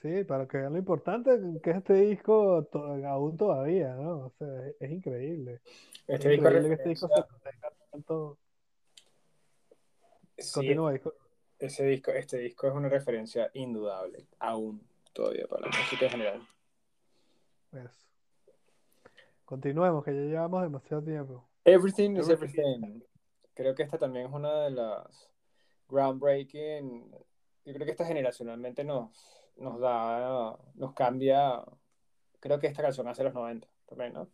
sí, 0.00 0.24
para 0.24 0.46
que 0.46 0.58
vean 0.58 0.72
lo 0.72 0.78
importante 0.78 1.30
que 1.62 1.70
es 1.70 1.76
este 1.76 1.94
disco 1.94 2.64
to- 2.70 3.06
aún 3.06 3.36
todavía, 3.36 3.94
¿no? 3.94 4.26
O 4.26 4.30
sea, 4.38 4.66
es, 4.68 4.76
es 4.80 4.90
increíble. 4.90 5.60
Es 6.06 6.16
este 6.16 6.28
disco 6.30 6.44
de 6.44 6.50
increíble 6.56 6.68
que 6.68 6.74
este 6.74 6.88
disco 6.88 7.08
se 7.08 7.14
mantenga 7.32 7.70
tanto. 7.90 8.38
sí, 10.36 10.52
Continúa, 10.54 10.92
disco. 10.92 11.14
ese 11.58 11.84
disco, 11.84 12.10
este 12.10 12.38
disco 12.38 12.66
es 12.68 12.74
una 12.74 12.88
referencia 12.88 13.50
indudable, 13.54 14.26
aún 14.40 14.82
todavía 15.12 15.46
para 15.46 15.62
la 15.68 15.76
música 15.78 16.06
en 16.06 16.10
general. 16.10 16.48
Eso. 17.72 18.11
Continuemos, 19.44 20.04
que 20.04 20.14
ya 20.14 20.20
llevamos 20.22 20.62
demasiado 20.62 21.02
tiempo. 21.02 21.48
Everything 21.64 22.16
is 22.16 22.28
Everything. 22.28 23.02
Creo 23.54 23.74
que 23.74 23.82
esta 23.82 23.98
también 23.98 24.26
es 24.26 24.32
una 24.32 24.62
de 24.62 24.70
las 24.70 25.30
groundbreaking. 25.88 27.10
Yo 27.64 27.74
creo 27.74 27.84
que 27.84 27.92
esta 27.92 28.06
generacionalmente 28.06 28.82
nos, 28.82 29.10
nos 29.56 29.78
da, 29.78 30.58
nos 30.74 30.94
cambia. 30.94 31.62
Creo 32.40 32.58
que 32.58 32.66
esta 32.66 32.82
canción 32.82 33.06
hace 33.08 33.24
los 33.24 33.34
90 33.34 33.68
también, 33.86 34.14
¿no? 34.14 34.28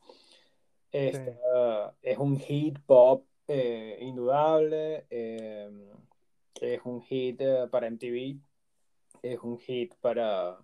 Esta, 0.90 1.94
es 2.00 2.16
un 2.16 2.38
hit 2.38 2.78
pop 2.86 3.26
eh, 3.46 3.98
indudable. 4.00 5.06
eh, 5.10 5.70
es 6.60 6.80
un 6.84 7.02
hit 7.02 7.40
eh, 7.40 7.66
para 7.70 7.88
MTV. 7.90 8.40
Es 9.22 9.40
un 9.40 9.58
hit 9.58 9.94
para, 10.00 10.58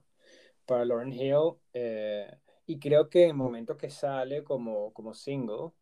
para 0.64 0.84
Lauryn 0.84 1.12
Hill. 1.12 1.54
eh, 1.72 2.30
y 2.66 2.78
creo 2.78 3.09
que 3.11 3.24
en 3.24 3.31
el 3.31 3.36
momento 3.36 3.77
que 3.77 3.91
sale 3.91 4.43
como, 4.43 4.93
como 4.93 5.15
single 5.15 5.73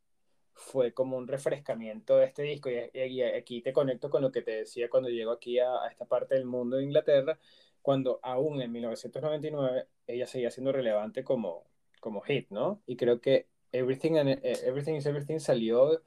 fue 0.55 0.93
como 0.93 1.17
un 1.17 1.29
refrescamiento 1.29 2.17
de 2.17 2.27
este 2.27 2.43
disco. 2.43 2.71
Y, 2.71 2.99
y 2.99 3.23
aquí 3.23 3.63
te 3.63 3.73
conecto 3.73 4.11
con 4.11 4.23
lo 4.23 4.33
que 4.33 4.43
te 4.43 4.53
decía 4.53 4.91
cuando 4.91 5.09
llego 5.09 5.33
aquí 5.33 5.59
a, 5.59 5.83
a, 5.83 5.89
esta 5.89 6.05
parte 6.05 6.35
del 6.35 6.45
mundo 6.45 6.77
de 6.77 6.85
Inglaterra, 6.85 7.39
cuando 7.81 8.21
aún 8.23 8.61
en 8.61 8.73
1999 8.73 9.87
ella 10.07 10.27
seguía 10.27 10.51
siendo 10.51 10.73
relevante 10.73 11.25
como, 11.25 11.65
como 12.01 12.21
hit, 12.23 12.51
¿no? 12.51 12.83
Y 12.87 12.97
creo 12.97 13.21
que 13.21 13.49
Everything, 13.73 14.17
and, 14.17 14.29
Everything 14.43 14.95
is 14.95 15.07
Everything 15.07 15.39
salió 15.39 16.03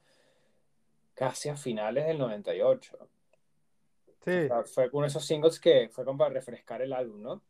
casi 1.14 1.48
a 1.48 1.56
finales 1.56 2.06
del 2.06 2.18
98. 2.18 3.08
Sí. 4.24 4.30
O 4.30 4.46
sea, 4.46 4.64
fue 4.64 4.88
uno 4.92 5.02
de 5.02 5.08
esos 5.08 5.24
singles 5.24 5.58
que 5.58 5.88
fue 5.90 6.04
como 6.04 6.18
para 6.18 6.34
refrescar 6.34 6.82
el 6.82 6.92
álbum, 6.92 7.22
¿no? 7.22 7.42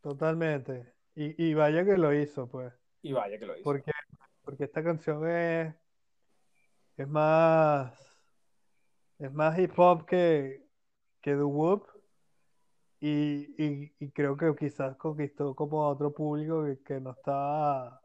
Totalmente. 0.00 0.95
Y, 1.16 1.44
y 1.44 1.54
vaya 1.54 1.84
que 1.84 1.96
lo 1.96 2.12
hizo, 2.14 2.46
pues. 2.48 2.72
Y 3.02 3.12
vaya 3.12 3.38
que 3.38 3.46
lo 3.46 3.54
hizo. 3.54 3.64
Porque, 3.64 3.90
porque 4.42 4.64
esta 4.64 4.84
canción 4.84 5.28
es, 5.28 5.74
es 6.96 7.08
más 7.08 7.92
es 9.18 9.32
más 9.32 9.58
hip 9.58 9.72
hop 9.78 10.04
que, 10.04 10.62
que 11.22 11.30
The 11.34 11.42
Whoop 11.42 11.86
y, 13.00 13.54
y, 13.62 13.94
y 13.98 14.10
creo 14.10 14.36
que 14.36 14.54
quizás 14.54 14.96
conquistó 14.96 15.54
como 15.54 15.84
a 15.84 15.88
otro 15.88 16.12
público 16.12 16.64
que, 16.64 16.82
que 16.82 17.00
no 17.00 17.12
estaba 17.12 18.00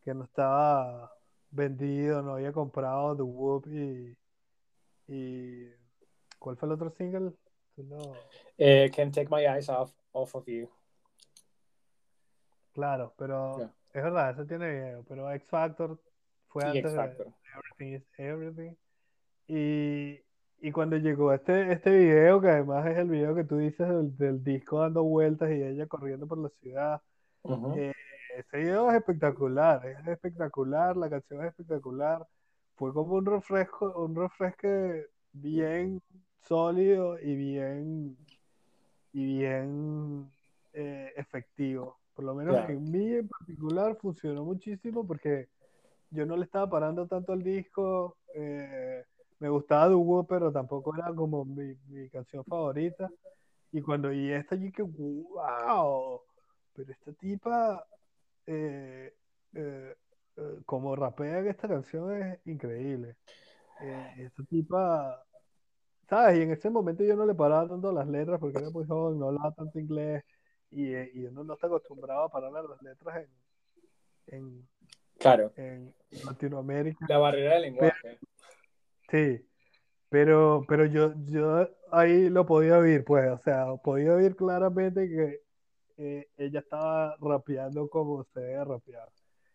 que 0.00 0.14
no 0.14 0.24
estaba 0.24 1.12
vendido, 1.50 2.22
no 2.22 2.34
había 2.34 2.52
comprado 2.52 3.14
The 3.14 3.22
Whoop 3.22 3.66
y, 3.68 4.16
y 5.08 5.68
¿cuál 6.38 6.56
fue 6.56 6.66
el 6.68 6.72
otro 6.72 6.90
single? 6.90 7.32
No- 7.76 8.14
Eh, 8.56 8.90
Can't 8.94 9.14
Take 9.14 9.28
My 9.30 9.44
Eyes 9.46 9.68
Off, 9.68 9.92
off 10.12 10.34
of 10.34 10.46
You. 10.46 10.68
Claro, 12.78 13.12
pero 13.18 13.60
es 13.92 14.04
verdad, 14.04 14.30
ese 14.30 14.44
tiene 14.44 14.70
video, 14.70 15.04
pero 15.08 15.28
X 15.32 15.48
Factor 15.48 15.98
fue 16.46 16.62
antes 16.62 16.84
X 16.84 16.94
de. 16.94 17.24
Everything 17.56 17.96
is 17.96 18.06
Everything. 18.16 18.74
Y, 19.48 20.20
y 20.60 20.70
cuando 20.70 20.96
llegó 20.96 21.32
este, 21.32 21.72
este 21.72 21.90
video, 21.90 22.40
que 22.40 22.50
además 22.50 22.86
es 22.86 22.98
el 22.98 23.08
video 23.08 23.34
que 23.34 23.42
tú 23.42 23.56
dices 23.56 23.88
del, 23.88 24.16
del 24.16 24.44
disco 24.44 24.78
dando 24.78 25.02
vueltas 25.02 25.50
y 25.50 25.60
ella 25.60 25.88
corriendo 25.88 26.28
por 26.28 26.38
la 26.38 26.50
ciudad, 26.60 27.02
eh, 27.74 27.92
ese 28.36 28.58
video 28.58 28.88
es 28.90 28.96
espectacular, 28.98 29.84
es 29.84 30.06
espectacular, 30.06 30.96
la 30.96 31.10
canción 31.10 31.40
es 31.40 31.48
espectacular. 31.48 32.28
Fue 32.76 32.94
como 32.94 33.14
un 33.14 33.26
refresco, 33.26 33.92
un 34.04 34.14
refresque 34.14 35.04
bien 35.32 36.00
sólido 36.42 37.18
y 37.18 37.34
bien, 37.34 38.16
y 39.12 39.24
bien 39.24 40.30
eh, 40.74 41.12
efectivo. 41.16 41.98
Por 42.18 42.24
lo 42.24 42.34
menos 42.34 42.68
en 42.68 42.90
mí 42.90 43.14
en 43.14 43.28
particular 43.28 43.96
funcionó 43.96 44.44
muchísimo 44.44 45.06
porque 45.06 45.46
yo 46.10 46.26
no 46.26 46.36
le 46.36 46.46
estaba 46.46 46.68
parando 46.68 47.06
tanto 47.06 47.32
al 47.32 47.44
disco. 47.44 48.16
eh, 48.34 49.04
me 49.38 49.48
gustaba 49.48 49.86
Duo, 49.86 50.26
pero 50.26 50.50
tampoco 50.50 50.96
era 50.96 51.14
como 51.14 51.44
mi, 51.44 51.76
mi 51.86 52.10
canción 52.10 52.44
favorita. 52.44 53.08
Y 53.70 53.80
cuando 53.82 54.12
y 54.12 54.32
esta 54.32 54.58
que 54.58 54.82
wow, 54.82 56.20
pero 56.74 56.90
esta 56.90 57.12
tipa 57.12 57.86
eh, 58.46 59.14
eh, 59.54 59.94
eh, 60.38 60.58
como 60.66 60.96
rapea 60.96 61.38
en 61.38 61.46
esta 61.46 61.68
canción 61.68 62.20
es 62.20 62.40
increíble. 62.46 63.14
Esta 64.16 64.42
tipa, 64.50 65.24
¿sabes? 66.10 66.38
Y 66.40 66.42
en 66.42 66.50
ese 66.50 66.68
momento 66.68 67.04
yo 67.04 67.14
no 67.14 67.24
le 67.24 67.36
paraba 67.36 67.68
tanto 67.68 67.92
las 67.92 68.08
letras 68.08 68.40
porque 68.40 68.58
era 68.58 68.70
muy 68.70 68.84
joven, 68.86 69.20
no 69.20 69.28
hablaba 69.28 69.52
tanto 69.52 69.78
inglés 69.78 70.24
y, 70.70 70.94
eh, 70.94 71.10
y 71.14 71.24
uno 71.26 71.44
no 71.44 71.54
está 71.54 71.66
acostumbrado 71.66 72.24
a 72.24 72.28
parar 72.30 72.52
las 72.52 72.82
letras 72.82 73.24
en, 74.26 74.36
en, 74.36 74.68
Claro, 75.18 75.52
en 75.56 75.94
Latinoamérica. 76.24 77.04
la 77.08 77.18
barrera 77.18 77.54
del 77.54 77.62
lenguaje. 77.62 78.18
Sí, 79.10 79.44
pero, 80.08 80.62
pero 80.68 80.86
yo, 80.86 81.12
yo 81.26 81.68
ahí 81.90 82.28
lo 82.28 82.46
podía 82.46 82.78
oír, 82.78 83.04
pues, 83.04 83.30
o 83.30 83.38
sea, 83.38 83.66
podía 83.82 84.14
oír 84.14 84.36
claramente 84.36 85.08
que 85.08 85.40
eh, 85.96 86.28
ella 86.36 86.60
estaba 86.60 87.16
rapeando 87.20 87.88
como 87.88 88.24
se 88.24 88.40
debe 88.40 88.64
rapear. 88.64 89.08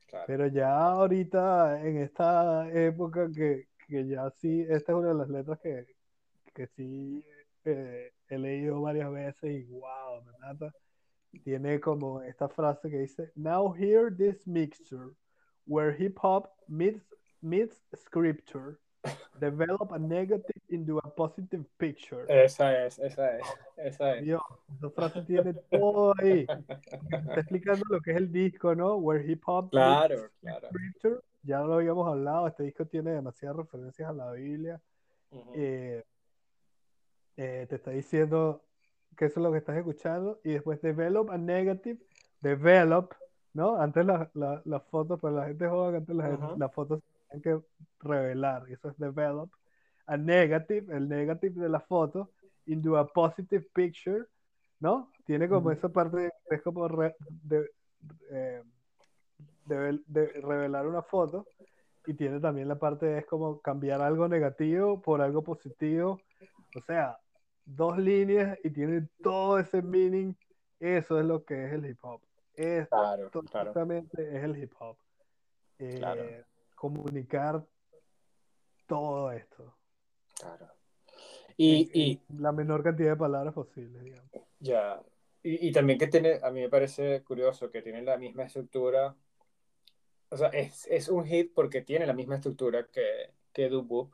Claro. 0.07 0.25
Pero 0.27 0.47
ya 0.47 0.75
ahorita, 0.75 1.81
en 1.87 1.97
esta 1.97 2.69
época 2.71 3.29
que, 3.33 3.67
que 3.87 4.07
ya 4.07 4.29
sí, 4.31 4.61
esta 4.69 4.91
es 4.91 4.97
una 4.97 5.09
de 5.09 5.15
las 5.15 5.29
letras 5.29 5.59
que, 5.59 5.85
que 6.53 6.67
sí 6.67 7.23
eh, 7.65 8.11
he 8.27 8.37
leído 8.37 8.81
varias 8.81 9.11
veces 9.11 9.43
y 9.51 9.63
wow, 9.63 10.23
me 10.25 10.37
mata. 10.39 10.73
Tiene 11.39 11.79
como 11.79 12.21
esta 12.21 12.47
frase 12.47 12.89
que 12.89 12.99
dice, 12.99 13.31
Now 13.35 13.73
hear 13.73 14.15
this 14.15 14.45
mixture, 14.47 15.11
where 15.65 15.95
hip 15.97 16.17
hop 16.21 16.49
meets, 16.67 17.03
meets 17.41 17.83
scripture, 17.95 18.77
develop 19.39 19.91
a 19.91 19.99
negative 19.99 20.61
into 20.69 20.99
a 20.99 21.09
positive 21.15 21.65
picture. 21.77 22.25
Esa 22.29 22.85
es, 22.85 22.99
esa 22.99 23.37
es, 23.37 23.45
esa 23.77 24.15
es. 24.15 24.23
Dios, 24.23 24.41
esa 24.77 24.89
frase 24.91 25.21
tiene 25.23 25.53
todo 25.71 26.13
ahí. 26.19 26.45
Está 26.47 27.39
explicando 27.39 27.83
lo 27.89 27.99
que 27.99 28.11
es 28.11 28.17
el 28.17 28.31
disco, 28.31 28.75
¿no? 28.75 28.95
Where 28.95 29.25
hip 29.29 29.41
hop 29.45 29.71
Claro, 29.71 30.15
meets 30.15 30.31
claro. 30.41 30.67
scripture. 30.69 31.19
Ya 31.41 31.59
lo 31.59 31.73
habíamos 31.73 32.07
hablado, 32.07 32.47
este 32.47 32.63
disco 32.63 32.85
tiene 32.85 33.11
demasiadas 33.11 33.57
referencias 33.57 34.09
a 34.09 34.13
la 34.13 34.31
Biblia. 34.31 34.79
Eh, 35.55 36.03
eh, 37.35 37.65
te 37.67 37.75
está 37.75 37.91
diciendo 37.91 38.63
que 39.17 39.25
eso 39.25 39.39
es 39.39 39.43
lo 39.43 39.51
que 39.51 39.57
estás 39.59 39.77
escuchando. 39.77 40.39
Y 40.43 40.53
después 40.53 40.81
develop 40.81 41.29
a 41.31 41.37
negative, 41.37 41.99
develop, 42.41 43.13
¿no? 43.53 43.79
Antes 43.79 44.05
las 44.05 44.29
la, 44.35 44.79
fotos, 44.89 45.19
para 45.19 45.35
la 45.35 45.45
gente 45.47 45.67
joven, 45.67 45.95
antes 45.95 46.15
las, 46.15 46.31
Ujú. 46.39 46.57
las 46.57 46.73
fotos 46.73 47.01
se 47.01 47.27
tenían 47.39 47.41
que 47.61 47.65
revelar. 47.99 48.65
Y 48.69 48.73
eso 48.73 48.89
es 48.89 48.97
develop. 48.97 49.51
A 50.07 50.17
negative, 50.17 50.95
el 50.95 51.07
negative 51.07 51.61
de 51.61 51.69
la 51.69 51.79
foto, 51.79 52.31
into 52.65 52.97
a 52.97 53.07
positive 53.07 53.65
picture, 53.73 54.25
¿no? 54.79 55.11
Tiene 55.25 55.47
como 55.47 55.71
esa 55.71 55.89
parte, 55.89 56.31
es 56.49 56.61
como 56.61 56.87
re- 56.87 57.15
de, 57.43 57.69
eh, 58.31 58.61
de- 59.65 60.01
de 60.07 60.27
revelar 60.41 60.87
una 60.87 61.01
foto 61.01 61.45
y 62.05 62.13
tiene 62.15 62.39
también 62.41 62.67
la 62.67 62.75
parte 62.75 63.05
de 63.05 63.19
es 63.19 63.25
como 63.25 63.61
cambiar 63.61 64.01
algo 64.01 64.27
negativo 64.27 65.01
por 65.01 65.21
algo 65.21 65.41
positivo. 65.41 66.19
O 66.75 66.81
sea, 66.81 67.17
dos 67.65 67.97
líneas 67.97 68.57
y 68.63 68.69
tiene 68.69 69.07
todo 69.21 69.59
ese 69.59 69.81
meaning. 69.81 70.33
Eso 70.79 71.19
es 71.19 71.25
lo 71.25 71.43
que 71.45 71.65
es 71.65 71.73
el 71.73 71.85
hip 71.85 71.99
hop. 72.03 72.21
Claro, 72.55 73.25
Esto 73.25 73.41
claro, 73.43 73.69
exactamente 73.69 74.37
es 74.37 74.43
el 74.43 74.57
hip 74.61 74.73
hop. 74.79 74.97
Eh, 75.79 75.95
Claro. 75.97 76.23
Comunicar 76.75 77.65
todo 78.85 79.31
esto 79.31 79.73
claro. 80.35 80.65
en, 81.57 81.89
Y, 81.93 82.21
en 82.29 82.41
la 82.41 82.51
menor 82.51 82.83
cantidad 82.83 83.11
de 83.11 83.15
palabras 83.15 83.53
posible, 83.53 83.99
digamos. 84.01 84.29
ya, 84.59 85.01
y, 85.41 85.69
y 85.69 85.71
también 85.71 85.97
que 85.97 86.07
tiene, 86.07 86.39
a 86.43 86.51
mí 86.51 86.59
me 86.61 86.69
parece 86.69 87.23
curioso 87.23 87.71
que 87.71 87.81
tiene 87.81 88.01
la 88.01 88.17
misma 88.17 88.43
estructura, 88.43 89.15
o 90.29 90.37
sea, 90.37 90.49
es, 90.49 90.85
es 90.87 91.07
un 91.07 91.25
hit 91.25 91.53
porque 91.53 91.81
tiene 91.81 92.05
la 92.05 92.13
misma 92.13 92.35
estructura 92.35 92.87
que, 92.91 93.31
que 93.53 93.69
Wop. 93.69 94.13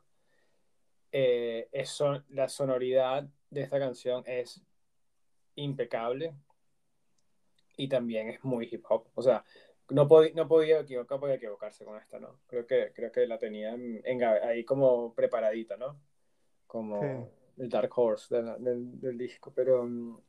Eh, 1.11 1.67
es 1.71 1.89
son- 1.89 2.23
la 2.30 2.47
sonoridad 2.49 3.27
de 3.49 3.61
esta 3.61 3.80
canción 3.80 4.23
es 4.26 4.61
impecable 5.55 6.34
y 7.77 7.88
también 7.88 8.30
es 8.30 8.43
muy 8.43 8.67
hip 8.71 8.84
hop. 8.89 9.07
O 9.15 9.21
sea, 9.21 9.43
no, 9.89 10.07
podía 10.07 10.34
no 10.35 10.47
podía 10.47 10.80
equivocar, 10.81 11.19
podía 11.19 11.35
equivocarse 11.35 11.84
con 11.85 11.97
esta, 11.97 12.19
¿no? 12.19 12.39
Creo 12.47 12.65
que, 12.67 12.91
creo 12.93 13.11
que 13.11 13.26
la 13.26 13.38
tenía 13.38 13.73
en- 13.73 14.01
en- 14.05 14.23
ahí 14.23 14.63
como 14.63 15.13
preparadita, 15.13 15.77
¿no? 15.77 15.99
Como 16.67 17.01
Sí. 17.01 17.63
el 17.63 17.69
Dark 17.69 17.91
Horse 17.97 18.35
del, 18.35 18.63
del- 18.63 19.01
del 19.01 19.17
disco, 19.17 19.51
pero 19.53 19.84
mm, 19.85 20.19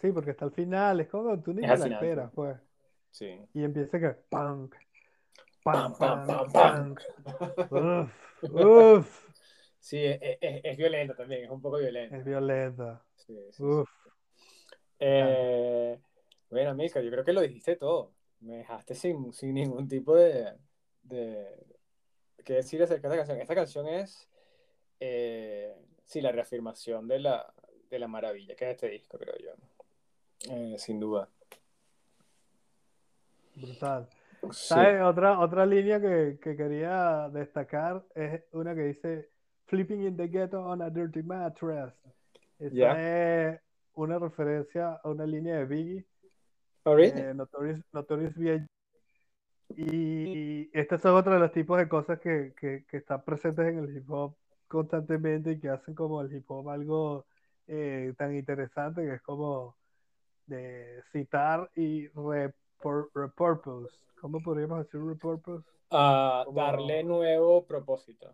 Sí, 0.00 0.12
porque 0.12 0.30
hasta 0.30 0.44
el 0.44 0.52
final 0.52 1.00
es 1.00 1.08
como 1.08 1.42
tú 1.42 1.52
ni 1.52 1.64
Es 1.64 1.68
la 1.70 1.76
final, 1.76 1.92
esperas, 1.94 2.30
pues. 2.32 2.56
sí. 3.10 3.40
Y 3.54 3.64
empieza 3.64 3.98
que 3.98 4.10
punk, 4.10 4.76
Pam, 5.64 5.94
pam, 5.98 6.24
pam, 6.26 6.52
pam. 6.52 6.94
Uf, 7.70 8.42
uf. 8.52 9.26
Sí, 9.86 10.04
es, 10.04 10.18
es, 10.20 10.64
es 10.64 10.76
violenta 10.76 11.14
también, 11.14 11.44
es 11.44 11.50
un 11.50 11.62
poco 11.62 11.78
violenta. 11.78 12.16
Es 12.16 12.24
violenta. 12.24 13.04
Sí, 13.14 13.38
sí. 13.52 13.62
Eh, 14.98 15.96
bueno, 16.50 16.74
Milka, 16.74 17.00
yo 17.00 17.08
creo 17.08 17.24
que 17.24 17.32
lo 17.32 17.40
dijiste 17.40 17.76
todo. 17.76 18.10
Me 18.40 18.56
dejaste 18.56 18.96
sin, 18.96 19.32
sin 19.32 19.54
ningún 19.54 19.86
tipo 19.86 20.16
de, 20.16 20.54
de 21.04 21.46
qué 22.44 22.54
decir 22.54 22.82
acerca 22.82 23.08
de 23.08 23.14
esta 23.14 23.26
canción. 23.26 23.40
Esta 23.40 23.54
canción 23.54 23.86
es, 23.86 24.28
eh, 24.98 25.72
sí, 26.02 26.20
la 26.20 26.32
reafirmación 26.32 27.06
de 27.06 27.20
la, 27.20 27.54
de 27.88 27.98
la 28.00 28.08
maravilla 28.08 28.56
que 28.56 28.64
es 28.64 28.70
este 28.72 28.88
disco, 28.88 29.16
creo 29.18 29.36
yo. 29.38 29.52
Eh, 30.50 30.74
sin 30.78 30.98
duda. 30.98 31.28
Brutal. 33.54 34.08
Sí. 34.50 34.50
¿Sabes? 34.50 35.00
Otra, 35.00 35.38
otra 35.38 35.64
línea 35.64 36.00
que, 36.00 36.40
que 36.42 36.56
quería 36.56 37.30
destacar 37.32 38.04
es 38.16 38.42
una 38.50 38.74
que 38.74 38.82
dice 38.82 39.35
Flipping 39.66 40.02
in 40.04 40.16
the 40.16 40.28
ghetto 40.28 40.62
on 40.64 40.82
a 40.82 40.90
dirty 40.90 41.22
mattress. 41.22 41.92
Esa 42.58 42.74
Ya. 42.74 42.92
es 43.52 43.60
una 43.94 44.18
referencia 44.18 45.00
a 45.02 45.08
una 45.08 45.26
línea 45.26 45.56
de 45.56 45.64
Biggie, 45.64 46.06
Oh, 46.84 46.94
really? 46.94 47.20
eh, 47.20 47.34
Notorious, 47.34 47.80
Notorious. 47.92 48.34
Y 49.76 50.70
estas 50.72 51.00
son 51.02 51.14
otros 51.16 51.34
de 51.34 51.40
los 51.40 51.52
tipos 51.52 51.78
de 51.78 51.88
cosas 51.88 52.20
que, 52.20 52.54
que, 52.58 52.84
que 52.88 52.96
están 52.98 53.22
presentes 53.24 53.66
en 53.66 53.78
el 53.78 53.96
hip 53.96 54.08
hop 54.10 54.36
constantemente 54.68 55.52
y 55.52 55.60
que 55.60 55.68
hacen 55.68 55.94
como 55.94 56.20
el 56.22 56.32
hip 56.34 56.48
hop 56.50 56.68
algo 56.70 57.26
eh, 57.66 58.14
tan 58.16 58.34
interesante 58.36 59.02
que 59.02 59.14
es 59.14 59.22
como 59.22 59.76
de 60.46 61.02
citar 61.12 61.68
y 61.74 62.08
repur- 62.10 63.10
repurpose. 63.14 63.92
¿Cómo 64.20 64.40
podríamos 64.40 64.78
decir 64.84 65.04
repurpose? 65.04 65.64
Como- 65.88 66.52
darle 66.54 67.02
nuevo 67.02 67.64
propósito. 67.66 68.32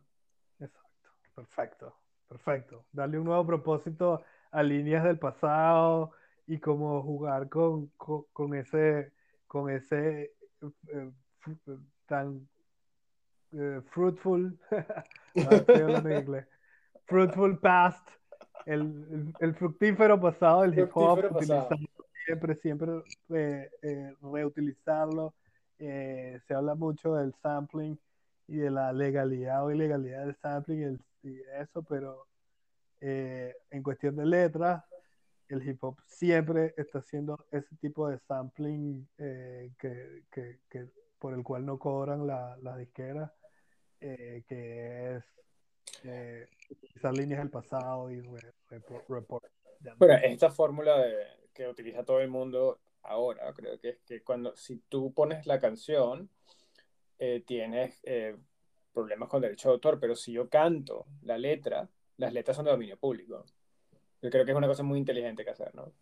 Perfecto, 1.35 1.95
perfecto. 2.29 2.85
Darle 2.93 3.19
un 3.19 3.25
nuevo 3.25 3.47
propósito 3.47 4.23
a 4.51 4.63
líneas 4.63 5.05
del 5.05 5.19
pasado 5.19 6.13
y 6.47 6.59
como 6.59 7.03
jugar 7.03 7.49
con, 7.49 7.89
con, 7.97 8.25
con 8.33 8.55
ese, 8.55 9.13
con 9.47 9.71
ese 9.71 10.33
eh, 10.93 11.13
fu- 11.41 11.81
tan 12.07 12.47
eh, 13.53 13.81
fruitful, 13.91 14.59
en 15.35 16.19
inglés, 16.19 16.47
fruitful 17.07 17.59
past, 17.59 18.07
el, 18.67 18.81
el, 18.81 19.35
el 19.41 19.55
fructífero 19.55 20.21
pasado 20.21 20.63
del 20.63 20.79
hip 20.79 20.91
hop, 20.95 21.19
siempre, 22.27 22.55
siempre 22.57 22.91
eh, 23.31 23.71
eh, 23.83 24.15
reutilizarlo. 24.21 25.35
Eh, 25.79 26.39
se 26.47 26.55
habla 26.55 26.75
mucho 26.77 27.15
del 27.17 27.35
sampling 27.43 27.99
y 28.47 28.57
de 28.59 28.71
la 28.71 28.93
legalidad 28.93 29.65
o 29.65 29.71
ilegalidad 29.73 30.27
del 30.27 30.37
sampling 30.37 30.83
el- 30.83 31.01
y 31.23 31.41
eso, 31.61 31.83
pero 31.83 32.27
eh, 33.01 33.55
en 33.71 33.83
cuestión 33.83 34.17
de 34.17 34.27
letras, 34.27 34.85
el 35.49 35.67
hip 35.69 35.83
hop 35.85 35.99
siempre 36.07 36.73
está 36.77 37.01
haciendo 37.01 37.47
ese 37.51 37.77
tipo 37.77 38.09
de 38.09 38.19
sampling 38.19 39.07
eh, 39.19 39.71
que, 39.79 40.23
que- 40.31 40.61
que- 40.69 40.89
por 41.19 41.35
el 41.35 41.43
cual 41.45 41.65
no 41.65 41.79
cobran 41.79 42.27
la, 42.27 42.57
la 42.63 42.77
disquera, 42.77 43.33
eh, 44.01 44.43
que 44.49 45.17
es 45.17 45.25
eh, 46.05 46.49
utilizar 46.71 47.13
líneas 47.15 47.41
del 47.41 47.51
pasado 47.51 48.11
y 48.11 48.21
re- 48.21 48.55
repor- 48.71 49.05
report. 49.09 49.45
Bueno, 49.99 50.15
esta 50.23 50.51
fórmula 50.51 51.05
que 51.53 51.69
utiliza 51.69 52.05
todo 52.05 52.21
el 52.21 52.29
mundo 52.29 52.81
ahora, 53.03 53.53
creo 53.53 53.79
que 53.79 53.91
es 53.91 53.99
que 54.07 54.23
cuando, 54.23 54.57
si 54.57 54.79
tú 54.89 55.13
pones 55.13 55.47
la 55.47 55.61
canción, 55.61 56.29
eh, 57.19 57.43
tienes 57.47 58.01
eh, 58.05 58.37
problemas 58.93 59.29
con 59.29 59.43
derecho 59.43 59.69
de 59.69 59.75
autor, 59.75 59.99
pero 59.99 60.15
si 60.15 60.33
yo 60.33 60.49
canto 60.49 61.07
la 61.23 61.39
letra, 61.39 61.89
las 62.17 62.33
letras 62.33 62.57
son 62.57 62.65
de 62.65 62.71
dominio 62.71 62.97
público. 62.97 63.45
Yo 64.21 64.31
creo 64.31 64.45
que 64.45 64.53
es 64.53 64.57
una 64.57 64.67
cosa 64.67 64.83
muy 64.83 64.99
inteligente 64.99 65.45
que 65.45 65.51
hacer, 65.51 65.75
¿no? 65.75 65.93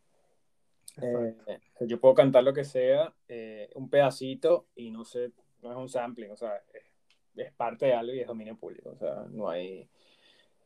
Eh, 1.00 1.60
yo 1.80 2.00
puedo 2.00 2.14
cantar 2.14 2.44
lo 2.44 2.52
que 2.52 2.64
sea, 2.64 3.14
eh, 3.28 3.70
un 3.74 3.88
pedacito, 3.88 4.66
y 4.74 4.90
no 4.90 5.04
sé, 5.04 5.32
no 5.62 5.70
es 5.70 5.76
un 5.76 5.88
sampling, 5.88 6.32
o 6.32 6.36
sea, 6.36 6.56
es, 6.74 6.84
es 7.36 7.52
parte 7.52 7.86
de 7.86 7.94
algo 7.94 8.12
y 8.12 8.20
es 8.20 8.26
dominio 8.26 8.56
público, 8.56 8.90
o 8.90 8.96
sea, 8.96 9.24
no 9.30 9.48
hay... 9.48 9.88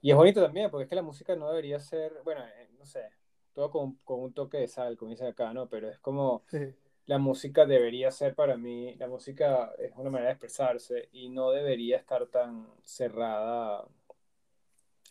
Y 0.00 0.10
es 0.10 0.16
bonito 0.16 0.42
también, 0.42 0.70
porque 0.70 0.84
es 0.84 0.88
que 0.88 0.96
la 0.96 1.02
música 1.02 1.36
no 1.36 1.48
debería 1.48 1.78
ser, 1.78 2.20
bueno, 2.24 2.42
eh, 2.44 2.68
no 2.78 2.84
sé, 2.84 3.08
todo 3.52 3.70
con, 3.70 3.96
con 4.04 4.20
un 4.20 4.32
toque 4.32 4.58
de 4.58 4.68
sal, 4.68 4.96
como 4.96 5.10
dicen 5.10 5.28
acá, 5.28 5.52
¿no? 5.52 5.68
Pero 5.68 5.88
es 5.88 5.98
como, 5.98 6.42
Sí. 6.48 6.74
La 7.06 7.18
música 7.18 7.66
debería 7.66 8.10
ser 8.10 8.34
para 8.34 8.56
mí, 8.56 8.94
la 8.96 9.08
música 9.08 9.72
es 9.78 9.92
una 9.96 10.10
manera 10.10 10.28
de 10.28 10.32
expresarse 10.32 11.08
y 11.12 11.28
no 11.28 11.50
debería 11.50 11.98
estar 11.98 12.26
tan 12.26 12.66
cerrada 12.82 13.86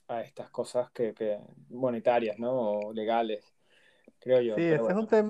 a 0.08 0.22
estas 0.22 0.50
cosas 0.50 0.90
que, 0.92 1.14
que 1.14 1.40
monetarias, 1.70 2.40
¿no? 2.40 2.52
O 2.80 2.94
legales, 2.94 3.54
creo 4.20 4.42
yo. 4.42 4.56
Sí, 4.56 4.62
ese 4.64 4.76
es 4.76 4.82
bueno. 4.82 5.02
un 5.02 5.08
tema 5.08 5.30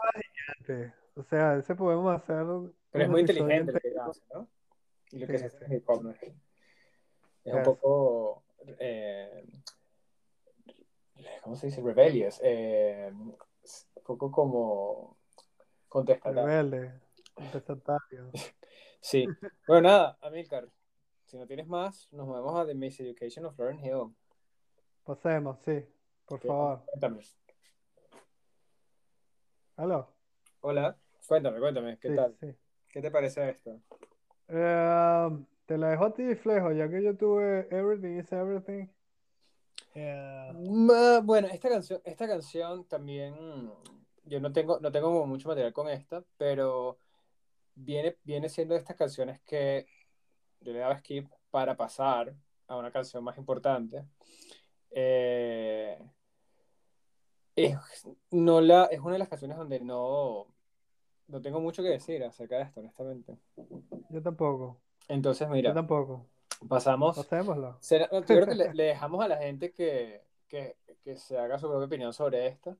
gigante. 0.65 0.93
O 1.15 1.23
sea, 1.23 1.55
ese 1.57 1.75
podemos 1.75 2.15
hacer 2.15 2.45
Pero 2.91 3.03
es 3.03 3.09
muy 3.09 3.21
inteligente 3.21 3.71
lo 3.71 3.79
que 3.79 3.93
hace, 3.99 4.21
¿no? 4.33 4.47
Y 5.11 5.19
lo 5.19 5.27
que 5.27 5.33
Sí, 5.33 5.39
se 5.39 5.45
hace 5.45 5.65
en 5.65 5.73
hip 5.73 5.83
hop, 5.89 6.03
¿no? 6.03 6.11
Es 6.11 7.53
un 7.53 7.63
poco, 7.63 8.43
eh, 8.79 9.45
¿cómo 11.43 11.55
se 11.55 11.67
dice? 11.67 11.81
Rebellious. 11.81 12.39
eh, 12.41 13.11
un 13.13 13.37
poco 14.03 14.31
como 14.31 15.17
contestatario. 15.93 16.45
Rebelde, 16.47 16.99
contestatario. 17.33 18.31
Sí. 19.05 19.27
Bueno, 19.67 19.89
nada, 19.89 20.17
Amilcar, 20.21 20.69
si 21.25 21.35
no 21.37 21.45
tienes 21.45 21.67
más, 21.67 22.07
nos 22.13 22.25
movemos 22.25 22.55
a 22.57 22.65
The 22.65 22.73
Miseducation 22.73 23.45
of 23.45 23.59
Lauren 23.59 23.77
Hill. 23.83 24.15
Pasemos, 25.03 25.59
sí, 25.65 25.85
por 26.25 26.39
¿Qué- 26.39 26.47
favor. 26.47 26.85
Cuéntame. 26.85 27.21
¿Aló? 29.75 30.07
Hola, 30.61 30.97
cuéntame, 31.27 31.59
cuéntame, 31.59 31.99
¿qué 31.99 32.09
Sí, 32.11 32.15
tal? 32.15 32.35
sí. 32.39 32.55
¿Qué 32.87 33.01
te 33.01 33.11
parece 33.11 33.49
esto? 33.49 33.81
Eh, 34.47 35.29
te 35.65 35.77
la 35.77 35.89
dejo 35.89 36.05
a 36.05 36.13
ti, 36.13 36.33
Flejo, 36.35 36.71
ya 36.71 36.89
que 36.89 37.03
yo 37.03 37.17
tuve 37.17 37.67
Everything 37.71 38.19
is 38.19 38.31
Everything. 38.31 38.87
Eh, 39.95 40.51
Ma- 40.53 41.19
Bueno, 41.21 41.49
esta 41.51 41.67
canción, 41.67 42.01
esta 42.05 42.25
canción 42.25 42.85
también, 42.87 43.35
yo 44.23 44.39
no 44.39 44.51
tengo, 44.53 44.79
no 44.79 44.91
tengo 44.91 45.07
como 45.11 45.27
mucho 45.27 45.47
material 45.47 45.73
con 45.73 45.89
esta, 45.89 46.23
pero 46.37 46.97
viene, 47.75 48.17
viene 48.23 48.49
siendo 48.49 48.73
de 48.73 48.79
estas 48.79 48.97
canciones 48.97 49.41
que 49.41 49.85
yo 50.61 50.73
le 50.73 50.79
daba 50.79 50.97
skip 50.99 51.27
para 51.51 51.75
pasar 51.75 52.33
a 52.67 52.77
una 52.77 52.91
canción 52.91 53.23
más 53.23 53.37
importante. 53.37 54.05
Eh, 54.91 55.97
es, 57.55 57.77
no 58.31 58.61
la, 58.61 58.85
es 58.85 58.99
una 58.99 59.13
de 59.13 59.19
las 59.19 59.29
canciones 59.29 59.57
donde 59.57 59.79
no, 59.79 60.47
no 61.27 61.41
tengo 61.41 61.59
mucho 61.59 61.83
que 61.83 61.89
decir 61.89 62.23
acerca 62.23 62.57
de 62.57 62.63
esto, 62.63 62.79
honestamente. 62.79 63.37
yo 64.09 64.21
tampoco, 64.21 64.77
Entonces, 65.07 65.47
yo 65.47 65.53
mira, 65.53 65.73
tampoco. 65.73 66.25
pasamos. 66.69 67.15
Pasémoslo. 67.17 67.77
Será- 67.79 68.09
yo 68.11 68.21
creo 68.25 68.47
que 68.47 68.55
le, 68.55 68.69
le 68.73 68.83
dejamos 68.83 69.23
a 69.23 69.27
la 69.27 69.37
gente 69.37 69.71
que, 69.71 70.21
que, 70.47 70.77
que 71.03 71.17
se 71.17 71.37
haga 71.37 71.57
su 71.59 71.67
propia 71.67 71.85
opinión 71.85 72.13
sobre 72.13 72.47
esto. 72.47 72.77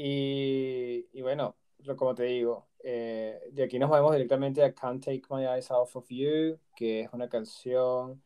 Y, 0.00 1.08
y 1.12 1.22
bueno, 1.22 1.56
como 1.96 2.14
te 2.14 2.22
digo, 2.22 2.68
eh, 2.84 3.40
de 3.50 3.64
aquí 3.64 3.78
nos 3.80 3.90
vamos 3.90 4.12
directamente 4.12 4.62
a 4.62 4.72
Can't 4.72 5.04
Take 5.04 5.22
My 5.28 5.44
Eyes 5.44 5.70
Off 5.72 5.96
of 5.96 6.06
You, 6.08 6.56
que 6.76 7.00
es 7.00 7.12
una 7.12 7.28
canción, 7.28 8.22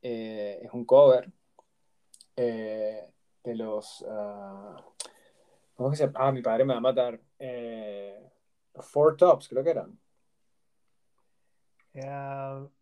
eh, 0.00 0.60
es 0.62 0.72
un 0.72 0.84
cover 0.84 1.30
eh, 2.36 3.10
de 3.42 3.54
los... 3.56 4.04
ah, 4.08 4.76
¿Cómo 5.74 5.90
que 5.90 5.96
se 5.96 6.06
llama? 6.06 6.18
Ah, 6.20 6.32
mi 6.32 6.40
padre 6.40 6.64
me 6.64 6.72
va 6.74 6.78
a 6.78 6.80
matar. 6.80 7.20
Four 8.80 9.16
Tops, 9.16 9.48
creo 9.48 9.64
que 9.64 9.70
eran. 9.70 9.98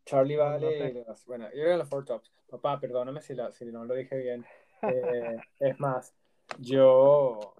Charlie 0.04 0.36
No, 0.36 0.44
no 0.50 0.58
los- 1.06 1.24
bueno, 1.26 1.48
yo 1.54 1.62
eran 1.62 1.78
los 1.78 1.88
Four 1.88 2.04
Tops. 2.04 2.30
Papá, 2.48 2.78
perdóname 2.78 3.22
si, 3.22 3.34
la- 3.34 3.50
si 3.52 3.64
no 3.66 3.84
lo 3.84 3.94
dije 3.94 4.16
bien. 4.18 4.44
Es 5.58 5.80
más, 5.80 6.14
yo, 6.58 7.55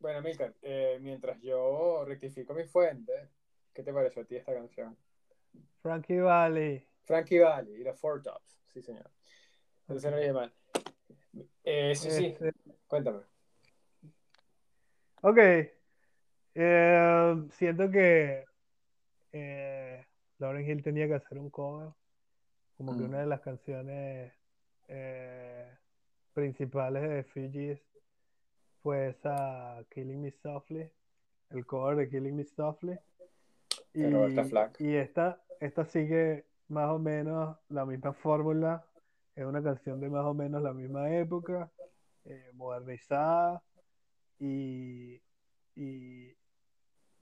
bueno, 0.00 0.22
Milka, 0.22 0.52
eh, 0.62 0.98
mientras 1.00 1.40
yo 1.40 2.04
rectifico 2.06 2.54
mi 2.54 2.64
fuente, 2.64 3.28
¿qué 3.72 3.82
te 3.82 3.92
pareció 3.92 4.22
a 4.22 4.24
ti 4.24 4.36
esta 4.36 4.54
canción? 4.54 4.96
Frankie 5.82 6.20
Valli. 6.20 6.84
Frankie 7.04 7.38
Valli 7.40 7.72
y 7.72 7.84
los 7.84 7.98
Four 7.98 8.22
Tops, 8.22 8.60
sí 8.66 8.82
señor. 8.82 9.10
Entonces 9.82 10.10
no 10.10 10.16
dije 10.18 10.32
mal. 10.32 10.52
Eh, 11.64 11.94
sí, 11.94 12.10
sí, 12.10 12.26
Este, 12.26 12.52
cuéntame. 12.86 13.20
ok. 15.22 15.38
Eh, 16.54 17.34
siento 17.52 17.90
que 17.90 18.44
eh, 19.32 20.06
Lauryn 20.38 20.68
Hill 20.68 20.82
tenía 20.82 21.06
que 21.06 21.14
hacer 21.14 21.38
un 21.38 21.50
cover. 21.50 21.90
Como 22.76 22.92
que 22.96 23.02
Mm. 23.02 23.08
una 23.08 23.20
de 23.20 23.26
las 23.26 23.40
canciones 23.40 24.32
principales 26.32 27.02
de 27.08 27.24
Fugees 27.24 27.80
fue 28.82 29.08
esa 29.08 29.84
Killing 29.90 30.20
Me 30.22 30.30
Softly, 30.30 30.90
el 31.50 31.66
cover 31.66 31.96
de 31.96 32.08
Killing 32.08 32.36
Me 32.36 32.44
Softly. 32.44 32.98
Y 34.78 34.94
esta, 34.94 35.42
esta 35.60 35.84
sigue 35.84 36.44
más 36.68 36.90
o 36.90 36.98
menos 36.98 37.56
la 37.68 37.84
misma 37.84 38.12
fórmula. 38.12 38.84
Es 39.34 39.44
una 39.44 39.62
canción 39.62 40.00
de 40.00 40.08
más 40.08 40.24
o 40.24 40.34
menos 40.34 40.62
la 40.62 40.72
misma 40.72 41.14
época, 41.14 41.70
eh, 42.24 42.50
modernizada 42.54 43.62
y, 44.38 45.20
y, 45.76 46.36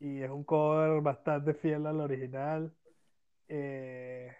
y 0.00 0.22
es 0.22 0.30
un 0.30 0.44
cover 0.44 1.00
bastante 1.02 1.54
fiel 1.54 1.86
al 1.86 2.00
original. 2.00 2.72
Eh, 3.48 4.34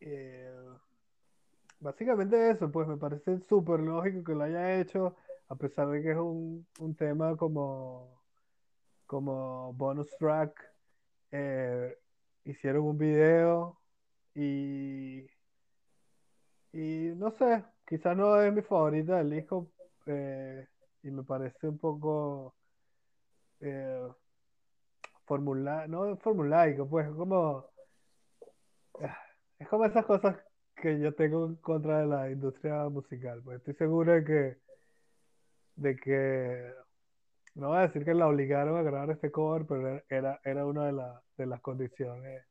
eh, 0.00 0.54
básicamente 1.80 2.50
eso, 2.50 2.70
pues 2.70 2.86
me 2.86 2.96
parece 2.96 3.40
súper 3.40 3.80
lógico 3.80 4.22
que 4.22 4.34
lo 4.34 4.44
haya 4.44 4.78
hecho, 4.78 5.16
a 5.48 5.54
pesar 5.56 5.88
de 5.88 6.02
que 6.02 6.10
es 6.12 6.16
un, 6.16 6.66
un 6.80 6.94
tema 6.96 7.36
como, 7.36 8.22
como 9.06 9.72
bonus 9.74 10.10
track. 10.18 10.52
eh, 11.32 11.96
hicieron 12.44 12.84
un 12.84 12.98
video 12.98 13.80
y, 14.34 15.26
y 16.72 17.12
no 17.16 17.30
sé, 17.32 17.64
quizás 17.86 18.16
no 18.16 18.40
es 18.40 18.52
mi 18.52 18.62
favorita 18.62 19.18
del 19.18 19.30
disco 19.30 19.70
eh, 20.06 20.66
y 21.02 21.10
me 21.10 21.22
parece 21.24 21.68
un 21.68 21.78
poco 21.78 22.54
eh, 23.60 24.08
formula, 25.26 25.86
no 25.88 26.16
formulaico, 26.18 26.88
pues 26.88 27.06
es 27.08 27.14
como 27.14 27.66
es 29.58 29.68
como 29.68 29.84
esas 29.84 30.04
cosas 30.06 30.36
que 30.76 30.98
yo 30.98 31.14
tengo 31.14 31.46
en 31.46 31.56
contra 31.56 32.00
de 32.00 32.06
la 32.06 32.30
industria 32.30 32.88
musical, 32.88 33.40
pues 33.42 33.58
estoy 33.58 33.74
seguro 33.74 34.12
de 34.12 34.24
que 34.24 34.63
de 35.76 35.96
que 35.96 36.72
no 37.54 37.68
voy 37.68 37.78
a 37.78 37.82
decir 37.82 38.04
que 38.04 38.14
la 38.14 38.28
obligaron 38.28 38.76
a 38.76 38.82
grabar 38.82 39.10
este 39.10 39.30
cover, 39.30 39.64
pero 39.66 40.02
era, 40.08 40.40
era 40.44 40.66
una 40.66 40.86
de, 40.86 40.92
la- 40.92 41.22
de 41.36 41.46
las 41.46 41.60
condiciones 41.60 42.44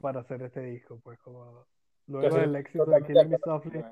para 0.00 0.20
hacer 0.20 0.42
este 0.42 0.60
disco, 0.62 0.98
pues 1.02 1.18
como 1.20 1.66
luego 2.06 2.26
estoy 2.26 2.40
del 2.42 2.56
éxito 2.56 2.84
de 2.86 3.02
Killing 3.04 3.28
Me 3.30 3.38
Softly, 3.38 3.84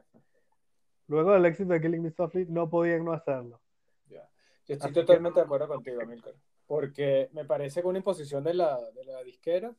luego 1.08 1.32
del 1.32 1.44
éxito 1.46 1.72
de 1.72 1.80
Killing 1.80 2.02
Me 2.02 2.10
Softly 2.10 2.46
no 2.48 2.68
podían 2.68 3.04
no 3.04 3.12
hacerlo. 3.12 3.60
Ya. 4.08 4.22
Yo 4.66 4.74
estoy 4.74 4.86
Así 4.90 4.94
que- 4.94 5.00
totalmente 5.00 5.40
de 5.40 5.44
acuerdo 5.44 5.68
contigo, 5.68 6.00
Amilcar. 6.02 6.34
Porque 6.66 7.30
me 7.32 7.44
parece 7.46 7.80
que 7.80 7.86
una 7.86 7.98
imposición 7.98 8.44
de 8.44 8.52
la, 8.54 8.78
de 8.92 9.04
la 9.04 9.22
disquera, 9.22 9.74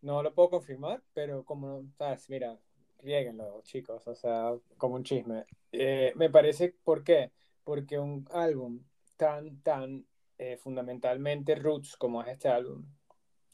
no 0.00 0.22
lo 0.22 0.34
puedo 0.34 0.50
confirmar, 0.50 1.00
pero 1.14 1.44
como, 1.44 1.84
sabes, 1.96 2.28
mira, 2.28 2.58
riéguenlo, 3.02 3.60
chicos, 3.62 4.06
o 4.08 4.14
sea, 4.16 4.52
como 4.76 4.96
un 4.96 5.04
chisme. 5.04 5.44
Eh, 5.70 6.12
me 6.16 6.28
parece, 6.28 6.74
¿por 6.82 7.04
qué? 7.04 7.30
Porque 7.64 7.98
un 7.98 8.26
álbum 8.32 8.82
tan, 9.16 9.62
tan 9.62 10.06
eh, 10.38 10.56
fundamentalmente 10.56 11.54
roots 11.54 11.96
como 11.96 12.22
es 12.22 12.28
este 12.28 12.48
álbum, 12.48 12.84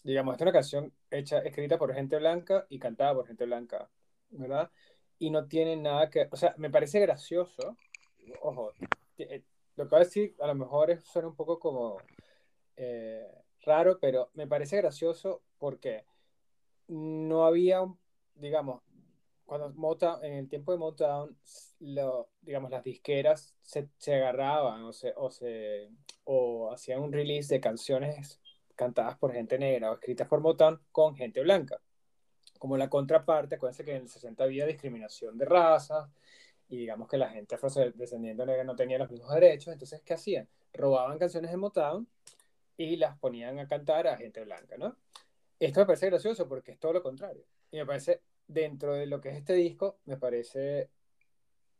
digamos, 0.04 0.32
esta 0.32 0.44
es 0.44 0.46
una 0.46 0.52
canción 0.52 0.92
hecha, 1.10 1.38
escrita 1.40 1.78
por 1.78 1.94
gente 1.94 2.16
blanca 2.16 2.66
y 2.68 2.78
cantada 2.78 3.14
por 3.14 3.26
gente 3.26 3.44
blanca, 3.44 3.90
¿verdad? 4.30 4.70
Y 5.18 5.30
no 5.30 5.46
tiene 5.46 5.76
nada 5.76 6.08
que, 6.08 6.28
o 6.30 6.36
sea, 6.36 6.54
me 6.56 6.70
parece 6.70 7.00
gracioso, 7.00 7.76
ojo, 8.40 8.72
eh, 9.18 9.42
lo 9.76 9.84
que 9.84 9.90
voy 9.90 10.00
a 10.00 10.04
decir 10.04 10.34
a 10.40 10.46
lo 10.46 10.54
mejor 10.54 11.00
suena 11.02 11.28
un 11.28 11.36
poco 11.36 11.58
como 11.58 11.98
eh, 12.76 13.26
raro, 13.64 13.98
pero 14.00 14.30
me 14.34 14.46
parece 14.46 14.76
gracioso 14.76 15.42
porque 15.58 16.04
no 16.88 17.44
había, 17.44 17.84
digamos, 18.34 18.82
cuando 19.48 19.70
Motown, 19.70 20.22
en 20.22 20.34
el 20.34 20.48
tiempo 20.48 20.72
de 20.72 20.78
Motown, 20.78 21.34
lo, 21.80 22.28
digamos, 22.42 22.70
las 22.70 22.84
disqueras 22.84 23.54
se, 23.62 23.88
se 23.96 24.14
agarraban 24.14 24.84
o, 24.84 24.92
se, 24.92 25.14
o, 25.16 25.30
se, 25.30 25.88
o 26.24 26.70
hacían 26.70 27.00
un 27.00 27.10
release 27.10 27.54
de 27.54 27.58
canciones 27.58 28.42
cantadas 28.74 29.16
por 29.16 29.32
gente 29.32 29.58
negra 29.58 29.90
o 29.90 29.94
escritas 29.94 30.28
por 30.28 30.42
Motown 30.42 30.78
con 30.92 31.16
gente 31.16 31.40
blanca. 31.40 31.80
Como 32.58 32.76
la 32.76 32.90
contraparte, 32.90 33.54
acuérdense 33.54 33.86
que 33.86 33.92
en 33.92 34.02
el 34.02 34.08
60 34.10 34.44
había 34.44 34.66
discriminación 34.66 35.38
de 35.38 35.46
raza 35.46 36.10
y 36.68 36.76
digamos 36.76 37.08
que 37.08 37.16
la 37.16 37.30
gente 37.30 37.54
afrodescendiente 37.54 38.44
negra 38.44 38.64
no 38.64 38.76
tenía 38.76 38.98
los 38.98 39.10
mismos 39.10 39.32
derechos, 39.32 39.72
entonces, 39.72 40.02
¿qué 40.02 40.12
hacían? 40.12 40.46
Robaban 40.74 41.18
canciones 41.18 41.50
de 41.50 41.56
Motown 41.56 42.06
y 42.76 42.96
las 42.96 43.16
ponían 43.16 43.58
a 43.60 43.66
cantar 43.66 44.08
a 44.08 44.18
gente 44.18 44.44
blanca, 44.44 44.76
¿no? 44.76 44.94
Esto 45.58 45.80
me 45.80 45.86
parece 45.86 46.10
gracioso 46.10 46.46
porque 46.46 46.72
es 46.72 46.78
todo 46.78 46.92
lo 46.92 47.02
contrario. 47.02 47.44
Y 47.70 47.78
me 47.78 47.86
parece, 47.86 48.20
dentro 48.48 48.94
de 48.94 49.06
lo 49.06 49.20
que 49.20 49.28
es 49.28 49.36
este 49.36 49.54
disco, 49.54 49.98
me 50.06 50.16
parece 50.16 50.90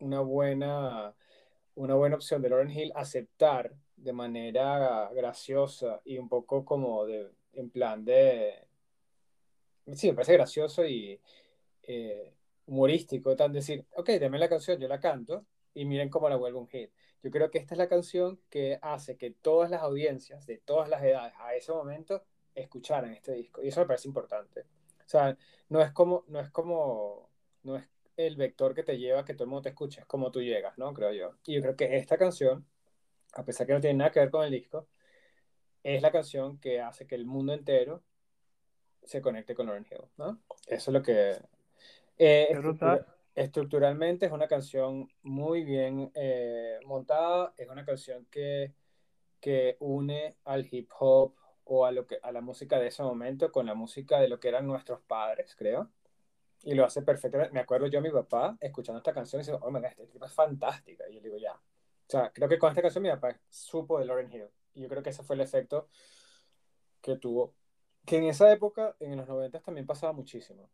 una 0.00 0.20
buena, 0.20 1.14
una 1.74 1.94
buena 1.94 2.16
opción 2.16 2.42
de 2.42 2.50
Lauren 2.50 2.70
Hill 2.70 2.92
aceptar 2.94 3.74
de 3.96 4.12
manera 4.12 5.10
graciosa 5.12 6.00
y 6.04 6.18
un 6.18 6.28
poco 6.28 6.64
como 6.64 7.04
de, 7.06 7.30
en 7.54 7.70
plan 7.70 8.04
de, 8.04 8.54
sí, 9.94 10.08
me 10.08 10.14
parece 10.14 10.34
gracioso 10.34 10.84
y 10.84 11.20
eh, 11.82 12.34
humorístico, 12.66 13.34
tan 13.34 13.52
decir, 13.52 13.86
ok, 13.96 14.10
denme 14.10 14.38
la 14.38 14.48
canción, 14.48 14.78
yo 14.78 14.88
la 14.88 15.00
canto 15.00 15.46
y 15.74 15.84
miren 15.84 16.10
cómo 16.10 16.28
la 16.28 16.36
vuelvo 16.36 16.60
un 16.60 16.68
hit. 16.68 16.90
Yo 17.22 17.30
creo 17.30 17.50
que 17.50 17.58
esta 17.58 17.74
es 17.74 17.78
la 17.78 17.88
canción 17.88 18.40
que 18.48 18.78
hace 18.82 19.16
que 19.16 19.30
todas 19.30 19.70
las 19.70 19.82
audiencias 19.82 20.46
de 20.46 20.58
todas 20.58 20.88
las 20.88 21.02
edades 21.02 21.34
a 21.38 21.54
ese 21.54 21.72
momento 21.72 22.22
escucharan 22.54 23.12
este 23.12 23.32
disco 23.32 23.62
y 23.62 23.68
eso 23.68 23.80
me 23.80 23.86
parece 23.86 24.08
importante. 24.08 24.66
O 25.09 25.10
sea, 25.10 25.39
no 25.70 25.80
es 25.80 25.90
como, 25.93 26.24
no 26.28 26.39
es 26.39 26.51
como, 26.51 27.30
no 27.62 27.76
es 27.76 27.89
el 28.18 28.36
vector 28.36 28.74
que 28.74 28.82
te 28.82 28.98
lleva 28.98 29.20
a 29.20 29.24
que 29.24 29.32
todo 29.32 29.44
el 29.44 29.48
mundo 29.48 29.62
te 29.62 29.70
escuche, 29.70 30.01
es 30.02 30.06
como 30.06 30.30
tú 30.30 30.43
llegas, 30.43 30.76
¿no? 30.76 30.93
Creo 30.93 31.12
yo. 31.14 31.39
Y 31.47 31.55
yo 31.55 31.62
creo 31.62 31.76
que 31.76 31.97
esta 31.97 32.18
canción, 32.18 32.66
a 33.32 33.43
pesar 33.43 33.66
que 33.66 33.72
no 33.72 33.80
tiene 33.80 33.97
nada 33.97 34.10
que 34.10 34.20
ver 34.20 34.30
con 34.30 34.44
el 34.44 34.51
disco, 34.51 34.86
es 35.82 36.02
la 36.02 36.12
canción 36.12 36.59
que 36.59 36.82
hace 36.82 37.06
que 37.06 37.14
el 37.14 37.24
mundo 37.24 37.55
entero 37.55 38.02
se 39.02 39.22
conecte 39.22 39.55
con 39.55 39.64
Lauren 39.64 39.86
Hill, 39.90 40.05
¿no? 40.18 40.43
Eso 40.66 40.90
es 40.90 40.94
lo 40.94 41.02
que... 41.02 41.39
Eh, 42.18 42.48
estructura, 42.51 43.06
estructuralmente 43.35 44.26
es 44.26 44.32
una 44.32 44.47
canción 44.47 45.09
muy 45.22 45.64
bien 45.64 46.10
eh, 46.14 46.80
montada, 46.85 47.55
es 47.56 47.66
una 47.70 47.86
canción 47.86 48.26
que, 48.30 48.74
que 49.40 49.78
une 49.80 50.36
al 50.44 50.68
hip 50.70 50.90
hop 50.98 51.35
o 51.70 51.84
a, 51.84 51.92
lo 51.92 52.06
que, 52.06 52.18
a 52.22 52.32
la 52.32 52.40
música 52.40 52.78
de 52.78 52.88
ese 52.88 53.02
momento 53.02 53.52
con 53.52 53.66
la 53.66 53.74
música 53.74 54.18
de 54.18 54.28
lo 54.28 54.40
que 54.40 54.48
eran 54.48 54.66
nuestros 54.66 55.00
padres, 55.02 55.54
creo. 55.54 55.90
Y 56.62 56.74
lo 56.74 56.84
hace 56.84 57.02
perfectamente. 57.02 57.52
Me 57.52 57.60
acuerdo 57.60 57.86
yo 57.86 57.98
a 57.98 58.02
mi 58.02 58.10
papá 58.10 58.56
escuchando 58.60 58.98
esta 58.98 59.12
canción 59.12 59.40
y 59.40 59.42
diciendo, 59.42 59.64
oh, 59.64 59.70
my 59.70 59.80
God, 59.80 59.86
esta 59.86 60.06
tipo 60.06 60.24
es 60.24 60.32
fantástica. 60.32 61.08
Y 61.08 61.14
yo 61.16 61.20
digo, 61.20 61.36
ya. 61.36 61.52
O 61.52 62.10
sea, 62.10 62.32
creo 62.32 62.48
que 62.48 62.58
con 62.58 62.70
esta 62.70 62.82
canción 62.82 63.02
mi 63.02 63.10
papá 63.10 63.38
supo 63.50 63.98
de 63.98 64.06
Lauren 64.06 64.32
Hill. 64.32 64.48
Y 64.74 64.82
yo 64.82 64.88
creo 64.88 65.02
que 65.02 65.10
ese 65.10 65.22
fue 65.22 65.36
el 65.36 65.42
efecto 65.42 65.88
que 67.02 67.16
tuvo. 67.16 67.54
Que 68.06 68.16
en 68.16 68.24
esa 68.24 68.50
época, 68.50 68.96
en 68.98 69.16
los 69.16 69.28
90 69.28 69.60
también 69.60 69.86
pasaba 69.86 70.12
muchísimo. 70.14 70.70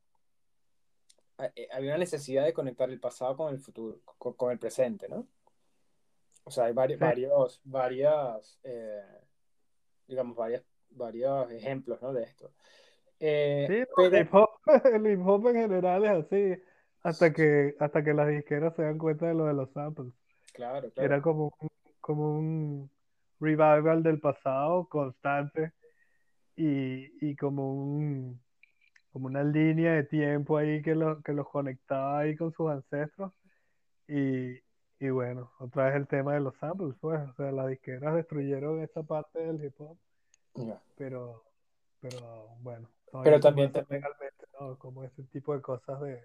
Eh, 1.56 1.68
había 1.72 1.90
una 1.90 1.98
necesidad 1.98 2.44
de 2.44 2.52
conectar 2.52 2.88
el 2.88 3.00
pasado 3.00 3.36
con 3.36 3.52
el 3.52 3.58
futuro, 3.58 4.00
con, 4.16 4.52
el 4.52 4.58
presente, 4.60 5.08
¿no? 5.08 5.26
O 6.44 6.50
sea, 6.52 6.66
hay 6.66 6.72
varios, 6.72 7.00
varios 7.00 7.60
varias, 7.64 8.60
eh, 8.62 9.02
digamos, 10.06 10.36
varias, 10.36 10.62
varios 10.96 11.50
ejemplos, 11.50 12.00
¿no? 12.02 12.12
De 12.12 12.24
esto. 12.24 12.50
Eh, 13.20 13.66
sí, 13.68 14.02
el, 14.02 14.20
hip 14.20 14.32
-hop, 14.32 14.50
el 14.92 15.06
hip 15.06 15.26
hop 15.26 15.48
en 15.48 15.54
general 15.54 16.04
es 16.04 16.10
así, 16.10 16.62
hasta 17.02 17.32
que, 17.32 17.74
hasta 17.78 18.02
que 18.02 18.14
las 18.14 18.28
disqueras 18.28 18.74
se 18.74 18.82
dan 18.82 18.98
cuenta 18.98 19.26
de 19.26 19.34
lo 19.34 19.46
de 19.46 19.54
los 19.54 19.70
samples. 19.72 20.12
Claro, 20.52 20.90
claro. 20.90 21.06
Era 21.06 21.22
como 21.22 21.54
un, 21.60 21.68
como 22.00 22.38
un 22.38 22.90
revival 23.40 24.02
del 24.02 24.20
pasado 24.20 24.88
constante 24.88 25.72
y, 26.56 27.26
y 27.26 27.36
como 27.36 27.72
un 27.74 28.40
como 29.14 29.28
una 29.28 29.44
línea 29.44 29.92
de 29.92 30.02
tiempo 30.02 30.56
ahí 30.58 30.82
que, 30.82 30.96
lo, 30.96 31.22
que 31.22 31.32
los 31.32 31.48
conectaba 31.48 32.18
ahí 32.18 32.34
con 32.34 32.52
sus 32.52 32.68
ancestros. 32.68 33.32
Y, 34.08 34.58
y 34.98 35.10
bueno, 35.10 35.52
otra 35.60 35.84
vez 35.86 35.94
el 35.94 36.08
tema 36.08 36.34
de 36.34 36.40
los 36.40 36.56
samples, 36.56 36.96
pues, 37.00 37.20
o 37.20 37.32
sea, 37.34 37.52
las 37.52 37.68
disqueras 37.68 38.16
destruyeron 38.16 38.80
esa 38.82 39.04
parte 39.04 39.38
del 39.38 39.64
hip 39.64 39.74
hop. 39.78 39.96
Pero, 40.96 41.44
pero 42.00 42.48
bueno, 42.60 42.88
pero 43.22 43.40
también, 43.40 43.72
legalmente, 43.72 44.46
¿no? 44.58 44.78
Como 44.78 45.04
ese 45.04 45.22
tipo 45.24 45.54
de 45.54 45.60
cosas 45.60 46.00
de, 46.00 46.22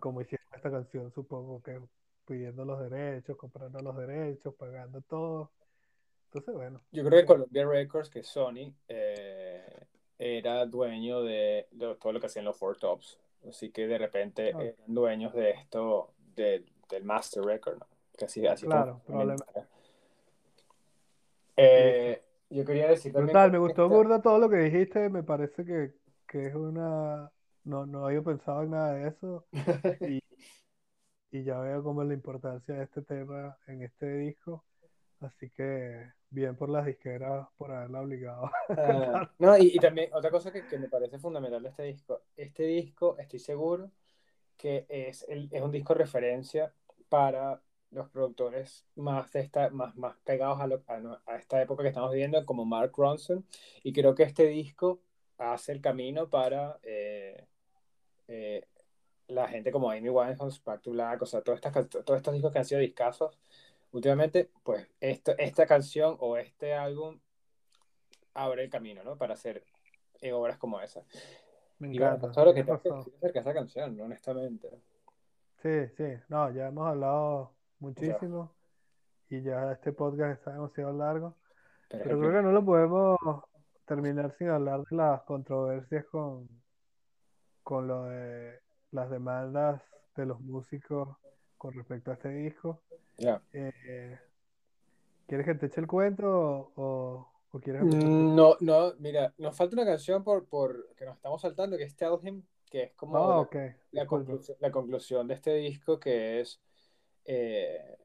como 0.00 0.20
hicieron 0.20 0.46
esta 0.54 0.70
canción, 0.70 1.12
supongo 1.12 1.62
que 1.62 1.80
pidiendo 2.24 2.64
los 2.64 2.78
derechos, 2.78 3.36
comprando 3.36 3.80
los 3.80 3.96
derechos, 3.96 4.54
pagando 4.54 5.00
todo. 5.02 5.50
Entonces, 6.26 6.54
bueno. 6.54 6.80
Yo 6.92 7.04
creo 7.04 7.20
que 7.20 7.26
Columbia 7.26 7.66
Records, 7.66 8.08
que 8.08 8.22
Sony, 8.22 8.72
eh, 8.88 9.86
era 10.18 10.64
dueño 10.66 11.22
de, 11.22 11.68
todo 12.00 12.12
lo 12.12 12.20
que 12.20 12.26
hacían 12.26 12.44
los 12.44 12.56
Four 12.56 12.78
Tops. 12.78 13.18
Así 13.48 13.70
que 13.70 13.88
de 13.88 13.98
repente 13.98 14.50
eran 14.50 14.74
dueños 14.86 15.34
de 15.34 15.50
esto, 15.50 16.12
del 16.34 16.64
Master 17.02 17.42
Record, 17.44 17.78
¿no? 17.80 17.86
Que 18.16 18.26
así, 18.26 18.46
así 18.46 18.66
claro, 18.66 19.00
probablemente. 19.04 19.64
Eh, 21.56 22.22
yo 22.54 22.64
quería 22.64 22.88
decir 22.88 23.12
también. 23.12 23.32
Total, 23.32 23.52
me 23.52 23.58
gustó 23.58 23.88
burda 23.88 24.20
todo 24.20 24.38
lo 24.38 24.48
que 24.48 24.56
dijiste. 24.56 25.08
Me 25.08 25.22
parece 25.22 25.64
que, 25.64 25.92
que 26.26 26.46
es 26.46 26.54
una. 26.54 27.30
No, 27.64 27.86
no 27.86 28.06
había 28.06 28.22
pensado 28.22 28.62
en 28.62 28.70
nada 28.70 28.94
de 28.94 29.08
eso. 29.08 29.46
y, 30.08 30.20
y 31.30 31.44
ya 31.44 31.58
veo 31.60 31.82
como 31.82 32.02
la 32.04 32.14
importancia 32.14 32.74
de 32.74 32.84
este 32.84 33.02
tema 33.02 33.56
en 33.66 33.82
este 33.82 34.16
disco. 34.16 34.64
Así 35.20 35.50
que 35.50 36.12
bien 36.30 36.56
por 36.56 36.68
las 36.68 36.84
disqueras 36.84 37.46
por 37.56 37.70
haberla 37.70 38.00
obligado. 38.00 38.50
Ah, 38.70 39.30
no, 39.38 39.56
y, 39.56 39.72
y, 39.74 39.78
también 39.78 40.10
otra 40.12 40.30
cosa 40.30 40.52
que, 40.52 40.66
que, 40.66 40.78
me 40.78 40.88
parece 40.88 41.18
fundamental 41.18 41.62
de 41.62 41.68
este 41.68 41.82
disco. 41.84 42.22
Este 42.36 42.64
disco, 42.64 43.16
estoy 43.18 43.38
seguro 43.38 43.92
que 44.56 44.86
es, 44.88 45.24
el, 45.28 45.48
es 45.52 45.62
un 45.62 45.70
disco 45.70 45.94
referencia 45.94 46.72
para 47.08 47.60
los 47.92 48.08
productores 48.08 48.86
más, 48.96 49.30
de 49.32 49.40
esta, 49.40 49.70
más, 49.70 49.94
más 49.96 50.16
pegados 50.24 50.60
a, 50.60 50.66
lo, 50.66 50.82
a, 50.86 51.22
a, 51.26 51.36
esta 51.36 51.60
época 51.60 51.82
que 51.82 51.90
estamos 51.90 52.10
viviendo, 52.10 52.44
como 52.44 52.64
Mark 52.64 52.92
Ronson. 52.96 53.46
Y 53.82 53.92
creo 53.92 54.14
que 54.14 54.24
este 54.24 54.46
disco 54.46 55.00
hace 55.38 55.72
el 55.72 55.80
camino 55.80 56.28
para 56.28 56.78
eh, 56.82 57.46
eh, 58.28 58.66
la 59.28 59.48
gente 59.48 59.70
como 59.70 59.90
Amy 59.90 60.08
Winehouse, 60.08 60.62
Back 60.64 60.82
to 60.82 60.90
Black, 60.90 61.22
o 61.22 61.26
sea, 61.26 61.42
todos, 61.42 61.60
estas, 61.62 61.88
todos 61.88 62.16
estos 62.16 62.34
discos 62.34 62.52
que 62.52 62.58
han 62.58 62.64
sido 62.64 62.80
discasos 62.80 63.38
últimamente, 63.92 64.50
pues 64.62 64.88
esto, 65.00 65.34
esta 65.38 65.66
canción 65.66 66.16
o 66.18 66.36
este 66.36 66.72
álbum 66.74 67.20
abre 68.34 68.64
el 68.64 68.70
camino, 68.70 69.04
¿no? 69.04 69.16
Para 69.16 69.34
hacer 69.34 69.64
eh, 70.20 70.32
obras 70.32 70.56
como 70.56 70.80
esa. 70.80 71.02
Me 71.78 71.88
encanta. 71.88 72.28
Y 72.28 72.34
bueno, 72.34 72.54
que 72.54 72.64
te 72.64 72.72
acerca 72.72 73.40
esa 73.40 73.52
canción, 73.52 74.00
honestamente. 74.00 74.70
Sí, 75.62 75.88
sí, 75.96 76.04
no, 76.28 76.50
ya 76.50 76.68
hemos 76.68 76.88
hablado 76.88 77.52
muchísimo. 77.82 78.54
Y 79.28 79.42
ya 79.42 79.72
este 79.72 79.92
podcast 79.92 80.38
está 80.38 80.52
demasiado 80.52 80.92
largo, 80.92 81.36
pero, 81.88 82.04
pero 82.04 82.18
creo 82.18 82.32
que 82.32 82.42
no 82.42 82.52
lo 82.52 82.64
podemos 82.64 83.18
terminar 83.86 84.34
sin 84.38 84.48
hablar 84.48 84.84
de 84.84 84.96
las 84.96 85.22
controversias 85.22 86.04
con, 86.06 86.48
con 87.62 87.86
lo 87.88 88.04
de 88.04 88.60
las 88.90 89.10
demandas 89.10 89.82
de 90.16 90.26
los 90.26 90.40
músicos 90.40 91.16
con 91.56 91.72
respecto 91.74 92.10
a 92.10 92.14
este 92.14 92.28
disco. 92.28 92.80
Eh, 93.52 94.18
¿Quieres 95.26 95.46
que 95.46 95.54
te 95.54 95.66
eche 95.66 95.80
el 95.80 95.86
cuento 95.86 96.72
o, 96.74 97.28
o 97.50 97.60
quieres 97.60 97.84
mm, 97.84 98.34
No, 98.34 98.56
no, 98.60 98.92
mira, 98.98 99.32
nos 99.38 99.56
falta 99.56 99.76
una 99.76 99.86
canción 99.86 100.22
por, 100.22 100.46
por 100.46 100.94
que 100.94 101.04
nos 101.04 101.16
estamos 101.16 101.40
saltando, 101.40 101.76
que 101.76 101.84
es 101.84 101.96
Tell 101.96 102.18
Him, 102.22 102.42
que 102.70 102.84
es 102.84 102.94
como 102.94 103.14
oh, 103.14 103.48
la, 103.92 104.06
conclusión, 104.06 104.56
la, 104.60 104.70
conclusión 104.70 105.28
de 105.28 105.34
este 105.34 105.54
disco, 105.54 106.00
que 106.00 106.40
es, 106.40 106.60
eh, 107.24 107.96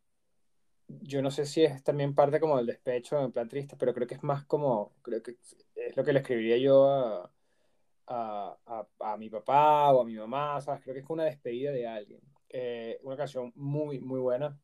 yo 0.87 1.21
no 1.21 1.31
sé 1.31 1.45
si 1.45 1.63
es 1.63 1.83
también 1.83 2.15
parte 2.15 2.39
como 2.39 2.57
del 2.57 2.65
despecho 2.67 3.19
en 3.19 3.31
plan 3.31 3.49
triste, 3.49 3.75
pero 3.77 3.93
creo 3.93 4.07
que 4.07 4.15
es 4.15 4.23
más 4.23 4.45
como, 4.45 4.93
creo 5.01 5.21
que 5.21 5.35
es 5.75 5.97
lo 5.97 6.03
que 6.03 6.13
le 6.13 6.19
escribiría 6.19 6.57
yo 6.57 6.89
a, 6.89 7.31
a, 8.07 8.57
a, 8.65 8.87
a 8.99 9.17
mi 9.17 9.29
papá 9.29 9.91
o 9.91 10.01
a 10.01 10.05
mi 10.05 10.15
mamá, 10.15 10.61
¿sabes? 10.61 10.81
Creo 10.83 10.93
que 10.93 11.01
es 11.01 11.09
una 11.09 11.25
despedida 11.25 11.71
de 11.71 11.87
alguien. 11.87 12.21
Eh, 12.49 12.99
una 13.03 13.17
canción 13.17 13.51
muy, 13.55 13.99
muy 13.99 14.19
buena. 14.19 14.57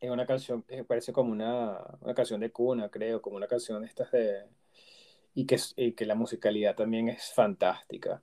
Es 0.00 0.10
una 0.10 0.26
canción 0.26 0.62
que 0.62 0.84
parece 0.84 1.12
como 1.12 1.32
una, 1.32 1.78
una 2.00 2.14
canción 2.14 2.40
de 2.40 2.50
cuna, 2.50 2.88
creo, 2.88 3.20
como 3.20 3.36
una 3.36 3.48
canción 3.48 3.82
de 3.82 3.88
estas 3.88 4.10
de... 4.12 4.44
Y 5.34 5.46
que, 5.46 5.56
y 5.76 5.92
que 5.92 6.06
la 6.06 6.14
musicalidad 6.16 6.74
también 6.74 7.08
es 7.08 7.32
fantástica. 7.32 8.22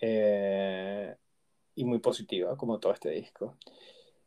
Eh, 0.00 1.14
y 1.74 1.84
muy 1.84 1.98
positiva, 1.98 2.56
como 2.56 2.78
todo 2.78 2.92
este 2.92 3.10
disco. 3.10 3.56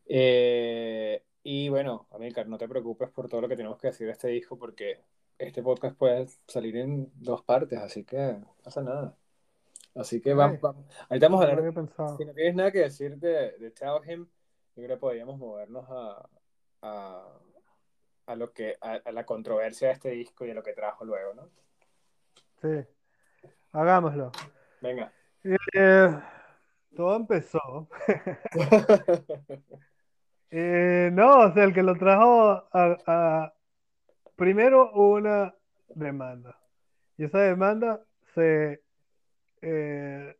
Eh, 0.09 1.23
y 1.43 1.69
bueno, 1.69 2.07
Amílcar, 2.11 2.47
no 2.47 2.57
te 2.57 2.67
preocupes 2.67 3.09
por 3.09 3.29
todo 3.29 3.41
lo 3.41 3.47
que 3.47 3.55
tenemos 3.55 3.77
que 3.77 3.87
decir 3.87 4.07
de 4.07 4.13
este 4.13 4.29
disco, 4.29 4.57
porque 4.57 5.01
este 5.37 5.61
podcast 5.61 5.97
puede 5.97 6.27
salir 6.47 6.77
en 6.77 7.11
dos 7.15 7.43
partes, 7.43 7.79
así 7.79 8.03
que 8.03 8.17
no 8.17 8.55
pasa 8.63 8.81
nada. 8.81 9.15
Así 9.95 10.21
que 10.21 10.33
vamos, 10.33 10.61
vamos. 10.61 10.85
Ahorita 11.09 11.27
vamos 11.27 11.45
a 11.45 11.49
hablar. 11.49 12.17
Si 12.17 12.25
no 12.25 12.33
tienes 12.33 12.55
nada 12.55 12.71
que 12.71 12.79
decir 12.79 13.17
de, 13.17 13.57
de 13.57 13.71
Tell 13.71 14.01
Him, 14.07 14.27
yo 14.75 14.83
creo 14.83 14.89
que 14.89 14.97
podríamos 14.97 15.39
movernos 15.39 15.85
a, 15.89 16.29
a, 16.83 17.39
a 18.27 18.35
lo 18.35 18.53
que, 18.53 18.77
a, 18.79 19.11
la 19.11 19.25
controversia 19.25 19.87
de 19.87 19.93
este 19.95 20.09
disco 20.11 20.45
y 20.45 20.51
a 20.51 20.53
lo 20.53 20.61
que 20.61 20.73
trajo 20.73 21.03
luego, 21.03 21.33
¿no? 21.33 21.49
Sí, 22.61 22.85
hagámoslo. 23.71 24.31
Venga. 24.81 25.11
Eh, 25.43 26.19
todo 26.95 27.15
empezó. 27.15 27.87
eh, 30.51 31.09
no, 31.13 31.41
o 31.47 31.53
sea, 31.53 31.63
el 31.63 31.73
que 31.73 31.83
lo 31.83 31.95
trajo 31.97 32.67
a, 32.73 33.53
primero 34.35 34.91
una 34.93 35.53
demanda. 35.89 36.57
Y 37.17 37.25
esa 37.25 37.39
demanda 37.41 38.01
se 38.35 38.81
eh, 39.61 40.35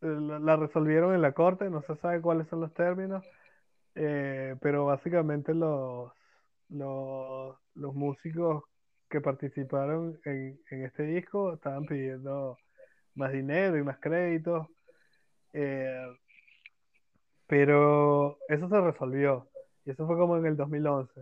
la 0.00 0.56
resolvieron 0.56 1.14
en 1.14 1.22
la 1.22 1.32
corte, 1.32 1.70
no 1.70 1.82
se 1.82 1.96
sabe 1.96 2.20
cuáles 2.20 2.48
son 2.48 2.60
los 2.60 2.74
términos, 2.74 3.24
Eh, 3.96 4.56
pero 4.62 4.86
básicamente 4.86 5.54
los, 5.54 6.12
los, 6.70 7.56
los 7.74 7.94
músicos 7.94 8.64
que 9.10 9.20
participaron 9.20 10.20
en, 10.24 10.60
en 10.70 10.84
este 10.86 11.04
disco 11.04 11.54
estaban 11.54 11.84
pidiendo 11.86 12.58
más 13.14 13.32
dinero 13.32 13.78
y 13.78 13.82
más 13.84 13.98
créditos. 14.00 14.68
eh, 15.54 16.06
pero 17.52 18.38
eso 18.48 18.66
se 18.66 18.80
resolvió. 18.80 19.46
Y 19.84 19.90
eso 19.90 20.06
fue 20.06 20.16
como 20.16 20.38
en 20.38 20.46
el 20.46 20.56
2011. 20.56 21.20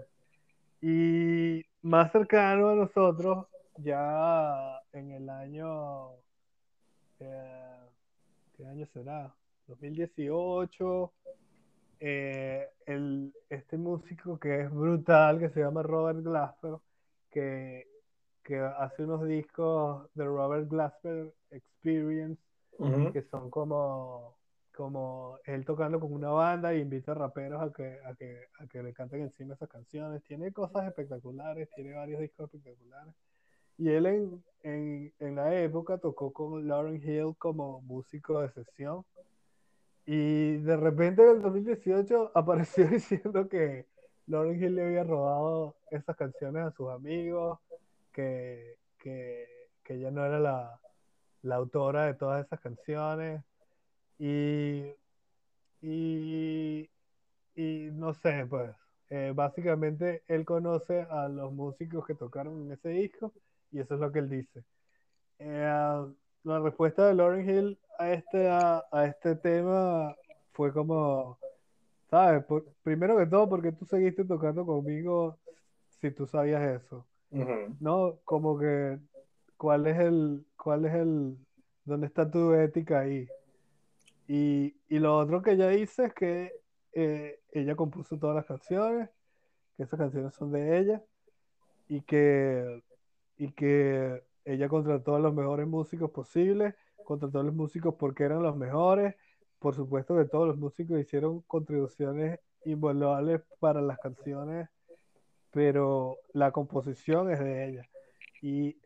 Y 0.81 1.67
más 1.83 2.13
cercano 2.13 2.69
a 2.69 2.77
nosotros, 2.77 3.49
ya 3.79 4.81
en 4.93 5.11
el 5.11 5.29
año, 5.29 6.13
eh, 7.19 7.81
¿qué 8.57 8.65
año 8.65 8.87
será? 8.95 9.35
2018, 9.67 11.13
eh, 11.99 12.69
el, 12.87 13.35
este 13.49 13.77
músico 13.77 14.39
que 14.39 14.61
es 14.61 14.71
brutal, 14.73 15.41
que 15.41 15.51
se 15.51 15.59
llama 15.59 15.83
Robert 15.83 16.23
Glasper, 16.23 16.77
que, 17.33 17.89
que 18.45 18.57
hace 18.57 19.03
unos 19.03 19.27
discos 19.27 20.09
de 20.15 20.27
Robert 20.27 20.69
Glasper 20.69 21.35
Experience, 21.51 22.41
que 23.13 23.23
son 23.33 23.51
como, 23.51 24.40
como 24.75 25.39
él 25.45 25.65
tocando 25.65 26.01
con 26.01 26.13
una 26.13 26.31
banda 26.31 26.75
y 26.75 26.81
invita 26.81 27.13
a 27.13 27.17
raperos 27.17 27.63
a 27.63 27.73
que, 27.73 27.99
a 28.05 28.15
que, 28.15 28.47
a 28.59 28.67
que 28.67 28.83
le 28.83 28.93
canten 28.93 29.23
encima 29.23 29.55
esas 29.55 29.69
canciones. 29.69 30.23
Tiene 30.25 30.53
cosas 30.53 30.87
espectaculares, 30.87 31.69
tiene 31.75 31.95
varios 31.95 32.21
discos 32.21 32.47
espectaculares. 32.47 33.15
Y 33.79 33.89
él 33.91 34.07
en, 34.07 34.45
en, 34.63 35.13
en 35.19 35.35
la 35.35 35.59
época 35.61 35.99
tocó 35.99 36.33
con 36.33 36.67
Lauryn 36.69 37.03
Hill 37.03 37.35
como 37.39 37.81
músico 37.83 38.41
de 38.41 38.51
sesión. 38.51 39.05
Y 40.07 40.59
de 40.59 40.77
repente 40.77 41.23
en 41.23 41.37
el 41.37 41.43
2018 41.43 42.33
apareció 42.35 42.87
diciendo 42.87 43.49
que 43.49 43.87
Lauryn 44.27 44.63
Hill 44.63 44.75
le 44.75 44.85
había 44.85 45.05
robado 45.05 45.77
esas 45.91 46.17
canciones 46.17 46.65
a 46.65 46.71
sus 46.73 46.91
amigos, 46.91 47.59
que, 48.13 48.77
que, 48.99 49.69
que 49.83 49.95
ella 49.95 50.11
no 50.11 50.25
era 50.25 50.39
la, 50.39 50.81
la 51.43 51.57
autora 51.57 52.07
de 52.07 52.15
todas 52.15 52.45
esas 52.45 52.61
canciones. 52.61 53.43
Y, 54.21 54.85
y, 55.83 56.91
y 57.57 57.89
no 57.93 58.15
sé, 58.15 58.47
pues, 58.49 58.71
eh, 59.11 59.33
básicamente 59.35 60.23
él 60.29 60.45
conoce 60.45 61.03
a 61.11 61.29
los 61.29 61.53
músicos 61.53 62.07
que 62.07 62.15
tocaron 62.15 62.63
en 62.67 62.73
ese 62.73 62.91
disco 62.91 63.33
y 63.73 63.81
eso 63.81 63.95
es 63.95 64.01
lo 64.01 64.13
que 64.13 64.21
él 64.21 64.29
dice. 64.31 64.65
Eh, 65.39 66.07
la 66.45 66.61
respuesta 66.61 67.07
de 67.07 67.15
Lauryn 67.15 67.49
Hill 67.49 67.79
a 67.99 68.13
este, 68.13 68.49
a, 68.49 68.85
a 68.93 69.07
este 69.07 69.37
tema 69.37 70.17
fue 70.53 70.73
como, 70.73 71.39
¿sabes? 72.11 72.45
Por- 72.45 72.67
primero 72.83 73.17
que 73.19 73.27
todo, 73.27 73.49
porque 73.49 73.73
tú 73.73 73.87
seguiste 73.87 74.25
tocando 74.25 74.67
conmigo 74.67 75.39
si 76.01 76.11
tú 76.13 76.27
sabías 76.27 76.63
eso, 76.83 77.07
ujú. 77.33 77.77
¿no? 77.81 78.19
Como 78.25 78.59
que, 78.59 78.99
¿cuál 79.57 79.87
es 79.87 79.99
el, 79.99 80.47
cuál 80.57 80.87
es 80.87 80.95
el, 80.95 81.39
dónde 81.85 82.07
está 82.09 82.31
tu 82.31 82.55
ética 82.55 83.01
ahí? 83.01 83.29
Y, 84.33 84.77
y 84.89 85.01
lo 85.01 85.19
otro 85.19 85.43
que 85.43 85.51
ella 85.51 85.67
dice 85.67 86.05
es 86.05 86.15
que 86.15 86.53
eh, 86.93 87.41
ella 87.51 87.75
compuso 87.75 88.17
todas 88.17 88.37
las 88.37 88.47
canciones, 88.47 89.11
que 89.77 89.83
esas 89.83 89.99
canciones 89.99 90.33
son 90.35 90.53
de 90.53 90.79
ella 90.79 91.03
y 91.89 92.03
que, 92.03 92.85
y 93.37 93.51
que 93.51 94.23
ella 94.45 94.69
contrató 94.69 95.17
a 95.17 95.19
los 95.19 95.35
mejores 95.35 95.67
músicos 95.67 96.13
posibles, 96.13 96.77
contrató 97.05 97.41
a 97.41 97.43
los 97.43 97.55
músicos 97.55 97.97
porque 97.97 98.23
eran 98.23 98.45
los 98.45 98.57
mejores. 98.57 99.17
Por 99.59 99.75
supuesto 99.75 100.17
que 100.17 100.27
todos 100.27 100.47
los 100.47 100.59
músicos 100.59 101.01
hicieron 101.01 101.41
contribuciones 101.49 102.39
invaluables 102.65 103.43
para 103.59 103.83
las 103.83 103.99
canciones, 103.99 104.69
pero 105.51 106.19
la 106.35 106.53
composición 106.53 107.33
es 107.33 107.41
de 107.41 107.69
ella. 107.69 107.89
Y 108.43 108.77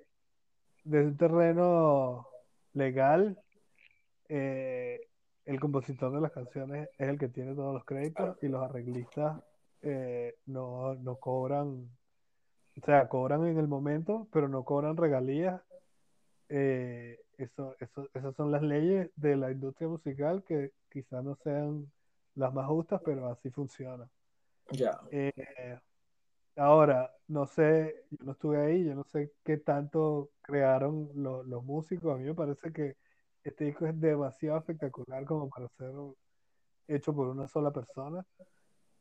desde 0.85 1.09
un 1.09 1.16
terreno 1.19 2.29
legal, 2.73 3.39
eh, 4.31 5.07
el 5.47 5.61
compositor 5.61 6.12
de 6.15 6.21
las 6.21 6.33
canciones 6.33 6.89
es 6.99 7.09
el 7.09 7.19
que 7.19 7.29
tiene 7.29 7.55
todos 7.55 7.75
los 7.75 7.85
créditos 7.85 8.37
y 8.43 8.49
los 8.49 8.62
arreglistas 8.62 9.43
eh, 9.83 10.35
no, 10.47 10.95
no 10.97 11.16
cobran, 11.16 11.91
o 12.81 12.87
sea, 12.87 13.09
cobran 13.09 13.47
en 13.47 13.59
el 13.59 13.69
momento, 13.69 14.29
pero 14.33 14.49
no 14.49 14.65
cobran 14.65 14.97
regalías. 14.97 15.62
Eh, 16.49 17.19
eso, 17.39 17.77
eso, 17.81 18.09
esas 18.15 18.35
son 18.37 18.53
las 18.53 18.62
leyes 18.62 19.11
de 19.16 19.37
la 19.37 19.51
industria 19.53 19.89
musical 19.89 20.45
que 20.45 20.73
quizás 20.91 21.25
no 21.25 21.37
sean 21.37 21.91
las 22.35 22.53
más 22.55 22.66
justas, 22.69 23.03
pero 23.05 23.29
así 23.29 23.51
funciona. 23.51 24.09
ya, 24.73 25.01
Eh, 25.11 25.79
ahora, 26.57 27.12
no 27.29 27.47
sé, 27.47 28.07
yo 28.11 28.25
no 28.25 28.33
estuve 28.33 28.59
ahí, 28.65 28.85
yo 28.85 28.95
no 28.95 29.05
sé 29.05 29.33
qué 29.45 29.59
tanto 29.59 30.31
crearon 30.43 31.11
lo- 31.15 31.43
los 31.45 31.65
músicos. 31.65 32.15
A 32.15 32.19
mí 32.19 32.25
me 32.25 32.35
parece 32.35 32.73
que 32.73 32.97
este 33.45 33.66
disco 33.66 33.87
es 33.87 34.01
demasiado 34.01 34.59
espectacular 34.59 35.25
como 35.25 35.49
para 35.49 35.69
ser 35.79 35.93
hecho 36.89 37.15
por 37.15 37.29
una 37.29 37.47
sola 37.47 37.71
persona. 37.71 38.25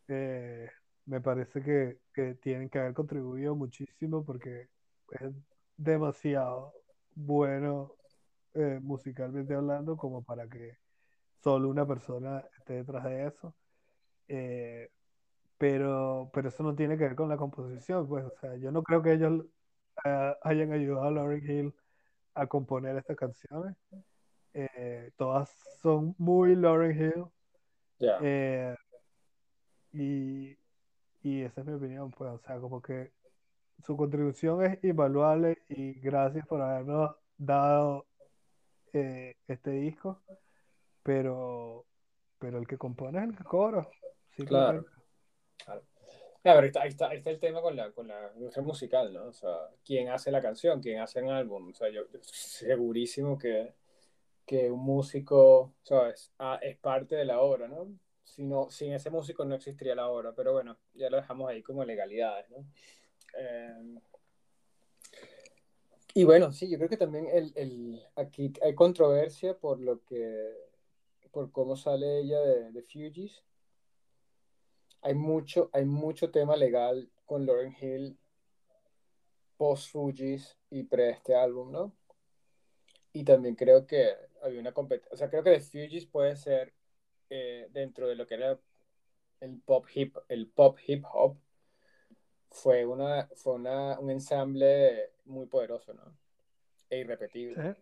Eh, 0.08 0.70
me 1.06 1.22
parece 1.22 1.62
que, 1.64 2.00
que 2.14 2.36
tienen 2.36 2.70
que 2.70 2.80
haber 2.80 2.94
contribuido 2.94 3.56
muchísimo 3.56 4.24
porque 4.26 4.70
es 5.12 5.32
demasiado 5.78 6.74
bueno 7.16 7.94
eh, 8.54 8.80
musicalmente 8.82 9.54
hablando 9.56 9.98
como 9.98 10.24
para 10.24 10.48
que 10.48 10.78
solo 11.44 11.70
una 11.70 11.86
persona 11.88 12.44
esté 12.58 12.74
detrás 12.74 13.04
de 13.06 13.28
eso. 13.28 13.56
Eh, 14.28 14.90
pero, 15.58 16.30
pero 16.34 16.50
eso 16.50 16.64
no 16.64 16.76
tiene 16.76 16.98
que 16.98 17.06
ver 17.06 17.16
con 17.16 17.30
la 17.30 17.38
composición, 17.38 18.08
pues, 18.08 18.26
o 18.26 18.34
sea, 18.42 18.56
yo 18.58 18.72
no 18.72 18.84
creo 18.84 19.02
que 19.02 19.14
ellos 19.14 19.46
hayan 20.42 20.74
ayudado 20.74 21.08
a 21.08 21.12
Lauryn 21.12 21.50
Hill 21.50 21.76
a 22.34 22.48
componer 22.48 22.98
estas 22.98 23.16
canciones. 23.16 23.76
Eh, 24.54 25.12
todas 25.18 25.50
son 25.82 26.16
muy 26.18 26.56
Lauryn 26.56 26.92
Hill 26.92 27.26
ya, 27.98 28.20
eh, 28.22 28.76
y, 29.94 30.58
y 31.22 31.42
esa 31.42 31.62
es 31.62 31.68
mi 31.68 31.74
opinión, 31.74 32.12
pues, 32.12 32.32
o 32.32 32.40
sea, 32.40 32.60
como 32.60 32.82
que 32.82 33.12
su 33.84 33.98
contribución 33.98 34.64
es 34.64 34.84
invaluable 34.84 35.58
y 35.70 35.94
gracias 35.94 36.46
por 36.46 36.62
habernos 36.62 37.16
dado 37.38 38.06
eh, 38.92 39.36
este 39.48 39.72
disco, 39.72 40.22
pero, 41.02 41.86
pero 42.40 42.60
el 42.60 42.68
que 42.68 42.78
compone 42.78 43.20
es 43.20 43.30
el 43.30 43.38
que 43.38 43.44
cobra, 43.44 43.82
claro, 43.82 43.92
simplemente. 44.36 44.90
claro. 45.64 45.84
Claro, 46.44 46.60
ahí 46.60 46.68
está, 46.68 46.82
ahí 46.82 46.90
está, 46.90 47.08
ahí 47.08 47.18
está 47.20 47.30
el 47.30 47.40
tema 47.40 47.62
con 47.62 47.74
la, 47.74 47.92
con 47.94 48.06
la 48.06 48.34
industria 48.36 48.64
musical, 48.64 49.14
¿no? 49.14 49.28
O 49.28 49.32
sea, 49.32 49.70
quién 49.86 50.10
hace 50.10 50.30
la 50.30 50.42
canción, 50.42 50.82
quién 50.82 51.00
hace 51.00 51.22
un 51.22 51.30
álbum. 51.30 51.70
O 51.70 51.74
sea, 51.74 51.88
yo 51.88 52.02
yo 52.12 52.20
estoy 52.20 52.34
segurísimo 52.34 53.38
que, 53.38 53.74
que 54.46 54.70
un 54.72 54.80
músico, 54.82 55.74
¿sabes? 55.84 56.32
Ah, 56.40 56.60
es 56.62 56.78
parte 56.78 57.16
de 57.16 57.26
la 57.26 57.42
obra, 57.42 57.68
¿no? 57.68 57.88
Si 58.24 58.44
sin 58.70 58.94
ese 58.94 59.10
músico 59.10 59.46
no 59.46 59.56
existiría 59.56 59.96
la 59.96 60.10
obra, 60.10 60.34
pero 60.34 60.54
bueno, 60.54 60.78
ya 60.94 61.10
lo 61.10 61.18
dejamos 61.18 61.50
ahí 61.50 61.62
como 61.62 61.86
legalidades, 61.86 62.50
¿no? 62.50 62.66
Eh, 63.38 64.00
y 66.16 66.24
bueno, 66.26 66.52
sí, 66.52 66.70
yo 66.70 66.78
creo 66.78 66.90
que 66.90 66.98
también 66.98 67.28
el, 67.32 67.52
el, 67.56 68.04
aquí 68.16 68.54
hay 68.62 68.76
controversia 68.76 69.58
por 69.58 69.80
lo 69.80 70.04
que, 70.04 70.54
por 71.32 71.52
cómo 71.52 71.76
sale 71.76 72.20
ella 72.20 72.40
de, 72.40 72.72
de. 72.72 73.32
Hay 75.02 75.16
mucho, 75.16 75.70
hay 75.74 75.86
mucho 75.86 76.30
tema 76.30 76.56
legal 76.56 77.10
con 77.26 77.46
Lauryn 77.46 77.76
Hill 77.82 78.18
post 79.58 79.92
Fugees 79.92 80.58
y 80.70 80.84
pre 80.84 81.10
este 81.10 81.36
álbum, 81.36 81.72
¿no? 81.72 81.94
Y 83.14 83.24
también 83.24 83.56
creo 83.56 83.86
que 83.86 84.10
había 84.42 84.60
una 84.60 84.74
competencia, 84.74 85.14
o 85.14 85.18
sea, 85.18 85.30
creo 85.30 85.44
que 85.44 85.52
The 85.52 85.62
Fugees 85.62 86.06
puede 86.08 86.36
ser 86.36 86.74
eh, 87.30 87.68
dentro 87.72 88.08
de 88.08 88.16
lo 88.16 88.26
que 88.26 88.34
era 88.34 88.60
el 89.40 89.62
pop 89.62 89.86
hip, 89.94 90.18
el 90.30 90.48
pop 90.48 90.78
hip 90.86 91.06
hop, 91.14 91.38
fue 92.50 92.86
una, 92.86 93.30
fue 93.36 93.54
una, 93.54 94.00
un 94.00 94.10
ensamble 94.12 95.12
muy 95.26 95.46
poderoso, 95.46 95.94
¿no? 95.94 96.16
E 96.90 97.00
irrepetible, 97.00 97.76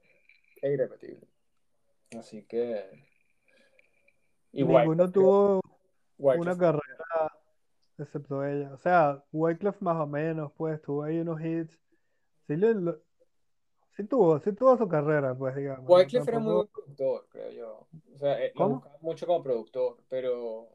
e 0.62 0.72
irrepetible. 0.72 1.28
Así 2.18 2.44
que, 2.44 2.86
y 4.54 4.64
Ninguno 4.64 5.04
Wyclef, 5.04 5.14
tuvo 5.14 5.62
una 6.18 6.58
carrera 6.58 7.32
excepto 7.98 8.46
ella. 8.46 8.74
O 8.74 8.78
sea, 8.78 9.24
Wyclef 9.32 9.82
más 9.82 9.98
o 9.98 10.08
menos, 10.08 10.52
pues, 10.58 10.82
tuvo 10.82 11.04
ahí 11.04 11.20
unos 11.20 11.40
hits. 11.42 11.78
Sí, 12.48 12.56
lo- 12.58 13.02
sí 14.02 14.08
tuvo, 14.08 14.40
sí 14.40 14.54
tuvo 14.54 14.78
su 14.78 14.88
carrera, 14.88 15.36
pues, 15.36 15.56
digamos. 15.56 15.86
Wyclef 15.88 16.28
era 16.28 16.40
muy 16.40 16.54
buen 16.54 16.68
productor, 16.68 17.28
creo 17.30 17.52
yo. 17.52 17.88
O 18.14 18.18
sea, 18.18 18.44
eh, 18.44 18.52
lo 18.56 18.66
¿cómo? 18.66 18.76
buscaba 18.76 18.98
mucho 19.02 19.28
como 19.28 19.44
productor, 19.44 19.98
pero 20.10 20.70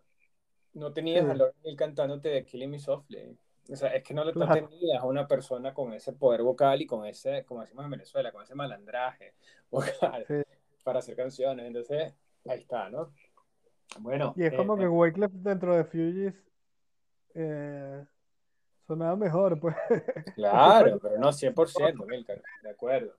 no 0.74 0.92
Sí, 0.94 0.94
tenías 0.94 1.28
a 1.28 1.34
Lauryn 1.34 1.56
Hill 1.64 1.76
cantándote 1.76 2.28
de 2.28 2.44
Killing 2.44 2.70
Me 2.70 2.78
Softly. 2.78 3.36
O 3.70 3.76
sea, 3.76 3.94
es 3.94 4.02
que 4.04 4.14
no, 4.14 4.24
no 4.24 4.32
claro, 4.32 4.68
tenías 4.68 5.02
a 5.02 5.06
una 5.06 5.26
persona 5.26 5.74
con 5.74 5.92
ese 5.92 6.12
poder 6.12 6.42
vocal 6.42 6.80
y 6.80 6.86
con 6.86 7.04
ese, 7.06 7.44
como 7.44 7.62
decimos 7.62 7.84
en 7.84 7.90
Venezuela, 7.90 8.30
con 8.30 8.42
ese 8.42 8.54
malandraje 8.54 9.34
vocal 9.70 10.24
sí. 10.26 10.42
para 10.84 11.00
hacer 11.00 11.16
canciones. 11.16 11.66
Entonces, 11.66 12.14
ahí 12.46 12.60
está, 12.60 12.88
¿no? 12.90 13.12
Bueno, 14.00 14.34
Y 14.36 14.44
es 14.44 14.52
eh, 14.52 14.56
como 14.56 14.76
que 14.76 14.86
Wyclef 14.86 15.32
dentro 15.32 15.74
de 15.74 15.84
Fugees 15.84 16.34
eh, 17.34 18.04
sonaba 18.86 19.16
mejor, 19.16 19.58
pues. 19.58 19.76
Claro, 20.34 20.98
pero 21.02 21.18
no 21.18 21.28
100%, 21.28 22.06
Milcar, 22.06 22.42
de 22.62 22.70
acuerdo. 22.70 23.12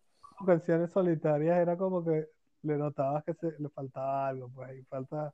canciones 0.46 0.92
solitarias 0.92 1.58
era 1.58 1.78
como 1.78 2.04
que 2.04 2.30
le 2.64 2.78
notabas 2.78 3.24
que 3.24 3.34
se, 3.34 3.54
le 3.60 3.70
faltaba 3.70 4.28
algo, 4.28 4.50
pues 4.50 4.70
ahí 4.70 4.84
falta, 4.84 5.34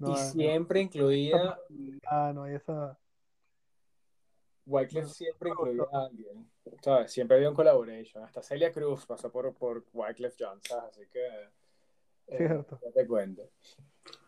Y 0.00 0.04
no, 0.04 0.16
siempre 0.16 0.80
incluía, 0.80 1.56
profundidad, 1.56 2.34
no 2.34 2.44
hay 2.44 2.54
esa, 2.54 2.98
Wyclef 4.70 5.08
siempre 5.08 5.50
incluía 5.50 5.84
a 5.92 6.04
alguien, 6.06 6.50
¿sabes? 6.82 7.12
Siempre 7.12 7.36
había 7.36 7.50
un 7.50 7.56
collaboration. 7.56 8.22
Hasta 8.22 8.42
Celia 8.42 8.72
Cruz 8.72 9.04
pasó 9.06 9.30
por, 9.30 9.52
por 9.54 9.84
Wyclef 9.92 10.36
¿sabes? 10.36 10.70
Así 10.70 11.06
que, 11.12 11.26
eh, 12.28 12.36
cierto, 12.36 12.78
ya 12.82 12.92
te 12.92 13.06
cuento. 13.06 13.50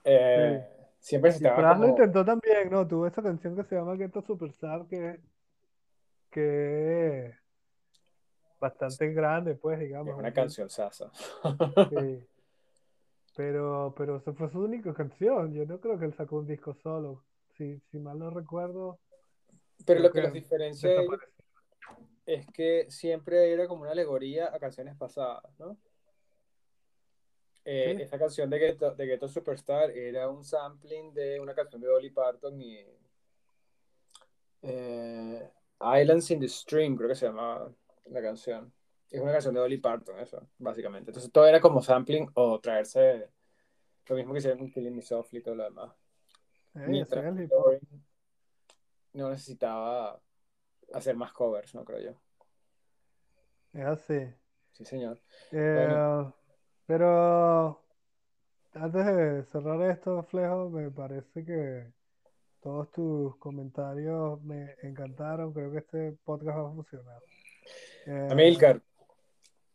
Eh, 0.04 0.71
siempre 1.02 1.30
necesitaba 1.30 1.56
Pras 1.56 1.78
lo 1.80 1.88
como, 1.88 1.88
intentó 1.88 2.24
también, 2.24 2.70
¿no? 2.70 2.86
Tuvo 2.86 3.06
esa 3.06 3.22
canción 3.22 3.56
que 3.56 3.64
se 3.64 3.74
llama 3.74 3.96
Ghetto 3.96 4.22
Superstar 4.22 4.86
que, 4.86 5.20
que 6.30 7.26
es 7.26 7.36
bastante 8.60 9.12
grande, 9.12 9.56
pues, 9.56 9.80
es 10.06 10.08
digamos, 10.08 10.16
una 10.16 10.28
un 10.28 10.34
hit, 10.34 10.34
canción 10.34 10.70
sasa. 10.70 11.10
sí. 11.90 12.26
Pero, 13.34 13.94
pero 13.96 14.16
esa 14.16 14.32
fue 14.32 14.50
su 14.50 14.60
única 14.60 14.92
canción. 14.94 15.52
Yo 15.54 15.64
no 15.66 15.80
creo 15.80 15.98
que 15.98 16.04
él 16.04 16.14
sacó 16.14 16.36
un 16.36 16.46
disco 16.46 16.74
solo. 16.74 17.24
Si, 17.56 17.80
si 17.90 17.98
mal 17.98 18.18
no 18.18 18.30
recuerdo, 18.30 19.00
Pero 19.86 20.00
lo 20.00 20.12
que 20.12 20.22
los 20.22 20.32
que 20.32 20.40
diferencia 20.40 20.90
ellos 20.90 21.06
desapareció. 21.08 21.44
es 22.26 22.46
que 22.48 22.86
siempre 22.90 23.52
era 23.52 23.66
como 23.66 23.82
una 23.82 23.92
alegoría 23.92 24.54
a 24.54 24.58
canciones 24.58 24.96
pasadas, 24.96 25.58
¿no? 25.58 25.76
Eh, 27.64 27.94
Sí, 27.96 28.02
esa 28.02 28.18
canción 28.18 28.50
de 28.50 28.58
Ghetto, 28.58 28.94
de 28.94 29.06
Ghetto 29.06 29.28
Superstar 29.28 29.90
era 29.90 30.28
un 30.28 30.44
sampling 30.44 31.12
de 31.14 31.38
una 31.38 31.54
canción 31.54 31.80
de 31.80 31.88
Dolly 31.88 32.10
Parton 32.10 32.60
y 32.60 32.84
eh, 34.62 35.50
Islands 35.80 36.30
in 36.30 36.40
the 36.40 36.48
Stream, 36.48 36.96
creo 36.96 37.08
que 37.08 37.14
se 37.14 37.26
llama 37.26 37.72
la 38.06 38.22
canción. 38.22 38.72
Es 39.10 39.20
una 39.20 39.32
canción 39.32 39.54
de 39.54 39.60
Dolly 39.60 39.78
Parton, 39.78 40.18
eso, 40.18 40.48
básicamente. 40.58 41.10
Entonces 41.10 41.30
todo 41.30 41.46
era 41.46 41.60
como 41.60 41.82
sampling 41.82 42.30
o 42.34 42.58
traerse 42.60 43.28
lo 44.06 44.16
mismo 44.16 44.32
que 44.32 44.38
hicieron 44.38 44.58
con 44.58 44.70
Killing 44.70 44.96
Me 44.96 45.02
Softly 45.02 45.38
y 45.38 45.42
todo 45.42 45.54
lo 45.54 45.64
demás. 45.64 45.92
Ey, 46.74 46.80
así 46.82 46.90
Mientras 46.90 47.24
no 49.12 49.30
necesitaba 49.30 50.20
hacer 50.92 51.16
más 51.16 51.32
covers, 51.32 51.74
no 51.74 51.84
creo 51.84 52.00
yo. 52.00 52.20
Es 53.72 53.86
así. 53.86 54.34
Sí, 54.72 54.84
señor. 54.84 55.20
Bueno, 55.50 56.28
Eh, 56.28 56.32
pero 56.86 57.80
antes 58.74 59.06
de 59.06 59.44
cerrar 59.44 59.82
esto, 59.90 60.22
Flejo, 60.24 60.70
me 60.70 60.90
parece 60.90 61.44
que 61.44 61.92
todos 62.60 62.90
tus 62.92 63.36
comentarios 63.36 64.42
me 64.42 64.76
encantaron. 64.82 65.52
Creo 65.52 65.70
que 65.72 65.78
este 65.78 66.12
podcast 66.24 66.58
va 66.58 66.68
a 66.68 66.74
funcionar. 66.74 67.22
Eh, 68.06 68.28
Amilcar, 68.30 68.80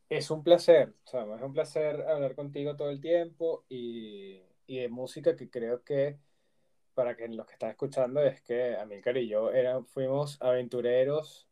es 0.09 0.31
un 0.31 0.43
placer, 0.43 0.93
¿sabes? 1.03 1.37
Es 1.37 1.43
un 1.43 1.53
placer 1.53 2.01
hablar 2.07 2.35
contigo 2.35 2.75
todo 2.75 2.89
el 2.89 3.01
tiempo 3.01 3.65
y, 3.69 4.41
y 4.65 4.79
de 4.79 4.89
música 4.89 5.35
que 5.35 5.49
creo 5.49 5.83
que 5.83 6.17
para 6.93 7.15
que 7.15 7.27
los 7.27 7.45
que 7.45 7.53
están 7.53 7.69
escuchando 7.69 8.23
es 8.23 8.41
que 8.41 8.75
Amilcar 8.75 9.17
y 9.17 9.27
yo 9.27 9.51
eran, 9.51 9.85
fuimos 9.85 10.41
aventureros 10.41 11.47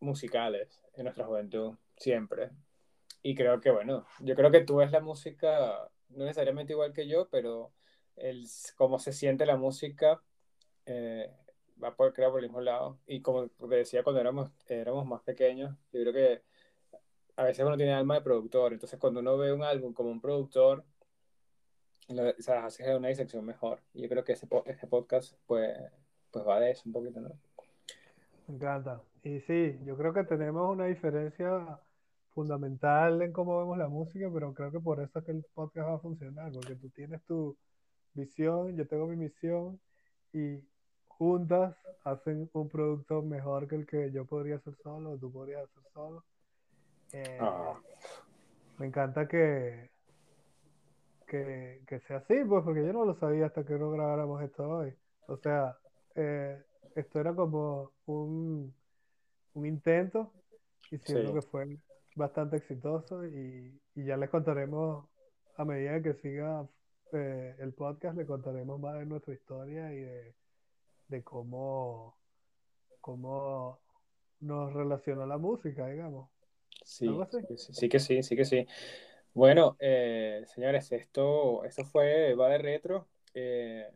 musicales 0.00 0.82
en 0.94 1.04
nuestra 1.04 1.24
juventud, 1.24 1.74
siempre. 1.96 2.50
Y 3.22 3.34
creo 3.34 3.60
que, 3.60 3.70
bueno, 3.70 4.06
yo 4.20 4.34
creo 4.34 4.50
que 4.50 4.62
tú 4.62 4.76
ves 4.76 4.90
la 4.90 5.00
música, 5.00 5.88
no 6.10 6.24
necesariamente 6.24 6.72
igual 6.72 6.92
que 6.92 7.06
yo, 7.06 7.28
pero 7.30 7.72
el, 8.16 8.46
cómo 8.76 8.98
se 8.98 9.12
siente 9.12 9.46
la 9.46 9.56
música 9.56 10.20
eh, 10.86 11.30
va 11.82 11.94
por, 11.94 12.12
creo, 12.12 12.30
por 12.30 12.40
el 12.40 12.46
mismo 12.46 12.60
lado. 12.60 12.98
Y 13.06 13.20
como 13.22 13.48
te 13.48 13.76
decía 13.76 14.02
cuando 14.02 14.20
éramos, 14.20 14.50
éramos 14.68 15.06
más 15.06 15.22
pequeños, 15.22 15.76
yo 15.92 16.00
creo 16.00 16.12
que 16.12 16.42
a 17.36 17.44
veces 17.44 17.64
uno 17.64 17.76
tiene 17.76 17.94
alma 17.94 18.16
de 18.16 18.20
productor, 18.22 18.72
entonces 18.72 18.98
cuando 18.98 19.20
uno 19.20 19.38
ve 19.38 19.52
un 19.52 19.62
álbum 19.62 19.92
como 19.92 20.10
un 20.10 20.20
productor, 20.20 20.84
lo, 22.08 22.28
o 22.28 22.34
sea, 22.42 22.66
hace 22.66 22.94
una 22.94 23.08
disección 23.08 23.44
mejor. 23.44 23.80
Y 23.94 24.02
yo 24.02 24.08
creo 24.08 24.24
que 24.24 24.32
ese, 24.32 24.48
este 24.66 24.86
podcast 24.86 25.34
pues, 25.46 25.76
pues 26.30 26.46
va 26.46 26.60
de 26.60 26.72
eso 26.72 26.82
un 26.86 26.92
poquito, 26.92 27.20
¿no? 27.20 27.30
me 28.48 28.56
encanta. 28.56 29.00
Y 29.22 29.40
sí, 29.40 29.78
yo 29.84 29.96
creo 29.96 30.12
que 30.12 30.24
tenemos 30.24 30.70
una 30.70 30.86
diferencia 30.86 31.80
fundamental 32.34 33.22
en 33.22 33.32
cómo 33.32 33.58
vemos 33.58 33.78
la 33.78 33.88
música, 33.88 34.30
pero 34.32 34.54
creo 34.54 34.72
que 34.72 34.80
por 34.80 35.00
eso 35.00 35.18
es 35.18 35.24
que 35.24 35.32
el 35.32 35.44
podcast 35.54 35.88
va 35.88 35.94
a 35.96 35.98
funcionar, 36.00 36.52
porque 36.52 36.76
tú 36.76 36.90
tienes 36.90 37.22
tu 37.24 37.56
visión, 38.14 38.76
yo 38.76 38.86
tengo 38.86 39.06
mi 39.06 39.16
misión 39.16 39.80
y 40.32 40.60
juntas 41.08 41.76
hacen 42.04 42.50
un 42.52 42.68
producto 42.68 43.22
mejor 43.22 43.68
que 43.68 43.76
el 43.76 43.86
que 43.86 44.10
yo 44.12 44.26
podría 44.26 44.56
hacer 44.56 44.74
solo 44.82 45.12
o 45.12 45.18
tú 45.18 45.32
podrías 45.32 45.64
hacer 45.64 45.82
solo. 45.92 46.24
Eh, 47.12 47.38
Ah, 47.40 47.80
me 48.78 48.86
encanta 48.86 49.28
que, 49.28 49.90
que, 51.26 51.82
que 51.86 52.00
sea 52.00 52.18
así, 52.18 52.34
pues, 52.44 52.64
porque 52.64 52.84
yo 52.84 52.92
no 52.92 53.04
lo 53.04 53.14
sabía 53.14 53.46
hasta 53.46 53.64
que 53.64 53.74
no 53.78 53.90
grabáramos 53.90 54.42
esto 54.42 54.68
hoy. 54.68 54.94
O 55.26 55.36
sea, 55.36 55.76
eh, 56.14 56.62
esto 56.94 57.20
era 57.20 57.34
como 57.34 57.92
un, 58.06 58.74
un 59.54 59.66
intento 59.66 60.32
y 60.90 60.98
siento 60.98 61.32
sí, 61.32 61.34
que 61.34 61.42
fue 61.42 61.78
bastante 62.14 62.56
exitoso 62.56 63.26
y, 63.26 63.80
y 63.94 64.04
ya 64.04 64.16
les 64.16 64.30
contaremos 64.30 65.06
a 65.56 65.64
medida 65.64 66.02
que 66.02 66.14
siga 66.14 66.66
eh, 67.12 67.54
el 67.58 67.72
podcast, 67.72 68.16
le 68.16 68.26
contaremos 68.26 68.80
más 68.80 68.98
de 68.98 69.06
nuestra 69.06 69.34
historia 69.34 69.92
y 69.92 70.00
de, 70.00 70.34
de 71.08 71.22
cómo, 71.22 72.16
cómo 73.00 73.80
nos 74.40 74.72
relacionó 74.72 75.26
la 75.26 75.38
música, 75.38 75.86
digamos. 75.88 76.30
Sí, 76.84 77.06
sí, 77.30 77.56
sí, 77.56 77.72
sí 77.74 77.88
que 77.88 78.00
sí, 78.00 78.22
sí 78.22 78.36
que 78.36 78.44
sí. 78.44 78.66
Bueno, 79.34 79.76
eh, 79.78 80.42
señores, 80.46 80.90
esto, 80.92 81.64
esto 81.64 81.84
fue 81.84 82.34
Va 82.34 82.48
de 82.48 82.58
Retro, 82.58 83.08
eh, 83.34 83.90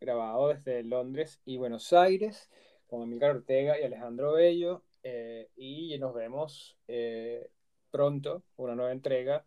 grabado 0.00 0.48
desde 0.48 0.82
Londres 0.82 1.40
y 1.44 1.56
Buenos 1.56 1.92
Aires, 1.92 2.50
con 2.86 3.02
Amílcar 3.02 3.36
Ortega 3.36 3.78
y 3.78 3.84
Alejandro 3.84 4.32
Bello, 4.32 4.82
eh, 5.08 5.50
y 5.54 5.96
nos 6.00 6.12
vemos 6.14 6.76
eh, 6.88 7.48
pronto, 7.92 8.42
una 8.56 8.74
nueva 8.74 8.90
entrega 8.90 9.46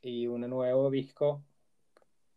y 0.00 0.28
un 0.28 0.42
nuevo 0.42 0.88
disco 0.88 1.42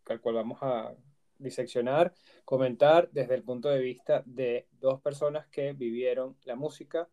al 0.06 0.20
cual 0.20 0.34
vamos 0.34 0.58
a 0.62 0.92
diseccionar, 1.38 2.12
comentar 2.44 3.10
desde 3.12 3.36
el 3.36 3.44
punto 3.44 3.68
de 3.68 3.78
vista 3.78 4.24
de 4.26 4.66
dos 4.72 5.00
personas 5.00 5.46
que 5.46 5.72
vivieron 5.72 6.36
la 6.42 6.56
música 6.56 7.08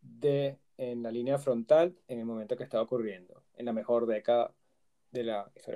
de, 0.00 0.60
en 0.76 1.02
la 1.02 1.10
línea 1.10 1.38
frontal 1.38 1.96
en 2.06 2.20
el 2.20 2.24
momento 2.24 2.56
que 2.56 2.62
estaba 2.62 2.84
ocurriendo, 2.84 3.42
en 3.56 3.66
la 3.66 3.72
mejor 3.72 4.06
década 4.06 4.54
de 5.10 5.24
la 5.24 5.50
historia 5.56 5.72